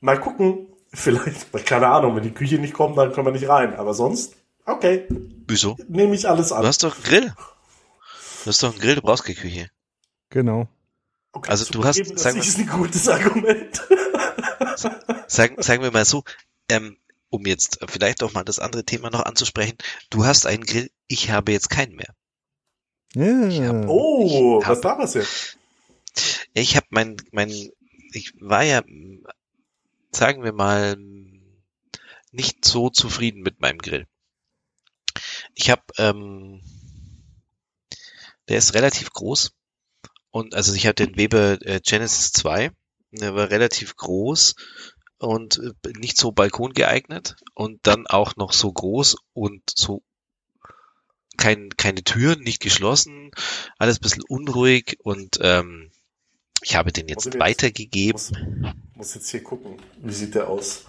[0.00, 3.74] Mal gucken, vielleicht, keine Ahnung, wenn die Küche nicht kommt, dann können wir nicht rein,
[3.74, 4.34] aber sonst,
[4.64, 5.06] okay,
[5.46, 5.76] Wieso?
[5.88, 6.66] nehme ich alles Du an.
[6.66, 7.34] hast doch einen Grill.
[8.44, 9.70] Du hast doch einen Grill, du brauchst keine Küche.
[10.30, 10.68] Genau.
[11.32, 13.82] Okay, also du hast- das sag mal- ist ein gutes Argument.
[15.28, 16.22] Sagen, sagen wir mal so,
[16.70, 16.96] ähm,
[17.30, 19.76] um jetzt vielleicht auch mal das andere Thema noch anzusprechen.
[20.10, 22.14] Du hast einen Grill, ich habe jetzt keinen mehr.
[23.14, 23.72] Ja.
[23.88, 25.58] Oh, Ich was hab- war das jetzt?
[26.54, 27.50] Ich habe mein, mein,
[28.12, 28.82] ich war ja,
[30.16, 30.96] sagen wir mal,
[32.32, 34.06] nicht so zufrieden mit meinem Grill.
[35.54, 36.60] Ich habe, ähm,
[38.48, 39.52] der ist relativ groß
[40.30, 42.70] und also ich habe den Weber äh, Genesis 2,
[43.10, 44.54] der war relativ groß
[45.18, 50.02] und äh, nicht so Balkon geeignet und dann auch noch so groß und so
[51.36, 53.30] kein, keine Türen, nicht geschlossen,
[53.78, 55.90] alles ein bisschen unruhig und ähm,
[56.62, 58.85] ich habe den jetzt- weitergegeben.
[58.96, 59.76] Muss, muss jetzt hier gucken.
[59.98, 60.86] Wie sieht der aus?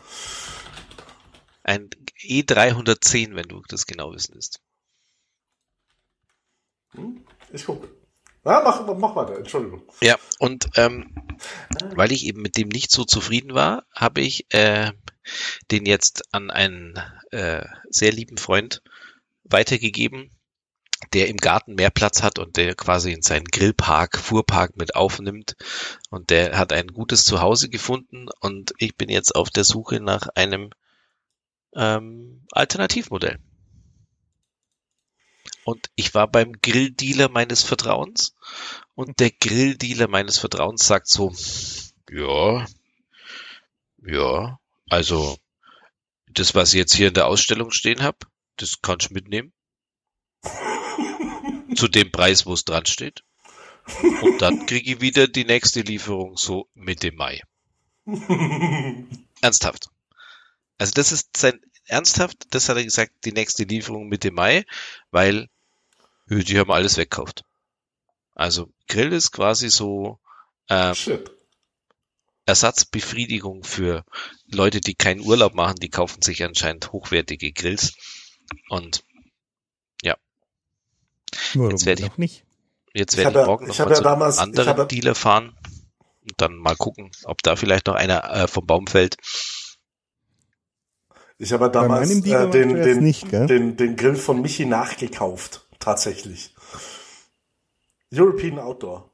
[1.63, 1.89] Ein
[2.21, 4.61] E310, wenn du das genau wissen willst.
[6.91, 7.25] Hm?
[7.51, 7.89] Ich gucke.
[8.45, 9.83] Ja, mach, mach weiter, Entschuldigung.
[10.01, 11.13] Ja, und ähm,
[11.95, 14.93] weil ich eben mit dem nicht so zufrieden war, habe ich äh,
[15.69, 16.97] den jetzt an einen
[17.31, 18.81] äh, sehr lieben Freund
[19.43, 20.31] weitergegeben,
[21.13, 25.55] der im Garten mehr Platz hat und der quasi in seinen Grillpark, Fuhrpark mit aufnimmt.
[26.09, 30.27] Und der hat ein gutes Zuhause gefunden und ich bin jetzt auf der Suche nach
[30.35, 30.71] einem
[31.75, 33.39] ähm, Alternativmodell.
[35.63, 38.33] Und ich war beim Grilldealer meines Vertrauens
[38.95, 41.33] und der Grilldealer meines Vertrauens sagt so,
[42.09, 42.65] ja,
[44.01, 44.59] ja,
[44.89, 45.37] also
[46.27, 48.17] das, was ich jetzt hier in der Ausstellung stehen habe,
[48.55, 49.51] das kannst du mitnehmen.
[51.77, 53.23] Zu dem Preis, wo es dran steht.
[54.21, 57.41] Und dann kriege ich wieder die nächste Lieferung so Mitte Mai.
[59.41, 59.89] Ernsthaft.
[60.77, 64.65] Also das ist sein ernsthaft, das hat er gesagt, die nächste Lieferung Mitte Mai,
[65.11, 65.47] weil
[66.29, 67.43] äh, die haben alles wegkauft.
[68.35, 70.19] Also Grill ist quasi so
[70.69, 71.31] ähm, Shit.
[72.45, 74.05] Ersatzbefriedigung für
[74.45, 77.93] Leute, die keinen Urlaub machen, die kaufen sich anscheinend hochwertige Grills.
[78.69, 79.03] Und
[81.55, 82.43] Warum Jetzt werd ich- noch nicht?
[82.93, 84.67] jetzt Ich werde ich ja- morgen ich noch hab mal ja zu damals- ich anderen
[84.69, 85.55] hab ja- Dealer fahren
[86.21, 89.17] und dann mal gucken, ob da vielleicht noch einer äh, vom Baum fällt.
[91.39, 95.67] Ich habe damals äh, den, den, nicht, den, den Grill von Michi nachgekauft.
[95.79, 96.55] Tatsächlich.
[98.11, 99.09] European Outdoor.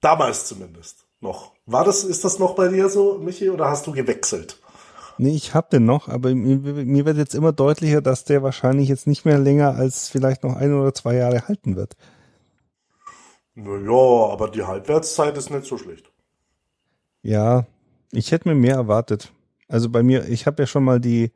[0.00, 1.52] Damals zumindest noch.
[1.66, 4.58] War das, ist das noch bei dir so, Michi, oder hast du gewechselt?
[5.18, 8.88] Nee, ich hab den noch, aber mir, mir wird jetzt immer deutlicher, dass der wahrscheinlich
[8.88, 11.96] jetzt nicht mehr länger als vielleicht noch ein oder zwei Jahre halten wird.
[13.54, 16.10] Naja, aber die Halbwertszeit ist nicht so schlecht.
[17.22, 17.66] Ja,
[18.10, 19.32] ich hätte mir mehr erwartet.
[19.68, 21.32] Also bei mir, ich habe ja schon mal die,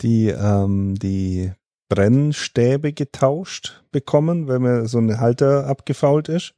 [0.00, 1.52] die, ähm, die
[1.88, 6.54] Brennstäbe getauscht bekommen, weil mir so ein Halter abgefault ist.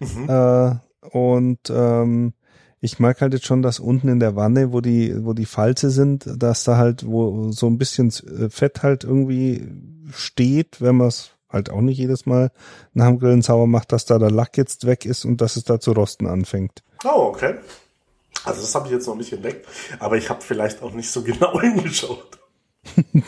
[0.00, 0.28] Mhm.
[0.28, 0.74] Äh,
[1.10, 2.32] und ähm,
[2.86, 5.90] ich mag halt jetzt schon, dass unten in der Wanne, wo die, wo die Falze
[5.90, 9.68] sind, dass da halt, wo so ein bisschen äh, Fett halt irgendwie
[10.12, 12.52] steht, wenn man es halt auch nicht jedes Mal
[12.94, 15.64] nach dem Grillen sauber macht, dass da der Lack jetzt weg ist und dass es
[15.64, 16.84] da zu rosten anfängt.
[17.04, 17.56] Oh, okay.
[18.44, 19.66] Also das habe ich jetzt noch nicht entdeckt,
[19.98, 22.38] aber ich habe vielleicht auch nicht so genau hingeschaut.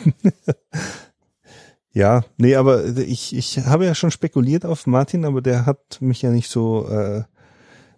[1.91, 6.21] Ja, nee, aber ich, ich habe ja schon spekuliert auf Martin, aber der hat mich
[6.21, 7.23] ja nicht so, äh,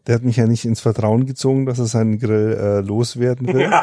[0.07, 3.69] der hat mich ja nicht ins Vertrauen gezogen, dass er seinen Grill äh, loswerden will.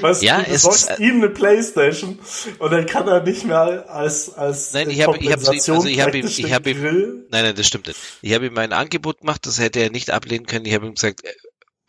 [0.00, 2.18] Weißt Ja, du, du ist, äh, ihm eine Playstation
[2.58, 5.88] und dann kann er nicht mehr als als Nein, ich habe ich habe Kompensation also
[5.88, 7.26] ich habe ihm ich habe ihm Grill.
[7.30, 7.98] Nein, nein, das stimmt nicht.
[8.22, 10.66] Ich habe ihm mein Angebot gemacht, das hätte er nicht ablehnen können.
[10.66, 11.32] Ich habe ihm gesagt, äh,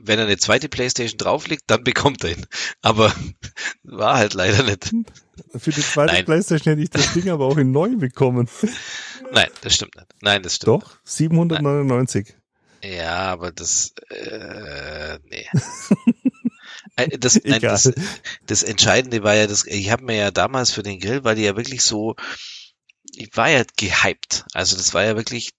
[0.01, 2.45] wenn er eine zweite Playstation drauflegt, dann bekommt er ihn.
[2.81, 3.13] Aber
[3.83, 4.93] war halt leider nicht.
[5.57, 6.25] Für die zweite Nein.
[6.25, 8.49] Playstation hätte ich das Ding aber auch in neu bekommen.
[9.31, 10.07] Nein, das stimmt nicht.
[10.21, 10.83] Nein, das stimmt.
[10.83, 12.35] Doch, 799.
[12.83, 15.45] Ja, aber das, äh, nee.
[16.95, 17.91] Äh, das, nein, das,
[18.45, 21.43] das Entscheidende war ja, das, ich habe mir ja damals für den Grill, weil die
[21.43, 22.15] ja wirklich so,
[23.15, 24.45] ich war ja gehypt.
[24.53, 25.51] Also das war ja wirklich,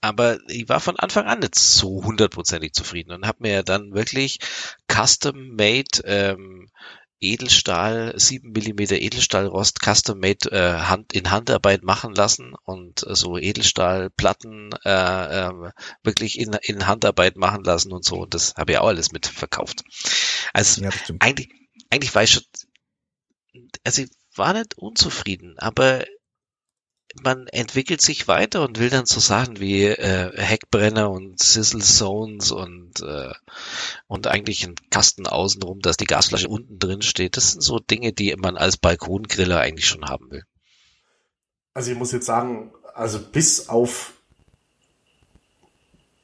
[0.00, 3.94] aber ich war von Anfang an nicht so hundertprozentig zufrieden und habe mir ja dann
[3.94, 4.38] wirklich
[4.88, 6.68] custom-made ähm,
[7.32, 14.70] Edelstahl, 7 Millimeter Edelstahlrost custom-made äh, Hand, in Handarbeit machen lassen und äh, so Edelstahlplatten
[14.84, 15.72] äh, äh,
[16.02, 18.16] wirklich in, in Handarbeit machen lassen und so.
[18.22, 19.82] Und das habe ich auch alles mitverkauft.
[20.52, 21.50] Also ja, eigentlich,
[21.90, 22.42] eigentlich war ich schon,
[23.84, 26.04] also ich war nicht unzufrieden, aber
[27.22, 32.50] man entwickelt sich weiter und will dann so Sachen wie äh, Heckbrenner und Sizzle Zones
[32.50, 33.32] und äh,
[34.06, 37.36] und eigentlich ein Kasten außenrum, dass die Gasflasche unten drin steht.
[37.36, 40.44] Das sind so Dinge, die man als Balkongriller eigentlich schon haben will.
[41.72, 44.12] Also ich muss jetzt sagen, also bis auf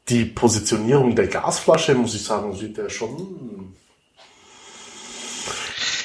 [0.09, 3.77] die Positionierung der Gasflasche, muss ich sagen, sieht der schon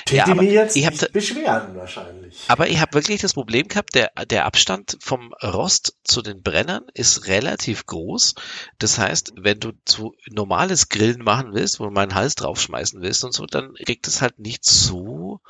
[0.05, 2.39] Täte ja, mir jetzt ich nicht beschweren wahrscheinlich.
[2.47, 6.85] Aber ich habe wirklich das Problem gehabt, der, der Abstand vom Rost zu den Brennern
[6.93, 8.35] ist relativ groß.
[8.77, 13.23] Das heißt, wenn du zu normales Grillen machen willst, wo du meinen Hals draufschmeißen willst
[13.23, 15.41] und so, dann kriegt es halt nicht so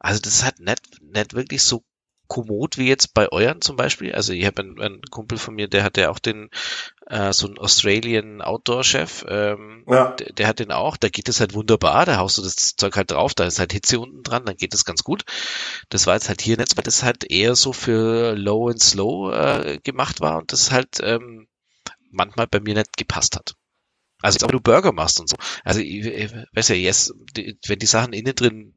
[0.00, 1.84] also das ist halt nicht, nicht wirklich so
[2.30, 4.14] kommod wie jetzt bei euren zum Beispiel.
[4.14, 6.48] Also ich habe einen, einen, Kumpel von mir, der hat ja auch den
[7.06, 9.26] äh, so einen Australian Outdoor-Chef.
[9.28, 10.12] Ähm, ja.
[10.12, 10.96] der, der, hat den auch.
[10.96, 12.06] Da geht es halt wunderbar.
[12.06, 13.34] Da haust du das Zeug halt drauf.
[13.34, 14.46] Da ist halt Hitze unten dran.
[14.46, 15.24] Dann geht es ganz gut.
[15.88, 19.32] Das war jetzt halt hier nicht, weil das halt eher so für Low and Slow
[19.32, 21.48] äh, gemacht war und das halt ähm,
[22.12, 23.54] manchmal bei mir nicht gepasst hat.
[24.22, 25.36] Also wenn du Burger machst und so.
[25.64, 28.74] Also ich, ich weiß ja, yes, die, wenn die Sachen innen drin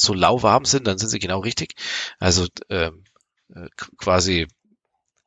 [0.00, 1.74] so lauwarm sind, dann sind sie genau richtig.
[2.18, 3.04] Also ähm,
[3.54, 4.48] äh, quasi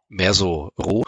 [0.09, 1.03] mehr so roh.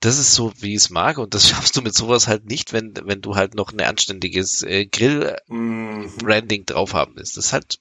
[0.00, 2.72] Das ist so, wie ich es mag und das schaffst du mit sowas halt nicht,
[2.72, 7.36] wenn, wenn du halt noch ein anständiges äh, Grill-Branding drauf haben willst.
[7.36, 7.80] Das ist halt,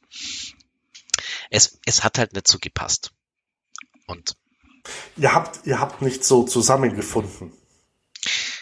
[1.50, 3.12] es, es hat halt nicht so gepasst.
[4.08, 4.36] Und
[5.18, 7.52] ihr habt, ihr habt nicht so zusammengefunden.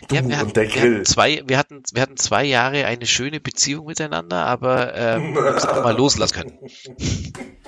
[0.08, 3.40] Du ja, wir hatten, wir hatten, zwei, wir hatten, wir hatten zwei Jahre eine schöne
[3.40, 6.60] Beziehung miteinander, aber ähm, wir haben es einfach mal loslassen können.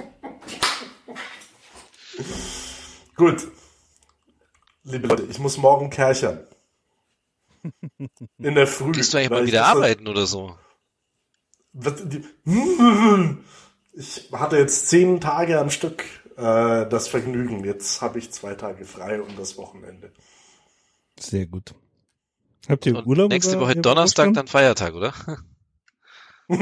[3.16, 3.48] Gut.
[4.84, 6.46] Liebe Leute, ich muss morgen kerchern.
[8.38, 8.92] In der Früh.
[8.92, 10.56] Gehst du eigentlich mal wieder arbeiten oder so?
[14.00, 16.04] Ich hatte jetzt zehn Tage am Stück
[16.38, 17.64] äh, das Vergnügen.
[17.64, 20.12] Jetzt habe ich zwei Tage frei und das Wochenende.
[21.20, 21.74] Sehr gut.
[22.70, 23.30] Habt ihr Und Urlaub?
[23.30, 25.14] Nächste Woche Donnerstag dann Feiertag, oder?
[26.50, 26.60] ich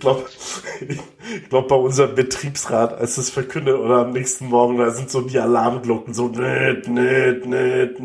[0.00, 0.26] glaube,
[0.80, 5.20] ich glaube bei unserem Betriebsrat, als es verkündet oder am nächsten Morgen, da sind so
[5.22, 8.00] die Alarmglocken so nett, nett, nett,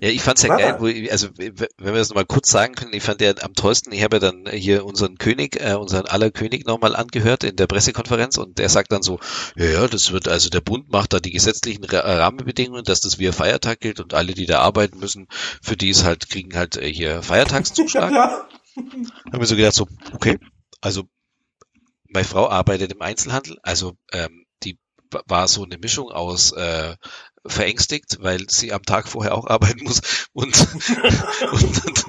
[0.00, 2.92] Ja, ich fand's ja geil, wo ich, also wenn wir das nochmal kurz sagen können,
[2.92, 6.30] ich fand ja am tollsten, ich habe ja dann hier unseren König, äh, unseren aller
[6.30, 9.20] König nochmal angehört in der Pressekonferenz und der sagt dann so,
[9.56, 13.26] ja, ja, das wird, also der Bund macht da die gesetzlichen Rahmenbedingungen, dass das wie
[13.26, 15.26] ein Feiertag gilt und alle, die da arbeiten müssen,
[15.62, 18.12] für die ist halt, kriegen halt äh, hier Feiertagszuschlag.
[18.12, 18.48] ja.
[18.76, 20.38] Haben wir so gedacht, so, okay,
[20.80, 21.04] also
[22.08, 24.78] meine Frau arbeitet im Einzelhandel, also ähm, die
[25.26, 26.96] war so eine Mischung aus äh,
[27.46, 30.00] verängstigt, weil sie am Tag vorher auch arbeiten muss
[30.32, 30.56] und,
[31.52, 32.04] und,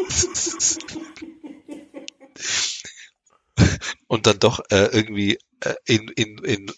[4.07, 6.71] und dann doch äh, irgendwie äh, in, in, in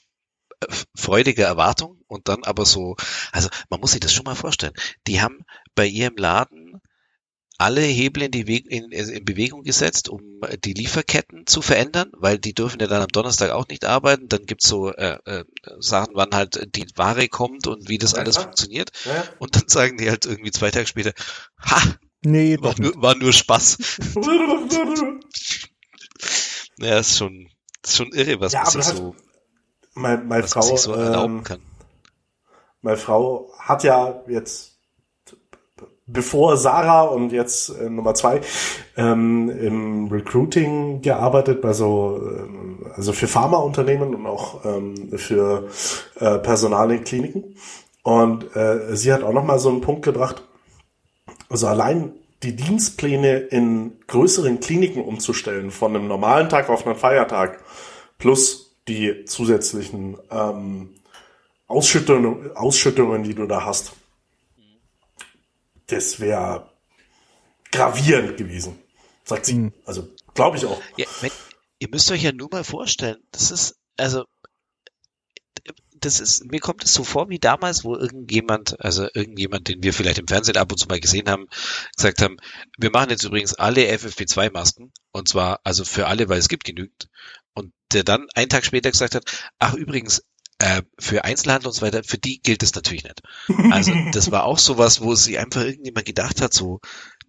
[0.96, 2.96] freudiger Erwartung und dann aber so,
[3.32, 4.74] also man muss sich das schon mal vorstellen.
[5.08, 6.82] Die haben bei ihrem Laden
[7.58, 12.54] alle Hebel in, die in, in Bewegung gesetzt, um die Lieferketten zu verändern, weil die
[12.54, 14.28] dürfen ja dann am Donnerstag auch nicht arbeiten.
[14.28, 15.46] Dann gibt's so äh, äh,
[15.80, 18.44] Sachen, wann halt die Ware kommt und wie das ja, alles ja.
[18.44, 18.92] funktioniert.
[19.06, 19.24] Ja.
[19.40, 21.14] Und dann sagen die halt irgendwie zwei Tage später,
[21.60, 21.82] ha,
[22.24, 23.78] nee, war, nur, war nur Spaß.
[26.80, 27.50] ja, ist schon,
[27.84, 29.16] ist schon irre, was man sich so,
[29.94, 31.62] mein, meine Frau, so erlauben ähm, kann.
[32.82, 34.75] Meine Frau hat ja jetzt
[36.08, 38.42] bevor Sarah und jetzt äh, Nummer zwei
[38.96, 45.68] ähm, im Recruiting gearbeitet, bei so ähm, also für Pharmaunternehmen und auch ähm, für
[46.20, 47.56] äh, Personal in Kliniken.
[48.04, 50.44] Und äh, sie hat auch noch mal so einen Punkt gebracht.
[51.50, 57.64] Also allein die Dienstpläne in größeren Kliniken umzustellen, von einem normalen Tag auf einen Feiertag,
[58.20, 60.90] plus die zusätzlichen ähm,
[61.68, 63.94] Ausschüttungen, Ausschüttungen, die du da hast
[65.88, 66.70] das wäre
[67.72, 68.80] gravierend gewesen,
[69.24, 69.56] sagt sie.
[69.56, 69.74] Mhm.
[69.86, 70.82] Also glaube ich auch.
[70.98, 71.32] Ja, wenn,
[71.80, 74.26] ihr müsst euch ja nur mal vorstellen, das ist, also
[76.06, 79.94] das ist, mir kommt es so vor wie damals, wo irgendjemand, also irgendjemand, den wir
[79.94, 81.48] vielleicht im Fernsehen ab und zu mal gesehen haben,
[81.96, 82.38] gesagt haben,
[82.78, 87.10] wir machen jetzt übrigens alle FFP2-Masken und zwar also für alle, weil es gibt genügend.
[87.54, 89.24] Und der dann einen Tag später gesagt hat,
[89.58, 90.24] ach übrigens,
[90.66, 93.22] äh, für Einzelhandel und so weiter, für die gilt es natürlich nicht.
[93.70, 96.80] Also das war auch sowas, wo sich einfach irgendjemand gedacht hat, so,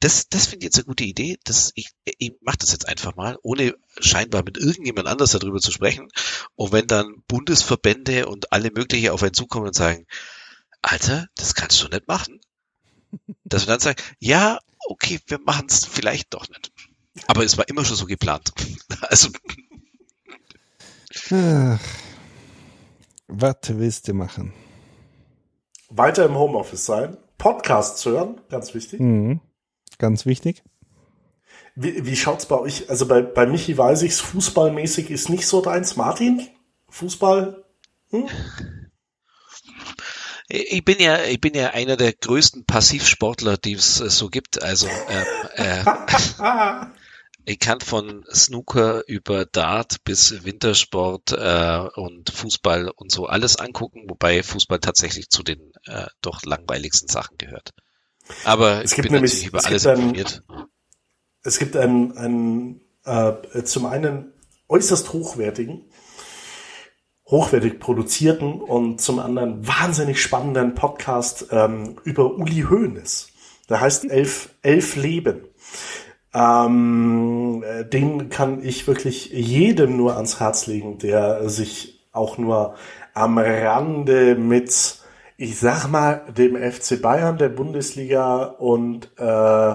[0.00, 1.36] das, das finde ich jetzt eine gute Idee.
[1.44, 5.70] Das, ich ich mache das jetzt einfach mal, ohne scheinbar mit irgendjemand anders darüber zu
[5.70, 6.08] sprechen.
[6.54, 10.06] Und wenn dann Bundesverbände und alle mögliche auf einen zukommen und sagen,
[10.80, 12.40] Alter, das kannst du nicht machen.
[13.44, 16.72] Dass wir dann sagen, ja, okay, wir machen es vielleicht doch nicht.
[17.26, 18.52] Aber es war immer schon so geplant.
[19.02, 19.28] Also.
[23.28, 24.52] Was willst du machen?
[25.88, 29.00] Weiter im Homeoffice sein, Podcasts hören, ganz wichtig.
[29.00, 29.40] Mhm.
[29.98, 30.62] Ganz wichtig.
[31.74, 32.88] Wie, wie schaut's bei euch?
[32.88, 35.96] Also bei, bei Michi weiß ich's, fußballmäßig ist nicht so deins.
[35.96, 36.48] Martin?
[36.88, 37.64] Fußball?
[38.10, 38.28] Hm?
[40.48, 44.62] Ich bin ja, ich bin ja einer der größten Passivsportler, die es äh, so gibt.
[44.62, 45.84] Also äh, äh,
[47.46, 54.04] ich kann von Snooker über Dart bis Wintersport äh, und Fußball und so alles angucken,
[54.08, 57.70] wobei Fußball tatsächlich zu den äh, doch langweiligsten Sachen gehört.
[58.44, 60.42] Aber Es gibt nämlich- über es alles gibt ein- informiert.
[61.42, 64.32] Es gibt einen, einen äh, zum einen
[64.68, 65.88] äußerst hochwertigen,
[67.28, 73.28] hochwertig produzierten und zum anderen wahnsinnig spannenden Podcast ähm, über Uli Hoeneß.
[73.68, 75.44] Der heißt Elf, Elf Leben.
[76.36, 82.74] Ähm, äh, den kann ich wirklich jedem nur ans Herz legen, der sich auch nur
[83.14, 84.98] am Rande mit,
[85.38, 89.74] ich sag mal, dem FC Bayern der Bundesliga und äh,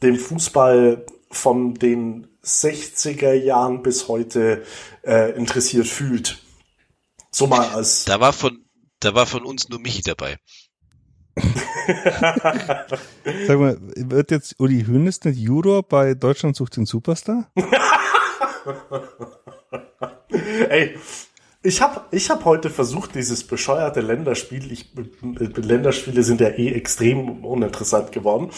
[0.00, 4.62] dem Fußball von den 60er Jahren bis heute
[5.02, 6.38] äh, interessiert fühlt.
[7.32, 8.64] So mal als Da war von,
[9.00, 10.38] da war von uns nur Michi dabei.
[13.46, 17.50] Sag mal, wird jetzt Uli Hoeneß nicht Juror bei Deutschland sucht den Superstar?
[20.68, 20.96] Ey,
[21.62, 24.92] ich habe ich hab heute versucht, dieses bescheuerte Länderspiel, ich,
[25.56, 28.50] Länderspiele sind ja eh extrem uninteressant geworden,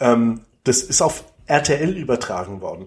[0.00, 2.86] ähm, das ist auf RTL übertragen worden.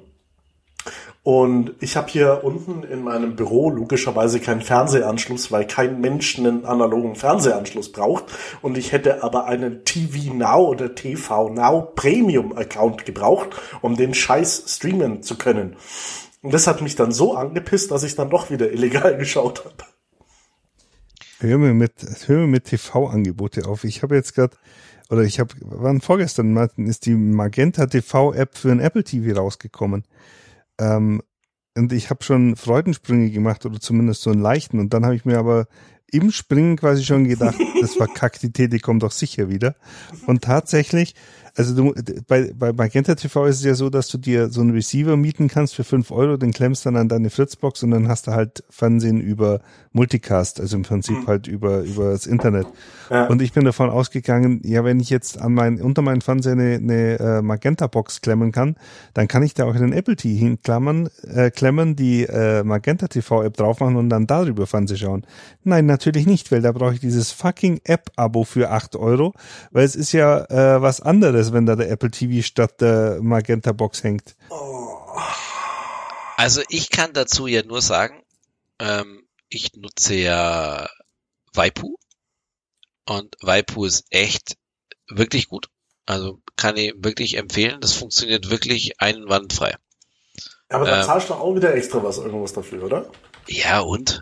[1.26, 6.66] Und ich habe hier unten in meinem Büro logischerweise keinen Fernsehanschluss, weil kein Mensch einen
[6.66, 8.26] analogen Fernsehanschluss braucht.
[8.62, 14.14] Und ich hätte aber einen TV Now oder TV Now Premium Account gebraucht, um den
[14.14, 15.78] Scheiß streamen zu können.
[16.44, 19.78] Und das hat mich dann so angepisst, dass ich dann doch wieder illegal geschaut habe.
[21.40, 21.94] Hör mir mit,
[22.28, 23.84] hör mir mit TV-Angebote auf.
[23.84, 24.56] Ich habe jetzt gerade,
[25.10, 26.56] oder ich habe, wann vorgestern,
[26.86, 30.04] ist die Magenta TV-App für ein Apple TV rausgekommen.
[30.80, 31.22] Ähm,
[31.78, 34.80] und ich habe schon Freudensprünge gemacht oder zumindest so einen leichten.
[34.80, 35.68] Und dann habe ich mir aber
[36.12, 39.76] im Springen quasi schon gedacht, das war kack, die Tee, die kommt doch sicher wieder.
[40.26, 41.16] Und tatsächlich,
[41.56, 41.93] also du,
[42.27, 45.48] bei, bei Magenta TV ist es ja so, dass du dir so einen Receiver mieten
[45.48, 48.64] kannst für fünf Euro, den klemmst dann an deine Fritzbox und dann hast du halt
[48.69, 49.61] Fernsehen über
[49.95, 52.67] Multicast, also im Prinzip halt über, über das Internet.
[53.09, 53.27] Ja.
[53.27, 56.75] Und ich bin davon ausgegangen, ja, wenn ich jetzt an mein, unter meinen Fernseher eine,
[56.75, 58.75] eine äh, Magenta-Box klemmen kann,
[59.14, 63.56] dann kann ich da auch einen Apple TV hinklammern, äh, klemmen, die äh, Magenta TV-App
[63.56, 65.25] drauf machen und dann darüber Fernsehen schauen.
[65.64, 69.34] Nein, natürlich nicht, weil da brauche ich dieses fucking App-Abo für acht Euro,
[69.72, 74.03] weil es ist ja äh, was anderes, wenn da der Apple TV statt der Magenta-Box
[74.03, 74.35] hängt.
[76.38, 78.22] Also ich kann dazu ja nur sagen,
[78.80, 80.88] ähm, ich nutze ja
[81.53, 81.95] Waipu
[83.06, 84.57] und Waipu ist echt
[85.09, 85.69] wirklich gut.
[86.06, 87.80] Also kann ich wirklich empfehlen.
[87.82, 89.75] Das funktioniert wirklich einwandfrei.
[90.69, 91.06] Aber da Ähm.
[91.06, 93.09] zahlst du auch wieder extra was irgendwas dafür, oder?
[93.48, 94.22] Ja und?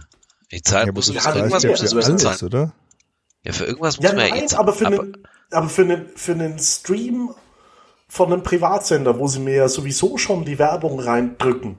[0.50, 2.44] Ich zahle, Ja, muss aber das irgendwas ja muss ja ich für müssen alles, zahlen.
[2.54, 2.74] oder?
[3.44, 4.60] Ja, für irgendwas muss Ja, man ja eh nein, zahlen.
[4.62, 7.34] aber für einen, aber für einen, für einen Stream
[8.08, 11.78] von einem Privatsender, wo sie mir ja sowieso schon die Werbung reindrücken.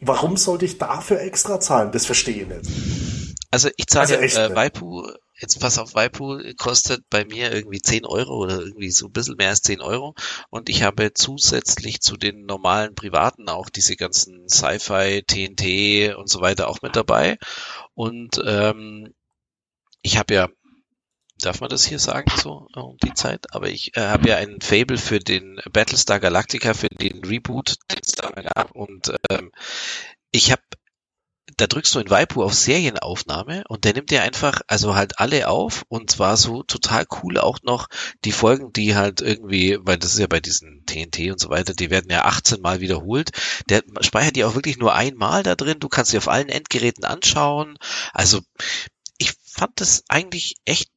[0.00, 1.92] Warum sollte ich dafür extra zahlen?
[1.92, 2.70] Das verstehe ich nicht.
[3.50, 4.54] Also ich zahle Also äh?
[4.56, 5.06] Waipu,
[5.38, 9.36] jetzt pass auf, Waipu kostet bei mir irgendwie 10 Euro oder irgendwie so ein bisschen
[9.36, 10.16] mehr als 10 Euro
[10.50, 16.40] und ich habe zusätzlich zu den normalen Privaten auch diese ganzen Sci-Fi, TNT und so
[16.40, 17.38] weiter auch mit dabei
[17.94, 19.14] und ähm,
[20.02, 20.48] ich habe ja,
[21.44, 24.60] darf man das hier sagen so um die Zeit, aber ich äh, habe ja ein
[24.60, 29.52] Fable für den Battlestar Galactica, für den Reboot, den es da gab und ähm,
[30.30, 30.62] ich habe
[31.56, 35.48] da drückst du in Waipu auf Serienaufnahme und der nimmt dir einfach, also halt alle
[35.48, 37.88] auf und zwar so total cool auch noch
[38.24, 41.74] die Folgen, die halt irgendwie, weil das ist ja bei diesen TNT und so weiter,
[41.74, 43.30] die werden ja 18 Mal wiederholt.
[43.68, 45.78] Der speichert die auch wirklich nur einmal da drin.
[45.80, 47.76] Du kannst sie auf allen Endgeräten anschauen.
[48.12, 48.40] Also
[49.54, 50.90] fand das eigentlich echt,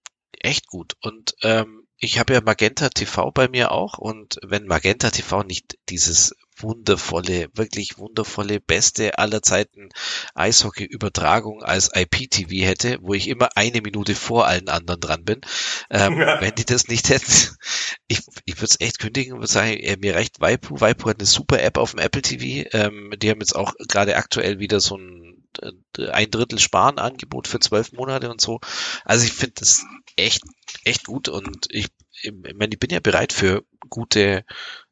[0.48, 0.95] echt gut.
[1.01, 5.77] Und ähm, ich habe ja Magenta TV bei mir auch und wenn Magenta TV nicht
[5.90, 9.90] dieses wundervolle, wirklich wundervolle, beste aller Zeiten
[10.35, 15.42] Eishockey-Übertragung als IPTV hätte, wo ich immer eine Minute vor allen anderen dran bin.
[15.90, 16.40] Ähm, ja.
[16.42, 17.32] Wenn die das nicht hätten,
[18.08, 20.80] ich, ich würde es echt kündigen und würde sagen, mir reicht Waipu.
[20.80, 22.69] Waipu hat eine super App auf dem Apple TV.
[22.74, 25.72] Ähm, die haben jetzt auch gerade aktuell wieder so ein äh,
[26.09, 28.59] ein Drittel Sparen Angebot für zwölf Monate und so.
[29.06, 29.84] Also ich finde das
[30.17, 30.43] echt,
[30.83, 31.87] echt gut und ich,
[32.21, 34.45] ich meine, ich bin ja bereit für gute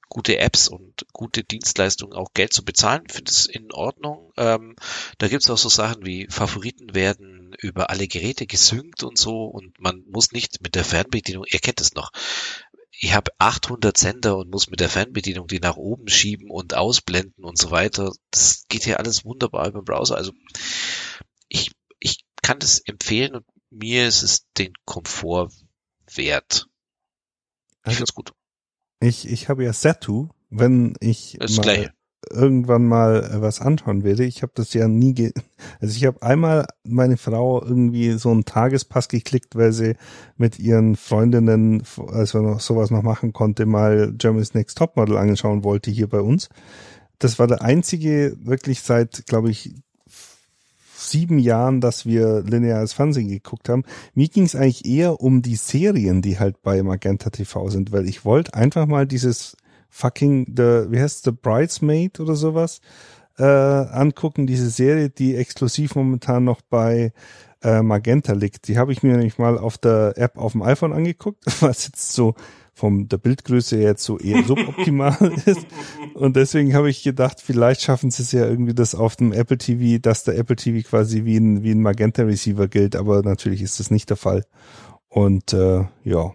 [0.08, 4.32] gute Apps und gute Dienstleistungen auch Geld zu bezahlen, finde es in Ordnung.
[4.38, 4.76] Ähm,
[5.18, 9.46] da gibt es auch so Sachen wie Favoriten werden über alle Geräte gesynkt und so
[9.46, 12.12] und man muss nicht mit der Fernbedienung, ihr kennt es noch,
[13.00, 17.44] ich habe 800 Sender und muss mit der Fernbedienung die nach oben schieben und ausblenden
[17.44, 18.12] und so weiter.
[18.32, 20.16] Das geht hier alles wunderbar über den Browser.
[20.16, 20.32] Also
[21.50, 23.46] ich, ich kann das empfehlen und
[23.76, 25.52] mir ist es den Komfort
[26.14, 26.68] wert.
[27.82, 28.34] Ich also, finde es gut.
[29.02, 31.92] Ich, ich habe ja Satu, wenn ich mal
[32.32, 34.26] irgendwann mal äh, was anschauen werde.
[34.26, 35.32] Ich habe das ja nie, ge
[35.80, 39.96] also ich habe einmal meine Frau irgendwie so einen Tagespass geklickt, weil sie
[40.38, 45.64] mit ihren Freundinnen, als wir noch sowas noch machen konnte, mal Germany's Next Topmodel anschauen
[45.64, 46.50] wollte hier bei uns.
[47.20, 49.76] Das war der einzige wirklich seit, glaube ich,
[51.10, 53.84] sieben Jahren, dass wir lineares Fernsehen geguckt haben.
[54.14, 58.08] Mir ging es eigentlich eher um die Serien, die halt bei Magenta TV sind, weil
[58.08, 59.58] ich wollte einfach mal dieses
[59.90, 62.82] fucking, the, wie heißt The Bridesmaid oder sowas,
[63.38, 67.14] äh, angucken, diese Serie, die exklusiv momentan noch bei
[67.64, 68.68] äh, Magenta liegt.
[68.68, 72.14] Die habe ich mir nämlich mal auf der App auf dem iPhone angeguckt, was jetzt
[72.14, 72.36] so
[72.76, 75.66] vom der Bildgröße jetzt so eher suboptimal ist.
[76.14, 79.58] Und deswegen habe ich gedacht, vielleicht schaffen sie es ja irgendwie das auf dem Apple
[79.58, 83.62] TV, dass der Apple TV quasi wie ein, wie ein Magenta Receiver gilt, aber natürlich
[83.62, 84.46] ist das nicht der Fall.
[85.08, 86.34] Und äh, ja,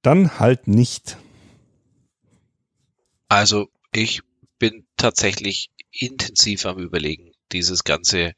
[0.00, 1.18] dann halt nicht.
[3.28, 4.22] Also ich
[4.58, 8.32] bin tatsächlich intensiv am überlegen, dieses ganze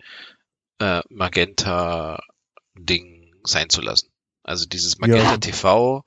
[0.81, 2.21] äh, Magenta-Ding
[3.45, 4.09] sein zu lassen.
[4.43, 5.39] Also dieses Magenta ja.
[5.39, 6.03] TV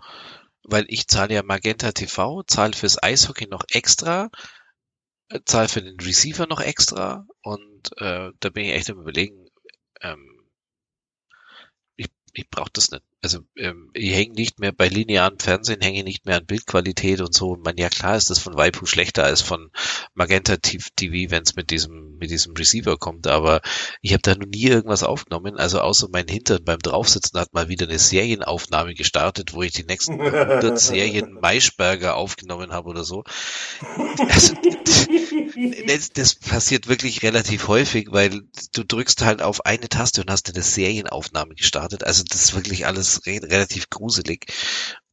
[0.71, 4.29] weil ich zahle ja Magenta TV, zahle fürs Eishockey noch extra,
[5.29, 9.47] äh, zahle für den Receiver noch extra und äh, da bin ich echt am überlegen,
[10.01, 10.49] ähm,
[11.95, 16.03] ich, ich brauche das nicht also ähm, ich hänge nicht mehr bei linearen Fernsehen, hänge
[16.03, 17.57] nicht mehr an Bildqualität und so.
[17.57, 19.71] Man, ja klar ist das von Waipu schlechter als von
[20.13, 23.61] Magenta TV, wenn es mit diesem mit diesem Receiver kommt, aber
[24.01, 25.57] ich habe da noch nie irgendwas aufgenommen.
[25.57, 29.85] Also außer mein Hintern beim Draufsitzen hat mal wieder eine Serienaufnahme gestartet, wo ich die
[29.85, 33.23] nächsten 100 Serien Maischberger aufgenommen habe oder so.
[34.17, 34.53] Also,
[35.87, 38.41] das, das passiert wirklich relativ häufig, weil
[38.73, 42.03] du drückst halt auf eine Taste und hast eine Serienaufnahme gestartet.
[42.03, 44.51] Also das ist wirklich alles ist re relativ gruselig.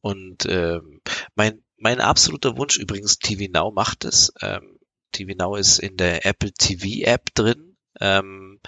[0.01, 1.01] Und ähm,
[1.35, 4.31] mein, mein absoluter Wunsch übrigens, TV Now macht es.
[4.41, 4.77] Ähm,
[5.11, 7.77] TV Now ist in der Apple TV App drin.
[7.99, 8.59] Ähm,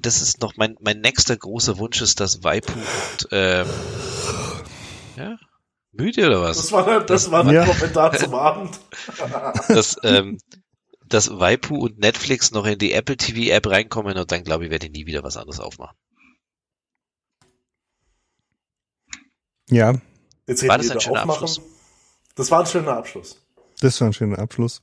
[0.00, 3.66] das ist noch mein, mein nächster großer Wunsch ist, dass Waipu und ähm,
[5.16, 5.36] ja,
[5.92, 6.56] müde oder was?
[6.56, 7.64] Das war, der, das war der ja.
[7.66, 8.78] Kommentar zum Abend.
[9.68, 10.38] dass, ähm,
[11.06, 14.70] dass Waipu und Netflix noch in die Apple TV App reinkommen und dann glaube ich,
[14.70, 15.96] werde ich nie wieder was anderes aufmachen.
[19.72, 19.94] Ja.
[20.46, 21.44] Jetzt war das ein schöner aufmachen.
[21.44, 21.60] Abschluss?
[22.34, 23.38] Das war ein schöner Abschluss.
[23.80, 24.82] Das war ein schöner Abschluss.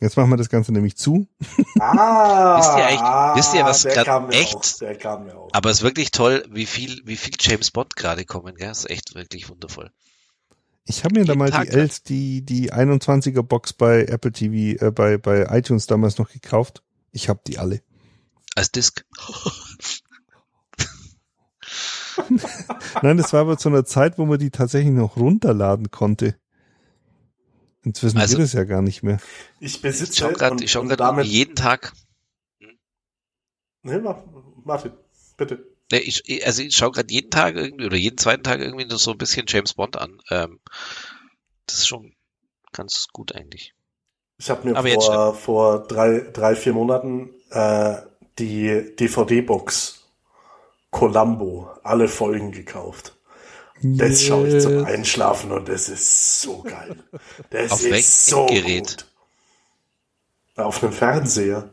[0.00, 1.26] Jetzt machen wir das Ganze nämlich zu.
[1.80, 4.56] Ah, wisst ihr eigentlich, wisst ihr was gerade echt?
[4.56, 5.48] Auch, der kam mir auch.
[5.52, 8.68] Aber es ist wirklich toll, wie viel, wie viel James Bond gerade kommen, gell?
[8.68, 9.90] Das ist echt wirklich wundervoll.
[10.84, 14.32] Ich habe mir Jeden da mal Tag die, Els, die, die 21er Box bei Apple
[14.32, 16.82] TV, äh, bei, bei iTunes damals noch gekauft.
[17.12, 17.82] Ich habe die alle.
[18.54, 19.04] Als Disc.
[23.02, 26.36] Nein, das war aber zu einer Zeit, wo man die tatsächlich noch runterladen konnte.
[27.82, 29.18] Inzwischen also, geht es ja gar nicht mehr.
[29.60, 31.92] Ich besitze ich schau grad, ich schau damit jeden Tag.
[32.60, 32.78] Hm?
[33.82, 34.00] Nee,
[34.64, 34.92] Martin,
[35.36, 35.64] bitte.
[35.90, 39.12] Nee, ich, also ich schaue gerade jeden Tag irgendwie oder jeden zweiten Tag irgendwie so
[39.12, 40.20] ein bisschen James Bond an.
[40.28, 40.60] Ähm,
[41.66, 42.14] das ist schon
[42.72, 43.74] ganz gut eigentlich.
[44.38, 47.96] Ich habe mir Aber vor, vor drei, drei, vier Monaten äh,
[48.38, 49.97] die DVD-Box
[50.90, 53.16] Columbo alle Folgen gekauft.
[53.80, 54.24] Das yes.
[54.24, 56.96] schaue ich zum Einschlafen und das ist so geil.
[57.50, 59.06] Das Auf ist so Gerät?
[60.56, 60.64] gut.
[60.64, 61.72] Auf einem Fernseher.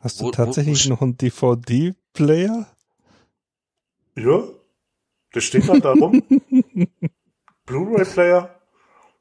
[0.00, 2.66] Hast du wo, tatsächlich wo, noch einen DVD-Player?
[4.16, 4.42] Ja.
[5.32, 6.22] Das steht dann da rum.
[7.66, 8.60] Blu-ray-Player.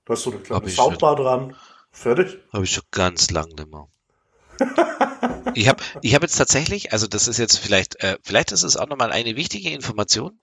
[0.05, 1.55] Da ist so eine kleine Soundbar dran.
[1.91, 2.37] Fertig.
[2.51, 3.87] Habe ich schon ganz lang nicht mehr.
[5.55, 8.77] Ich habe ich hab jetzt tatsächlich, also das ist jetzt vielleicht, äh, vielleicht ist es
[8.77, 10.39] auch nochmal eine wichtige Information.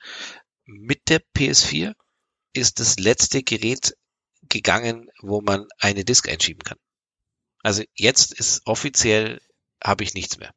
[0.65, 1.95] Mit der PS4
[2.53, 3.95] ist das letzte Gerät
[4.49, 6.79] gegangen, wo man eine Disk einschieben kann.
[7.63, 9.41] Also jetzt ist offiziell,
[9.83, 10.53] habe ich nichts mehr.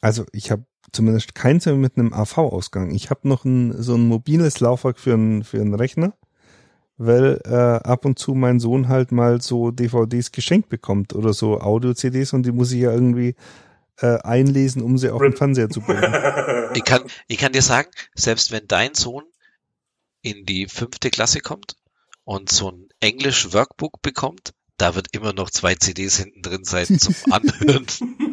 [0.00, 2.94] Also ich habe zumindest keins mehr mit einem AV-Ausgang.
[2.94, 6.16] Ich habe noch ein, so ein mobiles Laufwerk für einen für einen Rechner,
[6.96, 11.60] weil äh, ab und zu mein Sohn halt mal so DVDs geschenkt bekommt oder so
[11.60, 13.34] Audio-CDs und die muss ich ja irgendwie
[13.98, 16.02] äh, einlesen, um sie auf den Fernseher zu bringen.
[16.76, 19.22] Ich kann, ich kann dir sagen, selbst wenn dein Sohn
[20.22, 21.76] in die fünfte Klasse kommt
[22.24, 27.14] und so ein Englisch-Workbook bekommt, da wird immer noch zwei CDs hinten drin sein zum
[27.30, 27.86] Anhören.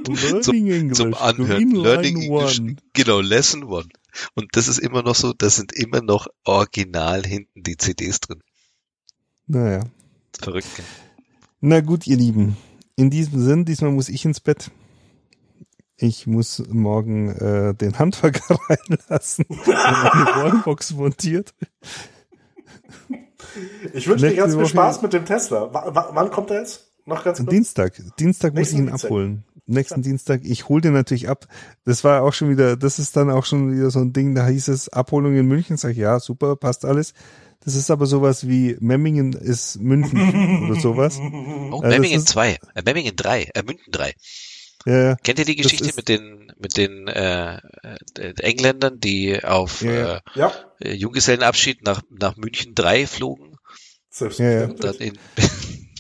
[0.08, 1.70] Learning English, zum Anhören.
[1.70, 2.60] Learning English.
[2.60, 2.76] One.
[2.94, 3.90] Genau, Lesson One.
[4.34, 8.42] Und das ist immer noch so, da sind immer noch original hinten die CDs drin.
[9.52, 9.82] Naja.
[10.40, 10.82] Verrückt.
[11.60, 12.56] Na gut, ihr Lieben.
[12.96, 14.72] In diesem Sinn, diesmal muss ich ins Bett.
[15.98, 21.54] Ich muss morgen äh, den Handwerker reinlassen und eine Wallbox montiert.
[23.94, 25.74] Ich wünsche dir ganz viel Spaß mit dem Tesla.
[25.74, 26.94] W wann kommt er jetzt?
[27.06, 27.50] Noch ganz kurz.
[27.50, 28.02] Dienstag.
[28.20, 29.10] Dienstag muss ich ihn Dienstag.
[29.10, 29.44] abholen.
[29.66, 30.42] Nächsten Dienstag.
[30.46, 31.46] Ich hole den natürlich ab.
[31.84, 34.48] Das war auch schon wieder, das ist dann auch schon wieder so ein Ding, da
[34.48, 35.76] hieß es Abholung in München.
[35.76, 37.14] Sag ich, ja, super, passt alles.
[37.64, 41.20] Das ist aber sowas wie Memmingen ist München oder sowas.
[41.20, 44.14] Oh, Äh, das Memmingen ist- 2, äh, Memmingen 3, äh, München 3.
[44.88, 45.16] Ja.
[45.18, 47.58] Kennt ihr die Geschichte ist- mit den mit den äh,
[48.18, 50.22] äh, Engländern, die auf Ja, ja.
[50.36, 53.56] Ja, Äh, Junggesellenabschied nach nach München 3 flogen?
[54.10, 54.80] selbstverständlich.
[54.82, 55.14] Dann in,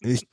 [0.00, 0.28] Ich,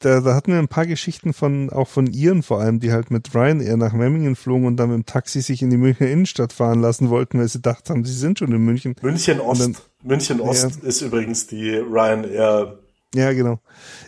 [0.00, 3.10] da, da hatten wir ein paar Geschichten von, auch von Iren vor allem, die halt
[3.10, 6.52] mit Ryanair nach Memmingen flogen und dann mit dem Taxi sich in die Münchner Innenstadt
[6.52, 8.96] fahren lassen wollten, weil sie dachten haben, sie sind schon in München.
[9.02, 9.82] München Ost.
[10.04, 12.78] München Ost ist übrigens die Ryanair.
[13.14, 13.60] Ja, genau.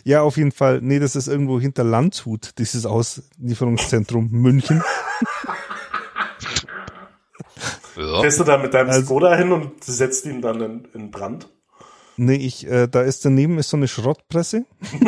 [0.03, 0.79] Ja, auf jeden Fall.
[0.81, 4.83] Nee, das ist irgendwo hinter Landshut, dieses Auslieferungszentrum München.
[7.95, 8.21] ja.
[8.21, 11.49] Fährst du da mit deinem Also- Skoda hin und setzt ihn dann in, in Brand?
[12.17, 14.65] Nee, ich, äh, da ist daneben ist so eine Schrottpresse.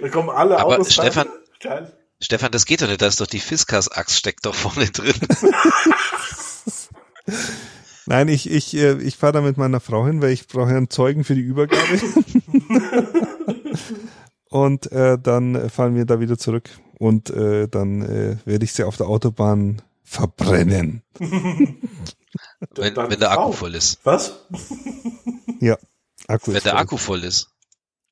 [0.00, 1.06] Da kommen alle Aber Autos rein.
[1.12, 1.28] Stefan-
[1.60, 1.92] Geil.
[2.20, 5.14] Stefan, das geht doch nicht, da ist doch die Fiskas-Axt steckt doch vorne drin.
[8.08, 10.88] Nein, ich, ich, äh, ich fahre da mit meiner Frau hin, weil ich brauche einen
[10.88, 12.00] Zeugen für die Übergabe.
[14.48, 18.84] und äh, dann fahren wir da wieder zurück und äh, dann äh, werde ich sie
[18.84, 21.02] auf der Autobahn verbrennen.
[21.18, 23.98] Wenn, wenn der Akku voll ist.
[24.04, 24.46] Was?
[25.60, 25.76] Ja,
[26.28, 26.80] Akku Wenn ist der voll.
[26.80, 27.50] Akku voll ist.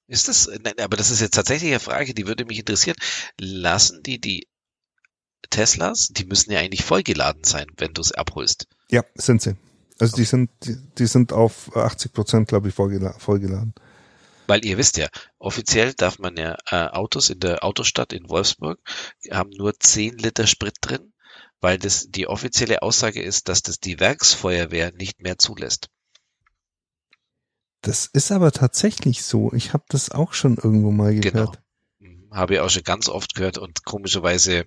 [0.08, 2.96] Ist das, nein, aber das ist jetzt tatsächlich eine Frage, die würde mich interessieren.
[3.40, 4.46] Lassen die die
[5.48, 8.68] Teslas, die müssen ja eigentlich vollgeladen sein, wenn du es abholst.
[8.90, 9.56] Ja, sind sie.
[9.98, 13.74] Also die sind, die, die sind auf 80 Prozent, glaube ich, vollgela vollgeladen.
[14.46, 15.08] Weil ihr wisst ja,
[15.38, 18.78] offiziell darf man ja äh, Autos in der Autostadt in Wolfsburg
[19.30, 21.12] haben nur 10 Liter Sprit drin,
[21.60, 25.88] weil das die offizielle Aussage ist, dass das die Werksfeuerwehr nicht mehr zulässt.
[27.80, 29.52] Das ist aber tatsächlich so.
[29.52, 31.32] Ich habe das auch schon irgendwo mal Genau.
[31.32, 31.62] gehört.
[31.98, 34.66] Mhm, Habe ich auch schon ganz oft gehört und komischerweise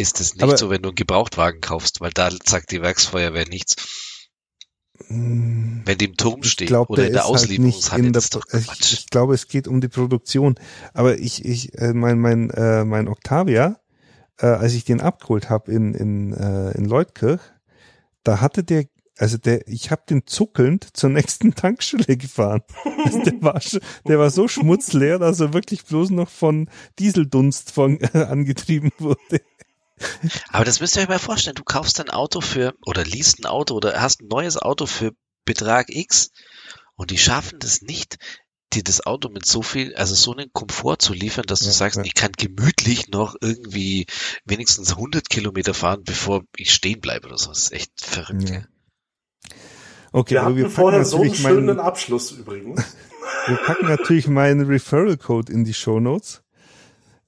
[0.00, 3.46] ist es nicht Aber- so, wenn du einen Gebrauchtwagen kaufst, weil da sagt die Werksfeuerwehr
[3.48, 3.76] nichts.
[5.06, 8.24] Hm, Wenn die im Turm Ich steht glaube, oder der in der halt Auslieferungshalle, das
[8.24, 8.92] ist doch ich, Quatsch.
[8.92, 10.56] ich glaube, es geht um die Produktion.
[10.92, 13.80] Aber ich, ich, äh, mein, mein, äh, mein Octavia,
[14.38, 17.40] äh, als ich den abgeholt habe in, in, äh, in Leutkirch,
[18.24, 18.84] da hatte der,
[19.16, 22.62] also der, ich habe den zuckelnd zur nächsten Tankstelle gefahren.
[23.04, 23.60] Also der war,
[24.06, 29.40] der war so schmutzleer, dass er wirklich bloß noch von Dieseldunst von, äh, angetrieben wurde.
[30.48, 31.56] Aber das müsst ihr euch mal vorstellen.
[31.56, 35.12] Du kaufst ein Auto für, oder liest ein Auto oder hast ein neues Auto für
[35.44, 36.30] Betrag X
[36.96, 38.18] und die schaffen das nicht,
[38.72, 41.72] dir das Auto mit so viel, also so einen Komfort zu liefern, dass du Ja,
[41.72, 42.04] sagst, ja.
[42.04, 44.06] ich kann gemütlich noch irgendwie
[44.44, 47.48] wenigstens 100 Kilometer fahren, bevor ich stehen bleibe oder so.
[47.48, 48.48] Das ist echt verrückt.
[48.48, 48.62] Ja.
[50.12, 52.96] Okay, Wir aber wir vorher so einen schönen meinen, Abschluss übrigens.
[53.46, 56.42] Wir packen natürlich meinen Referral-Code in die Shownotes.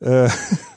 [0.01, 0.29] Äh,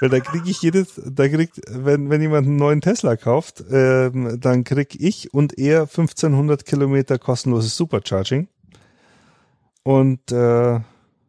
[0.00, 4.38] weil da kriege ich jedes, da kriegt, wenn, wenn jemand einen neuen Tesla kauft, ähm,
[4.40, 8.48] dann krieg ich und er 1500 Kilometer kostenloses Supercharging.
[9.82, 10.76] Und äh,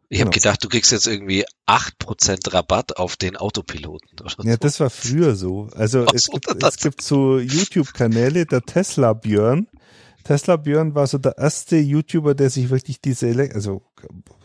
[0.08, 0.30] Ich habe Genau.
[0.30, 4.10] gedacht, du kriegst jetzt irgendwie 8% Rabatt auf den Autopiloten.
[4.20, 4.58] Oder ja, so.
[4.58, 5.68] das war früher so.
[5.74, 9.66] Also Ach es gibt, es gibt so YouTube-Kanäle, der Tesla Björn.
[10.22, 13.82] Tesla Björn war so der erste YouTuber, der sich wirklich diese, Ele also,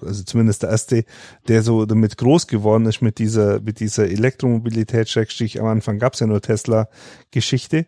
[0.01, 1.05] also zumindest der erste,
[1.47, 6.19] der so damit groß geworden ist mit dieser, mit dieser Elektromobilität, Schrägstrich, am Anfang gab's
[6.19, 7.85] ja nur Tesla-Geschichte.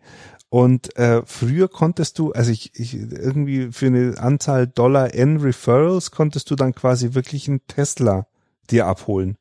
[0.48, 6.10] Und äh, früher konntest du, also ich, ich irgendwie für eine Anzahl Dollar N Referrals
[6.10, 8.26] konntest du dann quasi wirklich einen Tesla
[8.70, 9.38] dir abholen.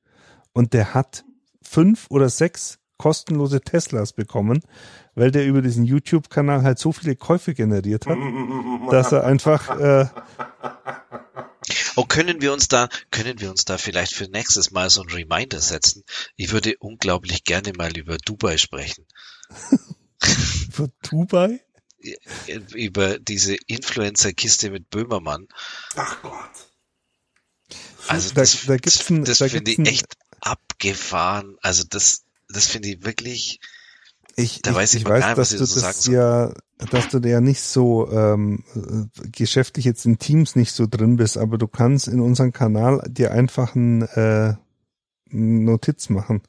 [0.53, 1.23] und der hat
[1.61, 4.61] fünf oder sechs kostenlose Teslas bekommen,
[5.15, 8.17] weil der über diesen YouTube-Kanal halt so viele Käufe generiert hat,
[8.91, 10.05] dass er einfach äh,
[11.95, 15.09] Oh, können wir uns da, können wir uns da vielleicht für nächstes Mal so ein
[15.09, 16.03] Reminder setzen?
[16.35, 19.05] Ich würde unglaublich gerne mal über Dubai sprechen.
[20.67, 21.63] über Dubai?
[22.73, 25.47] Über diese Influencer-Kiste mit Böhmermann.
[25.95, 26.49] Ach Gott.
[28.07, 31.57] Also Da- das, da gibt's ein- das da finde ich echt abgefahren.
[31.61, 33.59] Also das, das finde ich wirklich,
[34.35, 36.15] Ich, Da ich, weiß ich ich weiß, gar nicht, dass was du dazu das sagen
[36.15, 36.53] ja,
[36.89, 41.37] dass du ja nicht so ähm, äh, geschäftlich jetzt in Teams nicht so drin bist,
[41.37, 44.55] aber du kannst in unserem Kanal dir einfach ein äh,
[45.29, 46.41] Notiz machen.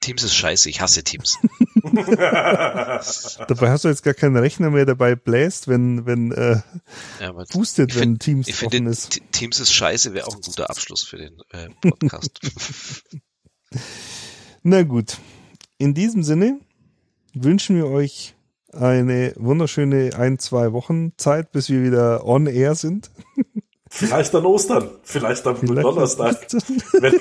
[0.00, 1.36] Teams ist scheiße, ich hasse Teams.
[1.84, 6.60] Dabei hast du jetzt gar keinen Rechner mehr dabei bläst, wenn wenn äh,
[7.20, 9.20] Ja, boostet, ich wenn find- Teams ich offen finde, ist.
[9.32, 12.40] Teams ist scheiße, wäre auch ein guter Abschluss für den äh, Podcast.
[14.62, 15.18] Na gut.
[15.80, 16.60] In diesem Sinne
[17.32, 18.34] wünschen wir euch
[18.70, 23.10] eine wunderschöne ein, zwei Wochen Zeit, bis wir wieder on air sind.
[23.88, 26.36] Vielleicht an Ostern, vielleicht am Vielleicht- Donnerstag,
[27.00, 27.14] wenn,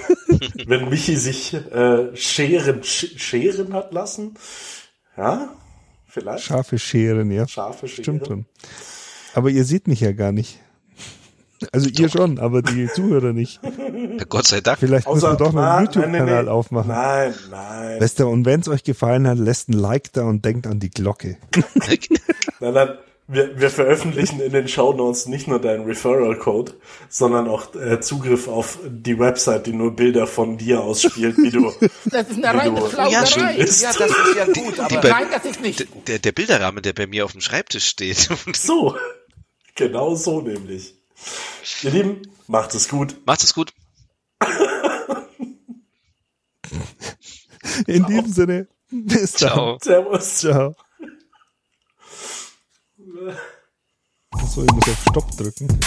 [0.67, 4.33] wenn Michi sich äh, scheren, sch scheren hat lassen.
[5.15, 5.55] Ja,
[6.05, 6.43] vielleicht.
[6.43, 7.47] Scharfe Scheren, ja.
[7.47, 8.03] Scharfe Scheren.
[8.03, 8.45] Stimmt schon.
[9.35, 10.59] Aber ihr seht mich ja gar nicht.
[11.71, 13.59] Also ihr schon, aber die Zuhörer nicht.
[13.63, 14.79] Ja, Gott sei Dank.
[14.79, 16.47] Vielleicht müssen wir doch noch einen YouTube-Kanal nein, nein.
[16.47, 16.87] aufmachen.
[16.89, 18.01] Nein, nein.
[18.01, 20.79] Weißt du, und wenn es euch gefallen hat, lässt ein Like da und denkt an
[20.79, 21.37] die Glocke.
[22.59, 22.89] Nein, nein.
[23.31, 26.73] Wir, wir veröffentlichen in den Shownotes nicht nur deinen Referral-Code,
[27.09, 31.71] sondern auch äh, Zugriff auf die Website, die nur Bilder von dir ausspielt, wie du.
[32.05, 33.11] Das ist eine reine Plauderei.
[33.11, 33.83] Ja, Ja, schön ist.
[33.83, 35.85] das ist ja gut, aber bei- nein, das ist nicht.
[36.07, 38.29] Der, der Bilderrahmen, der bei mir auf dem Schreibtisch steht.
[38.55, 38.95] So.
[39.75, 40.95] Genau so nämlich.
[41.83, 43.15] Ihr Lieben, macht es gut.
[43.25, 43.73] Macht es gut.
[47.87, 49.49] In diesem Sinne, bis dann.
[49.49, 49.77] Ciao.
[49.81, 50.37] Servus.
[50.37, 50.75] Ciao.
[54.31, 55.79] Achso, ich muss auf Stopp drücken.